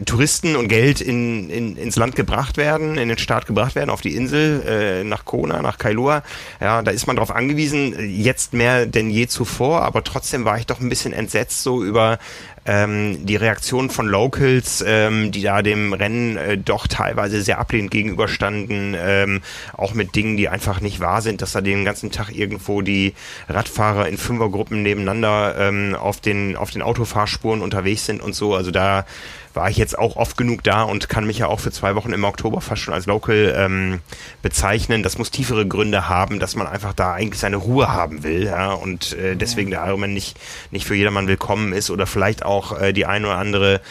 Touristen 0.05 0.55
und 0.55 0.67
Geld 0.67 1.01
in, 1.01 1.49
in, 1.49 1.77
ins 1.77 1.95
Land 1.95 2.15
gebracht 2.15 2.57
werden, 2.57 2.97
in 2.97 3.09
den 3.09 3.17
Staat 3.17 3.45
gebracht 3.45 3.75
werden, 3.75 3.89
auf 3.89 4.01
die 4.01 4.15
Insel, 4.15 4.63
äh, 4.65 5.03
nach 5.03 5.25
Kona, 5.25 5.61
nach 5.61 5.77
Kailua. 5.77 6.23
Ja, 6.59 6.81
da 6.81 6.91
ist 6.91 7.07
man 7.07 7.15
darauf 7.15 7.31
angewiesen, 7.31 7.95
jetzt 7.99 8.53
mehr 8.53 8.85
denn 8.85 9.09
je 9.09 9.27
zuvor, 9.27 9.81
aber 9.81 10.03
trotzdem 10.03 10.45
war 10.45 10.57
ich 10.57 10.65
doch 10.65 10.79
ein 10.79 10.89
bisschen 10.89 11.13
entsetzt 11.13 11.63
so 11.63 11.83
über 11.83 12.19
ähm, 12.65 13.25
die 13.25 13.35
Reaktion 13.35 13.89
von 13.89 14.07
Locals, 14.07 14.83
ähm, 14.85 15.31
die 15.31 15.41
da 15.41 15.61
dem 15.61 15.93
Rennen 15.93 16.37
äh, 16.37 16.57
doch 16.57 16.87
teilweise 16.87 17.41
sehr 17.41 17.59
ablehnend 17.59 17.91
gegenüberstanden, 17.91 18.95
ähm, 18.97 19.41
auch 19.73 19.93
mit 19.93 20.15
Dingen, 20.15 20.37
die 20.37 20.47
einfach 20.47 20.79
nicht 20.79 20.99
wahr 20.99 21.21
sind, 21.21 21.41
dass 21.41 21.53
da 21.53 21.61
den 21.61 21.85
ganzen 21.85 22.11
Tag 22.11 22.29
irgendwo 22.29 22.81
die 22.81 23.13
Radfahrer 23.49 24.07
in 24.07 24.17
Fünfergruppen 24.17 24.83
nebeneinander 24.83 25.55
ähm, 25.57 25.95
auf 25.95 26.21
den 26.21 26.55
auf 26.55 26.69
den 26.69 26.81
Autofahrspuren 26.81 27.61
unterwegs 27.61 28.05
sind 28.05 28.21
und 28.21 28.30
so. 28.35 28.55
Also 28.55 28.71
da 28.71 29.05
war 29.53 29.69
ich 29.69 29.77
jetzt 29.77 29.97
auch 29.97 30.15
oft 30.15 30.37
genug 30.37 30.63
da 30.63 30.83
und 30.83 31.09
kann 31.09 31.25
mich 31.25 31.39
ja 31.39 31.47
auch 31.47 31.59
für 31.59 31.71
zwei 31.71 31.95
Wochen 31.95 32.13
im 32.13 32.23
Oktober 32.23 32.61
fast 32.61 32.81
schon 32.81 32.93
als 32.93 33.05
Local 33.05 33.53
ähm, 33.57 33.99
bezeichnen. 34.41 35.03
Das 35.03 35.17
muss 35.17 35.31
tiefere 35.31 35.67
Gründe 35.67 36.07
haben, 36.07 36.39
dass 36.39 36.55
man 36.55 36.67
einfach 36.67 36.93
da 36.93 37.13
eigentlich 37.13 37.39
seine 37.39 37.57
Ruhe 37.57 37.91
haben 37.91 38.23
will, 38.23 38.45
ja, 38.45 38.71
und 38.71 39.13
äh, 39.13 39.35
deswegen 39.35 39.69
der 39.69 39.85
Ironman 39.85 40.13
nicht, 40.13 40.39
nicht 40.71 40.85
für 40.85 40.95
jedermann 40.95 41.27
willkommen 41.27 41.73
ist 41.73 41.89
oder 41.89 42.07
vielleicht 42.07 42.43
auch 42.45 42.79
äh, 42.79 42.93
die 42.93 43.05
eine 43.05 43.27
oder 43.27 43.37
andere 43.37 43.81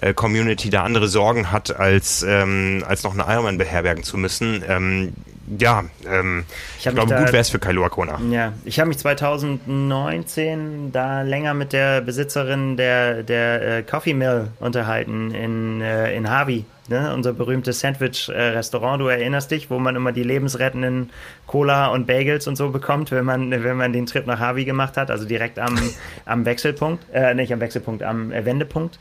äh, 0.00 0.14
Community 0.14 0.70
da 0.70 0.84
andere 0.84 1.08
Sorgen 1.08 1.52
hat, 1.52 1.78
als, 1.78 2.24
ähm, 2.26 2.84
als 2.86 3.02
noch 3.02 3.12
eine 3.12 3.30
Ironman 3.30 3.58
beherbergen 3.58 4.04
zu 4.04 4.16
müssen. 4.16 4.64
Ähm, 4.66 5.12
ja, 5.58 5.84
ähm, 6.06 6.44
ich, 6.78 6.86
ich 6.86 6.94
glaube, 6.94 7.10
da, 7.10 7.18
gut 7.18 7.32
wäre 7.32 7.40
es 7.40 7.50
für 7.50 7.58
Kailua 7.58 7.88
Kona. 7.88 8.20
Ja, 8.30 8.52
ich 8.64 8.78
habe 8.78 8.88
mich 8.88 8.98
2019 8.98 10.92
da 10.92 11.22
länger 11.22 11.54
mit 11.54 11.72
der 11.72 12.00
Besitzerin 12.00 12.76
der, 12.76 13.22
der 13.22 13.78
äh, 13.78 13.82
Coffee 13.82 14.14
Mill 14.14 14.48
unterhalten 14.60 15.32
in, 15.32 15.80
äh, 15.80 16.14
in 16.14 16.30
Harvey. 16.30 16.64
Ne? 16.88 17.12
Unser 17.14 17.32
berühmtes 17.32 17.80
Sandwich-Restaurant, 17.80 19.00
du 19.00 19.06
erinnerst 19.06 19.50
dich, 19.50 19.70
wo 19.70 19.78
man 19.78 19.96
immer 19.96 20.12
die 20.12 20.24
lebensrettenden 20.24 21.10
Cola 21.46 21.86
und 21.88 22.06
Bagels 22.06 22.46
und 22.46 22.56
so 22.56 22.70
bekommt, 22.70 23.10
wenn 23.10 23.24
man, 23.24 23.50
wenn 23.50 23.76
man 23.76 23.92
den 23.92 24.06
Trip 24.06 24.26
nach 24.26 24.40
Harvey 24.40 24.64
gemacht 24.64 24.96
hat, 24.96 25.10
also 25.10 25.24
direkt 25.24 25.58
am, 25.58 25.78
am 26.26 26.44
Wechselpunkt, 26.44 27.04
äh, 27.12 27.34
nicht 27.34 27.52
am 27.52 27.60
Wechselpunkt, 27.60 28.02
am 28.02 28.32
äh, 28.32 28.44
Wendepunkt. 28.44 28.98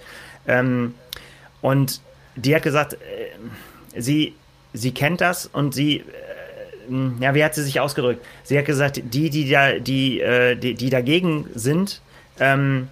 Ähm, 0.48 0.94
und 1.62 2.02
die 2.36 2.56
hat 2.56 2.64
gesagt, 2.64 2.94
äh, 2.94 4.00
sie, 4.00 4.36
sie 4.74 4.94
kennt 4.94 5.22
das 5.22 5.48
und 5.48 5.74
sie 5.74 6.04
ja, 7.20 7.36
wie 7.36 7.44
hat 7.44 7.56
sie 7.56 7.64
sich 7.64 7.80
ausgedrückt? 7.80 8.26
Sie 8.44 8.58
hat 8.58 8.66
gesagt, 8.66 9.02
die, 9.14 9.30
die 9.30 9.50
da, 9.50 9.80
die, 9.80 10.20
äh, 10.22 10.56
die, 10.56 10.74
die 10.74 10.90
dagegen 10.90 11.46
sind, 11.56 12.02
ähm, 12.40 12.88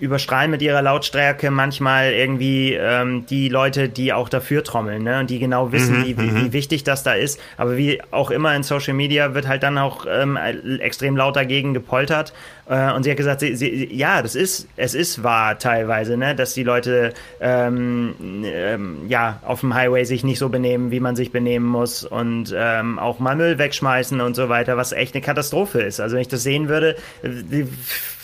überstrahlen 0.00 0.50
mit 0.50 0.62
ihrer 0.62 0.82
Lautstärke 0.82 1.50
manchmal 1.50 2.12
irgendwie 2.12 2.74
ähm, 2.74 3.26
die 3.26 3.48
Leute, 3.48 3.88
die 3.88 4.12
auch 4.12 4.28
dafür 4.28 4.64
trommeln, 4.64 5.02
ne? 5.02 5.20
Und 5.20 5.30
die 5.30 5.38
genau 5.38 5.72
wissen, 5.72 6.00
mhm, 6.00 6.04
wie, 6.04 6.18
wie, 6.18 6.34
wie, 6.34 6.44
mhm. 6.44 6.52
wichtig 6.52 6.84
das 6.84 7.02
da 7.02 7.12
ist. 7.12 7.40
Aber 7.56 7.76
wie 7.76 8.00
auch 8.10 8.30
immer 8.30 8.54
in 8.54 8.62
Social 8.62 8.94
Media 8.94 9.34
wird 9.34 9.48
halt 9.48 9.62
dann 9.62 9.78
auch 9.78 10.06
ähm, 10.08 10.36
extrem 10.80 11.16
laut 11.16 11.36
dagegen 11.36 11.74
gepoltert. 11.74 12.32
Äh, 12.68 12.92
und 12.92 13.02
sie 13.02 13.10
hat 13.10 13.16
gesagt, 13.16 13.40
sie, 13.40 13.56
sie, 13.56 13.94
ja, 13.94 14.22
das 14.22 14.34
ist, 14.34 14.68
es 14.76 14.94
ist 14.94 15.22
wahr 15.22 15.58
teilweise, 15.58 16.16
ne? 16.16 16.34
Dass 16.34 16.54
die 16.54 16.64
Leute 16.64 17.14
ähm, 17.40 18.14
ähm, 18.44 19.02
ja 19.08 19.40
auf 19.44 19.60
dem 19.60 19.74
Highway 19.74 20.04
sich 20.04 20.24
nicht 20.24 20.38
so 20.38 20.48
benehmen, 20.48 20.90
wie 20.90 21.00
man 21.00 21.16
sich 21.16 21.32
benehmen 21.32 21.66
muss 21.66 22.04
und 22.04 22.54
ähm, 22.56 22.98
auch 22.98 23.18
mal 23.18 23.36
Müll 23.36 23.58
wegschmeißen 23.58 24.20
und 24.20 24.36
so 24.36 24.48
weiter, 24.48 24.76
was 24.76 24.92
echt 24.92 25.14
eine 25.14 25.22
Katastrophe 25.22 25.80
ist. 25.80 26.00
Also 26.00 26.14
wenn 26.14 26.22
ich 26.22 26.28
das 26.28 26.42
sehen 26.42 26.68
würde, 26.68 26.96
die, 27.22 27.66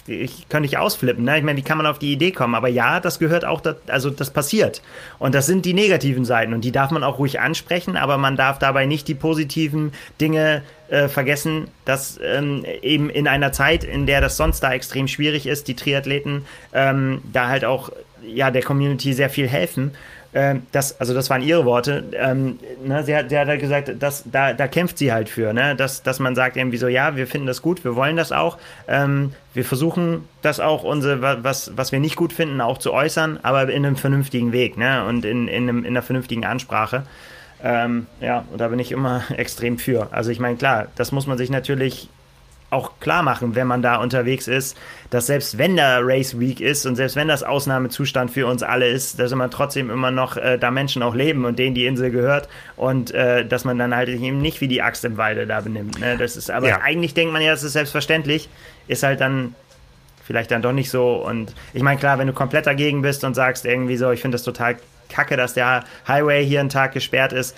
ich 0.06 0.48
könnte 0.48 0.62
nicht 0.62 0.78
ausflippen. 0.78 1.24
Ne? 1.24 1.38
Ich 1.38 1.44
meine, 1.44 1.56
wie 1.56 1.62
kann 1.62 1.78
man 1.78 1.86
auf 1.86 1.98
die 1.98 2.12
Idee 2.12 2.30
kommen? 2.30 2.54
Aber 2.54 2.68
ja, 2.68 3.00
das 3.00 3.18
gehört 3.18 3.44
auch, 3.44 3.60
dat, 3.60 3.78
also 3.88 4.10
das 4.10 4.30
passiert. 4.30 4.82
Und 5.18 5.34
das 5.34 5.46
sind 5.46 5.64
die 5.64 5.74
negativen 5.74 6.24
Seiten 6.24 6.52
und 6.52 6.62
die 6.62 6.72
darf 6.72 6.90
man 6.90 7.02
auch 7.02 7.18
ruhig 7.18 7.40
ansprechen, 7.40 7.96
aber 7.96 8.18
man 8.18 8.36
darf 8.36 8.58
dabei 8.58 8.86
nicht 8.86 9.08
die 9.08 9.14
positiven 9.14 9.92
Dinge 10.20 10.62
äh, 10.88 11.08
vergessen, 11.08 11.68
dass 11.84 12.18
ähm, 12.22 12.64
eben 12.82 13.08
in 13.08 13.26
einer 13.26 13.52
Zeit, 13.52 13.84
in 13.84 14.06
der 14.06 14.20
das 14.20 14.36
sonst 14.36 14.60
da 14.60 14.72
extrem 14.72 15.08
schwierig 15.08 15.46
ist, 15.46 15.68
die 15.68 15.74
Triathleten 15.74 16.44
ähm, 16.72 17.22
da 17.32 17.48
halt 17.48 17.64
auch 17.64 17.90
ja 18.26 18.50
der 18.50 18.62
Community 18.62 19.12
sehr 19.12 19.30
viel 19.30 19.48
helfen. 19.48 19.92
Ähm, 20.34 20.66
das, 20.72 20.98
also 21.00 21.14
das 21.14 21.30
waren 21.30 21.42
ihre 21.42 21.64
Worte. 21.64 22.04
Ähm, 22.12 22.58
ne, 22.84 23.04
sie, 23.04 23.14
hat, 23.14 23.30
sie 23.30 23.38
hat 23.38 23.46
halt 23.46 23.60
gesagt, 23.60 23.92
dass, 24.00 24.24
da, 24.30 24.52
da 24.52 24.66
kämpft 24.66 24.98
sie 24.98 25.12
halt 25.12 25.28
für, 25.28 25.52
ne? 25.52 25.76
dass, 25.76 26.02
dass 26.02 26.18
man 26.18 26.34
sagt 26.34 26.56
irgendwie 26.56 26.76
so, 26.76 26.88
ja, 26.88 27.14
wir 27.14 27.28
finden 27.28 27.46
das 27.46 27.62
gut, 27.62 27.84
wir 27.84 27.94
wollen 27.94 28.16
das 28.16 28.32
auch. 28.32 28.58
Ähm, 28.88 29.32
wir 29.54 29.64
versuchen 29.64 30.28
das 30.42 30.58
auch, 30.58 30.82
unsere, 30.82 31.44
was, 31.44 31.76
was 31.76 31.92
wir 31.92 32.00
nicht 32.00 32.16
gut 32.16 32.32
finden, 32.32 32.60
auch 32.60 32.78
zu 32.78 32.92
äußern, 32.92 33.38
aber 33.44 33.70
in 33.70 33.86
einem 33.86 33.96
vernünftigen 33.96 34.50
Weg 34.50 34.76
ne? 34.76 35.04
und 35.06 35.24
in, 35.24 35.46
in, 35.46 35.68
einem, 35.68 35.78
in 35.84 35.92
einer 35.92 36.02
vernünftigen 36.02 36.44
Ansprache. 36.44 37.04
Ähm, 37.62 38.08
ja, 38.20 38.44
und 38.50 38.60
da 38.60 38.68
bin 38.68 38.80
ich 38.80 38.90
immer 38.90 39.22
extrem 39.36 39.78
für. 39.78 40.08
Also 40.12 40.32
ich 40.32 40.40
meine, 40.40 40.56
klar, 40.56 40.88
das 40.96 41.12
muss 41.12 41.28
man 41.28 41.38
sich 41.38 41.48
natürlich 41.48 42.08
auch 42.74 43.00
klar 43.00 43.22
machen, 43.22 43.54
wenn 43.54 43.66
man 43.66 43.80
da 43.80 43.96
unterwegs 43.96 44.48
ist, 44.48 44.76
dass 45.10 45.26
selbst 45.26 45.56
wenn 45.56 45.76
da 45.76 46.00
Race 46.00 46.38
Week 46.38 46.60
ist 46.60 46.84
und 46.86 46.96
selbst 46.96 47.16
wenn 47.16 47.28
das 47.28 47.42
Ausnahmezustand 47.42 48.30
für 48.30 48.46
uns 48.46 48.62
alle 48.62 48.88
ist, 48.88 49.18
dass 49.18 49.34
man 49.34 49.50
trotzdem 49.50 49.90
immer 49.90 50.10
noch 50.10 50.36
äh, 50.36 50.58
da 50.58 50.70
Menschen 50.70 51.02
auch 51.02 51.14
leben 51.14 51.44
und 51.44 51.58
denen 51.58 51.74
die 51.74 51.86
Insel 51.86 52.10
gehört 52.10 52.48
und 52.76 53.12
äh, 53.12 53.46
dass 53.46 53.64
man 53.64 53.78
dann 53.78 53.94
halt 53.94 54.08
eben 54.08 54.38
nicht 54.38 54.60
wie 54.60 54.68
die 54.68 54.82
Axt 54.82 55.04
im 55.04 55.16
Walde 55.16 55.46
da 55.46 55.60
benimmt. 55.60 55.98
Ne? 56.00 56.16
Das 56.18 56.36
ist, 56.36 56.50
aber 56.50 56.68
ja. 56.68 56.80
eigentlich 56.82 57.14
denkt 57.14 57.32
man 57.32 57.42
ja, 57.42 57.52
das 57.52 57.62
ist 57.62 57.72
selbstverständlich, 57.72 58.48
ist 58.88 59.02
halt 59.02 59.20
dann 59.20 59.54
vielleicht 60.24 60.50
dann 60.50 60.62
doch 60.62 60.72
nicht 60.72 60.90
so. 60.90 61.24
Und 61.24 61.54
ich 61.72 61.82
meine, 61.82 61.98
klar, 61.98 62.18
wenn 62.18 62.26
du 62.26 62.32
komplett 62.32 62.66
dagegen 62.66 63.02
bist 63.02 63.24
und 63.24 63.34
sagst 63.34 63.64
irgendwie 63.64 63.96
so, 63.96 64.10
ich 64.10 64.20
finde 64.20 64.34
das 64.34 64.42
total 64.42 64.76
kacke, 65.08 65.36
dass 65.36 65.54
der 65.54 65.84
Highway 66.08 66.44
hier 66.44 66.60
einen 66.60 66.70
Tag 66.70 66.92
gesperrt 66.92 67.32
ist, 67.32 67.54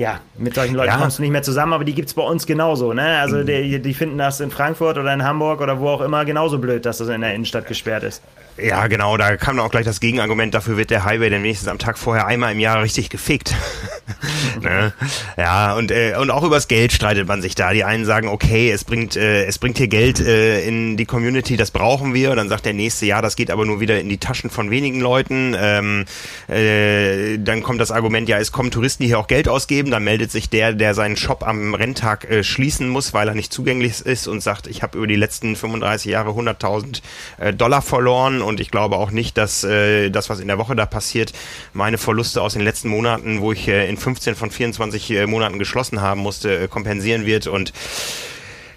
ja, 0.00 0.18
mit 0.38 0.54
solchen 0.54 0.76
Leuten 0.76 0.92
ja. 0.92 0.96
kommst 0.96 1.18
du 1.18 1.22
nicht 1.22 1.30
mehr 1.30 1.42
zusammen, 1.42 1.74
aber 1.74 1.84
die 1.84 1.92
gibt 1.92 2.08
es 2.08 2.14
bei 2.14 2.22
uns 2.22 2.46
genauso. 2.46 2.94
Ne? 2.94 3.18
Also 3.18 3.36
mhm. 3.36 3.44
die, 3.44 3.82
die, 3.82 3.92
finden 3.92 4.16
das 4.16 4.40
in 4.40 4.50
Frankfurt 4.50 4.96
oder 4.96 5.12
in 5.12 5.22
Hamburg 5.22 5.60
oder 5.60 5.78
wo 5.78 5.88
auch 5.88 6.00
immer 6.00 6.24
genauso 6.24 6.58
blöd, 6.58 6.86
dass 6.86 6.98
das 6.98 7.08
in 7.08 7.20
der 7.20 7.34
Innenstadt 7.34 7.66
gesperrt 7.66 8.02
ist. 8.04 8.22
Ja, 8.56 8.86
genau, 8.88 9.16
da 9.16 9.36
kam 9.36 9.56
dann 9.56 9.66
auch 9.66 9.70
gleich 9.70 9.84
das 9.84 10.00
Gegenargument, 10.00 10.54
dafür 10.54 10.76
wird 10.76 10.90
der 10.90 11.04
Highway 11.04 11.30
dann 11.30 11.42
wenigstens 11.42 11.68
am 11.68 11.78
Tag 11.78 11.98
vorher 11.98 12.26
einmal 12.26 12.52
im 12.52 12.60
Jahr 12.60 12.82
richtig 12.82 13.08
gefickt. 13.08 13.54
ne? 14.60 14.92
Ja, 15.36 15.74
und, 15.74 15.90
äh, 15.90 16.14
und 16.18 16.30
auch 16.30 16.42
übers 16.42 16.68
Geld 16.68 16.92
streitet 16.92 17.26
man 17.26 17.42
sich 17.42 17.54
da. 17.54 17.72
Die 17.72 17.84
einen 17.84 18.04
sagen, 18.04 18.28
okay, 18.28 18.70
es 18.70 18.84
bringt, 18.84 19.16
äh, 19.16 19.44
es 19.44 19.58
bringt 19.58 19.78
hier 19.78 19.88
Geld 19.88 20.20
äh, 20.20 20.66
in 20.66 20.96
die 20.96 21.06
Community, 21.06 21.56
das 21.56 21.70
brauchen 21.70 22.14
wir. 22.14 22.34
Dann 22.34 22.48
sagt 22.48 22.66
der 22.66 22.74
nächste, 22.74 23.06
ja, 23.06 23.22
das 23.22 23.36
geht 23.36 23.50
aber 23.50 23.64
nur 23.64 23.80
wieder 23.80 24.00
in 24.00 24.08
die 24.08 24.18
Taschen 24.18 24.50
von 24.50 24.70
wenigen 24.70 25.00
Leuten. 25.00 25.56
Ähm, 25.58 26.04
äh, 26.48 27.38
dann 27.38 27.62
kommt 27.62 27.80
das 27.80 27.90
Argument, 27.90 28.28
ja, 28.28 28.38
es 28.38 28.52
kommen 28.52 28.70
Touristen, 28.70 29.02
die 29.02 29.08
hier 29.08 29.18
auch 29.18 29.28
Geld 29.28 29.48
ausgeben. 29.48 29.90
Dann 29.90 30.04
meldet 30.04 30.30
sich 30.30 30.50
der, 30.50 30.72
der 30.72 30.94
seinen 30.94 31.16
Shop 31.16 31.46
am 31.46 31.74
Renntag 31.74 32.30
äh, 32.30 32.44
schließen 32.44 32.88
muss, 32.88 33.14
weil 33.14 33.28
er 33.28 33.34
nicht 33.34 33.52
zugänglich 33.52 34.00
ist 34.00 34.28
und 34.28 34.42
sagt, 34.42 34.66
ich 34.66 34.82
habe 34.82 34.98
über 34.98 35.06
die 35.06 35.16
letzten 35.16 35.56
35 35.56 36.10
Jahre 36.10 36.30
100.000 36.30 37.00
äh, 37.38 37.52
Dollar 37.54 37.82
verloren 37.82 38.39
und 38.42 38.60
ich 38.60 38.70
glaube 38.70 38.96
auch 38.96 39.10
nicht, 39.10 39.36
dass 39.38 39.64
äh, 39.64 40.10
das, 40.10 40.30
was 40.30 40.40
in 40.40 40.48
der 40.48 40.58
Woche 40.58 40.76
da 40.76 40.86
passiert, 40.86 41.32
meine 41.72 41.98
Verluste 41.98 42.42
aus 42.42 42.54
den 42.54 42.62
letzten 42.62 42.88
Monaten, 42.88 43.40
wo 43.40 43.52
ich 43.52 43.68
äh, 43.68 43.88
in 43.88 43.96
15 43.96 44.34
von 44.34 44.50
24 44.50 45.10
äh, 45.10 45.26
Monaten 45.26 45.58
geschlossen 45.58 46.00
haben 46.00 46.20
musste, 46.20 46.62
äh, 46.64 46.68
kompensieren 46.68 47.26
wird. 47.26 47.46
Und 47.46 47.72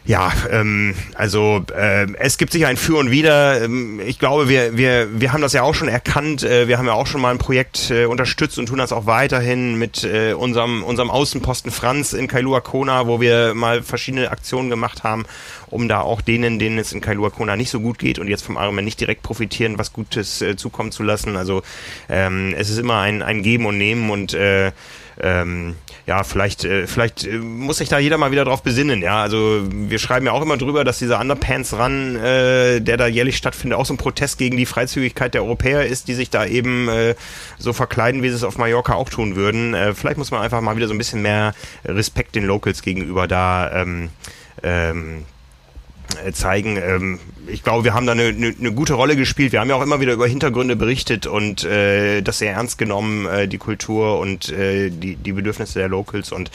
ja, 0.06 0.34
ähm, 0.52 0.96
also 1.16 1.64
äh, 1.74 2.08
es 2.20 2.38
gibt 2.38 2.52
sicher 2.52 2.68
ein 2.68 2.76
Für 2.76 2.98
und 2.98 3.10
Wider. 3.10 3.64
Ähm, 3.64 4.02
ich 4.06 4.20
glaube, 4.20 4.50
wir, 4.50 4.76
wir, 4.76 5.08
wir 5.14 5.32
haben 5.32 5.42
das 5.42 5.54
ja 5.54 5.64
auch 5.64 5.76
schon 5.76 5.88
erkannt. 5.88 6.44
Äh, 6.44 6.68
wir 6.68 6.78
haben 6.78 6.88
ja 6.88 6.94
auch 6.94 7.08
schon 7.08 7.22
mal 7.22 7.32
ein 7.32 7.38
Projekt 7.38 7.90
äh, 7.90 8.06
unterstützt 8.06 8.60
und 8.60 8.66
tun 8.66 8.80
das 8.80 8.92
auch 8.92 9.06
weiterhin 9.06 9.80
mit 9.80 10.04
äh, 10.04 10.34
unserem, 10.34 10.84
unserem 10.84 11.10
Außenposten 11.10 11.72
Franz 11.72 12.12
in 12.12 12.28
Kailua 12.28 12.60
Kona, 12.60 13.08
wo 13.08 13.22
wir 13.22 13.54
mal 13.54 13.82
verschiedene 13.82 14.30
Aktionen 14.30 14.70
gemacht 14.70 15.04
haben, 15.04 15.26
um 15.68 15.88
da 15.88 16.02
auch 16.02 16.20
denen, 16.20 16.60
denen 16.60 16.80
es 16.80 16.92
in 16.92 17.00
Kailua 17.00 17.30
Kona 17.30 17.56
nicht 17.56 17.70
so 17.70 17.80
gut 17.80 17.98
geht 17.98 18.20
und 18.20 18.28
jetzt 18.28 18.44
vom 18.44 18.58
Ironman 18.58 18.84
nicht 18.84 19.00
direkt 19.00 19.24
profitieren, 19.24 19.78
was 19.78 19.94
Gutes 19.94 20.42
äh, 20.42 20.58
zukommen 20.58 20.92
zu 20.92 21.04
lassen. 21.04 21.38
Also 21.38 21.64
ähm, 22.10 22.54
es 22.58 22.70
ist 22.70 22.78
immer 22.78 23.00
ein, 23.00 23.22
ein 23.22 23.42
Geben 23.42 23.66
und 23.66 23.78
Nehmen 23.78 24.10
und 24.10 24.34
äh, 24.34 24.74
ähm, 25.22 25.76
ja, 26.06 26.24
vielleicht, 26.24 26.66
äh, 26.66 26.88
vielleicht 26.88 27.26
äh, 27.26 27.38
muss 27.38 27.78
sich 27.78 27.90
da 27.90 28.00
jeder 28.00 28.18
mal 28.18 28.32
wieder 28.32 28.46
drauf 28.46 28.64
besinnen, 28.64 29.02
ja. 29.02 29.22
Also 29.22 29.62
wir 29.70 30.00
schreiben 30.00 30.26
ja 30.26 30.32
auch 30.32 30.42
immer 30.42 30.58
drüber, 30.58 30.84
dass 30.84 31.00
dieser 31.00 31.20
Underpants 31.20 31.74
Run, 31.74 32.16
äh, 32.16 32.82
der 32.82 32.98
da 32.98 33.08
jährlich 33.08 33.38
stattfindet, 33.38 33.78
auch 33.78 33.86
so 33.86 33.94
ein 33.94 33.98
Protest 33.98 34.38
gegen 34.38 34.58
die 34.58 34.66
Freizügigkeit 34.66 35.34
der 35.34 35.44
Europäer 35.44 35.86
ist, 35.86 36.08
die 36.08 36.14
sich 36.14 36.30
da 36.30 36.46
eben 36.46 36.90
äh, 36.90 37.16
so 37.58 37.74
verkleiden, 37.74 38.24
wie 38.24 38.30
sie 38.30 38.36
es 38.36 38.44
auf 38.44 38.58
Mallorca 38.58 38.96
auch 38.96 39.10
tun 39.10 39.36
würden. 39.36 39.74
Äh, 39.74 39.94
vielleicht 39.94 40.18
muss 40.18 40.32
man 40.32 40.42
einfach 40.42 40.62
mal 40.62 40.76
wieder 40.76 40.88
so 40.88 40.94
ein 40.94 40.98
bisschen 40.98 41.22
mehr 41.22 41.54
Respekt 41.86 42.36
den 42.36 42.46
Locals 42.46 42.82
gegenüber 42.82 43.28
da 43.28 43.72
ähm, 43.82 44.10
ähm, 44.64 45.20
äh, 45.20 45.33
zeigen. 46.32 46.78
Ähm, 46.78 47.20
ich 47.48 47.64
glaube, 47.64 47.84
wir 47.84 47.94
haben 47.94 48.06
da 48.06 48.14
eine, 48.14 48.28
eine, 48.28 48.54
eine, 48.58 48.72
gute 48.72 48.94
Rolle 48.94 49.16
gespielt. 49.16 49.52
Wir 49.52 49.60
haben 49.60 49.70
ja 49.70 49.76
auch 49.76 49.82
immer 49.82 50.00
wieder 50.00 50.14
über 50.14 50.28
Hintergründe 50.28 50.76
berichtet 50.76 51.28
und 51.28 51.64
äh, 51.64 52.22
das 52.22 52.40
sehr 52.40 52.54
ernst 52.54 52.78
genommen, 52.78 53.26
äh, 53.26 53.48
die 53.48 53.58
Kultur 53.58 54.20
und 54.20 54.52
äh, 54.52 54.90
die, 54.90 55.16
die 55.16 55.34
Bedürfnisse 55.34 55.80
der 55.80 55.90
Locals 55.90 56.32
und 56.32 56.52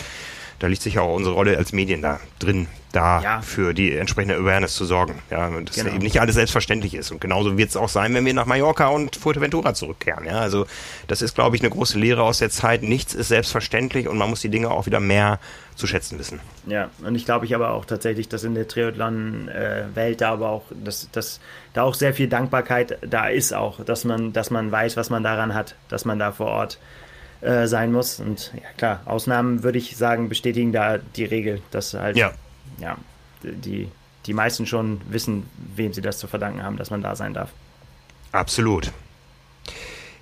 da 0.59 0.66
liegt 0.66 0.82
sicher 0.82 1.02
auch 1.02 1.14
unsere 1.14 1.34
Rolle 1.34 1.56
als 1.56 1.72
Medien 1.72 2.02
da 2.02 2.18
drin, 2.40 2.66
da 2.92 3.20
ja. 3.20 3.40
für 3.42 3.74
die 3.74 3.94
entsprechende 3.94 4.36
Awareness 4.36 4.74
zu 4.74 4.84
sorgen. 4.84 5.22
Ja, 5.30 5.46
und 5.46 5.68
dass 5.68 5.76
genau. 5.76 5.90
eben 5.90 5.98
nicht 5.98 6.20
alles 6.20 6.34
selbstverständlich 6.34 6.94
ist. 6.94 7.12
Und 7.12 7.20
genauso 7.20 7.56
wird 7.56 7.70
es 7.70 7.76
auch 7.76 7.88
sein, 7.88 8.12
wenn 8.14 8.24
wir 8.24 8.34
nach 8.34 8.46
Mallorca 8.46 8.88
und 8.88 9.14
Fuerteventura 9.14 9.74
zurückkehren. 9.74 10.24
Ja, 10.24 10.40
also 10.40 10.66
das 11.06 11.22
ist, 11.22 11.34
glaube 11.34 11.54
ich, 11.54 11.62
eine 11.62 11.70
große 11.70 11.98
Lehre 11.98 12.22
aus 12.22 12.38
der 12.38 12.50
Zeit. 12.50 12.82
Nichts 12.82 13.14
ist 13.14 13.28
selbstverständlich 13.28 14.09
und 14.09 14.18
man 14.18 14.30
muss 14.30 14.40
die 14.40 14.48
Dinge 14.48 14.70
auch 14.70 14.86
wieder 14.86 15.00
mehr 15.00 15.38
zu 15.76 15.86
schätzen 15.86 16.18
wissen. 16.18 16.40
Ja, 16.66 16.90
und 17.04 17.14
ich 17.14 17.24
glaube 17.24 17.46
ich 17.46 17.54
aber 17.54 17.70
auch 17.70 17.84
tatsächlich, 17.84 18.28
dass 18.28 18.42
in 18.42 18.56
der 18.56 18.66
Triathlon-Welt 18.66 20.20
da 20.20 20.32
aber 20.32 20.48
auch, 20.48 20.64
dass, 20.72 21.09
dass 21.12 21.38
da 21.72 21.84
auch 21.84 21.94
sehr 21.94 22.14
viel 22.14 22.26
Dankbarkeit 22.26 22.98
da 23.02 23.28
ist 23.28 23.54
auch, 23.54 23.84
dass 23.84 24.04
man, 24.04 24.32
dass 24.32 24.50
man 24.50 24.72
weiß, 24.72 24.96
was 24.96 25.09
man 25.09 25.22
daran 25.22 25.54
hat, 25.54 25.76
dass 25.88 26.04
man 26.04 26.18
da 26.18 26.32
vor 26.32 26.48
Ort 26.48 26.78
äh, 27.41 27.66
sein 27.66 27.93
muss. 27.93 28.20
Und 28.20 28.53
ja, 28.55 28.68
klar, 28.76 29.01
Ausnahmen 29.05 29.62
würde 29.62 29.78
ich 29.78 29.97
sagen, 29.97 30.28
bestätigen 30.28 30.72
da 30.72 30.99
die 30.99 31.24
Regel, 31.24 31.61
dass 31.70 31.95
halt 31.95 32.16
ja, 32.16 32.32
ja 32.78 32.97
die, 33.43 33.89
die 34.26 34.34
meisten 34.34 34.66
schon 34.66 35.01
wissen, 35.09 35.49
wem 35.74 35.93
sie 35.93 36.03
das 36.03 36.18
zu 36.18 36.26
verdanken 36.26 36.62
haben, 36.62 36.76
dass 36.76 36.91
man 36.91 37.03
da 37.03 37.16
sein 37.16 37.34
darf. 37.34 37.51
Absolut. 38.32 38.93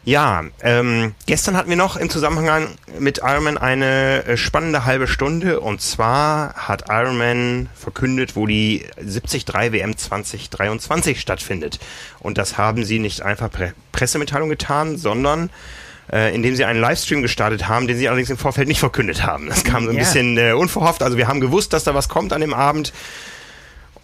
Ja, 0.07 0.45
ähm, 0.61 1.17
gestern 1.27 1.57
hatten 1.57 1.69
wir 1.69 1.77
noch 1.77 1.97
im 1.97 2.09
Zusammenhang 2.09 2.69
mit 3.01 3.19
Ironman 3.25 3.59
eine 3.59 4.25
äh, 4.25 4.37
spannende 4.37 4.85
halbe 4.85 5.09
Stunde 5.09 5.59
und 5.59 5.81
zwar 5.81 6.55
hat 6.55 6.85
Ironman 6.89 7.69
verkündet, 7.75 8.37
wo 8.37 8.47
die 8.47 8.87
73 8.99 9.45
WM 9.73 9.97
2023 9.97 11.21
stattfindet. 11.21 11.81
Und 12.21 12.39
das 12.39 12.57
haben 12.57 12.85
sie 12.85 13.01
nicht 13.01 13.23
einfach 13.23 13.51
per 13.51 13.73
Pressemitteilung 13.91 14.49
getan, 14.49 14.97
sondern 14.97 15.51
äh, 16.13 16.35
indem 16.35 16.57
sie 16.57 16.65
einen 16.65 16.81
Livestream 16.81 17.23
gestartet 17.23 17.69
haben, 17.69 17.87
den 17.87 17.97
sie 17.97 18.09
allerdings 18.09 18.31
im 18.31 18.39
Vorfeld 18.39 18.69
nicht 18.69 18.81
verkündet 18.81 19.25
haben. 19.25 19.49
Das 19.49 19.65
kam 19.65 19.85
so 19.85 19.91
ein 19.91 19.97
ja. 19.97 20.01
bisschen 20.01 20.39
äh, 20.39 20.53
unverhofft. 20.53 21.03
Also 21.03 21.17
wir 21.17 21.29
haben 21.29 21.41
gewusst, 21.41 21.73
dass 21.73 21.85
da 21.85 21.95
was 21.95 22.09
kommt 22.09 22.33
an 22.33 22.41
dem 22.41 22.55
Abend. 22.55 22.93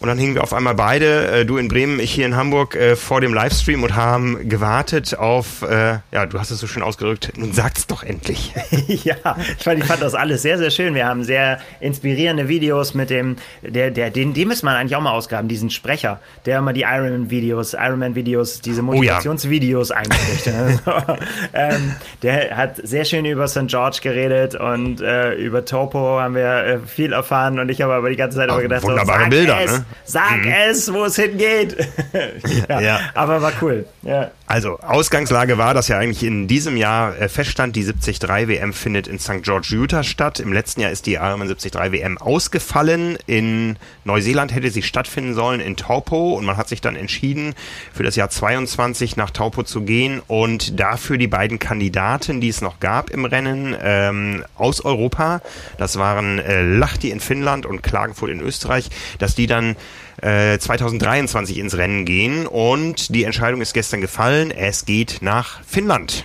Und 0.02 0.08
dann 0.08 0.18
hingen 0.18 0.34
wir 0.34 0.42
auf 0.42 0.52
einmal 0.52 0.74
beide, 0.74 1.28
äh, 1.28 1.46
du 1.46 1.58
in 1.58 1.68
Bremen, 1.68 2.00
ich 2.00 2.10
hier 2.10 2.26
in 2.26 2.34
Hamburg, 2.34 2.74
äh, 2.74 2.96
vor 2.96 3.20
dem 3.20 3.32
Livestream 3.32 3.84
und 3.84 3.94
haben 3.94 4.48
gewartet 4.48 5.16
auf, 5.16 5.62
äh, 5.62 5.98
ja, 6.10 6.26
du 6.26 6.40
hast 6.40 6.50
es 6.50 6.58
so 6.58 6.66
schön 6.66 6.82
ausgedrückt, 6.82 7.32
nun 7.36 7.52
sag's 7.52 7.86
doch 7.86 8.02
endlich. 8.02 8.52
ja, 8.88 9.36
ich 9.56 9.62
fand, 9.62 9.78
ich 9.78 9.84
fand 9.84 10.02
das 10.02 10.16
alles 10.16 10.42
sehr, 10.42 10.58
sehr 10.58 10.70
schön. 10.70 10.96
Wir 10.96 11.06
haben 11.06 11.22
sehr 11.22 11.60
inspirierende 11.78 12.48
Videos 12.48 12.94
mit 12.94 13.10
dem, 13.10 13.36
der, 13.62 13.92
der, 13.92 14.10
den, 14.10 14.34
den 14.34 14.48
müssen 14.48 14.66
wir 14.66 14.72
eigentlich 14.72 14.96
auch 14.96 15.00
mal 15.00 15.12
ausgraben, 15.12 15.46
diesen 15.46 15.70
Sprecher, 15.70 16.18
der 16.46 16.58
immer 16.58 16.72
die 16.72 16.82
Ironman-Videos, 16.82 17.74
Ironman-Videos, 17.74 18.60
diese 18.60 18.82
Motivationsvideos 18.82 19.92
oh, 19.92 19.94
ja. 19.94 20.00
einspricht. 20.00 20.48
also, 20.48 20.80
ähm, 21.54 21.94
der 22.22 22.56
hat 22.56 22.80
sehr 22.82 23.04
schön 23.04 23.24
über 23.24 23.46
St. 23.46 23.68
George 23.68 24.00
geredet 24.02 24.56
und 24.56 25.00
äh, 25.00 25.34
über 25.34 25.64
Topo 25.64 26.18
haben 26.18 26.34
wir 26.34 26.64
äh, 26.64 26.78
viel 26.80 27.12
erfahren 27.12 27.60
und 27.60 27.68
ich 27.68 27.80
habe 27.82 27.92
aber 27.92 28.10
die 28.10 28.16
ganze 28.16 28.38
Zeit 28.38 28.50
aber 28.50 28.62
gedacht, 28.62 28.82
wunderbare 28.82 29.24
so, 29.24 29.30
Bilder, 29.30 29.60
es, 29.62 29.78
ne? 29.78 29.84
Sag 30.04 30.44
mhm. 30.44 30.52
es, 30.68 30.92
wo 30.92 31.04
es 31.04 31.16
hingeht. 31.16 31.76
ja, 32.68 32.80
ja, 32.80 33.00
Aber 33.14 33.42
war 33.42 33.52
cool. 33.60 33.86
Ja. 34.02 34.30
Also, 34.52 34.78
Ausgangslage 34.80 35.56
war, 35.56 35.72
dass 35.72 35.88
ja 35.88 35.96
eigentlich 35.96 36.24
in 36.24 36.46
diesem 36.46 36.76
Jahr 36.76 37.18
äh, 37.18 37.30
feststand, 37.30 37.74
die 37.74 37.86
73 37.86 38.20
WM 38.20 38.74
findet 38.74 39.08
in 39.08 39.18
St. 39.18 39.42
George, 39.42 39.68
Utah 39.70 40.02
statt. 40.02 40.40
Im 40.40 40.52
letzten 40.52 40.82
Jahr 40.82 40.90
ist 40.90 41.06
die 41.06 41.14
Ironman 41.14 41.48
73 41.48 41.72
WM 41.72 42.18
ausgefallen. 42.18 43.16
In 43.26 43.78
Neuseeland 44.04 44.54
hätte 44.54 44.68
sie 44.68 44.82
stattfinden 44.82 45.32
sollen, 45.32 45.60
in 45.60 45.78
Taupo. 45.78 46.34
Und 46.34 46.44
man 46.44 46.58
hat 46.58 46.68
sich 46.68 46.82
dann 46.82 46.96
entschieden, 46.96 47.54
für 47.94 48.02
das 48.02 48.14
Jahr 48.14 48.28
22 48.28 49.16
nach 49.16 49.30
Taupo 49.30 49.62
zu 49.62 49.84
gehen 49.84 50.20
und 50.26 50.78
dafür 50.78 51.16
die 51.16 51.28
beiden 51.28 51.58
Kandidaten, 51.58 52.42
die 52.42 52.50
es 52.50 52.60
noch 52.60 52.78
gab 52.78 53.08
im 53.08 53.24
Rennen, 53.24 53.74
ähm, 53.82 54.44
aus 54.54 54.84
Europa, 54.84 55.40
das 55.78 55.96
waren 55.96 56.38
äh, 56.38 56.60
Lahti 56.60 57.08
in 57.08 57.20
Finnland 57.20 57.64
und 57.64 57.82
Klagenfurt 57.82 58.28
in 58.28 58.42
Österreich, 58.42 58.90
dass 59.18 59.34
die 59.34 59.46
dann 59.46 59.76
2023 60.22 61.56
äh, 61.56 61.60
ins 61.60 61.76
Rennen 61.76 62.04
gehen 62.04 62.46
und 62.46 63.14
die 63.14 63.24
Entscheidung 63.24 63.60
ist 63.60 63.74
gestern 63.74 64.00
gefallen. 64.00 64.50
Es 64.50 64.84
geht 64.84 65.18
nach 65.20 65.62
Finnland. 65.64 66.24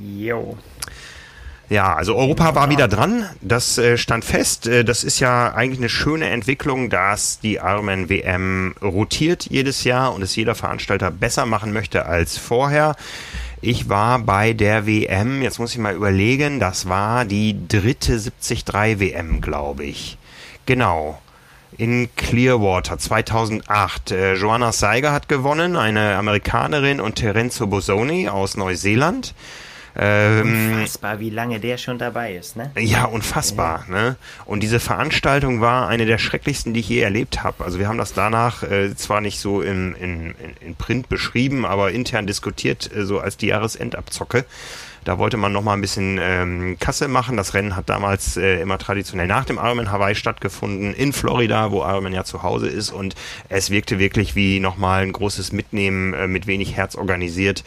Jo. 0.00 0.56
Ja, 1.70 1.94
also 1.94 2.16
Europa 2.16 2.54
war 2.54 2.70
wieder 2.70 2.88
dran. 2.88 3.28
Das 3.40 3.78
äh, 3.78 3.96
stand 3.96 4.24
fest. 4.24 4.66
Äh, 4.66 4.84
das 4.84 5.04
ist 5.04 5.20
ja 5.20 5.54
eigentlich 5.54 5.78
eine 5.78 5.88
schöne 5.88 6.28
Entwicklung, 6.28 6.90
dass 6.90 7.40
die 7.40 7.54
Ironman 7.54 8.08
WM 8.08 8.74
rotiert 8.82 9.46
jedes 9.48 9.84
Jahr 9.84 10.12
und 10.14 10.22
es 10.22 10.36
jeder 10.36 10.54
Veranstalter 10.54 11.10
besser 11.10 11.46
machen 11.46 11.72
möchte 11.72 12.06
als 12.06 12.36
vorher. 12.36 12.96
Ich 13.60 13.88
war 13.88 14.18
bei 14.18 14.52
der 14.52 14.86
WM, 14.86 15.40
jetzt 15.40 15.58
muss 15.58 15.72
ich 15.72 15.78
mal 15.78 15.94
überlegen, 15.94 16.60
das 16.60 16.86
war 16.88 17.24
die 17.24 17.66
dritte 17.66 18.18
73 18.18 18.64
WM, 19.00 19.40
glaube 19.40 19.84
ich. 19.84 20.18
Genau. 20.66 21.18
In 21.76 22.08
Clearwater 22.14 22.98
2008. 22.98 24.12
Äh, 24.12 24.34
Joanna 24.34 24.72
Seiger 24.72 25.12
hat 25.12 25.28
gewonnen, 25.28 25.76
eine 25.76 26.14
Amerikanerin 26.16 27.00
und 27.00 27.16
Terenzo 27.16 27.66
Bosoni 27.66 28.28
aus 28.28 28.56
Neuseeland. 28.56 29.34
Ähm, 29.96 30.72
unfassbar, 30.72 31.20
wie 31.20 31.30
lange 31.30 31.60
der 31.60 31.78
schon 31.78 31.98
dabei 31.98 32.34
ist, 32.34 32.56
ne? 32.56 32.72
Ja, 32.78 33.04
unfassbar, 33.04 33.84
ja. 33.88 33.94
ne? 33.94 34.16
Und 34.44 34.62
diese 34.62 34.80
Veranstaltung 34.80 35.60
war 35.60 35.88
eine 35.88 36.04
der 36.04 36.18
schrecklichsten, 36.18 36.74
die 36.74 36.80
ich 36.80 36.88
je 36.88 37.00
erlebt 37.00 37.44
habe. 37.44 37.64
Also 37.64 37.78
wir 37.78 37.86
haben 37.86 37.98
das 37.98 38.12
danach 38.12 38.64
äh, 38.64 38.94
zwar 38.96 39.20
nicht 39.20 39.38
so 39.38 39.60
in, 39.60 39.94
in, 39.94 40.34
in 40.60 40.74
Print 40.74 41.08
beschrieben, 41.08 41.64
aber 41.64 41.92
intern 41.92 42.26
diskutiert, 42.26 42.90
äh, 42.94 43.04
so 43.04 43.20
als 43.20 43.36
die 43.36 43.46
Jahresendabzocke. 43.46 44.44
Da 45.04 45.18
wollte 45.18 45.36
man 45.36 45.52
noch 45.52 45.62
mal 45.62 45.74
ein 45.74 45.80
bisschen 45.80 46.18
ähm, 46.20 46.76
Kasse 46.80 47.08
machen. 47.08 47.36
Das 47.36 47.54
Rennen 47.54 47.76
hat 47.76 47.88
damals 47.88 48.36
äh, 48.36 48.60
immer 48.60 48.78
traditionell 48.78 49.26
nach 49.26 49.44
dem 49.44 49.58
Ironman 49.58 49.92
Hawaii 49.92 50.14
stattgefunden, 50.14 50.94
in 50.94 51.12
Florida, 51.12 51.70
wo 51.70 51.82
Ironman 51.82 52.14
ja 52.14 52.24
zu 52.24 52.42
Hause 52.42 52.68
ist. 52.68 52.90
Und 52.90 53.14
es 53.50 53.70
wirkte 53.70 53.98
wirklich 53.98 54.34
wie 54.34 54.60
noch 54.60 54.78
mal 54.78 55.02
ein 55.02 55.12
großes 55.12 55.52
Mitnehmen 55.52 56.14
äh, 56.14 56.26
mit 56.26 56.46
wenig 56.46 56.76
Herz 56.76 56.94
organisiert. 56.96 57.64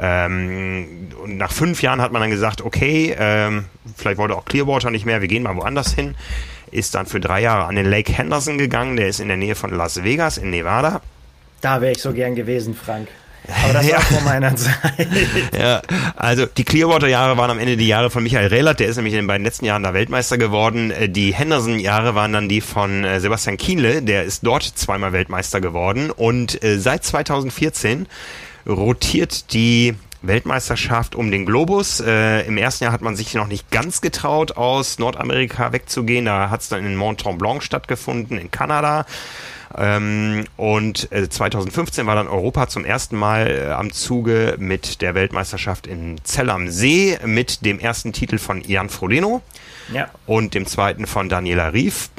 Ähm, 0.00 1.08
und 1.22 1.36
nach 1.36 1.52
fünf 1.52 1.82
Jahren 1.82 2.00
hat 2.00 2.10
man 2.10 2.22
dann 2.22 2.30
gesagt, 2.30 2.62
okay, 2.62 3.14
ähm, 3.18 3.66
vielleicht 3.96 4.18
wollte 4.18 4.34
auch 4.34 4.44
Clearwater 4.44 4.90
nicht 4.90 5.06
mehr, 5.06 5.20
wir 5.20 5.28
gehen 5.28 5.42
mal 5.42 5.56
woanders 5.56 5.92
hin. 5.94 6.16
Ist 6.70 6.94
dann 6.94 7.06
für 7.06 7.20
drei 7.20 7.42
Jahre 7.42 7.66
an 7.66 7.76
den 7.76 7.86
Lake 7.86 8.12
Henderson 8.12 8.56
gegangen, 8.58 8.96
der 8.96 9.08
ist 9.08 9.20
in 9.20 9.28
der 9.28 9.36
Nähe 9.36 9.54
von 9.54 9.70
Las 9.70 10.02
Vegas 10.02 10.38
in 10.38 10.50
Nevada. 10.50 11.02
Da 11.60 11.80
wäre 11.80 11.92
ich 11.92 12.00
so 12.00 12.12
gern 12.12 12.34
gewesen, 12.34 12.74
Frank. 12.74 13.08
Aber 13.48 13.72
das 13.72 13.86
ja. 13.86 13.96
war 13.96 14.02
vor 14.02 14.20
meiner 14.22 14.54
Zeit. 14.56 15.08
ja, 15.58 15.82
also 16.16 16.46
die 16.46 16.64
Clearwater-Jahre 16.64 17.36
waren 17.36 17.50
am 17.50 17.58
Ende 17.58 17.76
die 17.76 17.86
Jahre 17.86 18.10
von 18.10 18.22
Michael 18.22 18.48
Rehlert, 18.48 18.80
der 18.80 18.88
ist 18.88 18.96
nämlich 18.96 19.14
in 19.14 19.20
den 19.20 19.26
beiden 19.26 19.44
letzten 19.44 19.64
Jahren 19.64 19.82
da 19.82 19.94
Weltmeister 19.94 20.38
geworden. 20.38 20.90
Äh, 20.90 21.08
die 21.08 21.34
Henderson-Jahre 21.34 22.14
waren 22.14 22.32
dann 22.32 22.48
die 22.48 22.60
von 22.60 23.04
äh, 23.04 23.20
Sebastian 23.20 23.56
Kienle, 23.56 24.02
der 24.02 24.24
ist 24.24 24.46
dort 24.46 24.62
zweimal 24.62 25.12
Weltmeister 25.12 25.60
geworden. 25.60 26.10
Und 26.10 26.62
äh, 26.62 26.78
seit 26.78 27.04
2014 27.04 28.06
rotiert 28.66 29.52
die 29.52 29.94
Weltmeisterschaft 30.22 31.14
um 31.14 31.30
den 31.30 31.46
Globus. 31.46 32.00
Äh, 32.00 32.46
Im 32.46 32.58
ersten 32.58 32.84
Jahr 32.84 32.92
hat 32.92 33.00
man 33.00 33.16
sich 33.16 33.34
noch 33.34 33.46
nicht 33.46 33.70
ganz 33.70 34.00
getraut, 34.00 34.56
aus 34.56 34.98
Nordamerika 34.98 35.72
wegzugehen. 35.72 36.26
Da 36.26 36.50
hat 36.50 36.60
es 36.60 36.68
dann 36.68 36.84
in 36.84 36.96
Mont 36.96 37.20
Tremblant 37.20 37.62
stattgefunden, 37.62 38.38
in 38.38 38.50
Kanada. 38.50 39.06
Ähm, 39.76 40.46
und 40.56 41.10
äh, 41.12 41.28
2015 41.28 42.06
war 42.06 42.16
dann 42.16 42.28
Europa 42.28 42.68
zum 42.68 42.84
ersten 42.84 43.16
Mal 43.16 43.46
äh, 43.46 43.70
am 43.70 43.92
Zuge 43.92 44.56
mit 44.58 45.00
der 45.00 45.14
Weltmeisterschaft 45.14 45.86
in 45.86 46.18
Zell 46.24 46.50
am 46.50 46.68
See 46.70 47.18
mit 47.24 47.64
dem 47.64 47.78
ersten 47.78 48.12
Titel 48.12 48.38
von 48.38 48.62
Jan 48.62 48.88
Frodeno 48.88 49.42
ja. 49.92 50.08
und 50.26 50.54
dem 50.54 50.66
zweiten 50.66 51.06
von 51.06 51.28
Daniela 51.28 51.72
Rief 51.72 52.10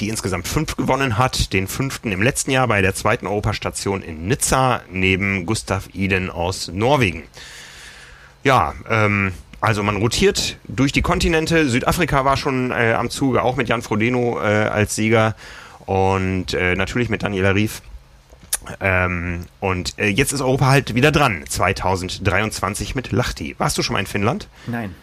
die 0.00 0.08
insgesamt 0.08 0.46
fünf 0.46 0.76
gewonnen 0.76 1.18
hat, 1.18 1.52
den 1.52 1.68
fünften 1.68 2.12
im 2.12 2.22
letzten 2.22 2.50
Jahr 2.50 2.68
bei 2.68 2.82
der 2.82 2.94
zweiten 2.94 3.26
Europastation 3.26 4.02
in 4.02 4.26
Nizza 4.28 4.82
neben 4.90 5.46
Gustav 5.46 5.88
Iden 5.94 6.30
aus 6.30 6.68
Norwegen. 6.68 7.24
Ja, 8.44 8.74
ähm, 8.88 9.32
also 9.60 9.82
man 9.82 9.96
rotiert 9.96 10.58
durch 10.68 10.92
die 10.92 11.02
Kontinente. 11.02 11.68
Südafrika 11.68 12.24
war 12.24 12.36
schon 12.36 12.70
äh, 12.70 12.92
am 12.92 13.10
Zuge, 13.10 13.42
auch 13.42 13.56
mit 13.56 13.68
Jan 13.68 13.82
Frodeno 13.82 14.38
äh, 14.38 14.44
als 14.44 14.94
Sieger 14.94 15.34
und 15.86 16.54
äh, 16.54 16.74
natürlich 16.74 17.08
mit 17.08 17.22
Daniela 17.22 17.54
Rief. 17.54 17.82
Ähm, 18.80 19.46
und 19.60 19.98
äh, 19.98 20.08
jetzt 20.08 20.32
ist 20.32 20.40
Europa 20.40 20.66
halt 20.66 20.94
wieder 20.94 21.12
dran, 21.12 21.44
2023 21.48 22.94
mit 22.94 23.12
Lahti. 23.12 23.54
Warst 23.58 23.78
du 23.78 23.82
schon 23.82 23.94
mal 23.94 24.00
in 24.00 24.06
Finnland? 24.06 24.48
Nein, 24.66 24.94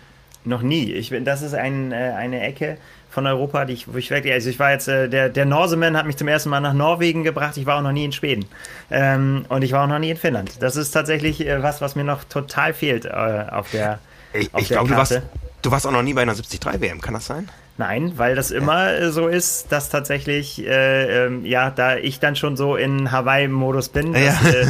noch 0.44 0.62
nie. 0.62 0.92
Ich, 0.92 1.14
das 1.24 1.42
ist 1.42 1.54
ein, 1.54 1.92
äh, 1.94 1.96
eine 1.96 2.42
Ecke, 2.42 2.78
von 3.14 3.28
Europa, 3.28 3.66
die 3.66 3.74
ich, 3.74 3.94
wo 3.94 3.98
ich 3.98 4.10
wirklich, 4.10 4.34
also 4.34 4.50
ich 4.50 4.58
war 4.58 4.72
jetzt, 4.72 4.88
äh, 4.88 5.08
der, 5.08 5.30
der 5.30 5.46
Norseman 5.46 5.96
hat 5.96 6.08
mich 6.08 6.18
zum 6.18 6.28
ersten 6.28 6.50
Mal 6.50 6.62
nach 6.62 6.74
Norwegen 6.74 7.24
gebracht, 7.24 7.56
ich 7.58 7.68
war 7.68 7.78
auch 7.78 7.84
noch 7.84 7.92
nie 7.92 8.06
in 8.06 8.12
Schweden. 8.12 8.46
Ähm, 8.90 9.46
und 9.50 9.62
ich 9.62 9.72
war 9.72 9.84
auch 9.84 9.88
noch 9.88 10.00
nie 10.00 10.10
in 10.10 10.18
Finnland. 10.18 10.62
Das 10.62 10.76
ist 10.76 10.92
tatsächlich 10.92 11.46
äh, 11.46 11.62
was, 11.62 11.80
was 11.80 11.96
mir 11.96 12.04
noch 12.04 12.24
total 12.24 12.74
fehlt 12.74 13.06
äh, 13.06 13.10
auf 13.10 13.70
der, 13.70 14.00
ich, 14.34 14.52
auf 14.52 14.62
ich 14.62 14.70
glaube, 14.70 14.90
du 14.90 14.96
warst, 14.96 15.22
du 15.62 15.72
warst 15.72 15.86
auch 15.86 15.92
noch 15.92 16.02
nie 16.02 16.16
bei 16.16 16.24
einer 16.24 16.34
73 16.34 16.82
WM, 16.82 17.02
kann 17.02 17.14
das 17.14 17.28
sein? 17.28 17.50
Nein, 17.76 18.14
weil 18.18 18.36
das 18.36 18.52
immer 18.52 18.94
ja. 18.94 19.10
so 19.10 19.28
ist, 19.28 19.72
dass 19.72 19.90
tatsächlich, 19.90 20.64
äh, 20.64 21.26
ähm, 21.26 21.44
ja, 21.44 21.72
da 21.72 21.98
ich 21.98 22.20
dann 22.20 22.36
schon 22.36 22.56
so 22.56 22.76
in 22.76 23.12
Hawaii-Modus 23.12 23.90
bin, 23.90 24.14
dass, 24.14 24.22
ja. 24.22 24.50
Äh, 24.52 24.66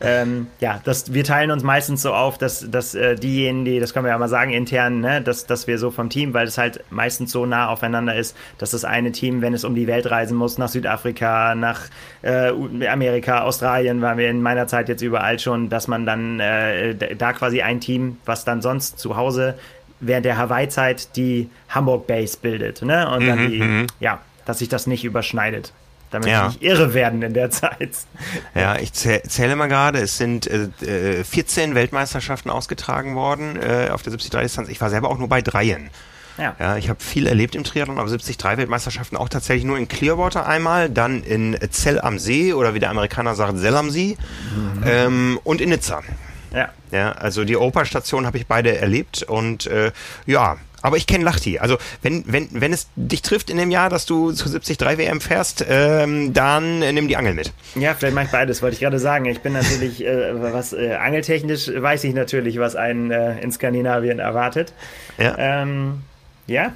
ähm, 0.00 0.48
ja, 0.58 0.80
dass 0.82 1.12
wir 1.12 1.22
teilen 1.22 1.52
uns 1.52 1.62
meistens 1.62 2.02
so 2.02 2.12
auf, 2.12 2.36
dass, 2.36 2.68
dass 2.68 2.96
äh, 2.96 3.14
diejenigen, 3.14 3.64
die, 3.64 3.78
das 3.78 3.94
können 3.94 4.06
wir 4.06 4.10
ja 4.10 4.18
mal 4.18 4.28
sagen, 4.28 4.50
intern, 4.50 5.00
ne, 5.00 5.22
dass, 5.22 5.46
dass 5.46 5.68
wir 5.68 5.78
so 5.78 5.92
vom 5.92 6.10
Team, 6.10 6.34
weil 6.34 6.48
es 6.48 6.58
halt 6.58 6.82
meistens 6.90 7.30
so 7.30 7.46
nah 7.46 7.68
aufeinander 7.68 8.16
ist, 8.16 8.36
dass 8.58 8.72
das 8.72 8.84
eine 8.84 9.12
Team, 9.12 9.40
wenn 9.40 9.54
es 9.54 9.62
um 9.62 9.76
die 9.76 9.86
Welt 9.86 10.10
reisen 10.10 10.36
muss, 10.36 10.58
nach 10.58 10.68
Südafrika, 10.68 11.54
nach 11.54 11.82
äh, 12.22 12.50
Amerika, 12.88 13.42
Australien, 13.42 14.02
waren 14.02 14.18
wir 14.18 14.30
in 14.30 14.42
meiner 14.42 14.66
Zeit 14.66 14.88
jetzt 14.88 15.02
überall 15.02 15.38
schon, 15.38 15.68
dass 15.68 15.86
man 15.86 16.06
dann 16.06 16.40
äh, 16.40 16.96
da 16.96 17.32
quasi 17.32 17.62
ein 17.62 17.80
Team, 17.80 18.16
was 18.24 18.44
dann 18.44 18.62
sonst 18.62 18.98
zu 18.98 19.16
Hause 19.16 19.54
während 20.00 20.24
der 20.24 20.36
Hawaii-Zeit 20.36 21.16
die 21.16 21.50
Hamburg-Base 21.68 22.38
bildet. 22.40 22.82
Ne? 22.82 23.10
Und 23.10 23.26
dann 23.26 23.44
mhm, 23.44 23.50
die, 23.50 23.58
mhm. 23.60 23.86
ja, 24.00 24.20
dass 24.44 24.58
sich 24.58 24.68
das 24.68 24.86
nicht 24.86 25.04
überschneidet. 25.04 25.72
Damit 26.10 26.30
ja. 26.30 26.48
nicht 26.48 26.62
irre 26.62 26.94
werden 26.94 27.20
in 27.22 27.34
der 27.34 27.50
Zeit. 27.50 27.90
Ja, 28.54 28.76
ich 28.76 28.92
zähle 28.94 29.56
mal 29.56 29.66
gerade, 29.66 29.98
es 29.98 30.16
sind 30.16 30.46
äh, 30.46 31.22
14 31.22 31.72
äh, 31.72 31.74
Weltmeisterschaften 31.74 32.50
ausgetragen 32.50 33.14
worden 33.14 33.56
äh, 33.56 33.90
auf 33.92 34.02
der 34.02 34.14
73-Distanz. 34.14 34.70
Ich 34.70 34.80
war 34.80 34.88
selber 34.88 35.10
auch 35.10 35.18
nur 35.18 35.28
bei 35.28 35.42
dreien. 35.42 35.90
Ja. 36.38 36.54
ja 36.58 36.76
ich 36.76 36.88
habe 36.88 37.00
viel 37.02 37.26
erlebt 37.26 37.54
im 37.54 37.64
Triathlon, 37.64 37.98
aber 37.98 38.08
73 38.08 38.38
Weltmeisterschaften 38.42 39.16
auch 39.16 39.28
tatsächlich 39.28 39.64
nur 39.64 39.76
in 39.76 39.88
Clearwater 39.88 40.46
einmal, 40.46 40.88
dann 40.88 41.22
in 41.22 41.58
Zell 41.70 42.00
am 42.00 42.18
See 42.18 42.54
oder 42.54 42.74
wie 42.74 42.78
der 42.78 42.90
Amerikaner 42.90 43.34
sagt, 43.34 43.58
Zell 43.58 43.76
am 43.76 43.90
See 43.90 44.16
mhm. 44.54 44.82
ähm, 44.86 45.40
und 45.44 45.60
in 45.60 45.68
Nizza. 45.68 46.02
Ja. 46.52 46.70
Ja, 46.90 47.12
also 47.12 47.44
die 47.44 47.56
Operstation 47.56 48.26
habe 48.26 48.38
ich 48.38 48.46
beide 48.46 48.76
erlebt 48.78 49.22
und 49.22 49.66
äh, 49.66 49.92
ja, 50.26 50.56
aber 50.80 50.96
ich 50.96 51.06
kenne 51.06 51.24
Lachti. 51.24 51.58
Also 51.58 51.76
wenn, 52.02 52.24
wenn, 52.26 52.48
wenn 52.52 52.72
es 52.72 52.88
dich 52.94 53.22
trifft 53.22 53.50
in 53.50 53.56
dem 53.56 53.70
Jahr, 53.70 53.90
dass 53.90 54.06
du 54.06 54.32
zu 54.32 54.48
73 54.48 54.80
WM 54.80 55.20
fährst, 55.20 55.64
ähm, 55.68 56.32
dann 56.32 56.82
äh, 56.82 56.92
nimm 56.92 57.08
die 57.08 57.16
Angel 57.16 57.34
mit. 57.34 57.52
Ja, 57.74 57.94
vielleicht 57.94 58.14
mache 58.14 58.26
ich 58.26 58.30
beides, 58.30 58.62
wollte 58.62 58.74
ich 58.74 58.80
gerade 58.80 58.98
sagen. 58.98 59.24
Ich 59.26 59.40
bin 59.40 59.54
natürlich, 59.54 60.04
äh, 60.04 60.40
was 60.40 60.72
äh, 60.72 60.94
angeltechnisch 60.94 61.70
weiß 61.74 62.04
ich 62.04 62.14
natürlich, 62.14 62.58
was 62.58 62.76
einen 62.76 63.10
äh, 63.10 63.40
in 63.40 63.50
Skandinavien 63.50 64.20
erwartet. 64.20 64.72
Ja. 65.18 65.34
Ähm, 65.36 66.02
ja, 66.46 66.72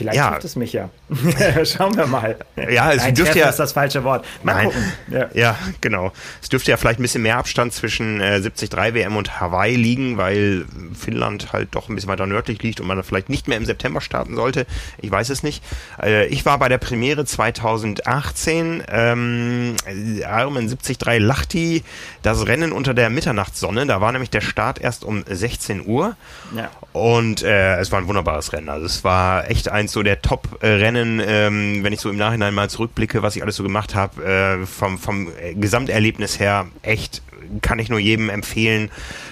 Vielleicht 0.00 0.16
ja. 0.16 0.30
trifft 0.30 0.44
es 0.46 0.56
mich 0.56 0.72
ja. 0.72 0.88
Schauen 1.66 1.94
wir 1.94 2.06
mal. 2.06 2.34
Ja, 2.56 2.90
es 2.90 3.02
Nein, 3.02 3.14
dürfte 3.14 3.38
ja. 3.38 3.50
ist 3.50 3.58
das 3.58 3.72
falsche 3.72 4.02
Wort. 4.02 4.24
Mal 4.42 4.54
Nein. 4.54 4.64
gucken. 4.64 4.92
Ja. 5.08 5.28
ja. 5.34 5.58
genau. 5.82 6.10
Es 6.40 6.48
dürfte 6.48 6.70
ja 6.70 6.78
vielleicht 6.78 7.00
ein 7.00 7.02
bisschen 7.02 7.20
mehr 7.20 7.36
Abstand 7.36 7.74
zwischen 7.74 8.18
äh, 8.22 8.40
73 8.40 8.94
WM 8.94 9.16
und 9.16 9.42
Hawaii 9.42 9.76
liegen, 9.76 10.16
weil 10.16 10.64
Finnland 10.98 11.52
halt 11.52 11.74
doch 11.74 11.90
ein 11.90 11.96
bisschen 11.96 12.08
weiter 12.08 12.24
nördlich 12.24 12.62
liegt 12.62 12.80
und 12.80 12.86
man 12.86 13.02
vielleicht 13.02 13.28
nicht 13.28 13.46
mehr 13.46 13.58
im 13.58 13.66
September 13.66 14.00
starten 14.00 14.36
sollte. 14.36 14.64
Ich 15.02 15.10
weiß 15.10 15.28
es 15.28 15.42
nicht. 15.42 15.62
Äh, 16.02 16.28
ich 16.28 16.46
war 16.46 16.58
bei 16.58 16.70
der 16.70 16.78
Premiere 16.78 17.26
2018. 17.26 18.82
Ähm, 18.88 19.76
Ironman 19.86 20.66
73 20.66 20.96
Lachti, 21.18 21.84
das 22.22 22.46
Rennen 22.46 22.72
unter 22.72 22.94
der 22.94 23.10
Mitternachtssonne. 23.10 23.84
Da 23.84 24.00
war 24.00 24.12
nämlich 24.12 24.30
der 24.30 24.40
Start 24.40 24.80
erst 24.80 25.04
um 25.04 25.24
16 25.28 25.86
Uhr. 25.86 26.16
Ja. 26.56 26.70
Und 26.94 27.42
äh, 27.42 27.76
es 27.76 27.92
war 27.92 28.00
ein 28.00 28.08
wunderbares 28.08 28.54
Rennen. 28.54 28.70
Also 28.70 28.86
es 28.86 29.04
war 29.04 29.50
echt 29.50 29.68
eins 29.90 29.94
so 29.94 30.02
der 30.02 30.22
Top-Rennen, 30.22 31.20
ähm, 31.24 31.82
wenn 31.82 31.92
ich 31.92 32.00
so 32.00 32.10
im 32.10 32.16
Nachhinein 32.16 32.54
mal 32.54 32.70
zurückblicke, 32.70 33.22
was 33.22 33.36
ich 33.36 33.42
alles 33.42 33.56
so 33.56 33.62
gemacht 33.62 33.94
habe, 33.94 34.24
äh, 34.24 34.66
vom, 34.66 34.98
vom 34.98 35.28
Gesamterlebnis 35.54 36.38
her 36.38 36.66
echt 36.82 37.22
kann 37.62 37.80
ich 37.80 37.88
nur 37.88 37.98
jedem 37.98 38.30
empfehlen, 38.30 38.90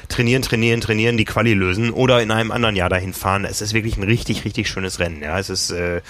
trainieren, 0.09 0.43
trainieren, 0.43 0.81
trainieren, 0.81 1.17
die 1.17 1.25
Quali 1.25 1.55
lösen 1.55 1.91
oder 1.91 2.21
in 2.21 2.33
einem 2.33 2.51
anderen 2.51 2.75
Jahr 2.75 2.89
dahin 2.89 3.13
fahren. 3.13 3.45
Es 3.45 3.61
ist 3.61 3.75
wirklich 3.75 3.97
ein 3.97 4.03
richtig, 4.03 4.45
richtig 4.45 4.69
schönes 4.69 4.99
Rennen. 4.99 5.23
Ja, 5.23 5.39
es 5.39 5.51
ist 5.51 5.71
äh, 5.71 6.01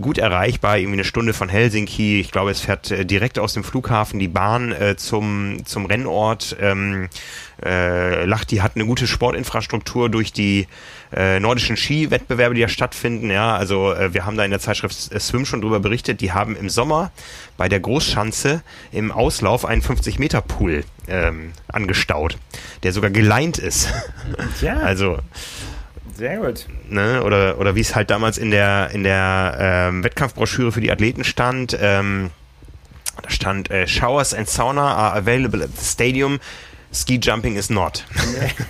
gut 0.00 0.18
erreichbar, 0.18 0.78
irgendwie 0.78 0.94
eine 0.94 1.04
Stunde 1.04 1.32
von 1.32 1.48
Helsinki. 1.48 2.20
Ich 2.20 2.30
glaube, 2.30 2.50
es 2.50 2.60
fährt 2.60 2.90
äh, 2.90 3.04
direkt 3.04 3.38
aus 3.38 3.52
dem 3.52 3.64
Flughafen 3.64 4.18
die 4.18 4.28
Bahn 4.28 4.72
äh, 4.72 4.96
zum, 4.96 5.64
zum 5.64 5.86
Rennort. 5.86 6.56
Ähm, 6.60 7.08
äh, 7.64 8.24
Lahti 8.24 8.56
hat 8.56 8.72
eine 8.74 8.86
gute 8.86 9.06
Sportinfrastruktur 9.06 10.08
durch 10.08 10.32
die 10.32 10.66
äh, 11.12 11.40
nordischen 11.40 11.76
Skiwettbewerbe, 11.76 12.54
die 12.54 12.60
ja 12.60 12.68
stattfinden. 12.68 13.30
Ja, 13.30 13.56
also 13.56 13.92
äh, 13.92 14.14
wir 14.14 14.26
haben 14.26 14.36
da 14.36 14.44
in 14.44 14.50
der 14.50 14.60
Zeitschrift 14.60 15.12
äh, 15.12 15.20
Swim 15.20 15.44
schon 15.44 15.60
drüber 15.60 15.80
berichtet. 15.80 16.20
Die 16.20 16.32
haben 16.32 16.56
im 16.56 16.68
Sommer 16.68 17.10
bei 17.56 17.68
der 17.68 17.80
Großschanze 17.80 18.62
im 18.92 19.10
Auslauf 19.10 19.64
einen 19.64 19.82
50 19.82 20.18
Meter 20.18 20.40
Pool 20.40 20.84
ähm, 21.08 21.52
angestaut, 21.68 22.38
der 22.82 22.92
sogar 22.92 23.10
geleint 23.10 23.58
ist. 23.58 23.92
Ja. 24.60 24.78
Also 24.88 25.18
sehr 26.18 26.38
gut. 26.38 26.66
Ne, 26.88 27.22
oder 27.22 27.58
oder 27.58 27.76
wie 27.76 27.80
es 27.80 27.94
halt 27.94 28.10
damals 28.10 28.38
in 28.38 28.50
der 28.50 28.90
in 28.92 29.04
der 29.04 29.56
ähm, 29.58 30.02
Wettkampfbroschüre 30.02 30.72
für 30.72 30.80
die 30.80 30.90
Athleten 30.90 31.22
stand. 31.22 31.78
Ähm, 31.80 32.30
da 33.22 33.30
stand 33.30 33.70
äh, 33.70 33.86
Showers 33.86 34.34
and 34.34 34.48
Sauna 34.48 34.94
are 34.94 35.16
available 35.16 35.62
at 35.62 35.70
the 35.76 35.84
stadium 35.84 36.40
Ski 36.92 37.18
Jumping 37.20 37.56
is 37.56 37.68
not. 37.70 38.04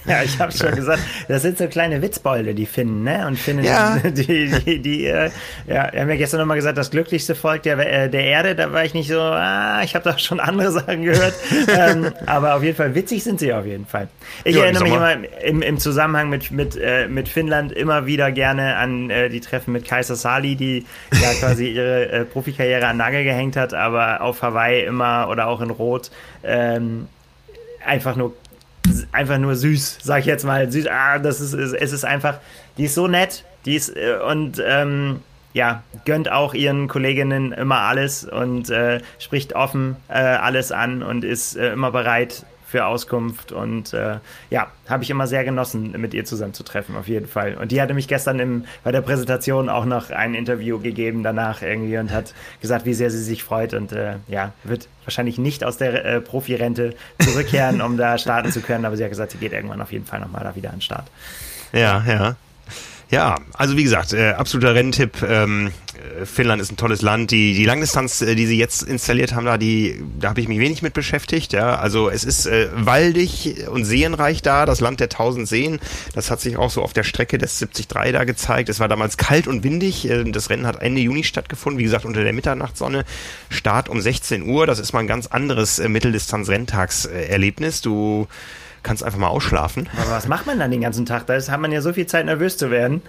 Ja, 0.07 0.23
ich 0.23 0.39
habe 0.39 0.51
schon 0.53 0.75
gesagt, 0.75 1.03
das 1.29 1.43
sind 1.43 1.59
so 1.59 1.67
kleine 1.69 2.01
Witzbeule, 2.01 2.55
die 2.55 2.65
Finnen, 2.65 3.05
ne? 3.05 3.27
Und 3.27 3.39
Finnen, 3.39 3.63
ja. 3.63 3.99
die, 4.05 4.51
die, 4.65 4.79
die 4.81 5.07
äh, 5.07 5.31
ja, 5.67 5.93
wir 5.93 6.01
haben 6.01 6.09
ja 6.09 6.17
gestern 6.17 6.41
nochmal 6.41 6.57
gesagt, 6.57 6.79
das 6.79 6.91
glücklichste 6.91 7.35
Volk 7.35 7.63
der, 7.65 7.79
äh, 7.79 8.09
der 8.09 8.25
Erde, 8.25 8.55
da 8.55 8.73
war 8.73 8.85
ich 8.85 8.95
nicht 8.95 9.09
so, 9.09 9.21
ah, 9.21 9.83
ich 9.85 9.95
habe 9.95 10.05
da 10.05 10.19
schon 10.19 10.41
andere 10.41 10.73
Sachen 10.73 11.03
gehört. 11.03 11.35
ähm, 11.77 12.11
aber 12.25 12.55
auf 12.55 12.63
jeden 12.63 12.77
Fall 12.77 12.95
witzig 12.95 13.23
sind 13.23 13.39
sie 13.39 13.53
auf 13.53 13.67
jeden 13.67 13.85
Fall. 13.85 14.09
Ich 14.45 14.57
ja, 14.57 14.63
erinnere 14.63 14.85
mich 14.85 14.95
immer 14.95 15.13
im, 15.43 15.61
im 15.61 15.79
Zusammenhang 15.79 16.31
mit, 16.31 16.51
mit, 16.51 16.77
äh, 16.77 17.07
mit 17.07 17.29
Finnland 17.29 17.73
immer 17.73 18.07
wieder 18.07 18.33
gerne 18.33 18.77
an 18.77 19.11
äh, 19.11 19.29
die 19.29 19.41
Treffen 19.41 19.73
mit 19.73 19.85
Kaiser 19.87 20.17
Sali, 20.17 20.57
die 20.57 20.87
ja 21.13 21.35
quasi 21.35 21.69
ihre 21.69 22.09
äh, 22.09 22.25
Profikarriere 22.25 22.87
an 22.87 22.97
Nagel 22.97 23.25
gehängt 23.25 23.57
hat, 23.57 23.75
aber 23.75 24.23
auf 24.23 24.41
Hawaii 24.41 24.85
immer 24.85 25.29
oder 25.31 25.49
auch 25.49 25.61
in 25.61 25.71
Rot 25.71 26.11
ähm, 26.43 27.09
einfach 27.89 28.17
nur 28.17 28.35
einfach 29.13 29.39
nur 29.39 29.55
süß, 29.55 29.99
sag 30.03 30.21
ich 30.21 30.27
jetzt 30.27 30.45
mal. 30.45 30.71
Süß, 30.71 30.87
ah, 30.87 31.19
das 31.19 31.41
ist, 31.41 31.53
es 31.53 31.93
ist 31.93 32.05
einfach, 32.05 32.39
die 32.77 32.85
ist 32.85 32.95
so 32.95 33.07
nett, 33.07 33.45
die 33.65 33.75
ist 33.75 33.95
äh, 33.97 34.19
und 34.27 34.63
ähm, 34.65 35.21
ja, 35.53 35.83
gönnt 36.05 36.31
auch 36.31 36.55
ihren 36.55 36.89
Kolleginnen 36.89 37.53
immer 37.53 37.81
alles 37.81 38.25
und 38.25 38.71
äh, 38.71 39.01
spricht 39.19 39.55
offen 39.55 39.97
äh, 40.09 40.15
alles 40.15 40.73
an 40.73 41.03
und 41.03 41.25
ist 41.25 41.57
äh, 41.57 41.73
immer 41.73 41.91
bereit, 41.91 42.45
für 42.71 42.85
Auskunft 42.85 43.51
und 43.51 43.95
äh, 43.95 44.19
ja, 44.51 44.67
habe 44.89 45.03
ich 45.03 45.11
immer 45.11 45.27
sehr 45.27 45.43
genossen, 45.45 45.93
mit 45.93 46.13
ihr 46.13 46.25
zusammen 46.27 46.53
zu 46.53 46.63
treffen, 46.63 46.97
auf 46.97 47.09
jeden 47.09 47.27
Fall. 47.27 47.55
Und 47.55 47.73
die 47.73 47.81
hatte 47.81 47.95
mich 47.95 48.09
gestern 48.09 48.39
im, 48.39 48.65
bei 48.85 48.93
der 48.93 49.01
Präsentation 49.01 49.71
auch 49.71 49.87
noch 49.87 50.11
ein 50.11 50.35
Interview 50.35 50.79
gegeben 50.79 51.23
danach 51.23 51.63
irgendwie 51.63 51.97
und 51.97 52.13
hat 52.13 52.35
gesagt, 52.61 52.85
wie 52.85 52.93
sehr 52.93 53.11
sie 53.11 53.23
sich 53.23 53.43
freut 53.43 53.73
und 53.73 53.93
äh, 53.93 54.17
ja, 54.29 54.53
wird 54.65 54.89
wahrscheinlich 55.05 55.39
nicht 55.39 55.65
aus 55.65 55.79
der 55.79 56.05
äh, 56.05 56.21
Profirente 56.21 56.95
zurückkehren, 57.19 57.81
um 57.81 57.97
da 57.97 58.19
starten 58.19 58.53
zu 58.53 58.61
können, 58.61 58.85
aber 58.85 58.97
sie 58.97 59.03
hat 59.03 59.11
gesagt, 59.11 59.33
sie 59.33 59.39
geht 59.39 59.53
irgendwann 59.53 59.81
auf 59.81 59.93
jeden 59.93 60.05
Fall 60.05 60.21
nochmal 60.21 60.45
da 60.45 60.55
wieder 60.55 60.69
an 60.69 60.77
den 60.77 60.83
Start. 60.83 61.07
Ja, 61.73 62.05
ja. 62.07 62.37
Ja, 63.11 63.37
also 63.55 63.77
wie 63.79 63.85
gesagt, 63.85 64.13
äh, 64.13 64.33
absoluter 64.33 64.75
Renntipp. 64.75 65.23
Ähm, 65.23 65.73
äh, 66.21 66.27
Finnland 66.27 66.61
ist 66.61 66.71
ein 66.71 66.77
tolles 66.77 67.01
Land. 67.01 67.31
Die, 67.31 67.55
die 67.55 67.65
Langdistanz, 67.65 68.21
äh, 68.21 68.35
die 68.35 68.45
sie 68.45 68.59
jetzt 68.59 68.83
installiert 68.83 69.35
haben, 69.35 69.47
da, 69.47 69.57
die, 69.57 70.03
da 70.21 70.29
habe 70.29 70.43
ich 70.43 70.49
mich 70.49 70.59
wenig 70.59 70.83
mit 70.83 70.93
beschäftigt. 70.93 71.55
Ja, 71.55 71.77
also 71.77 72.11
es 72.11 72.25
ist 72.25 72.45
äh, 72.45 72.69
waldig 72.75 73.67
und 73.71 73.87
seenreich 73.87 74.43
da, 74.43 74.67
das 74.67 74.81
Land 74.81 75.01
der 75.01 75.09
tausend 75.09 75.49
Seen. 75.49 75.81
Das 76.15 76.31
hat 76.31 76.43
sich 76.43 76.59
auch 76.59 76.71
so 76.71 76.83
auf 76.83 76.93
der 76.93 77.05
Strecke 77.05 77.39
des 77.39 77.59
73 77.59 77.87
da 78.13 78.25
gezeigt. 78.25 78.69
Es 78.69 78.79
war 78.79 78.89
damals 78.89 79.17
kalt 79.17 79.47
und 79.49 79.65
windig. 79.65 80.09
Äh, 80.09 80.25
das 80.25 80.51
Rennen 80.51 80.67
hat 80.67 80.83
Ende 80.83 81.01
Juni 81.01 81.25
stattgefunden, 81.25 81.79
wie 81.79 81.85
gesagt 81.85 82.05
unter 82.05 82.23
der 82.23 82.35
Mitternachtssonne. 82.35 83.07
Start 83.49 83.89
um 83.89 84.03
16 84.03 84.43
Uhr. 84.43 84.67
Das 84.67 84.79
ist 84.79 84.93
mal 84.93 85.01
ein 85.01 85.07
ganz 85.07 85.29
anderes 85.29 85.79
äh, 85.79 85.89
Mitteldistanz-Renntagserlebnis. 85.89 87.81
Du 87.81 88.29
kannst 88.83 89.03
einfach 89.03 89.19
mal 89.19 89.29
ausschlafen. 89.29 89.89
Aber 90.01 90.11
was 90.13 90.29
macht 90.29 90.47
man 90.47 90.59
dann 90.59 90.71
den 90.71 90.81
ganzen 90.81 91.07
Tag? 91.07 91.27
Da 91.27 91.35
hat 91.35 91.61
man 91.61 91.73
ja 91.73 91.81
so 91.81 91.93
viel 91.93 92.07
Zeit, 92.07 92.27
nervös 92.27 92.57
zu 92.57 92.71
werden. 92.71 93.03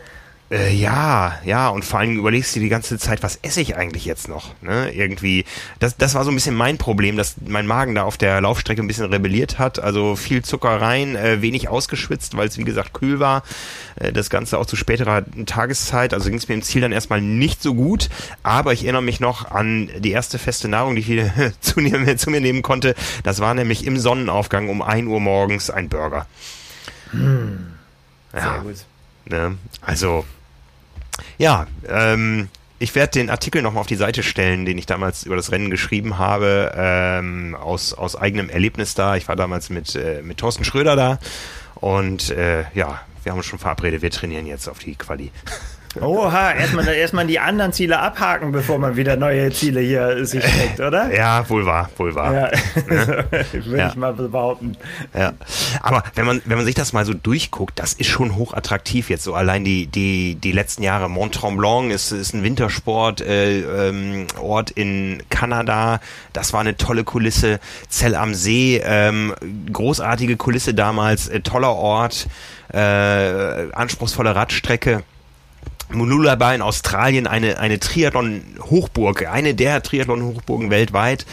Äh, 0.51 0.73
ja, 0.73 1.38
ja, 1.45 1.69
und 1.69 1.85
vor 1.85 1.99
allem 1.99 2.17
überlegst 2.17 2.55
du 2.55 2.59
die 2.59 2.69
ganze 2.69 2.97
Zeit, 2.97 3.21
was 3.21 3.38
esse 3.43 3.61
ich 3.61 3.76
eigentlich 3.76 4.05
jetzt 4.05 4.27
noch? 4.27 4.55
Ne? 4.61 4.91
Irgendwie, 4.91 5.45
das, 5.77 5.95
das 5.95 6.15
war 6.15 6.23
so 6.23 6.31
ein 6.31 6.35
bisschen 6.35 6.55
mein 6.55 6.80
Problem, 6.80 7.17
dass 7.17 7.35
mein 7.45 7.67
Magen 7.67 7.93
da 7.93 8.03
auf 8.03 8.17
der 8.17 8.41
Laufstrecke 8.41 8.81
ein 8.81 8.88
bisschen 8.88 9.05
rebelliert 9.05 9.59
hat. 9.59 9.77
Also 9.77 10.15
viel 10.15 10.43
Zucker 10.43 10.81
rein, 10.81 11.15
äh, 11.15 11.43
wenig 11.43 11.69
ausgeschwitzt, 11.69 12.35
weil 12.35 12.47
es 12.47 12.57
wie 12.57 12.63
gesagt 12.63 12.93
kühl 12.93 13.19
war. 13.19 13.43
Äh, 13.95 14.11
das 14.11 14.31
Ganze 14.31 14.57
auch 14.57 14.65
zu 14.65 14.76
späterer 14.76 15.23
Tageszeit. 15.45 16.15
Also 16.15 16.30
ging 16.30 16.39
es 16.39 16.47
mir 16.47 16.55
im 16.55 16.63
Ziel 16.63 16.81
dann 16.81 16.93
erstmal 16.93 17.21
nicht 17.21 17.61
so 17.61 17.76
gut. 17.76 18.09
Aber 18.41 18.73
ich 18.73 18.84
erinnere 18.84 19.03
mich 19.03 19.19
noch 19.19 19.51
an 19.51 19.91
die 19.99 20.11
erste 20.11 20.39
feste 20.39 20.67
Nahrung, 20.67 20.95
die 20.95 21.01
ich 21.01 21.09
wieder 21.09 21.31
zu 21.61 21.80
mir, 21.80 22.17
zu 22.17 22.31
mir 22.31 22.41
nehmen 22.41 22.63
konnte. 22.63 22.95
Das 23.21 23.39
war 23.39 23.53
nämlich 23.53 23.85
im 23.85 23.99
Sonnenaufgang 23.99 24.69
um 24.69 24.81
1 24.81 25.07
Uhr 25.09 25.19
morgens 25.19 25.69
ein 25.69 25.89
Burger. 25.89 26.26
Hm. 27.11 27.67
Sehr 28.31 28.41
ja. 28.41 28.57
gut. 28.57 28.76
Ne? 29.26 29.57
Also 29.81 30.26
ja, 31.37 31.67
ähm, 31.87 32.49
ich 32.79 32.95
werde 32.95 33.11
den 33.11 33.29
Artikel 33.29 33.61
nochmal 33.61 33.81
auf 33.81 33.87
die 33.87 33.95
Seite 33.95 34.23
stellen, 34.23 34.65
den 34.65 34.77
ich 34.77 34.85
damals 34.85 35.25
über 35.25 35.35
das 35.35 35.51
Rennen 35.51 35.69
geschrieben 35.69 36.17
habe, 36.17 36.71
ähm, 36.75 37.55
aus, 37.55 37.93
aus 37.93 38.15
eigenem 38.15 38.49
Erlebnis 38.49 38.93
da. 38.95 39.17
Ich 39.17 39.27
war 39.27 39.35
damals 39.35 39.69
mit, 39.69 39.95
äh, 39.95 40.21
mit 40.23 40.37
Thorsten 40.37 40.63
Schröder 40.63 40.95
da 40.95 41.19
und 41.75 42.29
äh, 42.29 42.63
ja, 42.73 43.01
wir 43.23 43.31
haben 43.31 43.39
uns 43.39 43.47
schon 43.47 43.59
verabredet, 43.59 44.01
wir 44.01 44.11
trainieren 44.11 44.45
jetzt 44.45 44.69
auf 44.69 44.79
die 44.79 44.95
Quali. 44.95 45.31
Oha, 46.01 46.53
erstmal 46.53 46.88
erstmal 46.88 47.27
die 47.27 47.39
anderen 47.39 47.73
Ziele 47.73 47.99
abhaken, 47.99 48.51
bevor 48.51 48.80
man 48.80 48.95
wieder 48.95 49.15
neue 49.15 49.51
Ziele 49.51 49.81
hier 49.81 50.26
sich 50.26 50.43
steckt, 50.43 50.80
oder? 50.80 51.13
Ja, 51.13 51.47
wohl 51.49 51.65
wahr, 51.65 51.89
wohl 51.97 52.15
wahr. 52.15 52.34
Ja. 52.34 52.51
Ne? 52.88 53.26
Würde 53.51 53.77
ja. 53.77 53.89
ich 53.89 53.95
mal 53.95 54.13
behaupten. 54.13 54.77
Ja. 55.17 55.34
Aber 55.81 56.03
wenn 56.15 56.26
man, 56.26 56.41
wenn 56.45 56.57
man 56.57 56.65
sich 56.65 56.76
das 56.76 56.93
mal 56.93 57.05
so 57.05 57.13
durchguckt, 57.13 57.80
das 57.80 57.93
ist 57.93 58.07
schon 58.07 58.35
hochattraktiv 58.35 59.09
jetzt 59.09 59.23
so. 59.23 59.34
Allein 59.34 59.63
die, 59.63 59.88
die, 59.88 60.35
die 60.35 60.51
letzten 60.51 60.84
Jahre. 60.84 61.09
Mont 61.09 61.35
Tremblant 61.35 61.91
ist, 61.91 62.11
ist 62.11 62.34
ein 62.34 62.43
Wintersport, 62.43 63.21
äh, 63.21 63.59
ähm, 63.89 64.27
Ort 64.41 64.71
in 64.71 65.23
Kanada. 65.30 65.99
Das 66.34 66.53
war 66.53 66.61
eine 66.61 66.77
tolle 66.77 67.03
Kulisse. 67.03 67.59
Zell 67.88 68.15
am 68.15 68.34
See, 68.34 68.81
ähm, 68.84 69.34
großartige 69.71 70.38
Kulisse 70.38 70.73
damals, 70.73 71.27
äh, 71.27 71.41
toller 71.41 71.76
Ort, 71.76 72.27
äh, 72.73 73.71
anspruchsvolle 73.73 74.35
Radstrecke. 74.35 75.03
Mooloolaba 75.91 76.53
in 76.53 76.61
Australien 76.61 77.27
eine, 77.27 77.59
eine 77.59 77.79
Triathlon-Hochburg, 77.79 79.27
eine 79.27 79.55
der 79.55 79.81
Triathlon-Hochburgen 79.81 80.69
weltweit. 80.69 81.25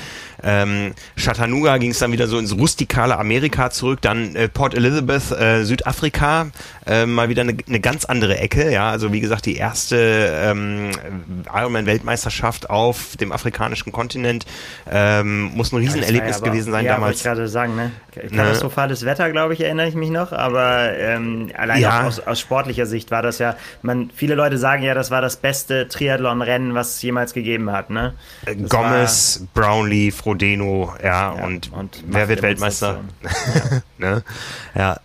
Ähm, 0.42 0.94
Chattanooga 1.16 1.78
ging 1.78 1.90
es 1.90 1.98
dann 1.98 2.12
wieder 2.12 2.26
so 2.26 2.38
ins 2.38 2.56
rustikale 2.56 3.18
Amerika 3.18 3.70
zurück, 3.70 4.00
dann 4.02 4.34
äh, 4.36 4.48
Port 4.48 4.74
Elizabeth, 4.74 5.32
äh, 5.32 5.64
Südafrika, 5.64 6.48
äh, 6.86 7.06
mal 7.06 7.28
wieder 7.28 7.42
eine, 7.42 7.56
eine 7.66 7.80
ganz 7.80 8.04
andere 8.04 8.38
Ecke. 8.38 8.70
Ja, 8.70 8.90
also 8.90 9.12
wie 9.12 9.20
gesagt, 9.20 9.46
die 9.46 9.56
erste 9.56 9.96
ähm, 9.96 10.90
Ironman-Weltmeisterschaft 11.52 12.70
auf 12.70 13.16
dem 13.16 13.32
afrikanischen 13.32 13.92
Kontinent 13.92 14.46
ähm, 14.90 15.50
muss 15.54 15.72
ein 15.72 15.78
Riesenerlebnis 15.78 16.40
ja, 16.40 16.44
gewesen 16.44 16.72
sein 16.72 16.84
ja, 16.84 16.94
damals. 16.94 17.22
Ja, 17.22 17.32
ich 17.32 17.36
gerade 17.36 17.48
sagen, 17.48 17.76
ne? 17.76 17.92
Katastrophales 18.14 19.02
ne? 19.02 19.08
Wetter, 19.08 19.30
glaube 19.30 19.54
ich, 19.54 19.60
erinnere 19.60 19.88
ich 19.88 19.94
mich 19.94 20.10
noch, 20.10 20.32
aber 20.32 20.96
ähm, 20.96 21.50
allein 21.56 21.80
ja. 21.80 22.06
aus, 22.06 22.20
aus 22.20 22.40
sportlicher 22.40 22.86
Sicht 22.86 23.10
war 23.10 23.22
das 23.22 23.38
ja, 23.38 23.56
man, 23.82 24.10
viele 24.14 24.34
Leute 24.34 24.58
sagen 24.58 24.82
ja, 24.82 24.94
das 24.94 25.10
war 25.10 25.20
das 25.20 25.36
beste 25.36 25.88
Triathlon-Rennen, 25.88 26.74
was 26.74 26.96
es 26.96 27.02
jemals 27.02 27.34
gegeben 27.34 27.72
hat, 27.72 27.90
ne? 27.90 28.14
Äh, 28.46 28.56
Gomez, 28.56 29.46
Brownlee, 29.54 30.10
Frodeno, 30.26 30.92
ja, 31.04 31.36
ja 31.36 31.44
und, 31.44 31.72
und 31.72 32.02
wer 32.08 32.28
wird 32.28 32.42
Weltmeister? 32.42 33.04
Ja. 33.22 33.82
ne? 33.98 34.22
ja. 34.74 35.00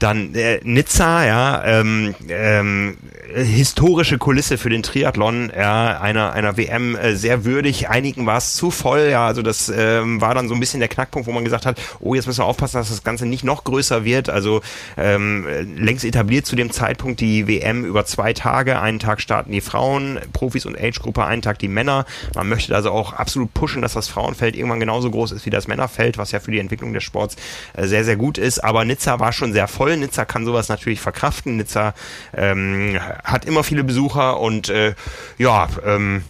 Dann 0.00 0.34
äh, 0.34 0.60
Nizza, 0.64 1.26
ja, 1.26 1.62
ähm, 1.64 2.14
ähm, 2.28 2.96
historische 3.34 4.16
Kulisse 4.18 4.56
für 4.58 4.70
den 4.70 4.82
Triathlon, 4.82 5.52
ja, 5.54 6.00
einer, 6.00 6.32
einer 6.32 6.56
WM 6.56 6.96
äh, 6.96 7.14
sehr 7.14 7.44
würdig. 7.44 7.90
Einigen 7.90 8.24
war 8.26 8.38
es 8.38 8.54
zu 8.54 8.70
voll, 8.70 9.08
ja, 9.10 9.26
also 9.26 9.42
das 9.42 9.68
ähm, 9.68 10.20
war 10.22 10.34
dann 10.34 10.48
so 10.48 10.54
ein 10.54 10.60
bisschen 10.60 10.80
der 10.80 10.88
Knackpunkt, 10.88 11.28
wo 11.28 11.32
man 11.32 11.44
gesagt 11.44 11.66
hat, 11.66 11.80
oh, 12.00 12.14
jetzt 12.14 12.26
müssen 12.26 12.40
wir 12.40 12.46
aufpassen, 12.46 12.78
dass 12.78 12.88
das 12.88 13.04
Ganze 13.04 13.26
nicht 13.26 13.44
noch 13.44 13.64
größer 13.64 14.04
wird. 14.04 14.30
Also 14.30 14.62
ähm, 14.96 15.46
längst 15.76 16.04
etabliert 16.04 16.46
zu 16.46 16.56
dem 16.56 16.70
Zeitpunkt 16.70 17.20
die 17.20 17.46
WM 17.46 17.84
über 17.84 18.06
zwei 18.06 18.32
Tage. 18.32 18.80
Einen 18.80 19.00
Tag 19.00 19.20
starten 19.20 19.52
die 19.52 19.60
Frauen, 19.60 20.18
Profis 20.32 20.64
und 20.64 20.80
Age-Gruppe, 20.80 21.26
einen 21.26 21.42
Tag 21.42 21.58
die 21.58 21.68
Männer. 21.68 22.06
Man 22.34 22.48
möchte 22.48 22.74
also 22.74 22.90
auch 22.90 23.12
absolut 23.12 23.52
pushen, 23.52 23.82
dass 23.82 23.92
das 23.92 24.08
Frauenfeld 24.08 24.56
irgendwann 24.56 24.80
genauso 24.80 25.10
groß 25.10 25.32
ist 25.32 25.44
wie 25.44 25.50
das 25.50 25.68
Männerfeld, 25.68 26.16
was 26.16 26.32
ja 26.32 26.40
für 26.40 26.52
die 26.52 26.58
Entwicklung 26.58 26.94
des 26.94 27.04
Sports 27.04 27.36
äh, 27.74 27.86
sehr, 27.86 28.04
sehr 28.04 28.16
gut 28.16 28.38
ist. 28.38 28.64
Aber 28.64 28.86
Nizza 28.86 29.20
war 29.20 29.32
schon 29.32 29.52
sehr 29.52 29.68
voll. 29.68 29.89
Nizza 29.96 30.24
kann 30.24 30.44
sowas 30.44 30.68
natürlich 30.68 31.00
verkraften. 31.00 31.56
Nizza 31.56 31.94
ähm, 32.34 32.98
hat 33.24 33.44
immer 33.44 33.64
viele 33.64 33.84
Besucher 33.84 34.38
und 34.40 34.68
äh, 34.68 34.94
ja, 35.38 35.68
ähm, 35.84 36.22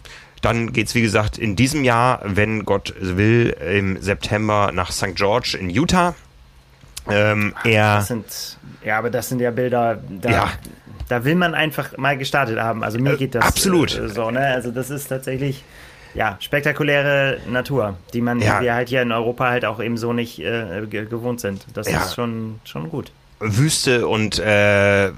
dann 0.43 0.73
geht's 0.73 0.95
wie 0.95 1.03
gesagt 1.03 1.39
in 1.39 1.57
diesem 1.57 1.85
Jahr, 1.85 2.21
wenn 2.25 2.65
Gott 2.65 2.95
will, 2.99 3.51
im 3.75 4.01
September 4.01 4.71
nach 4.73 4.91
St. 4.91 5.15
George 5.15 5.57
in 5.61 5.71
Utah. 5.71 6.15
Ähm, 7.09 7.55
er, 7.65 8.03
sind, 8.03 8.59
ja, 8.85 8.99
aber 8.99 9.11
das 9.11 9.29
sind 9.29 9.41
ja 9.41 9.51
Bilder, 9.51 9.99
da, 10.09 10.31
ja. 10.31 10.53
da 11.09 11.25
will 11.25 11.35
man 11.35 11.55
einfach 11.55 11.97
mal 11.97 12.17
gestartet 12.17 12.59
haben. 12.59 12.85
Also 12.85 12.99
mir 12.99 13.15
äh, 13.15 13.17
geht 13.17 13.35
das 13.35 13.45
absolut. 13.45 13.99
Äh, 13.99 14.09
so, 14.09 14.31
ne? 14.31 14.41
Also 14.41 14.71
das 14.71 14.91
ist 14.91 15.09
tatsächlich 15.09 15.65
ja, 16.15 16.37
spektakuläre 16.41 17.39
Natur, 17.49 17.97
die 18.13 18.21
man 18.21 18.41
ja. 18.41 18.61
wir 18.61 18.75
halt 18.75 18.89
hier 18.89 19.03
in 19.03 19.13
Europa 19.13 19.49
halt 19.49 19.65
auch 19.65 19.81
eben 19.81 19.97
so 19.97 20.13
nicht 20.13 20.39
äh, 20.41 20.87
gewohnt 20.87 21.41
sind. 21.41 21.67
Das 21.75 21.91
ja. 21.91 22.03
ist 22.03 22.15
schon, 22.15 22.61
schon 22.65 22.91
gut. 22.91 23.13
Wüste 23.41 24.07
und 24.07 24.39
äh, 24.39 25.11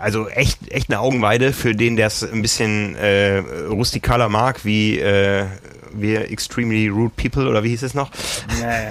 also 0.00 0.28
echt 0.28 0.70
echt 0.70 0.90
eine 0.90 1.00
Augenweide 1.00 1.52
für 1.52 1.74
den, 1.74 1.96
der 1.96 2.08
es 2.08 2.22
ein 2.22 2.42
bisschen 2.42 2.96
äh, 2.96 3.38
rustikaler 3.68 4.28
mag, 4.28 4.64
wie 4.64 4.98
äh, 4.98 5.46
wir 5.94 6.30
Extremely 6.30 6.88
Rude 6.88 7.12
People 7.16 7.48
oder 7.48 7.62
wie 7.62 7.68
hieß 7.68 7.82
es 7.82 7.94
noch? 7.94 8.10
Ja, 8.60 8.82
ja. 8.82 8.90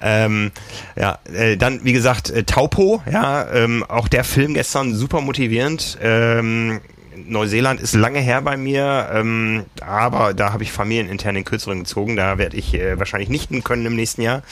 ähm, 0.24 0.50
ja 0.96 1.18
äh, 1.32 1.56
dann 1.56 1.84
wie 1.84 1.92
gesagt 1.92 2.30
äh, 2.30 2.44
Taupo, 2.44 3.02
ja, 3.10 3.50
ähm, 3.52 3.84
auch 3.84 4.08
der 4.08 4.24
Film 4.24 4.54
gestern 4.54 4.94
super 4.94 5.20
motivierend. 5.20 5.98
Ähm, 6.00 6.80
Neuseeland 7.28 7.80
ist 7.80 7.94
lange 7.94 8.20
her 8.20 8.42
bei 8.42 8.56
mir, 8.56 9.08
ähm, 9.12 9.64
aber 9.80 10.34
da 10.34 10.52
habe 10.52 10.62
ich 10.62 10.72
familienintern 10.72 11.34
den 11.34 11.44
Kürzeren 11.44 11.80
gezogen. 11.80 12.16
Da 12.16 12.38
werde 12.38 12.56
ich 12.56 12.74
äh, 12.74 12.98
wahrscheinlich 12.98 13.28
nicht 13.28 13.50
können 13.64 13.86
im 13.86 13.96
nächsten 13.96 14.22
Jahr. 14.22 14.42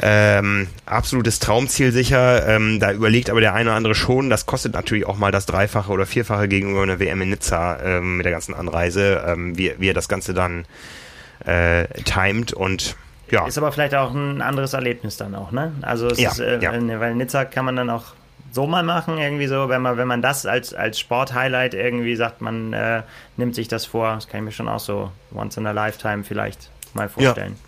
Ähm, 0.00 0.68
absolutes 0.86 1.38
Traumziel 1.40 1.92
sicher. 1.92 2.46
Ähm, 2.46 2.78
da 2.80 2.92
überlegt 2.92 3.30
aber 3.30 3.40
der 3.40 3.54
eine 3.54 3.70
oder 3.70 3.76
andere 3.76 3.94
schon. 3.94 4.30
Das 4.30 4.46
kostet 4.46 4.74
natürlich 4.74 5.06
auch 5.06 5.16
mal 5.16 5.32
das 5.32 5.46
Dreifache 5.46 5.90
oder 5.90 6.06
Vierfache 6.06 6.48
gegenüber 6.48 6.82
einer 6.82 7.00
WM 7.00 7.22
in 7.22 7.30
Nizza 7.30 7.78
ähm, 7.82 8.18
mit 8.18 8.24
der 8.26 8.32
ganzen 8.32 8.54
Anreise, 8.54 9.24
ähm, 9.26 9.56
wie, 9.58 9.74
wie 9.78 9.88
er 9.88 9.94
das 9.94 10.08
Ganze 10.08 10.34
dann 10.34 10.64
äh, 11.44 11.86
timet 12.04 12.52
und 12.52 12.96
ja. 13.30 13.46
Ist 13.46 13.58
aber 13.58 13.72
vielleicht 13.72 13.94
auch 13.94 14.14
ein 14.14 14.40
anderes 14.40 14.72
Erlebnis 14.72 15.18
dann 15.18 15.34
auch, 15.34 15.52
ne? 15.52 15.72
Also 15.82 16.06
es 16.06 16.18
Ja, 16.18 16.30
ist, 16.30 16.40
äh, 16.40 16.60
ja. 16.60 16.72
weil 16.98 17.14
Nizza 17.14 17.44
kann 17.44 17.66
man 17.66 17.76
dann 17.76 17.90
auch 17.90 18.14
so 18.52 18.66
mal 18.66 18.82
machen, 18.82 19.18
irgendwie 19.18 19.46
so, 19.46 19.68
wenn 19.68 19.82
man, 19.82 19.98
wenn 19.98 20.08
man 20.08 20.22
das 20.22 20.46
als, 20.46 20.72
als 20.72 20.98
Sport-Highlight 20.98 21.74
irgendwie 21.74 22.16
sagt, 22.16 22.40
man 22.40 22.72
äh, 22.72 23.02
nimmt 23.36 23.54
sich 23.54 23.68
das 23.68 23.84
vor, 23.84 24.14
das 24.14 24.28
kann 24.28 24.40
ich 24.40 24.44
mir 24.46 24.52
schon 24.52 24.68
auch 24.68 24.80
so 24.80 25.10
once 25.34 25.58
in 25.58 25.66
a 25.66 25.72
lifetime 25.72 26.24
vielleicht 26.24 26.70
mal 26.94 27.10
vorstellen. 27.10 27.56
Ja, 27.60 27.67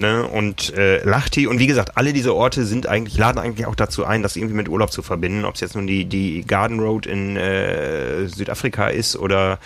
ne, 0.00 0.26
und 0.26 0.74
äh, 0.76 1.02
Lahti 1.04 1.46
und 1.46 1.58
wie 1.58 1.66
gesagt, 1.66 1.96
alle 1.96 2.12
diese 2.12 2.34
Orte 2.34 2.64
sind 2.64 2.86
eigentlich, 2.86 3.16
laden 3.16 3.38
eigentlich 3.38 3.66
auch 3.66 3.74
dazu 3.74 4.04
ein, 4.04 4.22
das 4.22 4.36
irgendwie 4.36 4.54
mit 4.54 4.68
Urlaub 4.68 4.92
zu 4.92 5.02
verbinden, 5.02 5.44
ob 5.44 5.54
es 5.54 5.60
jetzt 5.60 5.74
nun 5.74 5.86
die, 5.86 6.04
die 6.04 6.44
Garden 6.46 6.80
Road 6.80 7.06
in 7.06 7.36
äh, 7.36 8.26
Südafrika 8.26 8.88
ist 8.88 9.16
oder 9.16 9.58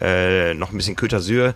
äh, 0.00 0.54
noch 0.54 0.72
ein 0.72 0.76
bisschen 0.76 0.96
Côte 0.96 1.16
d'Azur 1.16 1.54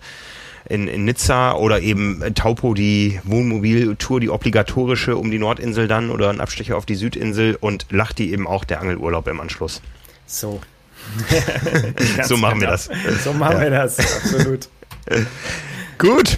in, 0.69 0.87
in 0.87 1.05
Nizza 1.05 1.53
oder 1.53 1.81
eben 1.81 2.23
Taupo, 2.35 2.73
die 2.73 3.19
Wohnmobiltour, 3.23 4.19
die 4.19 4.29
obligatorische 4.29 5.15
um 5.15 5.31
die 5.31 5.39
Nordinsel 5.39 5.87
dann 5.87 6.09
oder 6.09 6.29
ein 6.29 6.41
Abstecher 6.41 6.77
auf 6.77 6.85
die 6.85 6.95
Südinsel 6.95 7.57
und 7.59 7.85
Lahti 7.89 8.31
eben 8.31 8.47
auch 8.47 8.63
der 8.63 8.81
Angelurlaub 8.81 9.27
im 9.27 9.39
Anschluss. 9.39 9.81
So. 10.25 10.61
So 12.23 12.35
machen 12.35 12.59
wir 12.59 12.67
das. 12.67 12.89
So 13.23 13.31
machen 13.31 13.61
wir 13.61 13.69
das, 13.69 13.99
absolut. 13.99 14.67
Gut. 15.97 16.37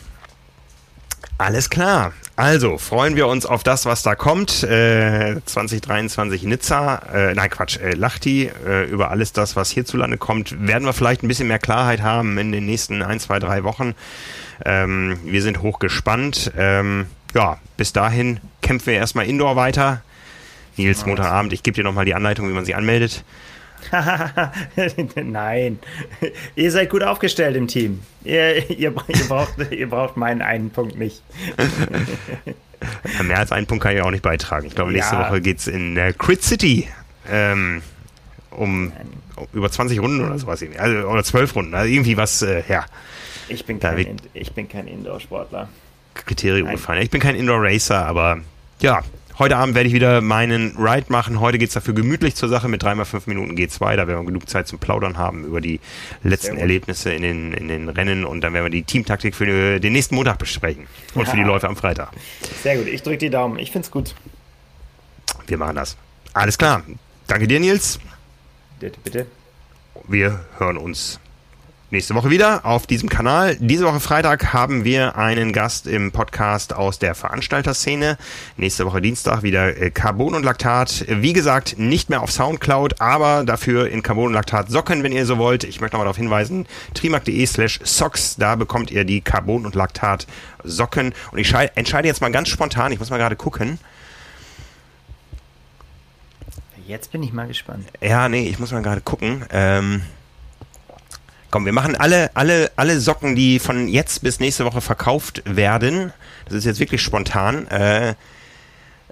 Alles 1.39 1.69
klar. 1.69 2.11
Also 2.35 2.77
freuen 2.77 3.15
wir 3.15 3.27
uns 3.27 3.45
auf 3.45 3.63
das, 3.63 3.85
was 3.85 4.03
da 4.03 4.13
kommt. 4.13 4.61
Äh, 4.61 5.37
2023 5.45 6.43
Nizza, 6.43 7.01
äh, 7.13 7.33
nein 7.33 7.49
Quatsch, 7.49 7.77
äh, 7.77 7.93
Lahti, 7.93 8.51
äh, 8.67 8.83
über 8.89 9.09
alles 9.09 9.31
das, 9.31 9.55
was 9.55 9.69
hierzulande 9.69 10.17
kommt, 10.17 10.67
werden 10.67 10.83
wir 10.83 10.91
vielleicht 10.91 11.23
ein 11.23 11.29
bisschen 11.29 11.47
mehr 11.47 11.57
Klarheit 11.57 12.01
haben 12.01 12.37
in 12.37 12.51
den 12.51 12.65
nächsten 12.65 13.01
ein, 13.01 13.21
zwei, 13.21 13.39
drei 13.39 13.63
Wochen. 13.63 13.95
Ähm, 14.65 15.17
wir 15.23 15.41
sind 15.41 15.61
hochgespannt. 15.61 16.51
Ähm, 16.57 17.05
ja, 17.33 17.57
bis 17.77 17.93
dahin 17.93 18.41
kämpfen 18.61 18.87
wir 18.87 18.95
erstmal 18.95 19.25
Indoor 19.25 19.55
weiter. 19.55 20.01
Nils, 20.75 21.05
Montagabend, 21.05 21.53
ich 21.53 21.63
gebe 21.63 21.75
dir 21.75 21.85
nochmal 21.85 22.03
die 22.03 22.15
Anleitung, 22.15 22.49
wie 22.49 22.53
man 22.53 22.65
sich 22.65 22.75
anmeldet. 22.75 23.23
Nein. 25.15 25.79
Ihr 26.55 26.71
seid 26.71 26.89
gut 26.89 27.03
aufgestellt 27.03 27.55
im 27.55 27.67
Team. 27.67 28.01
Ihr, 28.23 28.69
ihr, 28.69 28.93
ihr, 29.07 29.27
braucht, 29.27 29.53
ihr 29.71 29.89
braucht 29.89 30.17
meinen 30.17 30.41
einen 30.41 30.69
Punkt 30.69 30.97
nicht. 30.97 31.21
Mehr 33.23 33.37
als 33.39 33.51
einen 33.51 33.67
Punkt 33.67 33.83
kann 33.83 33.95
ich 33.95 34.01
auch 34.01 34.11
nicht 34.11 34.23
beitragen. 34.23 34.67
Ich 34.67 34.75
glaube, 34.75 34.91
nächste 34.91 35.15
Ja. 35.15 35.27
Woche 35.27 35.41
geht's 35.41 35.67
in 35.67 35.97
äh, 35.97 36.13
Crit 36.17 36.43
City 36.43 36.87
ähm, 37.29 37.81
um 38.51 38.91
über 39.53 39.69
20 39.69 39.99
Runden 39.99 40.25
oder 40.25 40.37
sowas. 40.39 40.63
Also, 40.77 41.07
oder 41.07 41.23
12 41.23 41.55
Runden. 41.55 41.73
Also 41.73 41.91
irgendwie 41.91 42.17
was, 42.17 42.41
äh, 42.41 42.63
ja, 42.67 42.85
Ich 43.49 43.65
bin 43.65 43.79
kein, 43.79 43.97
In- 43.97 44.17
ich 44.33 44.53
bin 44.53 44.67
kein 44.69 44.87
Indoor-Sportler. 44.87 45.69
Kriterium 46.13 46.67
Nein. 46.67 46.75
gefallen. 46.75 47.01
Ich 47.01 47.09
bin 47.09 47.21
kein 47.21 47.35
Indoor 47.35 47.61
Racer, 47.63 48.05
aber 48.05 48.39
ja, 48.81 49.01
heute 49.39 49.57
Abend 49.57 49.73
werde 49.75 49.87
ich 49.87 49.93
wieder 49.93 50.21
meinen 50.21 50.75
Ride 50.77 51.05
machen. 51.09 51.39
Heute 51.39 51.57
geht's 51.57 51.73
dafür 51.73 51.93
gemütlich 51.93 52.35
zur 52.35 52.49
Sache 52.49 52.67
mit 52.67 52.83
3x5 52.83 53.23
Minuten 53.25 53.55
G2. 53.55 53.95
Da 53.95 54.07
werden 54.07 54.21
wir 54.21 54.25
genug 54.25 54.49
Zeit 54.49 54.67
zum 54.67 54.79
Plaudern 54.79 55.17
haben 55.17 55.45
über 55.45 55.61
die 55.61 55.79
letzten. 56.23 56.57
Erlebnisse 56.57 57.11
in 57.13 57.21
den, 57.21 57.53
in 57.53 57.67
den 57.67 57.89
Rennen 57.89 58.25
und 58.25 58.41
dann 58.41 58.53
werden 58.53 58.65
wir 58.65 58.69
die 58.69 58.83
Teamtaktik 58.83 59.35
für 59.35 59.79
den 59.79 59.93
nächsten 59.93 60.15
Montag 60.15 60.37
besprechen. 60.37 60.87
Und 61.15 61.27
für 61.27 61.35
die 61.35 61.41
Ja. 61.41 61.47
Läufe 61.47 61.67
am 61.67 61.75
Freitag. 61.75 62.11
Sehr 62.61 62.77
gut, 62.77 62.87
ich 62.87 63.01
drücke 63.01 63.17
die 63.17 63.29
Daumen. 63.29 63.57
Ich 63.59 63.71
find's 63.71 63.89
gut. 63.89 64.13
Wir 65.47 65.57
machen 65.57 65.75
das. 65.75 65.97
Alles 66.33 66.57
klar. 66.57 66.83
Danke 67.27 67.47
dir, 67.47 67.59
Nils. 67.59 67.99
Bitte, 68.79 68.99
bitte. 69.03 69.25
Wir 70.07 70.45
hören 70.57 70.77
uns 70.77 71.19
nächste 71.91 72.13
Woche 72.15 72.29
wieder 72.29 72.65
auf 72.65 72.85
diesem 72.87 73.09
Kanal. 73.09 73.57
Diese 73.59 73.85
Woche 73.85 73.99
Freitag 73.99 74.53
haben 74.53 74.83
wir 74.83 75.15
einen 75.17 75.53
Gast 75.53 75.87
im 75.87 76.11
Podcast 76.11 76.73
aus 76.73 76.99
der 76.99 77.15
Veranstalterszene. 77.15 78.17
Nächste 78.57 78.85
Woche 78.85 79.01
Dienstag 79.01 79.41
wieder 79.43 79.75
äh, 79.77 79.89
Carbon 79.89 80.35
und 80.35 80.43
Laktat. 80.43 81.05
Wie 81.07 81.33
gesagt, 81.33 81.77
nicht 81.79 82.09
mehr 82.09 82.21
auf 82.21 82.31
Soundcloud, 82.31 83.01
aber 83.01 83.43
dafür 83.43 83.89
in 83.89 84.03
Carbon 84.03 84.27
und 84.27 84.33
Laktat 84.33 84.69
Socken, 84.69 85.03
wenn 85.03 85.11
ihr 85.11 85.25
so 85.25 85.37
wollt. 85.37 85.63
Ich 85.63 85.81
möchte 85.81 85.95
nochmal 85.95 86.05
darauf 86.05 86.17
hinweisen, 86.17 86.67
trimark.de 86.93 87.45
slash 87.45 87.79
socks, 87.83 88.35
da 88.37 88.55
bekommt 88.55 88.91
ihr 88.91 89.03
die 89.03 89.21
Carbon 89.21 89.65
und 89.65 89.75
Laktat 89.75 90.27
Socken. 90.63 91.13
Und 91.31 91.39
ich 91.39 91.49
schei- 91.49 91.71
entscheide 91.75 92.07
jetzt 92.07 92.21
mal 92.21 92.31
ganz 92.31 92.49
spontan, 92.49 92.91
ich 92.91 92.99
muss 92.99 93.09
mal 93.09 93.17
gerade 93.17 93.35
gucken. 93.35 93.79
Jetzt 96.87 97.11
bin 97.11 97.21
ich 97.21 97.31
mal 97.33 97.47
gespannt. 97.47 97.85
Ja, 98.01 98.29
nee, 98.29 98.47
ich 98.47 98.57
muss 98.57 98.71
mal 98.71 98.81
gerade 98.81 99.01
gucken. 99.01 99.45
Ähm, 99.51 100.01
komm, 101.51 101.65
wir 101.65 101.73
machen 101.73 101.95
alle, 101.95 102.31
alle, 102.35 102.71
alle 102.75 102.99
Socken, 102.99 103.35
die 103.35 103.59
von 103.59 103.87
jetzt 103.87 104.21
bis 104.21 104.39
nächste 104.39 104.65
Woche 104.65 104.81
verkauft 104.81 105.41
werden. 105.45 106.13
Das 106.45 106.55
ist 106.55 106.65
jetzt 106.65 106.79
wirklich 106.79 107.01
spontan. 107.01 107.67
Äh, 107.67 108.15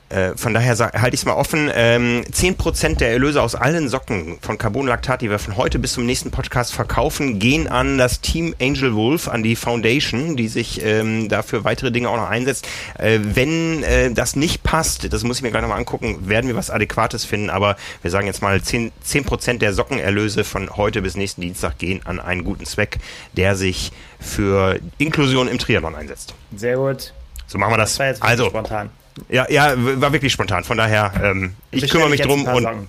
äh, 0.09 0.37
von 0.37 0.53
daher 0.53 0.77
halte 0.77 1.15
ich 1.15 1.21
es 1.21 1.25
mal 1.25 1.33
offen. 1.33 1.69
Ähm, 1.73 2.23
10% 2.31 2.97
der 2.97 3.11
Erlöse 3.11 3.41
aus 3.41 3.55
allen 3.55 3.89
Socken 3.89 4.37
von 4.41 4.57
Carbon 4.57 4.87
Lactat, 4.87 5.21
die 5.21 5.29
wir 5.29 5.39
von 5.39 5.57
heute 5.57 5.79
bis 5.79 5.93
zum 5.93 6.05
nächsten 6.05 6.31
Podcast 6.31 6.73
verkaufen, 6.73 7.39
gehen 7.39 7.67
an 7.67 7.97
das 7.97 8.21
Team 8.21 8.55
Angel 8.61 8.95
Wolf, 8.95 9.27
an 9.27 9.43
die 9.43 9.55
Foundation, 9.55 10.37
die 10.37 10.47
sich 10.47 10.83
ähm, 10.83 11.27
dafür 11.27 11.65
weitere 11.65 11.91
Dinge 11.91 12.09
auch 12.09 12.15
noch 12.15 12.29
einsetzt. 12.29 12.67
Äh, 12.97 13.19
wenn 13.21 13.83
äh, 13.83 14.11
das 14.11 14.35
nicht 14.35 14.63
passt, 14.63 15.11
das 15.11 15.23
muss 15.23 15.37
ich 15.37 15.43
mir 15.43 15.51
gleich 15.51 15.61
nochmal 15.61 15.79
angucken, 15.79 16.29
werden 16.29 16.47
wir 16.47 16.55
was 16.55 16.69
Adäquates 16.69 17.25
finden, 17.25 17.49
aber 17.49 17.75
wir 18.01 18.11
sagen 18.11 18.27
jetzt 18.27 18.41
mal 18.41 18.57
10%, 18.57 18.91
10 19.39 19.59
der 19.59 19.73
Sockenerlöse 19.73 20.43
von 20.45 20.69
heute 20.77 21.01
bis 21.01 21.15
nächsten 21.15 21.41
Dienstag 21.41 21.77
gehen 21.79 22.01
an 22.05 22.19
einen 22.19 22.45
guten 22.45 22.65
Zweck, 22.65 22.99
der 23.33 23.55
sich 23.55 23.91
für 24.19 24.79
Inklusion 24.97 25.47
im 25.47 25.57
Triathlon 25.57 25.95
einsetzt. 25.95 26.33
Sehr 26.55 26.77
gut. 26.77 27.13
So 27.47 27.57
machen 27.57 27.73
wir 27.73 27.77
das. 27.77 27.97
Das 27.97 28.21
also, 28.21 28.47
spontan. 28.47 28.89
Ja, 29.29 29.49
ja, 29.49 29.73
war 29.75 30.13
wirklich 30.13 30.33
spontan. 30.33 30.63
Von 30.63 30.77
daher, 30.77 31.11
ähm, 31.23 31.53
ich 31.71 31.81
Bestell 31.81 31.89
kümmere 31.99 32.09
mich 32.09 32.21
drum 32.21 32.45
und 32.45 32.63
Socken. 32.63 32.87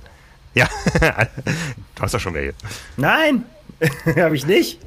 ja, 0.55 0.69
du 1.95 2.03
hast 2.03 2.15
doch 2.15 2.21
schon 2.21 2.35
welche. 2.35 2.55
Nein, 2.97 3.45
habe 4.17 4.37
ich 4.37 4.47
nicht. 4.47 4.79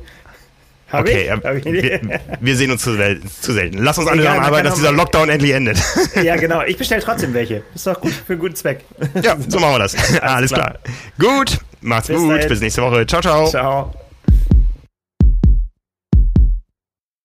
Hab 0.91 1.01
Okay, 1.01 1.23
ich? 1.23 1.31
Hab 1.31 1.55
ich 1.55 1.63
nicht? 1.63 1.83
wir, 1.83 2.19
wir 2.41 2.55
sehen 2.57 2.69
uns 2.71 2.81
zu, 2.83 2.95
sel 2.95 3.21
zu 3.41 3.53
selten. 3.53 3.77
Lass 3.77 3.97
uns 3.97 4.07
alle 4.09 4.23
daran 4.23 4.43
arbeiten, 4.43 4.65
dass 4.65 4.75
dieser 4.75 4.91
Lockdown 4.91 5.29
endlich 5.29 5.51
endet. 5.53 5.81
ja, 6.21 6.35
genau. 6.35 6.63
Ich 6.63 6.77
bestelle 6.77 7.01
trotzdem 7.01 7.33
welche. 7.33 7.63
Ist 7.73 7.87
doch 7.87 7.99
gut 8.01 8.11
für 8.11 8.33
einen 8.33 8.41
guten 8.41 8.55
Zweck. 8.55 8.83
ja, 9.21 9.37
so 9.47 9.59
machen 9.59 9.75
wir 9.75 9.79
das. 9.79 9.95
Alles 10.21 10.51
klar. 10.51 10.77
klar. 11.17 11.37
Gut, 11.37 11.59
macht's 11.79 12.07
Bis 12.07 12.17
gut. 12.17 12.31
dahin. 12.31 12.47
Bis 12.49 12.59
nächste 12.59 12.81
Woche. 12.81 13.07
Ciao, 13.07 13.21
ciao. 13.21 13.47
Ciao. 13.47 14.00